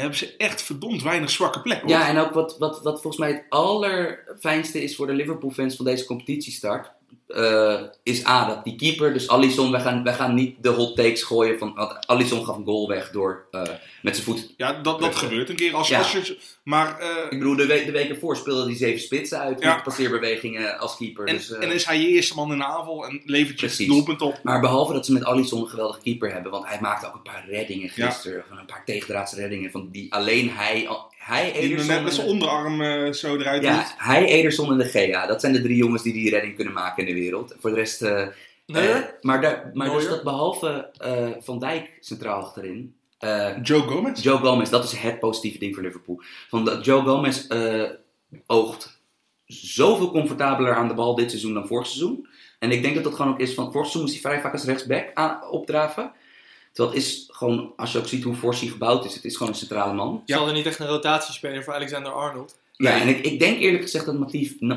hebben 0.00 0.18
ze 0.18 0.36
echt 0.36 0.62
verdomd 0.62 1.02
weinig 1.02 1.30
zwakke 1.30 1.60
plekken. 1.60 1.88
Ja, 1.88 2.08
en 2.08 2.18
ook 2.18 2.32
wat, 2.32 2.58
wat, 2.58 2.82
wat 2.82 3.00
volgens 3.00 3.16
mij 3.16 3.32
het 3.32 3.44
allerfijnste 3.48 4.82
is 4.82 4.96
voor 4.96 5.06
de 5.06 5.12
Liverpool-fans 5.12 5.76
van 5.76 5.84
deze 5.84 6.04
competitiestart. 6.04 6.92
Eh, 7.28 7.80
is 8.02 8.26
A, 8.26 8.46
dat 8.48 8.64
die 8.64 8.76
keeper, 8.76 9.12
dus 9.12 9.28
Alisson, 9.28 9.70
wij 9.70 9.80
gaan, 9.80 10.02
wij 10.04 10.14
gaan 10.14 10.34
niet 10.34 10.56
de 10.62 10.68
hot 10.68 10.96
takes 10.96 11.22
gooien 11.22 11.58
van, 11.58 11.74
want 11.74 12.06
Alisson 12.06 12.44
gaf 12.44 12.56
een 12.56 12.64
goal 12.64 12.88
weg 12.88 13.10
door 13.10 13.46
eh, 13.50 13.62
met 14.02 14.14
zijn 14.16 14.26
voet. 14.26 14.54
Ja, 14.56 14.72
dat, 14.72 15.00
dat 15.00 15.16
gebeurt 15.16 15.48
een 15.48 15.56
keer. 15.56 15.74
Als, 15.74 15.88
Ja. 15.88 15.98
als 15.98 16.12
je, 16.12 16.38
maar, 16.62 16.98
eh, 16.98 17.08
Ik 17.30 17.38
bedoel, 17.38 17.56
de, 17.56 17.66
de 17.66 17.90
week 17.90 18.08
ervoor 18.08 18.36
speelde 18.36 18.64
hij 18.64 18.76
zeven 18.76 19.00
spitsen 19.00 19.38
uit 19.38 19.60
Ja. 19.60 19.74
met 19.74 19.82
passeerbewegingen 19.84 20.78
als 20.78 20.96
keeper. 20.96 21.26
en, 21.26 21.34
dus, 21.34 21.50
en 21.52 21.70
is 21.72 21.84
hij 21.84 22.00
je 22.00 22.08
eerste 22.08 22.34
man 22.34 22.52
in 22.52 22.58
de 22.58 22.64
aanval 22.64 23.06
en 23.06 23.22
levert 23.24 23.60
je 23.60 23.66
het 23.66 23.74
Precies. 23.74 23.86
doelpunt 23.94 24.22
op. 24.22 24.40
Maar 24.42 24.60
behalve 24.60 24.92
dat 24.92 25.06
ze 25.06 25.12
met 25.12 25.24
Alisson 25.24 25.60
een 25.60 25.68
geweldige 25.68 26.00
keeper 26.00 26.32
hebben, 26.32 26.50
want 26.52 26.66
hij 26.68 26.78
maakte 26.80 27.06
ook 27.06 27.14
een 27.14 27.22
paar 27.22 27.44
reddingen 27.48 27.88
gisteren, 27.88 28.44
van 28.48 28.58
een 28.58 28.66
paar 28.66 28.84
tegendraadse 28.84 29.36
reddingen, 29.36 29.70
van 29.70 29.88
die 29.92 30.12
alleen 30.12 30.50
hij, 30.50 30.88
hij 31.28 31.52
Die 31.52 31.60
Ederson 31.60 31.86
net 31.86 32.02
met 32.02 32.14
zijn 32.14 32.26
en- 32.26 32.32
onderarm 32.32 32.80
eh, 32.82 33.12
zo 33.12 33.36
eruit 33.36 33.62
doet. 33.62 33.70
Ja, 33.70 33.94
hij, 33.96 34.24
Ederson 34.24 34.70
en 34.70 34.78
de 34.78 34.84
Gea, 34.84 35.26
dat 35.26 35.40
zijn 35.40 35.52
de 35.52 35.62
drie 35.62 35.76
jongens 35.76 36.02
die 36.02 36.12
die 36.12 36.30
redding 36.30 36.54
kunnen 36.54 36.72
maken 36.74 37.06
in 37.06 37.14
de 37.14 37.20
wereld. 37.20 37.54
Voor 37.60 37.70
de 37.70 37.76
rest... 37.76 38.02
eh, 38.02 38.26
Nee, 38.66 38.88
eh, 38.88 38.98
maar 39.20 39.40
daar, 39.40 39.70
maar 39.74 39.90
dus 39.90 40.08
dat 40.08 40.22
behalve 40.22 40.90
eh, 40.98 41.28
Van 41.40 41.58
Dijk 41.58 41.96
centraal 42.00 42.40
achterin, 42.42 42.94
eh, 43.18 43.48
Joe 43.62 43.80
Gomez. 43.80 44.22
Joe 44.22 44.38
Gomez, 44.38 44.70
dat 44.70 44.84
is 44.84 44.92
het 44.92 45.18
positieve 45.20 45.58
ding 45.58 45.74
voor 45.74 45.82
Liverpool. 45.82 46.20
Van 46.48 46.64
dat 46.64 46.84
Joe 46.84 47.02
Gomez 47.02 47.46
eh, 47.46 47.82
oogt 48.46 49.00
zoveel 49.46 50.10
comfortabeler 50.10 50.74
aan 50.74 50.88
de 50.88 50.94
bal 50.94 51.14
dit 51.14 51.30
seizoen 51.30 51.54
dan 51.54 51.66
vorig 51.66 51.86
seizoen. 51.86 52.26
En 52.58 52.70
ik 52.70 52.82
denk 52.82 52.94
dat 52.94 53.04
dat 53.04 53.14
gewoon 53.14 53.32
ook 53.32 53.40
is 53.40 53.54
van 53.54 53.64
vorig 53.72 53.88
seizoen 53.88 54.00
moest 54.02 54.12
hij 54.12 54.22
vrij 54.32 54.40
vaak 54.42 54.52
als 54.52 54.64
rechtsback 54.64 55.10
aan, 55.14 55.50
opdraven. 55.50 56.12
Terwijl 56.78 56.98
het 56.98 57.06
is 57.06 57.28
gewoon, 57.30 57.72
als 57.76 57.92
je 57.92 57.98
ook 57.98 58.06
ziet 58.06 58.24
hoe 58.24 58.34
fors 58.34 58.60
hij 58.60 58.68
gebouwd 58.68 59.04
is, 59.04 59.14
het 59.14 59.24
is 59.24 59.36
gewoon 59.36 59.52
een 59.52 59.58
centrale 59.58 59.92
man. 59.92 60.22
Zal 60.24 60.46
er 60.46 60.52
niet 60.52 60.66
echt 60.66 60.78
een 60.78 60.86
rotatiespeler 60.86 61.64
voor 61.64 61.74
Alexander 61.74 62.12
Arnold? 62.12 62.58
Ja, 62.72 63.00
en 63.00 63.08
ik, 63.08 63.24
ik 63.24 63.38
denk 63.38 63.58
eerlijk 63.58 63.82
gezegd 63.82 64.06
dat 64.06 64.18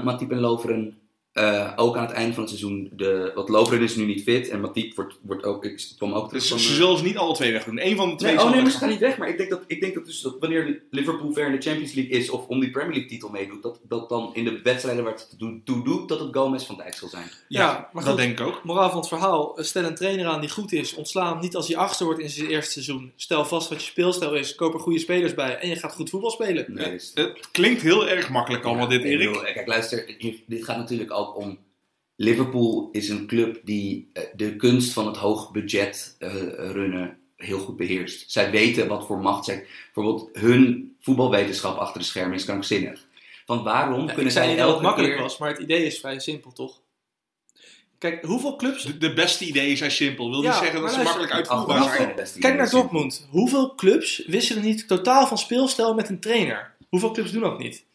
Matip 0.04 0.32
en 0.32 0.40
Loveren 0.40 0.98
eh, 1.34 1.72
ook 1.76 1.96
aan 1.98 2.06
het 2.06 2.12
einde 2.12 2.34
van 2.34 2.44
het 2.44 2.52
seizoen, 2.52 2.90
de, 2.96 3.32
want 3.36 3.50
Loveren 3.50 3.82
is 3.84 3.96
nu 3.96 4.06
niet 4.06 4.24
fit 4.24 4.50
en 4.50 4.62
Matip 4.62 4.96
wordt, 4.96 5.16
wordt 5.22 5.44
ook, 5.44 5.66
ik 5.66 5.88
kwam 5.98 6.14
ook 6.14 6.28
terug 6.28 6.42
Dus 6.42 6.50
van... 6.52 6.60
ze 6.60 6.70
eh, 6.70 6.76
zullen 6.76 6.98
ze 6.98 7.04
niet 7.04 7.18
alle 7.18 7.34
twee 7.34 7.52
weg 7.52 7.64
doen. 7.64 7.86
Eén 7.86 7.96
van 7.96 8.10
de 8.10 8.16
twee 8.16 8.32
Nee, 8.32 8.40
zal 8.40 8.48
oh 8.50 8.54
nee, 8.54 8.62
maar 8.64 8.72
ze 8.72 8.78
gaan 8.78 8.90
niet 8.90 9.00
weg. 9.00 9.18
Maar 9.18 9.30
ik 9.30 9.38
denk 9.38 9.50
dat, 9.50 9.64
ik 9.68 9.80
denk 9.82 9.94
dat, 9.94 10.06
dus 10.06 10.22
dat 10.22 10.36
wanneer 10.40 10.82
Liverpool 10.92 11.34
ver 11.34 11.46
in 11.46 11.52
de 11.52 11.62
Champions 11.62 11.94
League 11.94 12.14
is 12.18 12.30
of 12.30 12.48
om 12.48 12.60
die 12.60 12.70
Premier 12.70 12.92
League 12.92 13.10
titel 13.10 13.30
meedoet, 13.30 13.64
dat, 13.64 13.80
dat 13.84 14.10
dan 14.10 14.30
in 14.34 14.44
de 14.44 14.60
wedstrijden 14.64 15.04
waar 15.04 15.14
het 15.14 15.36
toe- 15.66 15.84
doet, 15.84 16.10
dat 16.10 16.20
het 16.20 16.30
Gomez 16.36 16.66
van 16.66 16.78
Dijk 16.78 16.94
zal 16.94 17.08
zijn. 17.10 17.32
Ja, 17.48 17.62
Ja, 17.62 17.90
maar 17.94 18.04
dat 18.04 18.14
goed. 18.14 18.22
denk 18.22 18.40
ik 18.40 18.46
ook. 18.48 18.64
Moraal 18.64 18.90
van 18.90 19.00
het 19.00 19.08
verhaal. 19.08 19.54
Stel 19.56 19.84
een 19.84 19.96
trainer 19.96 20.26
aan 20.26 20.42
die 20.42 20.50
goed 20.50 20.72
is. 20.72 20.94
Ontsla 20.94 21.32
hem 21.32 21.40
niet 21.42 21.56
als 21.56 21.68
hij 21.68 21.78
achter 21.78 22.06
wordt 22.06 22.20
in 22.22 22.30
zijn 22.30 22.48
eerste 22.48 22.72
seizoen. 22.72 23.12
Stel 23.16 23.46
vast 23.46 23.70
wat 23.70 23.80
je 23.82 23.86
speelstijl 23.88 24.36
is. 24.36 24.56
Koop 24.56 24.74
er 24.74 24.80
goede 24.80 25.00
spelers 25.00 25.34
bij. 25.34 25.58
En 25.58 25.70
je 25.70 25.76
gaat 25.76 25.94
goed 25.94 26.10
voetbal 26.10 26.32
spelen. 26.32 26.66
Nee, 26.68 27.00
Het 27.14 27.50
klinkt 27.52 27.82
heel 27.82 28.08
erg 28.08 28.30
makkelijk 28.30 28.64
allemaal 28.64 28.88
dit, 28.88 29.00
ik 29.00 29.06
Erik. 29.06 29.28
bedoel, 29.28 29.44
Kijk, 29.44 29.68
luister, 29.68 30.16
dit 30.46 30.64
gaat 30.64 30.78
natuurlijk 30.78 31.12
ook 31.28 31.36
om. 31.36 31.60
Liverpool 32.16 32.90
is 32.92 33.10
een 33.10 33.28
club 33.28 33.60
die 33.64 34.10
eh, 34.14 34.24
de 34.36 34.56
kunst 34.56 34.94
van 34.94 35.08
het 35.08 35.18
hoog 35.18 35.52
budget 35.52 36.16
eh, 36.20 36.34
runnen 36.54 37.18
heel 37.36 37.60
goed 37.60 37.78
beheerst. 37.78 38.32
Zij 38.32 38.52
weten 38.52 38.88
wat 38.88 39.06
voor 39.06 39.20
macht 39.20 39.46
zij. 39.46 39.66
Bijvoorbeeld 39.94 40.30
hun 40.34 40.96
voetbalwetenschap 41.00 41.78
achter 41.78 42.02
de 42.02 42.08
schermen 42.08 42.36
is 42.36 42.46
krankzinnig. 42.46 43.06
Want 43.46 43.64
waarom 43.64 44.08
Ja, 44.08 44.14
kunnen 44.14 44.32
zij 44.32 44.48
niet 44.48 44.58
dat 44.58 44.66
het 44.66 44.74
elke 44.76 44.86
makkelijk 44.86 45.14
keer... 45.14 45.22
was. 45.22 45.38
Maar 45.38 45.50
het 45.50 45.60
idee 45.60 45.86
is 45.86 46.00
vrij 46.00 46.20
simpel, 46.20 46.52
toch? 46.52 46.82
Kijk, 47.98 48.26
hoeveel 48.26 48.56
clubs... 48.56 48.84
De, 48.84 48.98
de 48.98 49.14
beste 49.14 49.46
ideeën 49.46 49.78
zijn 49.78 49.92
simpel. 49.92 50.30
Wil 50.30 50.42
Ja, 50.42 50.50
niet 50.50 50.60
zeggen 50.60 50.82
dat 50.82 50.92
ze 50.92 51.02
makkelijk 51.02 51.32
uitvoerbaar 51.32 51.96
zijn 51.96 52.40
Kijk 52.40 52.58
naar. 52.58 52.70
Dortmund. 52.70 53.28
Hoeveel 53.30 53.76
clubs 53.76 54.26
wisselen 54.26 54.64
niet 54.64 54.88
totaal 54.88 55.28
van 55.28 55.38
speelstijl 55.38 55.94
met 55.94 56.10
een 56.10 56.20
trainer? 56.20 56.76
Hoeveel 56.90 57.12
clubs 57.12 57.32
doen 57.32 57.42
dat 57.42 57.60
niet? 57.60 57.86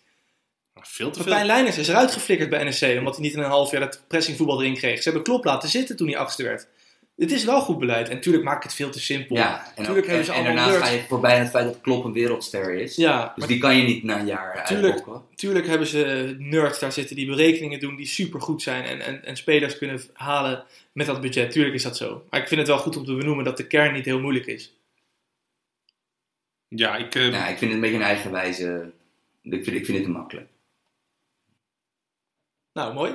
Veel 0.83 1.11
te 1.11 1.19
Martijn 1.19 1.39
veel. 1.39 1.47
Leijners 1.47 1.79
is 1.79 1.89
eruit 1.89 2.13
geflikkerd 2.13 2.51
bij 2.51 2.65
NEC 2.65 2.99
omdat 2.99 3.15
hij 3.15 3.25
niet 3.25 3.35
in 3.35 3.39
een 3.43 3.51
half 3.51 3.71
jaar 3.71 3.81
dat 3.81 4.03
pressingvoetbal 4.07 4.61
erin 4.63 4.75
kreeg. 4.75 4.97
Ze 4.97 5.03
hebben 5.05 5.23
Klop 5.23 5.45
laten 5.45 5.69
zitten 5.69 5.97
toen 5.97 6.09
hij 6.09 6.17
achtste 6.19 6.43
werd. 6.43 6.69
Het 7.17 7.33
is 7.33 7.45
wel 7.45 7.61
goed 7.61 7.79
beleid. 7.79 8.09
En 8.09 8.15
natuurlijk 8.15 8.45
maak 8.45 8.57
ik 8.57 8.63
het 8.63 8.75
veel 8.75 8.91
te 8.91 9.01
simpel. 9.01 9.37
Ja, 9.37 9.65
en, 9.65 9.81
ook, 9.81 9.85
Tuurlijk 9.85 10.07
hebben 10.07 10.25
ze 10.25 10.33
en, 10.33 10.45
daarnaast 10.45 10.71
nerds. 10.71 10.89
ga 10.89 10.95
je 10.95 11.03
voorbij 11.09 11.35
aan 11.35 11.41
het 11.41 11.51
feit 11.51 11.65
dat 11.67 11.81
Klopp 11.81 12.05
een 12.05 12.13
wereldster 12.13 12.75
is. 12.75 12.97
Ja, 12.97 13.27
Dus 13.29 13.33
maar 13.37 13.47
die 13.49 13.59
kan 13.59 13.77
je 13.77 13.83
niet 13.83 14.03
na 14.03 14.19
een 14.19 14.27
jaar 14.27 14.67
Tuurlijk. 14.67 14.95
uitbokken. 14.95 15.23
natuurlijk 15.31 15.67
hebben 15.67 15.87
ze 15.87 16.35
nerds 16.39 16.79
daar 16.79 16.93
zitten 16.93 17.17
die 17.17 17.27
berekeningen 17.27 17.81
doen 17.81 17.97
die 17.97 18.07
super 18.07 18.41
goed 18.41 18.63
zijn. 18.63 18.85
En, 18.85 19.01
en, 19.01 19.25
en 19.25 19.37
spelers 19.37 19.79
kunnen 19.79 20.01
halen 20.13 20.65
met 20.93 21.07
dat 21.07 21.21
budget. 21.21 21.51
Tuurlijk 21.51 21.75
is 21.75 21.83
dat 21.83 21.97
zo. 21.97 22.25
Maar 22.31 22.41
ik 22.41 22.49
vind 22.49 22.61
het 22.61 22.69
wel 22.69 22.79
goed 22.79 22.97
om 22.97 23.05
te 23.05 23.15
benoemen 23.15 23.45
dat 23.45 23.57
de 23.57 23.67
kern 23.67 23.93
niet 23.93 24.05
heel 24.05 24.21
moeilijk 24.21 24.47
is. 24.47 24.73
Ja, 26.69 26.97
ik, 26.97 27.15
eh, 27.15 27.31
Ja, 27.31 27.47
ik 27.49 27.59
vind 27.59 27.61
het 27.61 27.73
een 27.73 27.81
beetje 27.81 27.97
een 27.97 28.03
eigenwijze... 28.03 28.91
Ik 29.43 29.65
vind, 29.65 29.77
ik 29.77 29.85
vind 29.85 29.97
het 29.99 30.07
te 30.07 30.13
makkelijk. 30.13 30.49
Nou, 32.77 32.95
mooi. 32.95 33.15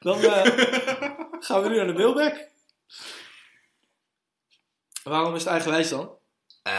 Dan 0.00 0.20
eh, 0.20 0.44
gaan 1.46 1.62
we 1.62 1.68
nu 1.68 1.76
naar 1.76 1.86
de 1.86 1.92
mailback. 1.92 2.48
Waarom 5.02 5.34
is 5.34 5.40
het 5.42 5.50
eigenwijs 5.52 5.88
dan? 5.88 6.10
Eh, 6.62 6.72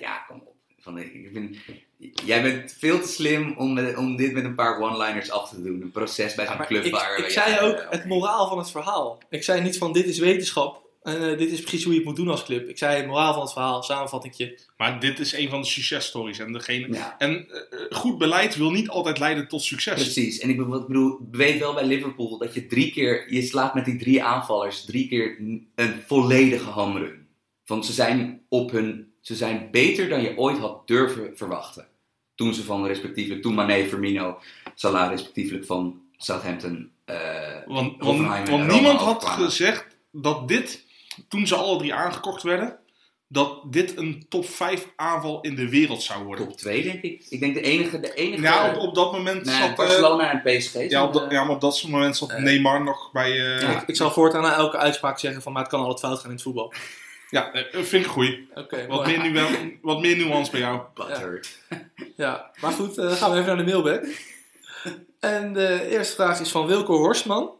ja, 0.00 0.18
kom 0.28 0.42
op. 0.46 0.54
Van, 0.78 0.98
ik 0.98 1.28
vind, 1.32 1.56
jij 2.24 2.42
bent 2.42 2.72
veel 2.72 3.00
te 3.00 3.08
slim 3.08 3.56
om, 3.56 3.72
met- 3.72 3.96
om 3.96 4.16
dit 4.16 4.32
met 4.32 4.44
een 4.44 4.54
paar 4.54 4.80
one-liners 4.80 5.30
af 5.30 5.48
te 5.50 5.62
doen. 5.62 5.80
Een 5.82 5.90
proces 5.90 6.34
bij 6.34 6.46
zo'n 6.46 6.56
Maar 6.56 6.66
club 6.66 6.84
ik, 6.84 6.92
waar... 6.92 7.18
ik 7.18 7.30
ja, 7.30 7.30
zei 7.48 7.60
ook 7.60 7.86
het 7.90 8.04
moraal 8.04 8.48
van 8.48 8.58
het 8.58 8.70
verhaal. 8.70 9.18
Ik 9.28 9.42
zei 9.44 9.60
niet 9.60 9.78
van 9.78 9.92
dit 9.92 10.06
is 10.06 10.18
wetenschap 10.18 10.88
en 11.02 11.30
eh, 11.30 11.38
dit 11.38 11.50
is 11.52 11.60
precies 11.60 11.84
hoe 11.84 11.92
je 11.92 11.98
het 11.98 12.08
moet 12.08 12.16
doen 12.16 12.28
als 12.28 12.44
club. 12.44 12.68
Ik 12.68 12.78
zei 12.78 12.96
het 12.96 13.06
moraal 13.06 13.32
van 13.32 13.42
het 13.42 13.52
verhaal, 13.52 13.82
samenvattingje. 13.82 14.58
maar 14.76 15.00
dit 15.00 15.18
is 15.18 15.32
een 15.32 15.48
van 15.48 15.60
de 15.60 15.66
successtories. 15.66 16.38
En, 16.38 16.52
degene, 16.52 16.92
Ja, 16.92 17.14
en 17.18 17.48
eh, 17.48 17.98
goed 17.98 18.18
beleid 18.18 18.56
wil 18.56 18.70
niet 18.70 18.88
altijd 18.88 19.18
leiden 19.18 19.48
tot 19.48 19.62
succes. 19.62 19.94
precies. 19.94 20.38
En 20.38 20.50
ik 20.50 20.56
bedoel, 20.56 21.28
weet 21.30 21.58
wel 21.58 21.74
bij 21.74 21.84
Liverpool 21.84 22.38
dat 22.38 22.54
je 22.54 22.66
drie 22.66 22.92
keer... 22.92 23.32
Je 23.32 23.42
slaat 23.42 23.74
met 23.74 23.84
die 23.84 23.98
drie 23.98 24.22
aanvallers 24.22 24.84
drie 24.84 25.08
keer 25.08 25.38
een 25.74 26.02
volledige 26.06 26.70
home 26.70 26.98
run. 26.98 27.26
Want 27.66 27.86
ze 27.86 27.92
zijn 27.92 28.42
op 28.48 28.70
hun... 28.70 29.12
Ze 29.20 29.34
zijn 29.34 29.68
beter 29.70 30.08
dan 30.08 30.22
je 30.22 30.38
ooit 30.38 30.58
had 30.58 30.86
durven 30.86 31.36
verwachten. 31.36 31.86
Toen 32.34 32.54
ze 32.54 32.64
van 32.64 32.86
respectievelijk... 32.86 33.42
Toen 33.42 33.54
Mane, 33.54 33.88
Firmino, 33.88 34.38
Salah 34.74 35.10
respectievelijk 35.10 35.66
van 35.66 36.00
Southampton... 36.16 36.90
eh, 37.04 37.16
Want, 37.66 38.02
want, 38.02 38.66
niemand 38.66 39.00
had 39.00 39.24
gezegd 39.24 39.86
dat 40.12 40.48
dit, 40.48 40.84
toen 41.28 41.46
ze 41.46 41.54
alle 41.56 41.78
drie 41.78 41.94
aangekocht 41.94 42.42
werden, 42.42 42.78
dat 43.28 43.72
dit 43.72 43.96
een 43.96 44.26
top 44.28 44.46
5 44.48 44.86
aanval 44.96 45.40
in 45.40 45.54
de 45.54 45.68
wereld 45.68 46.02
zou 46.02 46.24
worden. 46.24 46.48
Top 46.48 46.56
2, 46.56 46.82
denk 46.82 47.02
ik. 47.02 47.26
Ik 47.28 47.40
denk 47.40 47.54
de 47.54 47.60
enige... 47.60 48.00
De 48.00 48.14
enige 48.14 48.42
Ja, 48.42 48.70
op, 48.70 48.76
op 48.76 48.94
dat 48.94 49.12
moment 49.12 49.44
Nee, 49.44 49.54
zat... 49.60 49.68
eh, 49.70 49.76
Barcelona 49.76 50.30
en 50.42 50.58
PSG. 50.58 50.74
ja, 50.88 51.04
op 51.04 51.12
dat, 51.12 51.30
ja, 51.30 51.48
op 51.48 51.60
dat 51.60 51.84
moment 51.88 52.16
zat 52.16 52.30
eh, 52.30 52.42
Neymar 52.42 52.82
nog 52.82 53.12
bij... 53.12 53.30
eh, 53.30 53.60
Ja. 53.60 53.70
ja, 53.70 53.80
Ik, 53.80 53.88
ik 53.88 53.96
zal 53.96 54.10
voortaan 54.10 54.42
na 54.42 54.54
elke 54.54 54.76
uitspraak 54.76 55.18
zeggen 55.18 55.42
van 55.42 55.52
maar 55.52 55.62
het 55.62 55.70
kan 55.70 55.80
altijd 55.80 56.00
fout 56.00 56.16
gaan 56.18 56.26
in 56.28 56.34
het 56.34 56.42
voetbal. 56.42 56.72
eh, 57.30 57.82
vind 57.82 58.04
ik 58.04 58.10
goed. 58.10 58.38
Oké, 58.54 58.86
Wat 58.86 59.06
meer, 59.06 59.20
nu, 59.30 59.40
wat 59.82 60.00
meer 60.00 60.16
nuance 60.16 60.50
bij 60.50 60.60
jou. 60.60 60.80
Buttered. 60.94 61.58
Ja, 62.16 62.50
maar 62.60 62.72
goed, 62.72 62.94
dan 62.94 63.10
gaan 63.10 63.30
we 63.30 63.36
even 63.40 63.56
naar 63.56 63.64
de 63.64 63.70
mailback. 63.72 64.04
En 65.20 65.52
de 65.52 65.88
eerste 65.90 66.14
vraag 66.14 66.40
is 66.40 66.50
van 66.50 66.66
Wilco 66.66 66.96
Horstman. 66.96 67.50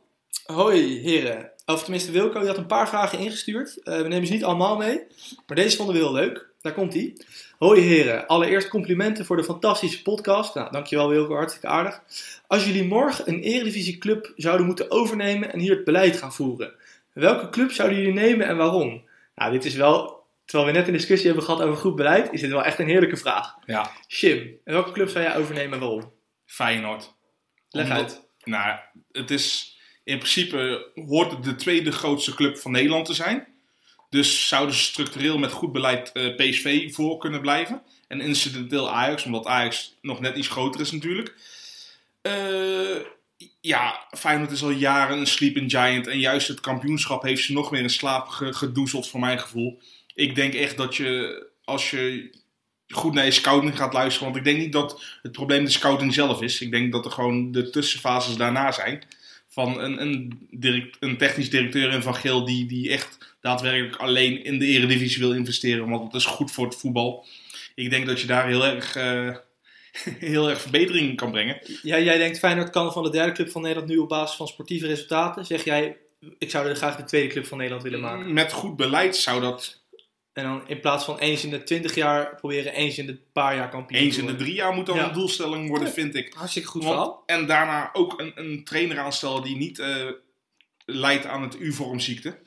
Hoi 0.47 1.01
heren. 1.01 1.50
Of 1.73 1.83
tenminste, 1.83 2.11
Wilco 2.13 2.39
die 2.39 2.49
had 2.49 2.57
een 2.59 2.67
paar 2.67 2.89
vragen 2.89 3.19
ingestuurd. 3.19 3.83
Eh, 3.83 4.01
we 4.01 4.09
nemen 4.09 4.27
ze 4.27 4.33
niet 4.33 4.45
allemaal 4.45 4.77
mee. 4.77 5.01
Maar 5.47 5.57
deze 5.57 5.77
vonden 5.77 5.95
we 5.95 6.01
heel 6.01 6.13
leuk. 6.13 6.49
Daar 6.61 6.73
komt 6.73 6.93
hij. 6.95 7.17
Hoi 7.59 7.81
heren. 7.81 8.27
Allereerst 8.27 8.69
complimenten 8.69 9.25
voor 9.25 9.37
de 9.37 9.45
fantastische 9.45 10.03
podcast. 10.03 10.55
Nou, 10.55 10.71
dankjewel 10.71 11.09
Wilco, 11.09 11.35
hartstikke 11.35 11.67
aardig. 11.67 12.03
Als 12.47 12.65
jullie 12.65 12.85
morgen 12.85 13.29
een 13.29 13.41
eredivisie 13.41 13.99
club 13.99 14.33
zouden 14.37 14.67
moeten 14.67 14.91
overnemen 14.91 15.53
en 15.53 15.59
hier 15.59 15.75
het 15.75 15.85
beleid 15.85 16.17
gaan 16.17 16.33
voeren. 16.33 16.73
Welke 17.13 17.49
club 17.51 17.71
zouden 17.73 17.99
jullie 17.99 18.13
nemen 18.13 18.47
en 18.47 18.57
waarom? 18.57 19.03
Nou, 19.35 19.53
dit 19.53 19.65
is 19.65 19.75
wel, 19.75 20.25
terwijl 20.45 20.71
we 20.73 20.79
net 20.79 20.87
een 20.87 20.93
discussie 20.93 21.27
hebben 21.27 21.45
gehad 21.45 21.63
over 21.63 21.77
goed 21.81 21.97
beleid, 21.97 22.33
is 22.33 22.41
dit 22.41 22.51
wel 22.51 22.65
echt 22.65 22.79
een 22.79 22.89
heerlijke 22.89 23.17
vraag. 23.17 23.55
Ja, 23.67 23.91
Shim, 24.09 24.59
welke 24.65 24.93
club 24.93 25.09
zou 25.09 25.25
jij 25.25 25.37
overnemen 25.37 25.73
en 25.73 25.81
waarom? 25.81 26.13
Feyenoord. 26.47 27.15
Leg 27.71 27.85
Omdat- 27.89 27.99
uit. 27.99 28.29
Nou, 28.45 28.79
het 29.13 29.31
is 29.31 29.79
in 30.11 30.19
principe 30.19 30.87
hoort 30.95 31.31
het 31.31 31.45
de 31.45 31.55
tweede 31.55 31.93
grootste 31.93 32.35
club 32.35 32.59
van 32.59 32.71
Nederland 32.71 33.07
te 33.07 33.15
zijn. 33.15 33.47
Dus 34.11 34.49
zouden 34.49 34.75
ze 34.75 34.83
structureel 34.83 35.39
met 35.39 35.53
goed 35.53 35.73
beleid 35.73 36.13
eh, 36.13 36.35
PSV 36.37 36.93
voor 36.95 37.19
kunnen 37.19 37.41
blijven. 37.41 37.83
En 38.09 38.21
incidenteel 38.21 38.91
Ajax, 38.91 39.25
omdat 39.25 39.47
Ajax 39.47 39.95
nog 40.03 40.21
net 40.21 40.37
iets 40.37 40.49
groter 40.49 40.81
is 40.81 40.91
natuurlijk. 40.93 41.35
Eh, 42.23 42.97
ja, 43.61 44.07
Feyenoord 44.19 44.51
is 44.51 44.63
al 44.63 44.71
jaren 44.71 45.19
een 45.19 45.27
sleeping 45.27 45.71
giant. 45.71 46.07
En 46.07 46.19
juist 46.19 46.49
het 46.49 46.61
kampioenschap 46.61 47.23
heeft 47.23 47.45
ze 47.45 47.53
nog 47.53 47.71
meer 47.71 47.83
in 47.83 47.91
slaap 47.91 48.29
ge- 48.29 48.53
gedoezeld 48.53 49.09
voor 49.09 49.21
mijn 49.21 49.41
gevoel. 49.41 49.81
Ik 50.15 50.35
denk 50.35 50.55
echt 50.55 50.77
dat 50.77 50.97
je, 50.97 51.43
als 51.65 51.91
je 51.91 52.31
goed 52.89 53.15
naar 53.15 53.25
je 53.25 53.31
scouting 53.31 53.77
gaat 53.77 53.93
luisteren. 53.93 54.25
Want 54.33 54.37
ik 54.39 54.45
denk 54.53 54.59
niet 54.59 54.73
dat 54.73 55.03
het 55.23 55.33
probleem 55.33 55.65
de 55.65 55.71
scouting 55.71 56.15
zelf 56.15 56.43
is. 56.43 56.61
Ik 56.61 56.71
denk 56.71 56.93
dat 56.93 57.05
er 57.05 57.11
gewoon 57.11 57.53
de 57.53 57.71
tussenfases 57.71 58.37
daarna 58.37 58.73
zijn. 58.73 59.03
Van 59.53 59.81
een, 59.81 60.01
een, 60.01 60.47
direct- 60.51 60.97
een 61.01 61.17
technisch 61.17 61.51
directeur 61.51 61.93
in 61.93 62.03
Van 62.03 62.15
Geel 62.15 62.45
die, 62.45 62.67
die 62.67 62.91
echt 62.91 63.37
daadwerkelijk 63.41 63.97
alleen 63.97 64.45
in 64.45 64.59
de 64.59 64.67
eredivisie 64.67 65.21
wil 65.21 65.33
investeren. 65.33 65.89
Want 65.89 66.13
dat 66.13 66.21
is 66.21 66.27
goed 66.27 66.53
voor 66.53 66.65
het 66.67 66.77
voetbal. 66.77 67.27
Ik 67.75 67.91
denk 67.91 68.07
dat 68.07 68.21
je 68.21 68.27
daar 68.27 68.47
heel 68.47 68.65
erg, 68.67 68.97
eh, 68.97 69.37
heel 70.31 70.49
erg 70.51 70.61
verbetering 70.61 71.17
kan 71.17 71.31
brengen. 71.31 71.59
Jij, 71.83 72.05
jij 72.05 72.19
denkt 72.19 72.39
Feyenoord 72.39 72.71
kan 72.71 72.93
van 72.93 73.03
de 73.03 73.11
derde 73.11 73.33
club 73.33 73.51
van 73.51 73.63
Nederland 73.63 73.89
nu 73.89 73.97
op 73.97 74.09
basis 74.09 74.37
van 74.37 74.49
sportieve 74.49 74.87
resultaten. 74.87 75.47
Zeg 75.47 75.65
jij, 75.65 75.97
ik 76.39 76.51
zou 76.51 76.69
er 76.69 76.77
graag 76.77 76.97
de 76.97 77.05
tweede 77.05 77.29
club 77.29 77.47
van 77.47 77.57
Nederland 77.59 77.85
willen 77.85 78.01
maken. 78.01 78.33
Met 78.33 78.53
goed 78.53 78.77
beleid 78.77 79.17
zou 79.17 79.41
dat 79.41 79.80
En 80.33 80.45
dan 80.45 80.63
in 80.67 80.81
plaats 80.81 81.05
van 81.05 81.19
eens 81.19 81.45
in 81.45 81.51
de 81.51 81.63
twintig 81.63 81.95
jaar 81.95 82.35
proberen 82.35 82.73
eens 82.73 82.99
in 82.99 83.07
de 83.07 83.19
paar 83.33 83.57
jaar 83.57 83.69
kampioen 83.69 84.01
eens 84.01 84.17
in 84.19 84.27
de 84.27 84.37
drie 84.37 84.55
jaar 84.55 84.73
moet 84.73 84.87
dan 84.87 84.97
Ja. 84.97 85.07
een 85.09 85.13
doelstelling 85.15 85.69
worden, 85.69 85.87
Ja. 85.89 85.95
vind 85.95 86.15
ik. 86.15 86.33
Hartstikke 86.37 86.69
goed 86.69 86.83
Want- 86.85 86.95
verhaal. 86.95 87.23
en 87.27 87.47
daarna 87.47 87.91
ook 87.93 88.21
een, 88.21 88.33
een 88.35 88.65
trainer 88.65 88.99
aanstellen 88.99 89.43
die 89.43 89.57
niet 89.57 89.79
eh, 89.79 90.07
leidt 90.85 91.27
aan 91.27 91.43
het 91.43 91.57
U-vormziekte. 91.61 92.39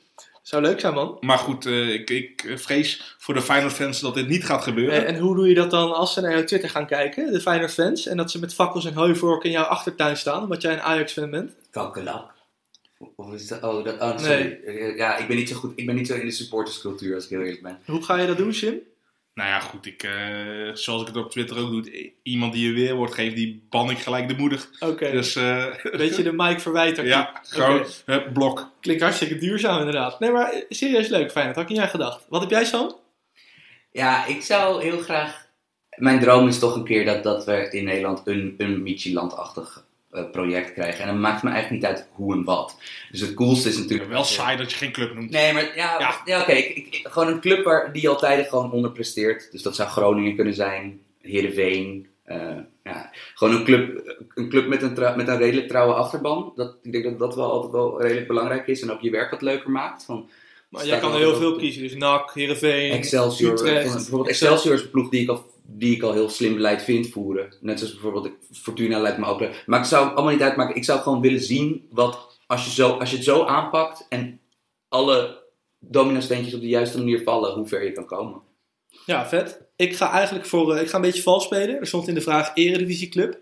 Zou 0.42 0.62
leuk 0.62 0.80
zijn, 0.80 0.94
man. 0.94 1.16
Maar 1.20 1.38
goed, 1.38 1.66
eh, 1.66 1.92
ik, 1.92 2.10
ik 2.10 2.52
vrees 2.56 3.14
voor 3.18 3.34
de 3.34 3.42
Feyenoord-fans 3.42 4.00
dat 4.00 4.14
dit 4.14 4.28
niet 4.28 4.44
gaat 4.44 4.62
gebeuren. 4.62 5.06
En, 5.06 5.14
en 5.14 5.20
hoe 5.20 5.34
doe 5.36 5.48
je 5.48 5.54
dat 5.54 5.70
dan 5.70 5.92
als 5.94 6.12
ze 6.12 6.20
naar 6.20 6.32
jouw 6.32 6.44
Twitter 6.44 6.70
gaan 6.70 6.86
kijken, 6.86 7.32
de 7.32 7.40
Feyenoord 7.40 7.72
fans, 7.72 8.06
en 8.06 8.16
dat 8.16 8.30
ze 8.30 8.38
met 8.38 8.54
fakkels 8.54 8.84
en 8.84 8.94
hooivorken 8.94 9.48
in 9.48 9.54
jouw 9.54 9.64
achtertuin 9.64 10.16
staan, 10.16 10.42
omdat 10.42 10.62
jij 10.62 10.72
een 10.72 10.80
Ajax-fan 10.82 11.30
bent? 11.30 11.52
Kakkelak. 11.70 12.33
Of 13.16 13.32
is 13.34 13.48
dat... 13.48 13.62
Oh, 13.62 13.84
dat, 13.84 14.00
oh 14.00 14.18
sorry. 14.18 14.60
Eh, 14.66 14.96
Ja, 14.96 15.16
ik 15.16 15.26
ben 15.26 15.36
niet 15.36 15.48
zo 15.48 15.56
goed. 15.56 15.72
Ik 15.76 15.86
ben 15.86 15.94
niet 15.94 16.06
zo 16.06 16.14
in 16.14 16.26
de 16.26 16.32
supporterscultuur, 16.32 17.14
als 17.14 17.24
ik 17.24 17.30
heel 17.30 17.40
eerlijk 17.40 17.62
ben. 17.62 17.78
Hoe 17.86 18.02
ga 18.02 18.16
je 18.16 18.26
dat 18.26 18.36
doen, 18.36 18.50
Jim? 18.50 18.80
Nou 19.34 19.48
ja, 19.48 19.60
goed, 19.60 19.86
ik, 19.86 20.02
eh, 20.02 20.70
zoals 20.72 21.00
ik 21.00 21.06
het 21.06 21.16
op 21.16 21.30
Twitter 21.30 21.58
ook 21.58 21.70
doe, 21.70 22.12
iemand 22.22 22.52
die 22.52 22.66
je 22.66 22.72
weerwoord 22.72 23.14
geeft, 23.14 23.36
die 23.36 23.66
ban 23.70 23.90
ik 23.90 23.98
gelijk 23.98 24.28
de 24.28 24.36
moeder. 24.36 24.68
Oké, 24.80 25.10
Dus 25.10 25.36
eh, 25.36 25.66
beetje 25.96 26.22
de 26.22 26.32
Mike 26.32 26.60
Verwijter. 26.60 27.06
ja, 27.06 27.40
gewoon 27.42 27.84
eh, 28.06 28.32
blok. 28.32 28.70
Klinkt 28.80 29.02
hartstikke 29.02 29.36
duurzaam 29.38 29.78
inderdaad. 29.78 30.20
Nee, 30.20 30.30
maar 30.30 30.50
eh, 30.52 30.62
serieus 30.68 31.08
leuk, 31.08 31.30
Feyenoord. 31.30 31.56
Had 31.56 31.64
ik 31.64 31.70
niet 31.70 31.80
aan 31.80 31.88
gedacht. 31.88 32.24
Wat 32.28 32.40
heb 32.40 32.50
jij, 32.50 32.64
Sam? 32.64 32.96
Ja, 33.92 34.26
ik 34.26 34.42
zou 34.42 34.82
heel 34.82 34.98
graag... 34.98 35.46
Mijn 35.96 36.20
droom 36.20 36.48
is 36.48 36.58
toch 36.58 36.74
een 36.76 36.84
keer 36.84 37.04
dat, 37.04 37.22
dat 37.22 37.44
we 37.44 37.68
in 37.70 37.84
Nederland 37.84 38.22
een, 38.24 38.54
een 38.58 38.82
Michieland-achtig 38.82 39.84
project 40.32 40.72
krijgen. 40.72 41.00
En 41.00 41.06
dan 41.06 41.20
maakt 41.20 41.34
het 41.34 41.42
me 41.44 41.50
eigenlijk 41.50 41.82
niet 41.82 41.92
uit 41.92 42.08
hoe 42.12 42.34
en 42.34 42.44
wat. 42.44 42.78
Dus 43.10 43.20
het 43.20 43.34
coolste 43.34 43.68
is 43.68 43.78
natuurlijk... 43.78 44.10
Wel 44.10 44.24
saai 44.24 44.56
dat 44.56 44.70
je 44.70 44.76
geen 44.76 44.92
club 44.92 45.14
noemt. 45.14 45.30
Nee, 45.30 45.52
maar 45.52 45.76
ja, 45.76 45.98
Ja. 45.98 46.20
ja. 46.24 46.40
oké. 46.40 46.62
gewoon 47.02 47.28
een 47.28 47.40
club 47.40 47.64
waar, 47.64 47.92
die 47.92 48.08
altijd 48.08 48.48
gewoon 48.48 48.72
onderpresteert. 48.72 49.52
Dus 49.52 49.62
dat 49.62 49.74
zou 49.76 49.88
Groningen 49.88 50.34
kunnen 50.34 50.54
zijn, 50.54 51.00
Heerenveen. 51.20 52.06
eh, 52.24 52.38
ja. 52.84 53.10
Gewoon 53.34 53.54
een 53.54 53.64
club, 53.64 54.14
een 54.34 54.48
club 54.48 54.66
met, 54.66 54.82
een 54.82 55.16
met 55.16 55.28
een 55.28 55.38
redelijk 55.38 55.68
trouwe 55.68 55.94
achterban. 55.94 56.52
Dat, 56.56 56.76
ik 56.82 56.92
denk 56.92 57.04
dat 57.04 57.18
dat 57.18 57.34
wel 57.34 57.50
altijd 57.50 57.72
wel 57.72 58.02
redelijk 58.02 58.26
belangrijk 58.26 58.66
is. 58.66 58.82
En 58.82 58.90
ook 58.92 59.00
je 59.00 59.10
werk 59.10 59.30
wat 59.30 59.42
leuker 59.42 59.70
maakt. 59.70 60.04
Van, 60.04 60.28
Maar 60.68 60.86
jij 60.86 60.98
kan 60.98 61.12
er 61.12 61.18
heel 61.18 61.34
veel 61.36 61.52
op- 61.52 61.58
kiezen. 61.58 61.82
Dus 61.82 61.94
NAC, 61.94 62.30
Heerenveen, 62.34 62.92
Excelsior, 62.92 63.52
Utrecht. 63.52 63.92
bijvoorbeeld 63.92 64.28
Excelsior 64.28 64.74
is 64.74 64.82
een 64.82 64.90
ploeg 64.90 65.08
die 65.08 65.22
ik, 65.22 65.28
al, 65.28 65.46
die 65.66 65.94
ik 65.94 66.02
al 66.02 66.12
heel 66.12 66.28
slim 66.28 66.54
beleid 66.54 66.82
vind 66.82 67.08
voeren. 67.08 67.54
Net 67.60 67.78
zoals 67.78 67.94
bijvoorbeeld 67.94 68.30
Fortuna 68.52 68.98
lijkt 68.98 69.18
me 69.18 69.26
ook. 69.26 69.48
Maar 69.66 69.80
ik 69.80 69.86
zou 69.86 70.14
allemaal 70.14 70.32
niet 70.32 70.42
uitmaken. 70.42 70.76
Ik 70.76 70.84
zou 70.84 71.00
gewoon 71.00 71.20
willen 71.20 71.42
zien 71.42 71.86
wat, 71.90 72.38
als 72.46 72.64
je, 72.64 72.70
zo, 72.70 72.90
als 72.90 73.10
je 73.10 73.16
het 73.16 73.24
zo 73.24 73.44
aanpakt 73.44 74.06
en 74.08 74.40
alle 74.88 75.42
domino-steentjes 75.78 76.54
op 76.54 76.60
de 76.60 76.68
juiste 76.68 76.98
manier 76.98 77.22
vallen, 77.22 77.54
hoe 77.54 77.66
ver 77.66 77.84
je 77.84 77.92
kan 77.92 78.06
komen. 78.06 78.40
Ja, 79.06 79.28
vet. 79.28 79.60
Ik 79.76 79.96
ga 79.96 80.10
eigenlijk 80.10 80.46
voor, 80.46 80.74
eh, 80.74 80.82
ik 80.82 80.88
ga 80.88 80.96
een 80.96 81.02
beetje 81.02 81.22
vals 81.22 81.44
spelen. 81.44 81.80
Er 81.80 81.86
stond 81.86 82.08
in 82.08 82.14
de 82.14 82.20
vraag 82.20 82.50
Eredivisie 82.54 83.08
Club. 83.08 83.38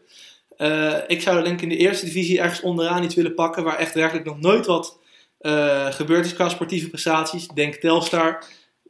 Eh, 0.57 0.99
ik 1.07 1.23
zou 1.23 1.43
denk 1.43 1.57
ik 1.57 1.63
in 1.63 1.69
de 1.69 1.77
eerste 1.77 2.05
divisie 2.05 2.41
ergens 2.41 2.61
onderaan 2.61 3.05
iets 3.05 3.15
willen 3.15 3.35
pakken 3.35 3.65
waar 3.65 3.79
echt 3.79 3.95
werkelijk 3.95 4.27
nog 4.27 4.41
nooit 4.41 4.67
wat 4.67 4.99
eh, 5.39 5.93
gebeurd 5.93 6.27
is 6.27 6.35
qua 6.35 6.49
sportieve 6.49 6.89
prestaties. 6.89 7.49
Denk 7.49 7.75
Telstar, 7.75 8.45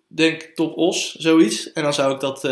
denk 0.06 0.42
Top 0.42 0.76
Os, 0.76 1.14
zoiets. 1.14 1.72
En 1.72 1.82
dan 1.82 1.94
zou 1.94 2.14
ik 2.14 2.20
dat, 2.20 2.42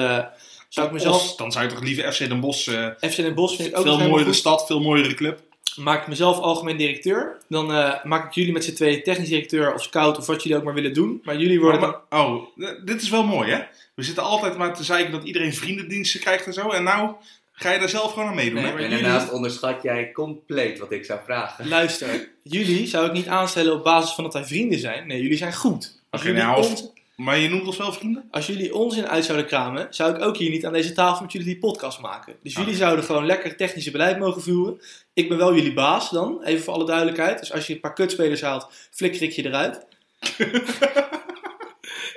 zou 0.70 0.86
ik 0.86 0.92
mezelf, 0.92 1.22
Os, 1.22 1.36
dan 1.36 1.52
zou 1.52 1.64
je 1.64 1.70
toch 1.70 1.82
liever 1.82 2.12
FC 2.12 2.18
Den 2.18 2.40
Bosch... 2.40 2.68
eh, 2.68 3.10
FC 3.10 3.16
Den 3.16 3.34
Bosch 3.34 3.56
vind 3.56 3.68
ik 3.68 3.76
ook 3.78 3.84
veel 3.84 3.98
mooiere 3.98 4.24
goed. 4.24 4.34
stad, 4.34 4.66
veel 4.66 4.80
mooiere 4.80 5.14
club. 5.14 5.40
Maak 5.76 6.00
ik 6.02 6.08
mezelf 6.08 6.38
algemeen 6.38 6.76
directeur. 6.76 7.38
Dan 7.48 7.72
eh, 7.72 8.04
maak 8.04 8.26
ik 8.26 8.32
jullie 8.32 8.52
met 8.52 8.64
z'n 8.64 8.72
tweeën 8.74 9.02
technisch 9.02 9.28
directeur 9.28 9.74
of 9.74 9.82
scout 9.82 10.18
of 10.18 10.26
wat 10.26 10.42
jullie 10.42 10.58
ook 10.58 10.64
maar 10.64 10.74
willen 10.74 10.94
doen. 10.94 11.20
Maar 11.24 11.36
jullie 11.36 11.60
worden. 11.60 11.80
Maar- 11.80 12.20
oh, 12.20 12.42
dit 12.84 13.02
is 13.02 13.08
wel 13.10 13.24
mooi, 13.26 13.50
hè? 13.50 13.58
We 13.94 14.02
zitten 14.02 14.22
altijd 14.22 14.56
maar 14.56 14.74
te 14.74 14.84
zeiken 14.84 15.12
dat 15.12 15.24
iedereen 15.24 15.54
vriendendiensten 15.54 16.20
krijgt 16.20 16.46
en 16.46 16.52
zo. 16.52 16.68
En 16.70 16.82
nou 16.82 17.14
ga 17.52 17.70
je 17.72 17.78
daar 17.78 17.88
zelf 17.88 18.12
gewoon 18.12 18.28
aan 18.28 18.34
meedoen, 18.34 18.62
Nee, 18.62 18.72
hè? 18.72 18.76
en 18.76 18.82
jullie- 18.82 19.02
daarnaast 19.02 19.32
onderschat 19.32 19.82
jij 19.82 20.12
compleet 20.12 20.78
wat 20.78 20.92
ik 20.92 21.04
zou 21.04 21.18
vragen. 21.24 21.68
Luister, 21.68 22.28
jullie 22.42 22.86
zou 22.86 23.06
ik 23.06 23.12
niet 23.12 23.26
aanstellen 23.28 23.72
op 23.74 23.84
basis 23.84 24.14
van 24.14 24.24
dat 24.24 24.32
wij 24.32 24.44
vrienden 24.44 24.78
zijn. 24.78 25.06
Nee, 25.06 25.22
jullie 25.22 25.36
zijn 25.36 25.54
goed. 25.54 26.00
Als, 26.10 26.22
jullie, 26.22 26.42
nou, 26.42 26.56
ons, 26.56 26.92
Maar 27.24 27.38
je 27.38 27.48
noemt 27.48 27.66
ons 27.66 27.76
wel 27.76 27.92
vrienden? 27.92 28.24
als 28.30 28.46
jullie 28.46 28.74
onzin 28.74 29.08
uit 29.08 29.24
zouden 29.24 29.46
kramen, 29.46 29.86
zou 29.90 30.14
ik 30.14 30.22
ook 30.22 30.36
hier 30.36 30.50
niet 30.50 30.66
aan 30.66 30.72
deze 30.72 30.92
tafel 30.92 31.22
met 31.22 31.32
jullie 31.32 31.46
die 31.46 31.58
podcast 31.58 32.00
maken. 32.00 32.36
Dus 32.42 32.54
jullie 32.54 32.72
Ah. 32.72 32.78
zouden 32.78 33.04
gewoon 33.04 33.26
lekker 33.26 33.56
technische 33.56 33.90
beleid 33.90 34.18
mogen 34.18 34.42
voeren. 34.42 34.80
Ik 35.12 35.28
ben 35.28 35.38
wel 35.38 35.54
jullie 35.54 35.72
baas 35.72 36.10
dan, 36.10 36.42
even 36.44 36.64
voor 36.64 36.74
alle 36.74 36.84
duidelijkheid. 36.84 37.38
Dus 37.38 37.52
als 37.52 37.66
je 37.66 37.74
een 37.74 37.80
paar 37.80 37.92
kutspelers 37.92 38.40
haalt, 38.40 38.66
flikker 38.90 39.22
ik 39.22 39.32
je 39.32 39.46
eruit. 39.46 39.86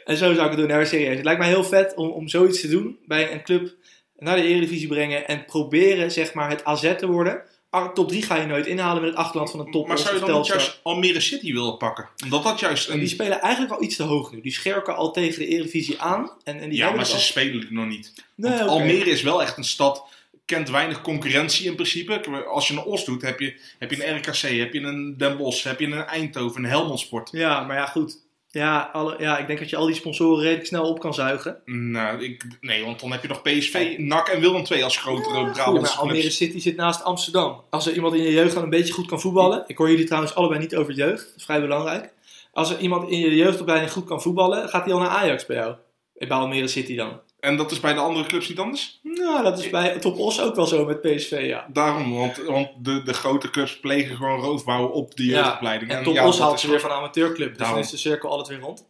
en 0.05 0.17
zo 0.17 0.33
zou 0.33 0.43
ik 0.43 0.49
het 0.51 0.57
doen. 0.57 0.67
Nee, 0.67 0.85
serieus. 0.85 1.15
Het 1.15 1.25
lijkt 1.25 1.39
mij 1.39 1.49
heel 1.49 1.63
vet 1.63 1.95
om, 1.95 2.09
om 2.09 2.27
zoiets 2.27 2.61
te 2.61 2.67
doen 2.67 2.97
bij 3.05 3.31
een 3.31 3.43
club 3.43 3.75
naar 4.17 4.35
de 4.35 4.43
Eredivisie 4.43 4.87
brengen 4.87 5.27
en 5.27 5.45
proberen 5.45 6.11
zeg 6.11 6.33
maar 6.33 6.49
het 6.49 6.63
AZ 6.63 6.95
te 6.95 7.07
worden. 7.07 7.41
Ah, 7.73 7.93
Top 7.93 8.07
3 8.07 8.21
ga 8.21 8.35
je 8.35 8.45
nooit 8.45 8.65
inhalen 8.65 9.01
met 9.01 9.09
het 9.11 9.19
achterland 9.19 9.51
van 9.51 9.65
de 9.65 9.71
top. 9.71 9.87
maar 9.87 9.97
zou 9.97 10.13
je 10.15 10.19
dan 10.25 10.37
niet 10.37 10.47
juist 10.47 10.79
Almere 10.83 11.19
City 11.19 11.53
willen 11.53 11.77
pakken? 11.77 12.09
Omdat 12.23 12.43
dat 12.43 12.59
juist 12.59 12.89
een... 12.89 12.99
die 12.99 13.07
spelen 13.07 13.41
eigenlijk 13.41 13.73
al 13.73 13.83
iets 13.83 13.95
te 13.95 14.03
hoog 14.03 14.31
nu. 14.31 14.41
Die 14.41 14.51
scherken 14.51 14.95
al 14.95 15.11
tegen 15.11 15.39
de 15.39 15.47
Eredivisie 15.47 16.01
aan. 16.01 16.31
En, 16.43 16.59
en 16.59 16.69
die 16.69 16.77
Ja, 16.77 16.91
maar 16.91 17.05
ze 17.05 17.13
al- 17.13 17.19
spelen 17.19 17.59
het 17.59 17.71
nog 17.71 17.85
niet. 17.87 18.13
Nee. 18.35 18.61
Almere 18.63 19.09
is 19.09 19.21
wel 19.21 19.41
echt 19.41 19.57
een 19.57 19.63
stad, 19.63 20.03
kent 20.45 20.69
weinig 20.69 21.01
concurrentie 21.01 21.65
in 21.65 21.75
principe. 21.75 22.43
Als 22.45 22.67
je 22.67 22.73
een 22.73 22.83
Os 22.83 23.05
doet, 23.05 23.21
heb 23.21 23.39
je, 23.39 23.59
heb 23.79 23.91
je 23.91 24.07
een 24.07 24.17
RKC, 24.17 24.35
heb 24.57 24.73
je 24.73 24.79
een 24.81 25.17
Den 25.17 25.37
Bosch, 25.37 25.63
heb 25.63 25.79
je 25.79 25.85
een 25.85 26.05
Eindhoven, 26.05 26.63
een 26.63 26.69
Helmond 26.69 26.99
Sport. 26.99 27.29
Ja, 27.31 27.63
maar 27.63 27.75
ja, 27.75 27.85
goed. 27.85 28.17
Ja, 28.59 28.89
alle, 28.91 29.15
ja, 29.19 29.37
ik 29.37 29.47
denk 29.47 29.59
dat 29.59 29.69
je 29.69 29.75
al 29.75 29.85
die 29.85 29.95
sponsoren 29.95 30.43
redelijk 30.43 30.65
snel 30.65 30.89
op 30.89 30.99
kan 30.99 31.13
zuigen. 31.13 31.57
Nou, 31.65 32.23
ik, 32.23 32.45
nee, 32.61 32.85
want 32.85 32.99
dan 32.99 33.11
heb 33.11 33.21
je 33.21 33.27
nog 33.27 33.41
PSV, 33.41 33.95
NAC 33.97 34.27
en 34.27 34.39
Willem 34.39 34.63
II 34.71 34.83
als 34.83 34.97
grotere 34.97 35.39
Ja, 35.39 35.51
Brabantse 35.51 35.95
maar 35.95 36.01
Almere. 36.01 36.29
City 36.29 36.59
zit 36.59 36.75
naast 36.75 37.03
Amsterdam. 37.03 37.61
Als 37.69 37.87
er 37.87 37.93
iemand 37.93 38.15
in 38.15 38.23
je 38.23 38.31
jeugd 38.31 38.53
dan 38.53 38.63
een 38.63 38.69
beetje 38.69 38.93
goed 38.93 39.07
kan 39.07 39.21
voetballen. 39.21 39.63
Ik 39.67 39.77
hoor 39.77 39.89
jullie 39.89 40.05
trouwens 40.05 40.35
allebei 40.35 40.59
niet 40.59 40.75
over 40.75 40.93
jeugd. 40.93 41.25
Dat 41.25 41.35
is 41.35 41.43
vrij 41.43 41.61
belangrijk. 41.61 42.13
Als 42.51 42.71
er 42.71 42.79
iemand 42.79 43.09
in 43.09 43.19
je 43.19 43.35
jeugdopleiding 43.35 43.91
goed 43.91 44.05
kan 44.05 44.21
voetballen, 44.21 44.69
gaat 44.69 44.85
hij 44.85 44.93
al 44.93 44.99
naar 44.99 45.09
Ajax 45.09 45.45
bij 45.45 45.55
jou. 45.55 45.75
Bij 46.13 46.29
Almere 46.29 46.67
City 46.67 46.95
dan. 46.95 47.19
En 47.43 47.57
dat 47.57 47.71
is 47.71 47.79
bij 47.79 47.93
de 47.93 47.99
andere 47.99 48.25
clubs 48.25 48.49
niet 48.49 48.59
anders? 48.59 48.99
Nou, 49.01 49.43
dat 49.43 49.59
is 49.59 49.69
bij 49.69 49.99
Top 49.99 50.19
Os 50.19 50.41
ook 50.41 50.55
wel 50.55 50.65
zo 50.65 50.85
met 50.85 51.01
PSV, 51.01 51.43
ja. 51.45 51.65
Daarom, 51.73 52.13
want, 52.13 52.37
want 52.37 52.69
de, 52.77 53.03
de 53.03 53.13
grote 53.13 53.49
clubs 53.49 53.79
plegen 53.79 54.15
gewoon 54.15 54.39
roofbouw 54.39 54.87
op 54.87 55.15
de 55.15 55.25
Ja, 55.25 55.31
jeugdopleiding. 55.31 55.91
En 55.91 56.03
Top 56.03 56.13
ja, 56.13 56.27
Os 56.27 56.39
haalt 56.39 56.59
ze 56.59 56.69
weer 56.69 56.79
van 56.79 56.89
een 56.89 56.95
amateurclub. 56.95 57.49
Dus 57.49 57.57
Daarom. 57.57 57.75
dan 57.75 57.85
is 57.85 57.91
de 57.91 57.97
cirkel 57.97 58.29
altijd 58.29 58.47
weer 58.47 58.59
rond. 58.59 58.85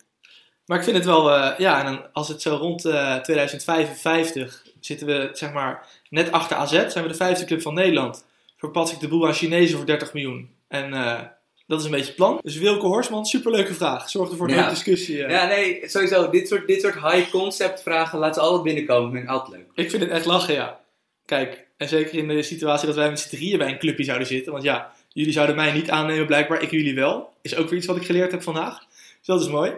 Maar 0.66 0.78
ik 0.78 0.84
vind 0.84 0.96
het 0.96 1.06
wel, 1.06 1.32
eh, 1.32 1.60
ja, 1.60 1.80
en 1.80 1.86
dan, 1.86 2.14
als 2.14 2.28
het 2.28 2.42
zo 2.42 2.56
rond 2.56 2.86
eh 2.86 3.16
2055 3.16 4.66
zitten 4.80 5.08
we, 5.08 5.30
zeg 5.34 5.52
maar, 5.54 5.88
net 6.10 6.32
achter 6.32 6.58
AZ, 6.58 6.72
zijn 6.72 7.04
we 7.04 7.08
de 7.08 7.14
vijfde 7.14 7.46
club 7.46 7.62
van 7.62 7.74
Nederland. 7.74 8.26
Verpas 8.58 8.92
ik 8.92 9.00
de 9.00 9.08
boel 9.08 9.28
aan 9.28 9.34
Chinezen 9.34 9.78
voor 9.78 9.86
30 9.86 10.14
miljoen. 10.14 10.50
En 10.68 10.94
eh, 10.94 11.20
dat 11.68 11.80
is 11.80 11.86
een 11.86 11.92
beetje 11.92 12.06
het 12.06 12.16
plan. 12.16 12.40
Dus 12.44 12.58
Wilke 12.58 12.86
Horsman, 12.86 13.26
superleuke 13.26 13.74
vraag. 13.74 14.10
Zorg 14.10 14.30
ervoor 14.32 14.48
een 14.48 14.54
Ja. 14.56 14.62
hoop 14.62 14.70
discussie. 14.70 15.24
eh. 15.24 15.30
Ja, 15.32 15.46
nee, 15.48 15.80
sowieso. 15.90 16.30
Dit 16.30 16.48
soort, 16.48 16.68
dit 16.68 16.82
soort 16.82 16.94
high-concept 17.12 17.82
vragen 17.82 18.20
laat 18.20 18.34
ze 18.36 18.42
altijd 18.42 18.64
binnenkomen. 18.64 19.12
Vind 19.12 19.24
ik 19.24 19.30
altijd 19.30 19.58
leuk. 19.58 19.86
Ik 19.86 19.90
vind 19.90 20.02
het 20.04 20.12
echt 20.12 20.26
lachen, 20.26 20.54
ja. 20.54 20.80
Kijk, 21.26 21.68
en 21.78 21.88
zeker 21.88 22.18
in 22.18 22.28
de 22.28 22.44
situatie 22.44 22.88
dat 22.88 22.96
wij 22.96 23.10
met 23.10 23.20
z'n 23.20 23.30
drieën 23.36 23.58
bij 23.58 23.68
een 23.70 23.80
clubje 23.80 24.04
zouden 24.04 24.28
zitten. 24.28 24.52
Want 24.52 24.64
ja, 24.64 24.92
jullie 25.10 25.34
zouden 25.34 25.56
mij 25.56 25.72
niet 25.72 25.90
aannemen, 25.90 26.26
blijkbaar. 26.26 26.62
Ik 26.62 26.72
jullie 26.72 26.96
wel. 26.96 27.30
Is 27.42 27.56
ook 27.56 27.70
weer 27.70 27.78
iets 27.78 27.88
wat 27.88 27.96
ik 27.98 28.06
geleerd 28.06 28.32
heb 28.32 28.44
vandaag. 28.44 28.80
Dus 29.18 29.26
dat 29.26 29.42
is 29.42 29.48
mooi. 29.48 29.72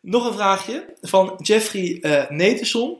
Nog 0.00 0.26
een 0.26 0.32
vraagje 0.34 0.84
van 1.00 1.34
Jeffrey 1.42 1.98
Neteson. 2.28 2.96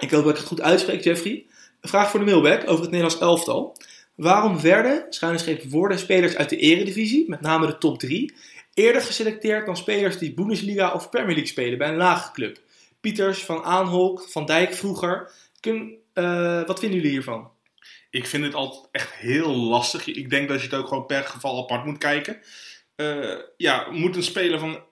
Ik 0.00 0.10
hoop 0.10 0.22
dat 0.24 0.32
ik 0.32 0.38
het 0.38 0.46
goed 0.46 0.60
uitspreek, 0.60 1.04
Jeffrey. 1.04 1.44
Een 1.80 1.88
vraag 1.88 2.10
voor 2.10 2.20
de 2.20 2.26
mailback 2.26 2.62
over 2.62 2.80
het 2.82 2.90
Nederlands 2.90 3.18
elftal. 3.18 3.76
Waarom 4.14 4.60
werden, 4.60 5.06
schuine 5.08 5.60
worden, 5.68 5.98
spelers 5.98 6.36
uit 6.36 6.48
de 6.48 6.56
eredivisie, 6.56 7.28
met 7.28 7.40
name 7.40 7.66
de 7.66 7.78
top 7.78 7.98
3, 7.98 8.34
eerder 8.74 9.02
geselecteerd 9.02 9.66
dan 9.66 9.76
spelers 9.76 10.18
die 10.18 10.34
Bundesliga 10.34 10.92
of 10.92 11.10
Premier 11.10 11.34
League 11.34 11.46
spelen 11.46 11.78
bij 11.78 11.88
een 11.88 11.96
lage 11.96 12.32
club? 12.32 12.58
Pieters, 13.00 13.44
Van 13.44 13.62
Aanholk, 13.62 14.26
Van 14.28 14.46
Dijk 14.46 14.74
vroeger. 14.74 15.30
Kun, 15.60 15.96
eh, 16.12 16.66
wat 16.66 16.78
vinden 16.78 16.98
jullie 16.98 17.12
hiervan? 17.12 17.50
Ik 18.10 18.26
vind 18.26 18.44
het 18.44 18.54
altijd 18.54 18.88
echt 18.92 19.12
heel 19.12 19.56
lastig. 19.56 20.06
Ik 20.06 20.30
denk 20.30 20.48
dat 20.48 20.58
je 20.58 20.66
het 20.66 20.74
ook 20.74 20.88
gewoon 20.88 21.06
per 21.06 21.24
geval 21.24 21.62
apart 21.62 21.84
moet 21.84 21.98
kijken. 21.98 22.40
Eh, 22.96 23.38
ja, 23.56 23.90
moet 23.90 24.16
een 24.16 24.22
speler 24.22 24.58
van 24.58 24.82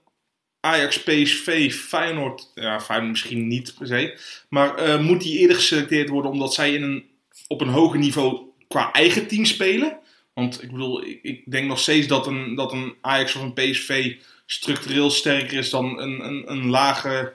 Ajax, 0.61 1.03
PSV, 1.03 1.75
Feyenoord, 1.75 2.51
ja, 2.55 2.81
Feyenoord 2.81 3.11
misschien 3.11 3.49
niet 3.49 3.75
per 3.79 3.87
se, 3.87 4.19
maar 4.49 4.75
eh, 4.75 5.01
moet 5.01 5.23
die 5.23 5.39
eerder 5.39 5.57
geselecteerd 5.57 6.09
worden 6.09 6.31
omdat 6.31 6.55
zij 6.55 6.75
in 6.75 6.83
een, 6.83 7.11
op 7.49 7.61
een 7.61 7.69
hoger 7.69 7.99
niveau 7.99 8.52
qua 8.73 8.93
eigen 8.93 9.27
team 9.27 9.45
spelen? 9.45 9.99
Want 10.35 10.63
ik 10.63 10.71
bedoel, 10.71 11.05
ik, 11.05 11.19
ik 11.23 11.51
denk 11.51 11.67
nog 11.67 11.79
steeds 11.79 12.07
dat 12.07 12.27
een, 12.27 12.55
dat 12.55 12.73
een 12.73 12.95
Ajax 13.01 13.35
of 13.35 13.43
een 13.43 13.53
PSV 13.53 14.17
structureel 14.47 15.11
sterker 15.11 15.59
is 15.59 15.71
dan 15.71 16.01
een, 16.01 16.25
een, 16.25 16.51
een 16.51 16.71
lage 16.71 17.33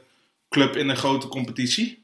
club 0.49 0.75
in 0.75 0.89
een 0.89 0.97
grote 0.97 1.27
competitie. 1.27 2.03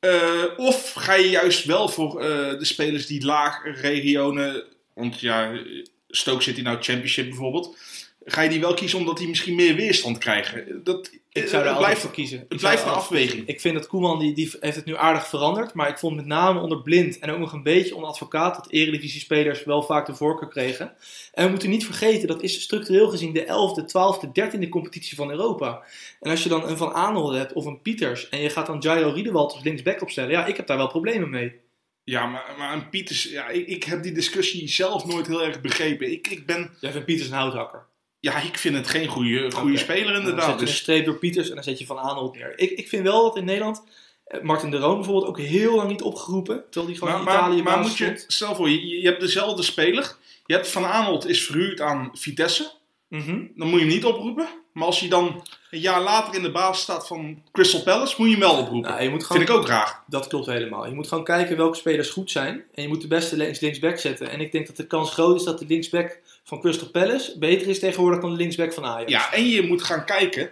Eh, 0.00 0.44
of 0.56 0.92
ga 0.92 1.14
je 1.14 1.30
juist 1.30 1.64
wel 1.64 1.88
voor 1.88 2.20
eh, 2.20 2.58
de 2.58 2.64
spelers 2.64 3.06
die 3.06 3.24
laag 3.24 3.80
regionen, 3.80 4.64
want 4.94 5.20
ja, 5.20 5.60
Stoke 6.08 6.42
City 6.42 6.60
nou 6.60 6.76
Championship 6.80 7.28
bijvoorbeeld, 7.28 7.76
ga 8.24 8.42
je 8.42 8.48
die 8.48 8.60
wel 8.60 8.74
kiezen 8.74 8.98
omdat 8.98 9.18
die 9.18 9.28
misschien 9.28 9.54
meer 9.54 9.74
weerstand 9.74 10.18
krijgen? 10.18 10.84
Dat, 10.84 11.10
Ik 11.38 11.44
eh, 11.44 11.50
zou 11.50 11.62
er 11.62 11.68
het 11.68 11.76
altijd 11.76 11.78
blijft, 11.78 12.00
voor 12.00 12.10
kiezen. 12.10 12.38
het 12.38 12.52
Ik 12.52 12.58
blijft 12.58 12.82
zou 12.82 12.92
een 12.92 13.00
afweging. 13.00 13.46
Ik 13.46 13.60
vind 13.60 13.74
dat 13.74 13.86
Koeman 13.86 14.18
die, 14.18 14.34
die 14.34 14.56
heeft 14.60 14.76
het 14.76 14.84
nu 14.84 14.96
aardig 14.96 15.26
veranderd. 15.26 15.74
Maar 15.74 15.88
ik 15.88 15.98
vond 15.98 16.16
met 16.16 16.26
name 16.26 16.60
onder 16.60 16.82
Blind 16.82 17.18
en 17.18 17.30
ook 17.30 17.38
nog 17.38 17.52
een 17.52 17.62
beetje 17.62 17.94
onder 17.94 18.10
advocaat 18.10 18.56
dat 18.56 18.70
eredivisie-spelers 18.70 19.64
wel 19.64 19.82
vaak 19.82 20.06
de 20.06 20.14
voorkeur 20.14 20.48
kregen. 20.48 20.92
En 21.32 21.44
we 21.44 21.50
moeten 21.50 21.70
niet 21.70 21.84
vergeten, 21.84 22.28
dat 22.28 22.42
is 22.42 22.62
structureel 22.62 23.08
gezien 23.08 23.32
de 23.32 23.44
11e, 23.44 23.82
12e, 23.82 24.58
13e 24.58 24.68
competitie 24.68 25.16
van 25.16 25.30
Europa. 25.30 25.82
En 26.20 26.30
als 26.30 26.42
je 26.42 26.48
dan 26.48 26.68
een 26.68 26.76
Van 26.76 26.92
Aanholt 26.92 27.34
hebt 27.34 27.52
of 27.52 27.64
een 27.64 27.82
Pieters 27.82 28.28
en 28.28 28.40
je 28.40 28.50
gaat 28.50 28.66
dan 28.66 28.78
Jairo 28.78 29.10
Riedewald 29.10 29.52
als 29.52 29.62
linksback 29.62 30.02
opstellen, 30.02 30.30
ja, 30.30 30.46
ik 30.46 30.56
heb 30.56 30.66
daar 30.66 30.76
wel 30.76 30.88
problemen 30.88 31.30
mee. 31.30 31.60
Ja, 32.04 32.26
maar, 32.26 32.54
maar 32.58 32.72
een 32.72 32.88
Pieters, 32.88 33.22
ja, 33.22 33.48
ik, 33.48 33.66
ik 33.66 33.84
heb 33.84 34.02
die 34.02 34.12
discussie 34.12 34.68
zelf 34.68 35.04
nooit 35.04 35.26
heel 35.26 35.42
erg 35.42 35.60
begrepen. 35.60 36.10
Ik, 36.10 36.28
ik 36.28 36.46
ben, 36.46 36.70
Jij 36.80 36.90
vindt 36.90 37.06
Pieters 37.06 37.28
een 37.28 37.34
houthakker. 37.34 37.86
Ja, 38.20 38.40
ik 38.40 38.58
vind 38.58 38.76
het 38.76 38.88
geen 38.88 39.06
goede, 39.06 39.50
goede 39.50 39.76
speler 39.76 40.12
Dan 40.12 40.14
zet 40.14 40.30
inderdaad. 40.30 40.60
je 40.60 40.66
een 40.66 40.72
streep 40.72 41.04
door 41.04 41.18
Pieters 41.18 41.48
en 41.48 41.54
dan 41.54 41.64
zet 41.64 41.78
je 41.78 41.86
Van 41.86 41.98
Aanholt 41.98 42.34
neer. 42.34 42.52
Ik, 42.56 42.70
ik 42.70 42.88
vind 42.88 43.02
wel 43.02 43.22
dat 43.22 43.36
in 43.36 43.44
Nederland, 43.44 43.84
eh, 44.24 44.40
Martin 44.40 44.70
de 44.70 44.76
Roon 44.76 44.94
bijvoorbeeld, 44.94 45.26
ook 45.26 45.38
heel 45.38 45.76
lang 45.76 45.88
niet 45.88 46.02
opgeroepen. 46.02 46.64
Terwijl 46.70 46.86
die 46.86 46.98
gewoon 46.98 47.24
maar, 47.24 47.34
in 47.34 47.38
Italië 47.38 47.62
maar 47.62 47.78
moet 47.78 47.96
je, 47.96 48.24
stel 48.26 48.54
voor, 48.54 48.70
je, 48.70 49.00
je 49.00 49.06
hebt 49.06 49.20
dezelfde 49.20 49.62
speler. 49.62 50.16
Je 50.46 50.54
hebt 50.54 50.68
Van 50.68 50.84
Aanholt 50.84 51.26
is 51.26 51.44
verhuurd 51.44 51.80
aan 51.80 52.10
Vitesse. 52.12 52.70
Mhm. 53.08 53.42
Dan 53.54 53.68
moet 53.68 53.80
je 53.80 53.86
hem 53.86 53.94
niet 53.94 54.04
oproepen. 54.04 54.48
Maar 54.72 54.86
als 54.86 55.00
hij 55.00 55.08
dan 55.08 55.42
een 55.70 55.80
jaar 55.80 56.02
later 56.02 56.34
in 56.34 56.42
de 56.42 56.50
basis 56.50 56.82
staat 56.82 57.06
van 57.06 57.42
Crystal 57.52 57.82
Palace, 57.82 58.14
moet 58.18 58.26
je 58.26 58.36
hem 58.36 58.42
wel 58.42 58.58
oproepen. 58.58 58.90
Nou, 58.90 59.02
je 59.02 59.08
moet 59.08 59.24
gewoon, 59.24 59.42
Vind 59.42 59.50
ik 59.50 59.56
ook 59.56 59.66
raar. 59.66 60.02
Dat 60.06 60.26
klopt 60.26 60.46
helemaal. 60.46 60.86
Je 60.86 60.94
moet 60.94 61.08
gewoon 61.08 61.24
kijken 61.24 61.56
welke 61.56 61.76
spelers 61.76 62.10
goed 62.10 62.30
zijn. 62.30 62.64
En 62.74 62.82
je 62.82 62.88
moet 62.88 63.00
de 63.00 63.06
beste 63.06 63.36
links 63.36 63.60
linksback 63.60 63.98
zetten. 63.98 64.30
En 64.30 64.40
ik 64.40 64.52
denk 64.52 64.66
dat 64.66 64.76
de 64.76 64.86
kans 64.86 65.12
groot 65.12 65.36
is 65.36 65.44
dat 65.44 65.58
de 65.58 65.66
linksback 65.66 66.20
van 66.48 66.60
Crystal 66.60 66.88
Palace 66.88 67.38
beter 67.38 67.68
is 67.68 67.78
tegenwoordig 67.78 68.20
dan 68.20 68.30
de 68.30 68.36
linksback 68.36 68.72
van 68.72 68.84
Ajax. 68.84 69.10
Ja, 69.10 69.32
en 69.32 69.48
je 69.48 69.62
moet 69.62 69.82
gaan 69.82 70.04
kijken 70.04 70.50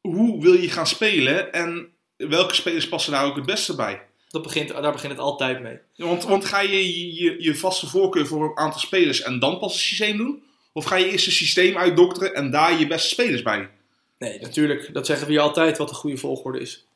hoe 0.00 0.42
wil 0.42 0.52
je 0.52 0.70
gaan 0.70 0.86
spelen 0.86 1.52
en 1.52 1.88
welke 2.16 2.54
spelers 2.54 2.88
passen 2.88 3.12
daar 3.12 3.24
ook 3.24 3.36
het 3.36 3.46
beste 3.46 3.74
bij. 3.74 4.02
Dat 4.28 4.42
begint, 4.42 4.68
daar 4.68 4.92
begint 4.92 5.12
het 5.12 5.20
altijd 5.20 5.60
mee. 5.60 5.78
Want, 5.96 6.24
want 6.24 6.44
ga 6.44 6.60
je, 6.60 7.14
je 7.14 7.42
je 7.42 7.54
vaste 7.54 7.86
voorkeur 7.86 8.26
voor 8.26 8.44
een 8.44 8.56
aantal 8.56 8.80
spelers 8.80 9.22
en 9.22 9.38
dan 9.38 9.58
pas 9.58 9.72
een 9.72 9.78
systeem 9.78 10.16
doen? 10.16 10.42
Of 10.72 10.84
ga 10.84 10.96
je 10.96 11.10
eerst 11.10 11.26
een 11.26 11.32
systeem 11.32 11.76
uitdokteren 11.76 12.34
en 12.34 12.50
daar 12.50 12.78
je 12.78 12.86
beste 12.86 13.08
spelers 13.08 13.42
bij? 13.42 13.70
Nee, 14.18 14.40
natuurlijk. 14.40 14.92
Dat 14.92 15.06
zeggen 15.06 15.26
we 15.26 15.32
hier 15.32 15.42
altijd 15.42 15.78
wat 15.78 15.88
de 15.88 15.94
goede 15.94 16.16
volgorde 16.16 16.60
is. 16.60 16.86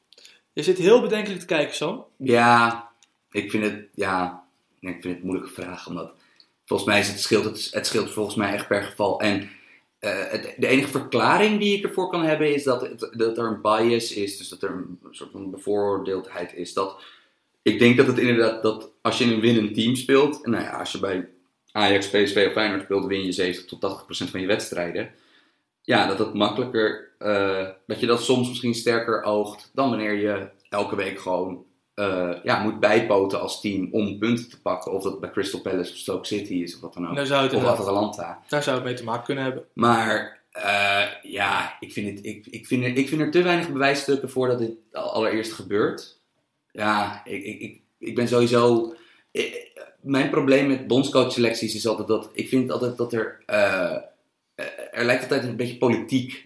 Je 0.53 0.63
zit 0.63 0.79
heel 0.79 1.01
bedenkelijk 1.01 1.41
te 1.41 1.47
kijken, 1.47 1.75
Sam. 1.75 2.05
Ja, 2.17 2.89
ik 3.31 3.51
vind 3.51 3.65
het, 3.65 3.87
ja, 3.95 4.45
ik 4.81 4.89
vind 4.89 5.05
het 5.05 5.17
een 5.17 5.27
moeilijke 5.27 5.53
vraag. 5.53 5.87
Omdat 5.87 6.13
volgens 6.71 6.89
mij 6.89 7.01
is 7.01 7.09
het, 7.09 7.21
scheelt 7.21 7.45
het, 7.45 7.69
het 7.71 7.87
scheelt 7.87 8.11
volgens 8.11 8.37
mij 8.37 8.53
echt 8.53 8.67
per 8.69 8.83
geval. 8.83 9.21
En 9.21 9.51
eh, 9.99 10.43
de 10.57 10.67
enige 10.67 10.89
verklaring 10.89 11.61
die 11.61 11.77
ik 11.77 11.85
ervoor 11.85 12.11
kan 12.11 12.23
hebben 12.23 12.55
is 12.55 12.63
dat, 12.63 12.81
het, 12.81 13.11
dat 13.13 13.39
er 13.39 13.45
een 13.45 13.61
bias 13.61 14.13
is. 14.13 14.37
Dus 14.37 14.49
dat 14.49 14.63
er 14.63 14.71
een 14.71 14.99
soort 15.11 15.31
van 15.31 15.51
bevoordeeldheid 15.51 16.55
is. 16.55 16.73
Dat, 16.73 17.03
ik 17.63 17.79
denk 17.79 17.97
dat 17.97 18.07
het 18.07 18.19
inderdaad, 18.19 18.63
dat 18.63 18.91
als 19.01 19.19
je 19.19 19.25
in 19.25 19.33
een 19.33 19.41
winnend 19.41 19.75
team 19.75 19.97
speelt. 19.97 20.45
En 20.45 20.51
nou 20.51 20.63
ja, 20.63 20.79
als 20.79 20.93
je 20.93 20.99
bij 20.99 21.29
Ajax, 21.73 22.09
PSV 22.09 22.45
of 22.47 22.53
Feyenoord 22.53 22.83
speelt, 22.83 23.07
win 23.07 23.25
je 23.25 23.33
70 23.33 23.65
tot 23.65 23.81
80 23.81 24.05
procent 24.05 24.31
van 24.31 24.41
je 24.41 24.47
wedstrijden. 24.47 25.11
Ja, 25.83 26.07
dat 26.07 26.19
het 26.19 26.35
makkelijker, 26.35 27.09
eh, 27.19 27.69
dat 27.87 28.01
je 28.01 28.07
dat 28.07 28.23
soms 28.23 28.49
misschien 28.49 28.75
sterker 28.75 29.23
oogt 29.23 29.71
dan 29.75 29.89
wanneer 29.89 30.15
je 30.15 30.49
elke 30.69 30.97
week 30.97 31.21
gewoon 31.21 31.65
eh, 32.01 32.31
ja, 32.43 32.63
moet 32.63 32.81
bijpoten 32.81 33.41
als 33.41 33.61
team 33.61 33.89
om 33.93 34.19
punten 34.19 34.49
te 34.51 34.61
pakken. 34.61 34.93
Of 34.93 35.03
dat 35.03 35.21
bij 35.21 35.31
Crystal 35.31 35.61
Palace 35.61 35.93
of 35.93 35.97
Stoke 35.99 36.27
City 36.27 36.55
is 36.55 36.75
of 36.75 36.81
wat 36.81 36.95
dan 36.95 37.09
ook. 37.09 37.17
Daar 37.17 37.27
zou 37.27 37.43
het, 37.43 37.55
Of 37.55 37.65
Atalanta. 37.65 38.43
daar 38.49 38.63
zou 38.63 38.77
het 38.77 38.85
mee 38.85 38.95
te 38.95 39.05
maken 39.05 39.25
kunnen 39.25 39.45
hebben. 39.45 39.65
Maar 39.75 40.41
eh, 40.51 41.07
ja, 41.23 41.77
ik 41.81 41.93
vind, 41.93 42.17
het, 42.17 42.27
ik, 42.27 42.47
ik, 42.47 42.67
vind 42.67 42.85
er, 42.85 42.97
ik 42.97 43.09
vind 43.09 43.21
er 43.21 43.31
te 43.31 43.43
weinig 43.43 43.71
bewijsstukken 43.73 44.31
voor 44.31 44.47
dat 44.49 44.59
dit 44.59 44.73
al- 44.93 45.13
allereerst 45.13 45.53
gebeurt. 45.53 46.19
Ja, 46.73 47.21
ik, 47.25 47.45
ik, 47.45 47.81
ik, 47.99 48.15
ben 48.15 48.29
sowieso. 48.29 48.95
eh, 49.33 49.43
mijn 50.01 50.31
probleem 50.31 50.67
met 50.67 50.87
bondscoachselecties 50.87 51.75
is 51.75 51.87
altijd 51.87 52.09
dat. 52.09 52.31
Ik 52.33 52.49
vind 52.49 52.71
altijd 52.71 52.97
dat 52.97 53.13
er. 53.13 53.43
er 54.91 55.05
lijkt 55.05 55.23
altijd 55.23 55.45
een 55.45 55.57
beetje 55.57 55.77
politiek 55.79 56.45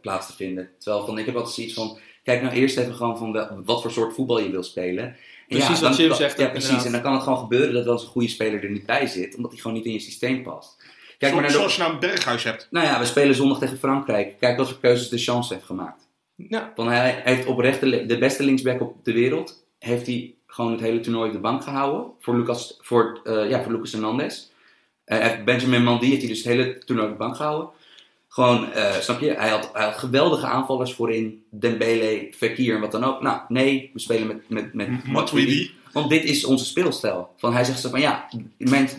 plaats 0.00 0.26
te 0.26 0.32
vinden. 0.36 0.70
Terwijl 0.78 1.06
van, 1.06 1.18
ik 1.18 1.26
heb 1.26 1.34
altijd 1.36 1.54
zoiets 1.54 1.74
van. 1.74 1.98
Kijk 2.26 2.42
nou 2.42 2.54
eerst 2.54 2.76
even 2.76 2.94
gewoon 2.94 3.18
van 3.18 3.32
wel- 3.32 3.60
wat 3.64 3.82
voor 3.82 3.90
soort 3.90 4.14
voetbal 4.14 4.40
je 4.40 4.50
wil 4.50 4.62
spelen. 4.62 5.04
En 5.04 5.16
Precies 5.48 5.68
wat 5.68 5.80
dan 5.80 5.92
Jim 5.98 6.08
kan- 6.08 6.16
zegt 6.16 6.38
Ja, 6.38 6.46
precies. 6.48 6.68
inderdaad. 6.68 6.86
En 6.86 6.92
dan 6.92 7.02
kan 7.02 7.12
het 7.12 7.22
gewoon 7.22 7.38
gebeuren 7.38 7.72
dat 7.74 7.84
wel 7.84 7.92
eens 7.92 8.02
een 8.02 8.08
goede 8.08 8.28
speler 8.28 8.62
er 8.64 8.70
niet 8.70 8.86
bij 8.86 9.06
zit. 9.06 9.36
Omdat 9.36 9.50
hij 9.52 9.60
gewoon 9.60 9.76
niet 9.76 9.86
in 9.86 9.92
je 9.92 9.98
systeem 10.00 10.42
past. 10.42 10.76
Kijk 11.18 11.32
maar 11.32 11.40
naar 11.42 11.50
de, 11.50 11.56
Zoals 11.56 11.76
je 11.76 11.80
nou 11.82 11.92
een 11.92 11.98
berghuis 12.00 12.44
hebt. 12.44 12.68
nou 12.70 12.86
ja, 12.86 12.98
we 12.98 13.04
spelen 13.04 13.34
zondag 13.34 13.58
tegen 13.58 13.78
Frankrijk. 13.78 14.34
Kijk 14.40 14.56
wat 14.56 14.68
voor 14.68 14.78
keuzes 14.80 15.08
de 15.08 15.18
chance 15.18 15.52
heeft 15.54 15.66
gemaakt. 15.66 16.08
Ja, 16.34 16.72
Van 16.74 16.88
hij 16.88 17.20
heeft 17.24 17.46
oprecht 17.46 17.80
de, 17.80 18.06
de 18.06 18.18
beste 18.18 18.42
linksback 18.42 18.80
op 18.80 19.04
de 19.04 19.12
wereld. 19.12 19.64
Heeft 19.78 20.06
hij 20.06 20.34
gewoon 20.46 20.72
het 20.72 20.80
hele 20.80 21.00
toernooi 21.00 21.26
op 21.28 21.34
de 21.34 21.40
bank 21.40 21.62
gehouden. 21.62 22.10
Voor 22.20 22.36
Lucas, 22.36 22.78
voor, 22.80 23.20
eh, 23.24 23.48
ja, 23.50 23.62
voor 23.62 23.72
Lucas 23.72 23.92
Hernandez. 23.92 24.42
Eh, 25.04 25.26
Benjamin 25.44 25.82
Mandy 25.84 26.06
heeft 26.06 26.20
hij 26.20 26.28
dus 26.28 26.38
het 26.38 26.46
hele 26.46 26.78
toernooi 26.78 27.08
op 27.08 27.12
de 27.18 27.24
bank 27.24 27.36
gehouden. 27.36 27.68
Gewoon, 28.36 28.72
eh, 28.72 28.92
snap 29.00 29.20
je? 29.20 29.30
Hij 29.30 29.48
had, 29.48 29.70
hij 29.72 29.84
had 29.84 29.94
geweldige 29.96 30.46
aanvallers 30.46 30.92
voorin. 30.94 31.44
Dembele, 31.50 32.28
Fekir 32.36 32.74
en 32.74 32.80
wat 32.80 32.92
dan 32.92 33.04
ook. 33.04 33.22
Nou, 33.22 33.40
nee, 33.48 33.90
we 33.92 33.98
spelen 34.00 34.26
met, 34.26 34.48
met, 34.48 34.74
met 34.74 34.88
Matuidi. 34.88 35.12
Matuidi. 35.12 35.70
Want 35.92 36.10
dit 36.10 36.24
is 36.24 36.44
onze 36.44 36.64
speelstijl. 36.64 37.30
Van 37.36 37.52
hij 37.52 37.64
zegt 37.64 37.80
zo 37.80 37.88
van 37.90 38.00
ja, 38.00 38.28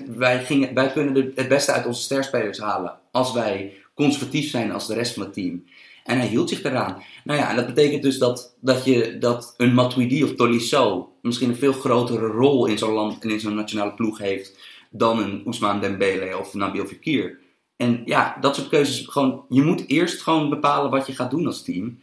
wij, 0.07 0.43
gingen, 0.43 0.73
wij 0.73 0.91
kunnen 0.91 1.13
de- 1.13 1.31
het 1.35 1.47
beste 1.47 1.71
uit 1.71 1.85
onze 1.85 2.01
sterspelers 2.01 2.59
halen. 2.59 2.93
Als 3.11 3.33
wij 3.33 3.73
conservatief 3.93 4.49
zijn 4.49 4.71
als 4.71 4.87
de 4.87 4.93
rest 4.93 5.13
van 5.13 5.23
het 5.23 5.33
team. 5.33 5.65
En 6.03 6.17
hij 6.17 6.27
hield 6.27 6.49
zich 6.49 6.63
eraan. 6.63 7.03
Nou 7.23 7.39
ja, 7.39 7.49
en 7.49 7.55
dat 7.55 7.65
betekent 7.65 8.03
dus 8.03 8.17
dat, 8.17 8.55
dat, 8.59 8.85
je, 8.85 9.17
dat 9.19 9.53
een 9.57 9.73
Matuidi 9.73 10.23
of 10.23 10.35
Tolisso 10.35 11.11
misschien 11.21 11.49
een 11.49 11.55
veel 11.55 11.73
grotere 11.73 12.27
rol 12.27 12.65
in 12.65 12.77
zo'n 12.77 12.93
land 12.93 13.23
en 13.23 13.29
in 13.29 13.39
zo'n 13.39 13.55
nationale 13.55 13.93
ploeg 13.93 14.17
heeft 14.17 14.57
dan 14.89 15.19
een 15.19 15.41
Ousmane 15.45 15.79
Dembele 15.79 16.37
of 16.37 16.53
Nabil 16.53 16.85
Fekir. 16.85 17.37
En 17.77 18.01
ja, 18.05 18.37
dat 18.41 18.55
soort 18.55 18.67
keuzes. 18.67 19.07
Gewoon, 19.07 19.45
je 19.49 19.61
moet 19.61 19.89
eerst 19.89 20.21
gewoon 20.21 20.49
bepalen 20.49 20.91
wat 20.91 21.07
je 21.07 21.15
gaat 21.15 21.31
doen 21.31 21.45
als 21.45 21.63
team. 21.63 21.99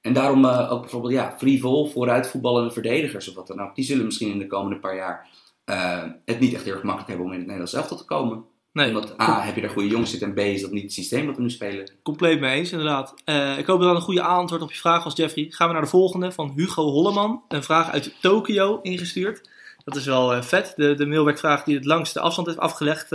En 0.00 0.12
daarom 0.12 0.44
eh, 0.44 0.72
ook 0.72 0.80
bijvoorbeeld, 0.80 1.12
ja, 1.12 1.34
frivol, 1.38 1.86
vooruit 1.86 2.28
voetballende 2.28 2.70
verdedigers 2.70 3.28
of 3.28 3.34
wat 3.34 3.46
dan 3.46 3.60
ook. 3.60 3.74
Die 3.74 3.84
zullen 3.84 4.04
misschien 4.04 4.30
in 4.30 4.38
de 4.38 4.46
komende 4.46 4.78
paar 4.78 4.96
jaar 4.96 5.28
eh, 5.64 6.02
het 6.24 6.40
niet 6.40 6.54
echt 6.54 6.64
heel 6.64 6.72
erg 6.72 6.82
makkelijk 6.82 7.08
hebben 7.08 7.26
om 7.26 7.32
in 7.32 7.38
het 7.38 7.46
Nederlands 7.46 7.74
elftal 7.74 7.96
te 7.96 8.04
komen. 8.04 8.44
nee. 8.72 8.88
Omdat 8.88 9.20
A, 9.20 9.40
heb 9.40 9.54
je 9.54 9.60
daar 9.60 9.70
goede 9.70 9.88
jongens 9.88 10.10
zitten 10.10 10.28
en 10.28 10.34
B, 10.34 10.38
is 10.38 10.60
dat 10.60 10.70
niet 10.70 10.82
het 10.82 10.92
systeem 10.92 11.26
wat 11.26 11.36
we 11.36 11.42
nu 11.42 11.50
spelen. 11.50 11.90
Compleet 12.02 12.40
mee 12.40 12.58
eens, 12.58 12.72
inderdaad. 12.72 13.14
Eh, 13.24 13.58
ik 13.58 13.66
hoop 13.66 13.78
dat 13.78 13.88
dat 13.88 13.96
een 13.96 14.02
goede 14.02 14.22
antwoord 14.22 14.62
op 14.62 14.72
je 14.72 14.78
vraag 14.78 15.04
was, 15.04 15.16
Jeffrey. 15.16 15.46
Gaan 15.50 15.66
we 15.66 15.72
naar 15.72 15.82
de 15.82 15.88
volgende 15.88 16.32
van 16.32 16.52
Hugo 16.56 16.82
Holleman. 16.82 17.42
Een 17.48 17.62
vraag 17.62 17.90
uit 17.90 18.14
Tokio 18.20 18.80
ingestuurd. 18.82 19.48
Dat 19.84 19.96
is 19.96 20.06
wel 20.06 20.42
vet. 20.42 20.72
De, 20.76 20.94
de 20.94 21.06
mailbackvraag 21.06 21.64
die 21.64 21.74
het 21.74 21.84
langste 21.84 22.20
afstand 22.20 22.46
heeft 22.46 22.58
afgelegd 22.58 23.10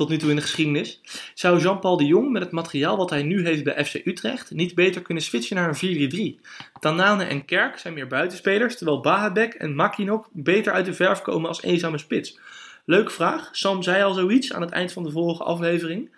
tot 0.00 0.08
nu 0.08 0.16
toe 0.16 0.30
in 0.30 0.36
de 0.36 0.42
geschiedenis. 0.42 1.00
Zou 1.34 1.60
Jean-Paul 1.60 1.96
de 1.96 2.04
Jong 2.04 2.30
met 2.30 2.42
het 2.42 2.50
materiaal 2.50 2.96
wat 2.96 3.10
hij 3.10 3.22
nu 3.22 3.46
heeft 3.46 3.64
bij 3.64 3.84
FC 3.84 3.94
Utrecht 4.04 4.50
niet 4.50 4.74
beter 4.74 5.02
kunnen 5.02 5.22
switchen 5.22 5.56
naar 5.56 5.68
een 5.82 6.38
4-3-3? 6.38 6.40
Tanane 6.80 7.24
en 7.24 7.44
Kerk 7.44 7.78
zijn 7.78 7.94
meer 7.94 8.06
buitenspelers, 8.06 8.76
terwijl 8.76 9.00
Bahabek 9.00 9.54
en 9.54 9.74
Makinok 9.74 10.28
beter 10.32 10.72
uit 10.72 10.84
de 10.84 10.94
verf 10.94 11.22
komen 11.22 11.48
als 11.48 11.62
eenzame 11.62 11.98
spits. 11.98 12.38
Leuke 12.84 13.10
vraag. 13.10 13.48
Sam 13.52 13.82
zei 13.82 14.02
al 14.02 14.14
zoiets 14.14 14.52
aan 14.52 14.60
het 14.60 14.70
eind 14.70 14.92
van 14.92 15.02
de 15.02 15.10
vorige 15.10 15.42
aflevering. 15.42 16.10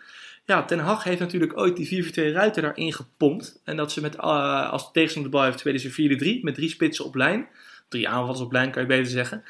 Ja, 0.45 0.65
Ten 0.65 0.79
Hag 0.79 1.05
heeft 1.05 1.21
natuurlijk 1.21 1.59
ooit 1.59 1.77
die 1.77 2.05
4-4-2 2.05 2.33
ruiter 2.33 2.63
daarin 2.63 2.93
gepompt. 2.93 3.61
En 3.65 3.77
dat 3.77 3.93
ze 3.93 4.01
met, 4.01 4.17
eh, 4.17 4.71
als 4.71 4.87
de 4.87 4.93
tegenstander 4.93 5.31
de 5.31 5.37
bal 5.37 5.47
heeft, 5.47 5.59
spelen 5.59 5.81
ze 5.81 5.91
4-3 5.91 6.45
met 6.45 6.55
drie 6.55 6.69
spitsen 6.69 7.05
op 7.05 7.15
lijn. 7.15 7.49
Drie 7.89 8.09
aanvallers 8.09 8.41
op 8.41 8.53
lijn, 8.53 8.71
kan 8.71 8.83
je 8.83 8.89
beter 8.89 9.11
zeggen. 9.11 9.45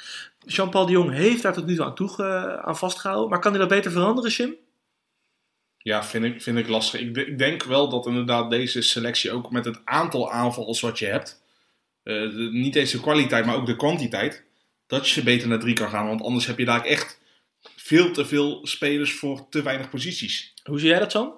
Jean-Paul 0.46 0.86
de 0.86 0.92
Jong 0.92 1.10
heeft 1.12 1.42
daar 1.42 1.52
tot 1.52 1.66
nu 1.66 1.74
toe 1.76 1.84
aan, 1.84 1.94
toege, 1.94 2.58
aan 2.62 2.76
vastgehouden. 2.76 3.30
Maar 3.30 3.38
kan 3.40 3.50
hij 3.50 3.60
dat 3.60 3.68
beter 3.68 3.90
veranderen, 3.90 4.30
Jim? 4.30 4.54
Ja, 5.78 6.04
vind 6.04 6.24
ik, 6.24 6.42
vind 6.42 6.58
ik 6.58 6.68
lastig. 6.68 7.00
Ik, 7.00 7.16
ik 7.16 7.38
denk 7.38 7.62
wel 7.64 7.88
dat 7.88 8.06
inderdaad 8.06 8.50
deze 8.50 8.82
selectie 8.82 9.30
ook 9.32 9.50
met 9.50 9.64
het 9.64 9.80
aantal 9.84 10.32
aanvallers 10.32 10.80
wat 10.80 10.98
je 10.98 11.06
hebt, 11.06 11.42
eh, 12.02 12.14
de- 12.14 12.48
niet 12.52 12.76
eens 12.76 12.90
de 12.90 13.00
kwaliteit, 13.00 13.46
maar 13.46 13.56
ook 13.56 13.66
de 13.66 13.76
kwantiteit, 13.76 14.44
dat 14.86 15.08
je 15.08 15.22
beter 15.22 15.48
naar 15.48 15.58
drie 15.58 15.74
kan 15.74 15.88
gaan. 15.88 16.06
Want 16.06 16.22
anders 16.22 16.46
heb 16.46 16.58
je 16.58 16.64
daar 16.64 16.84
echt 16.84 17.20
veel 17.76 18.10
te 18.12 18.24
veel 18.26 18.66
spelers 18.66 19.12
voor 19.14 19.48
te 19.48 19.62
weinig 19.62 19.90
posities. 19.90 20.54
Hoe 20.64 20.78
zie 20.78 20.88
jij 20.88 20.98
dat, 20.98 21.10
Sam? 21.10 21.32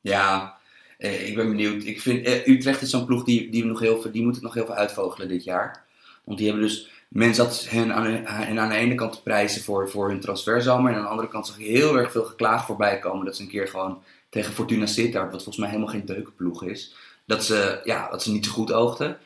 Ja, 0.00 0.58
eh, 0.98 1.28
ik 1.28 1.34
ben 1.34 1.48
benieuwd. 1.48 1.84
Ik 1.84 2.00
vind, 2.00 2.26
eh, 2.26 2.46
Utrecht 2.46 2.82
is 2.82 2.90
zo'n 2.90 3.06
ploeg 3.06 3.24
die, 3.24 3.50
die, 3.50 3.62
we 3.62 3.68
nog 3.68 3.80
heel 3.80 4.00
veel, 4.00 4.10
die 4.12 4.22
moet 4.22 4.34
het 4.34 4.42
nog 4.44 4.54
heel 4.54 4.66
veel 4.66 4.74
uitvogelen 4.74 5.28
dit 5.28 5.44
jaar. 5.44 5.84
Want 6.24 6.38
die 6.38 6.48
hebben 6.48 6.66
dus, 6.66 6.88
men 7.10 7.34
zat 7.34 7.66
hen 7.68 7.94
aan, 7.94 8.02
de- 8.02 8.26
aan 8.60 8.68
de 8.68 8.74
ene 8.74 8.94
kant 8.94 9.12
te 9.12 9.22
prijzen 9.22 9.62
voor, 9.62 9.90
voor 9.90 10.08
hun 10.08 10.20
transferzomer. 10.20 10.90
En 10.90 10.96
aan 10.96 11.02
de 11.02 11.08
andere 11.08 11.28
kant 11.28 11.46
zag 11.46 11.58
je 11.58 11.64
heel 11.64 11.98
erg 11.98 12.10
veel 12.10 12.24
geklaag 12.24 12.66
voorbij 12.66 12.98
komen. 12.98 13.24
Dat 13.24 13.36
ze 13.36 13.42
een 13.42 13.48
keer 13.48 13.68
gewoon 13.68 14.02
tegen 14.28 14.52
Fortuna 14.52 14.86
Sittard, 14.86 15.32
wat 15.32 15.42
volgens 15.42 15.56
mij 15.56 15.68
helemaal 15.68 15.92
geen 15.92 16.04
deukenploeg 16.04 16.64
is. 16.64 16.94
Dat 17.26 17.44
ze, 17.44 17.80
ja, 17.84 18.10
dat 18.10 18.22
ze 18.22 18.32
niet 18.32 18.44
zo 18.44 18.52
goed 18.52 18.72
oogden. 18.72 19.18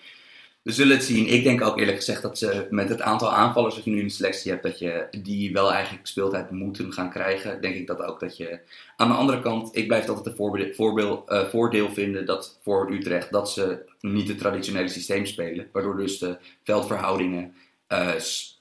We 0.63 0.73
zullen 0.73 0.97
het 0.97 1.05
zien. 1.05 1.27
Ik 1.27 1.45
denk 1.45 1.63
ook 1.63 1.79
eerlijk 1.79 1.97
gezegd 1.97 2.23
dat 2.23 2.39
ze 2.39 2.67
met 2.71 2.89
het 2.89 3.01
aantal 3.01 3.33
aanvallers 3.33 3.75
dat 3.75 3.85
je 3.85 3.91
nu 3.91 3.99
in 3.99 4.07
de 4.07 4.13
selectie 4.13 4.51
hebt, 4.51 4.63
dat 4.63 4.79
je 4.79 5.07
die 5.23 5.53
wel 5.53 5.73
eigenlijk 5.73 6.07
speeltijd 6.07 6.51
moeten 6.51 6.93
gaan 6.93 7.11
krijgen. 7.11 7.61
Denk 7.61 7.75
ik 7.75 7.87
dat 7.87 8.03
ook 8.03 8.21
dat 8.21 8.37
je. 8.37 8.59
Aan 8.97 9.09
de 9.09 9.15
andere 9.15 9.41
kant, 9.41 9.77
ik 9.77 9.87
blijf 9.87 10.09
altijd 10.09 10.27
een 10.27 10.75
voorbeeld, 10.75 11.31
uh, 11.31 11.45
voordeel 11.45 11.91
vinden 11.91 12.27
dat 12.27 12.59
voor 12.63 12.93
Utrecht 12.93 13.33
dat 13.33 13.51
ze 13.51 13.85
niet 14.01 14.29
het 14.29 14.39
traditionele 14.39 14.89
systeem 14.89 15.27
spelen. 15.27 15.69
Waardoor 15.73 15.97
dus 15.97 16.19
de 16.19 16.37
veldverhoudingen 16.63 17.55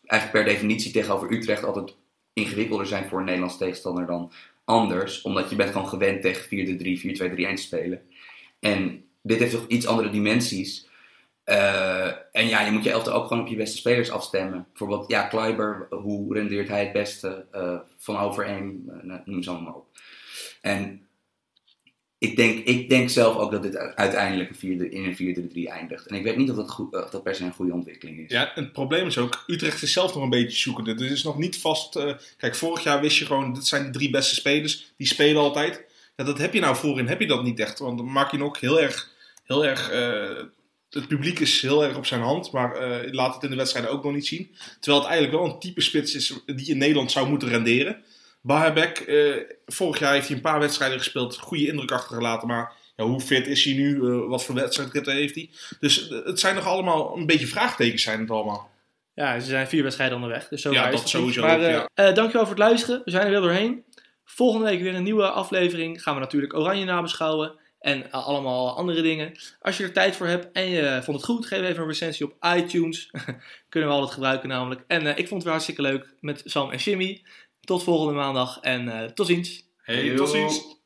eigenlijk 0.06 0.32
per 0.32 0.44
definitie 0.44 0.92
tegenover 0.92 1.32
Utrecht 1.32 1.64
altijd 1.64 1.96
ingewikkelder 2.34 2.88
zijn 2.88 3.08
voor 3.10 3.20
een 3.20 3.26
Nederlands 3.26 3.58
tegenstander 3.58 4.06
dan 4.06 4.32
anders. 4.66 5.22
Omdat 5.22 5.50
je 5.50 5.56
bent 5.56 5.72
gewoon 5.72 5.88
gewend 5.88 6.22
tegen 6.22 6.46
4-3, 6.46 7.02
4-2-3-1 7.02 7.56
te 7.56 7.62
spelen. 7.62 8.02
En 8.60 9.06
dit 9.22 9.40
heeft 9.40 9.52
toch 9.52 9.68
iets 9.68 9.88
andere 9.88 10.10
dimensies. 10.10 10.88
Uh, 11.46 12.08
en 12.32 12.48
ja, 12.48 12.62
je 12.62 12.72
moet 12.72 12.84
je 12.84 12.92
elfte 12.92 13.12
ook 13.12 13.28
gewoon 13.28 13.44
op 13.44 13.50
je 13.50 13.56
beste 13.56 13.78
spelers 13.78 14.12
afstemmen. 14.12 14.66
Bijvoorbeeld, 14.70 15.10
ja, 15.10 15.24
Kleiber, 15.24 15.88
hoe 15.90 16.34
rendeert 16.34 16.68
hij 16.68 16.84
het 16.84 16.92
beste 16.92 17.46
uh, 17.56 17.80
van 17.98 18.18
overeen? 18.18 18.92
Uh, 19.06 19.16
noem 19.26 19.44
ze 19.44 19.50
allemaal 19.50 19.74
op. 19.74 19.88
En 20.62 21.03
ik 22.24 22.36
denk, 22.36 22.66
ik 22.66 22.90
denk 22.90 23.10
zelf 23.10 23.36
ook 23.36 23.52
dat 23.52 23.64
dit 23.64 23.78
uiteindelijk 23.78 24.52
vierde, 24.56 24.90
in 24.90 25.04
een 25.04 25.68
4-3 25.68 25.72
eindigt. 25.72 26.08
En 26.08 26.16
ik 26.16 26.24
weet 26.24 26.38
niet 26.38 26.50
of 26.50 26.56
dat, 26.56 26.72
goed, 26.72 26.92
dat 26.92 27.24
per 27.24 27.36
se 27.36 27.44
een 27.44 27.54
goede 27.54 27.74
ontwikkeling 27.74 28.20
is. 28.20 28.32
Ja, 28.32 28.52
het 28.56 28.72
probleem 28.72 29.08
is 29.08 29.18
ook, 29.18 29.44
Utrecht 29.48 29.82
is 29.82 29.94
zelf 29.94 30.14
nog 30.14 30.24
een 30.24 30.30
beetje 30.30 30.58
zoekende. 30.58 30.96
Dus 30.96 31.12
is 31.12 31.24
nog 31.24 31.38
niet 31.38 31.58
vast... 31.58 31.96
Uh, 31.96 32.14
kijk, 32.38 32.56
vorig 32.56 32.84
jaar 32.84 33.02
wist 33.02 33.18
je 33.18 33.26
gewoon, 33.26 33.54
dit 33.54 33.68
zijn 33.68 33.84
de 33.86 33.90
drie 33.90 34.10
beste 34.10 34.36
spelers. 34.36 34.94
Die 34.98 35.08
spelen 35.08 35.42
altijd. 35.42 35.86
Dat 36.16 36.38
heb 36.38 36.54
je 36.54 36.60
nou 36.60 36.76
voorin, 36.76 37.08
heb 37.08 37.20
je 37.20 37.28
dat 37.28 37.44
niet 37.44 37.60
echt. 37.60 37.80
Want 37.80 37.98
dan 37.98 38.12
maak 38.12 38.32
je 38.32 38.38
nog 38.38 38.60
heel 38.60 38.82
erg... 38.82 39.12
Heel 39.44 39.66
erg 39.66 39.92
uh, 39.94 40.44
het 40.90 41.08
publiek 41.08 41.40
is 41.40 41.62
heel 41.62 41.84
erg 41.84 41.98
op 41.98 42.06
zijn 42.06 42.22
hand, 42.22 42.52
maar 42.52 42.82
uh, 42.82 43.14
laat 43.14 43.34
het 43.34 43.44
in 43.44 43.50
de 43.50 43.56
wedstrijden 43.56 43.92
ook 43.92 44.04
nog 44.04 44.14
niet 44.14 44.28
zien. 44.28 44.56
Terwijl 44.80 45.04
het 45.04 45.12
eigenlijk 45.12 45.44
wel 45.44 45.54
een 45.54 45.60
type 45.60 45.82
spits 45.82 46.16
is 46.16 46.34
die 46.46 46.70
in 46.70 46.78
Nederland 46.78 47.12
zou 47.12 47.30
moeten 47.30 47.50
renderen. 47.50 48.04
Bahabek, 48.46 49.04
uh, 49.08 49.36
vorig 49.66 50.00
jaar 50.00 50.14
heeft 50.14 50.28
hij 50.28 50.36
een 50.36 50.42
paar 50.42 50.60
wedstrijden 50.60 50.98
gespeeld, 50.98 51.38
goede 51.38 51.68
indruk 51.68 51.92
achtergelaten, 51.92 52.48
maar 52.48 52.72
ja, 52.96 53.04
hoe 53.04 53.22
fit 53.22 53.48
is 53.48 53.64
hij 53.64 53.74
nu? 53.74 53.96
Uh, 53.96 54.28
wat 54.28 54.44
voor 54.44 54.56
wedstrijdritten 54.56 55.14
heeft 55.14 55.36
hij? 55.36 55.50
Dus 55.80 56.10
het 56.10 56.40
zijn 56.40 56.56
nog 56.56 56.68
allemaal 56.68 57.18
een 57.18 57.26
beetje 57.26 57.48
vraagtekens 57.48 58.04
zijn 58.04 58.20
het 58.20 58.30
allemaal. 58.30 58.72
Ja, 59.14 59.40
ze 59.40 59.48
zijn 59.48 59.68
vier 59.68 59.84
wedstrijden 59.84 60.16
onderweg, 60.16 60.48
dus 60.48 60.62
zo 60.62 60.72
ja, 60.72 60.90
dat 60.90 61.00
het 61.00 61.10
sowieso. 61.10 61.42
Maar, 61.42 61.56
ook, 61.56 61.90
ja. 61.96 62.12
dankjewel 62.12 62.46
voor 62.46 62.56
het 62.56 62.58
luisteren, 62.58 63.02
we 63.06 63.12
zijn 63.12 63.24
er 63.24 63.30
weer 63.30 63.42
doorheen. 63.42 63.84
Volgende 64.26 64.66
week 64.66 64.82
weer 64.82 64.96
een 64.96 65.04
nieuwe 65.04 65.30
aflevering. 65.30 66.04
Gaan 66.04 66.14
we 66.14 66.20
natuurlijk 66.20 66.54
Oranje 66.54 66.86
nabeschouwen. 66.86 67.62
En 67.80 68.12
allemaal 68.12 68.78
andere 68.78 69.02
dingen. 69.02 69.32
Als 69.60 69.78
je 69.78 69.84
er 69.84 69.94
tijd 69.94 70.16
voor 70.16 70.28
hebt 70.28 70.52
en 70.52 70.70
je 70.70 71.00
vond 71.04 71.18
het 71.18 71.26
goed, 71.26 71.46
geef 71.46 71.62
even 71.62 71.82
een 71.82 71.88
recensie 71.88 72.26
op 72.26 72.46
iTunes. 72.56 73.12
Kunnen 73.70 73.90
we 73.90 73.96
altijd 73.96 74.14
gebruiken 74.14 74.50
namelijk. 74.50 74.84
En 74.88 75.08
ik 75.08 75.16
vond 75.16 75.30
het 75.30 75.44
weer 75.44 75.52
hartstikke 75.52 75.82
leuk 75.82 76.14
met 76.20 76.42
Sam 76.46 76.72
en 76.72 76.78
Jimmy. 76.78 77.22
Tot 77.64 77.84
volgende 77.84 78.14
maandag 78.14 78.60
en 78.62 78.86
uh, 78.86 79.04
tot 79.04 79.28
ziens. 79.28 79.66
Hey, 79.78 80.16
tot 80.16 80.30
ziens. 80.30 80.82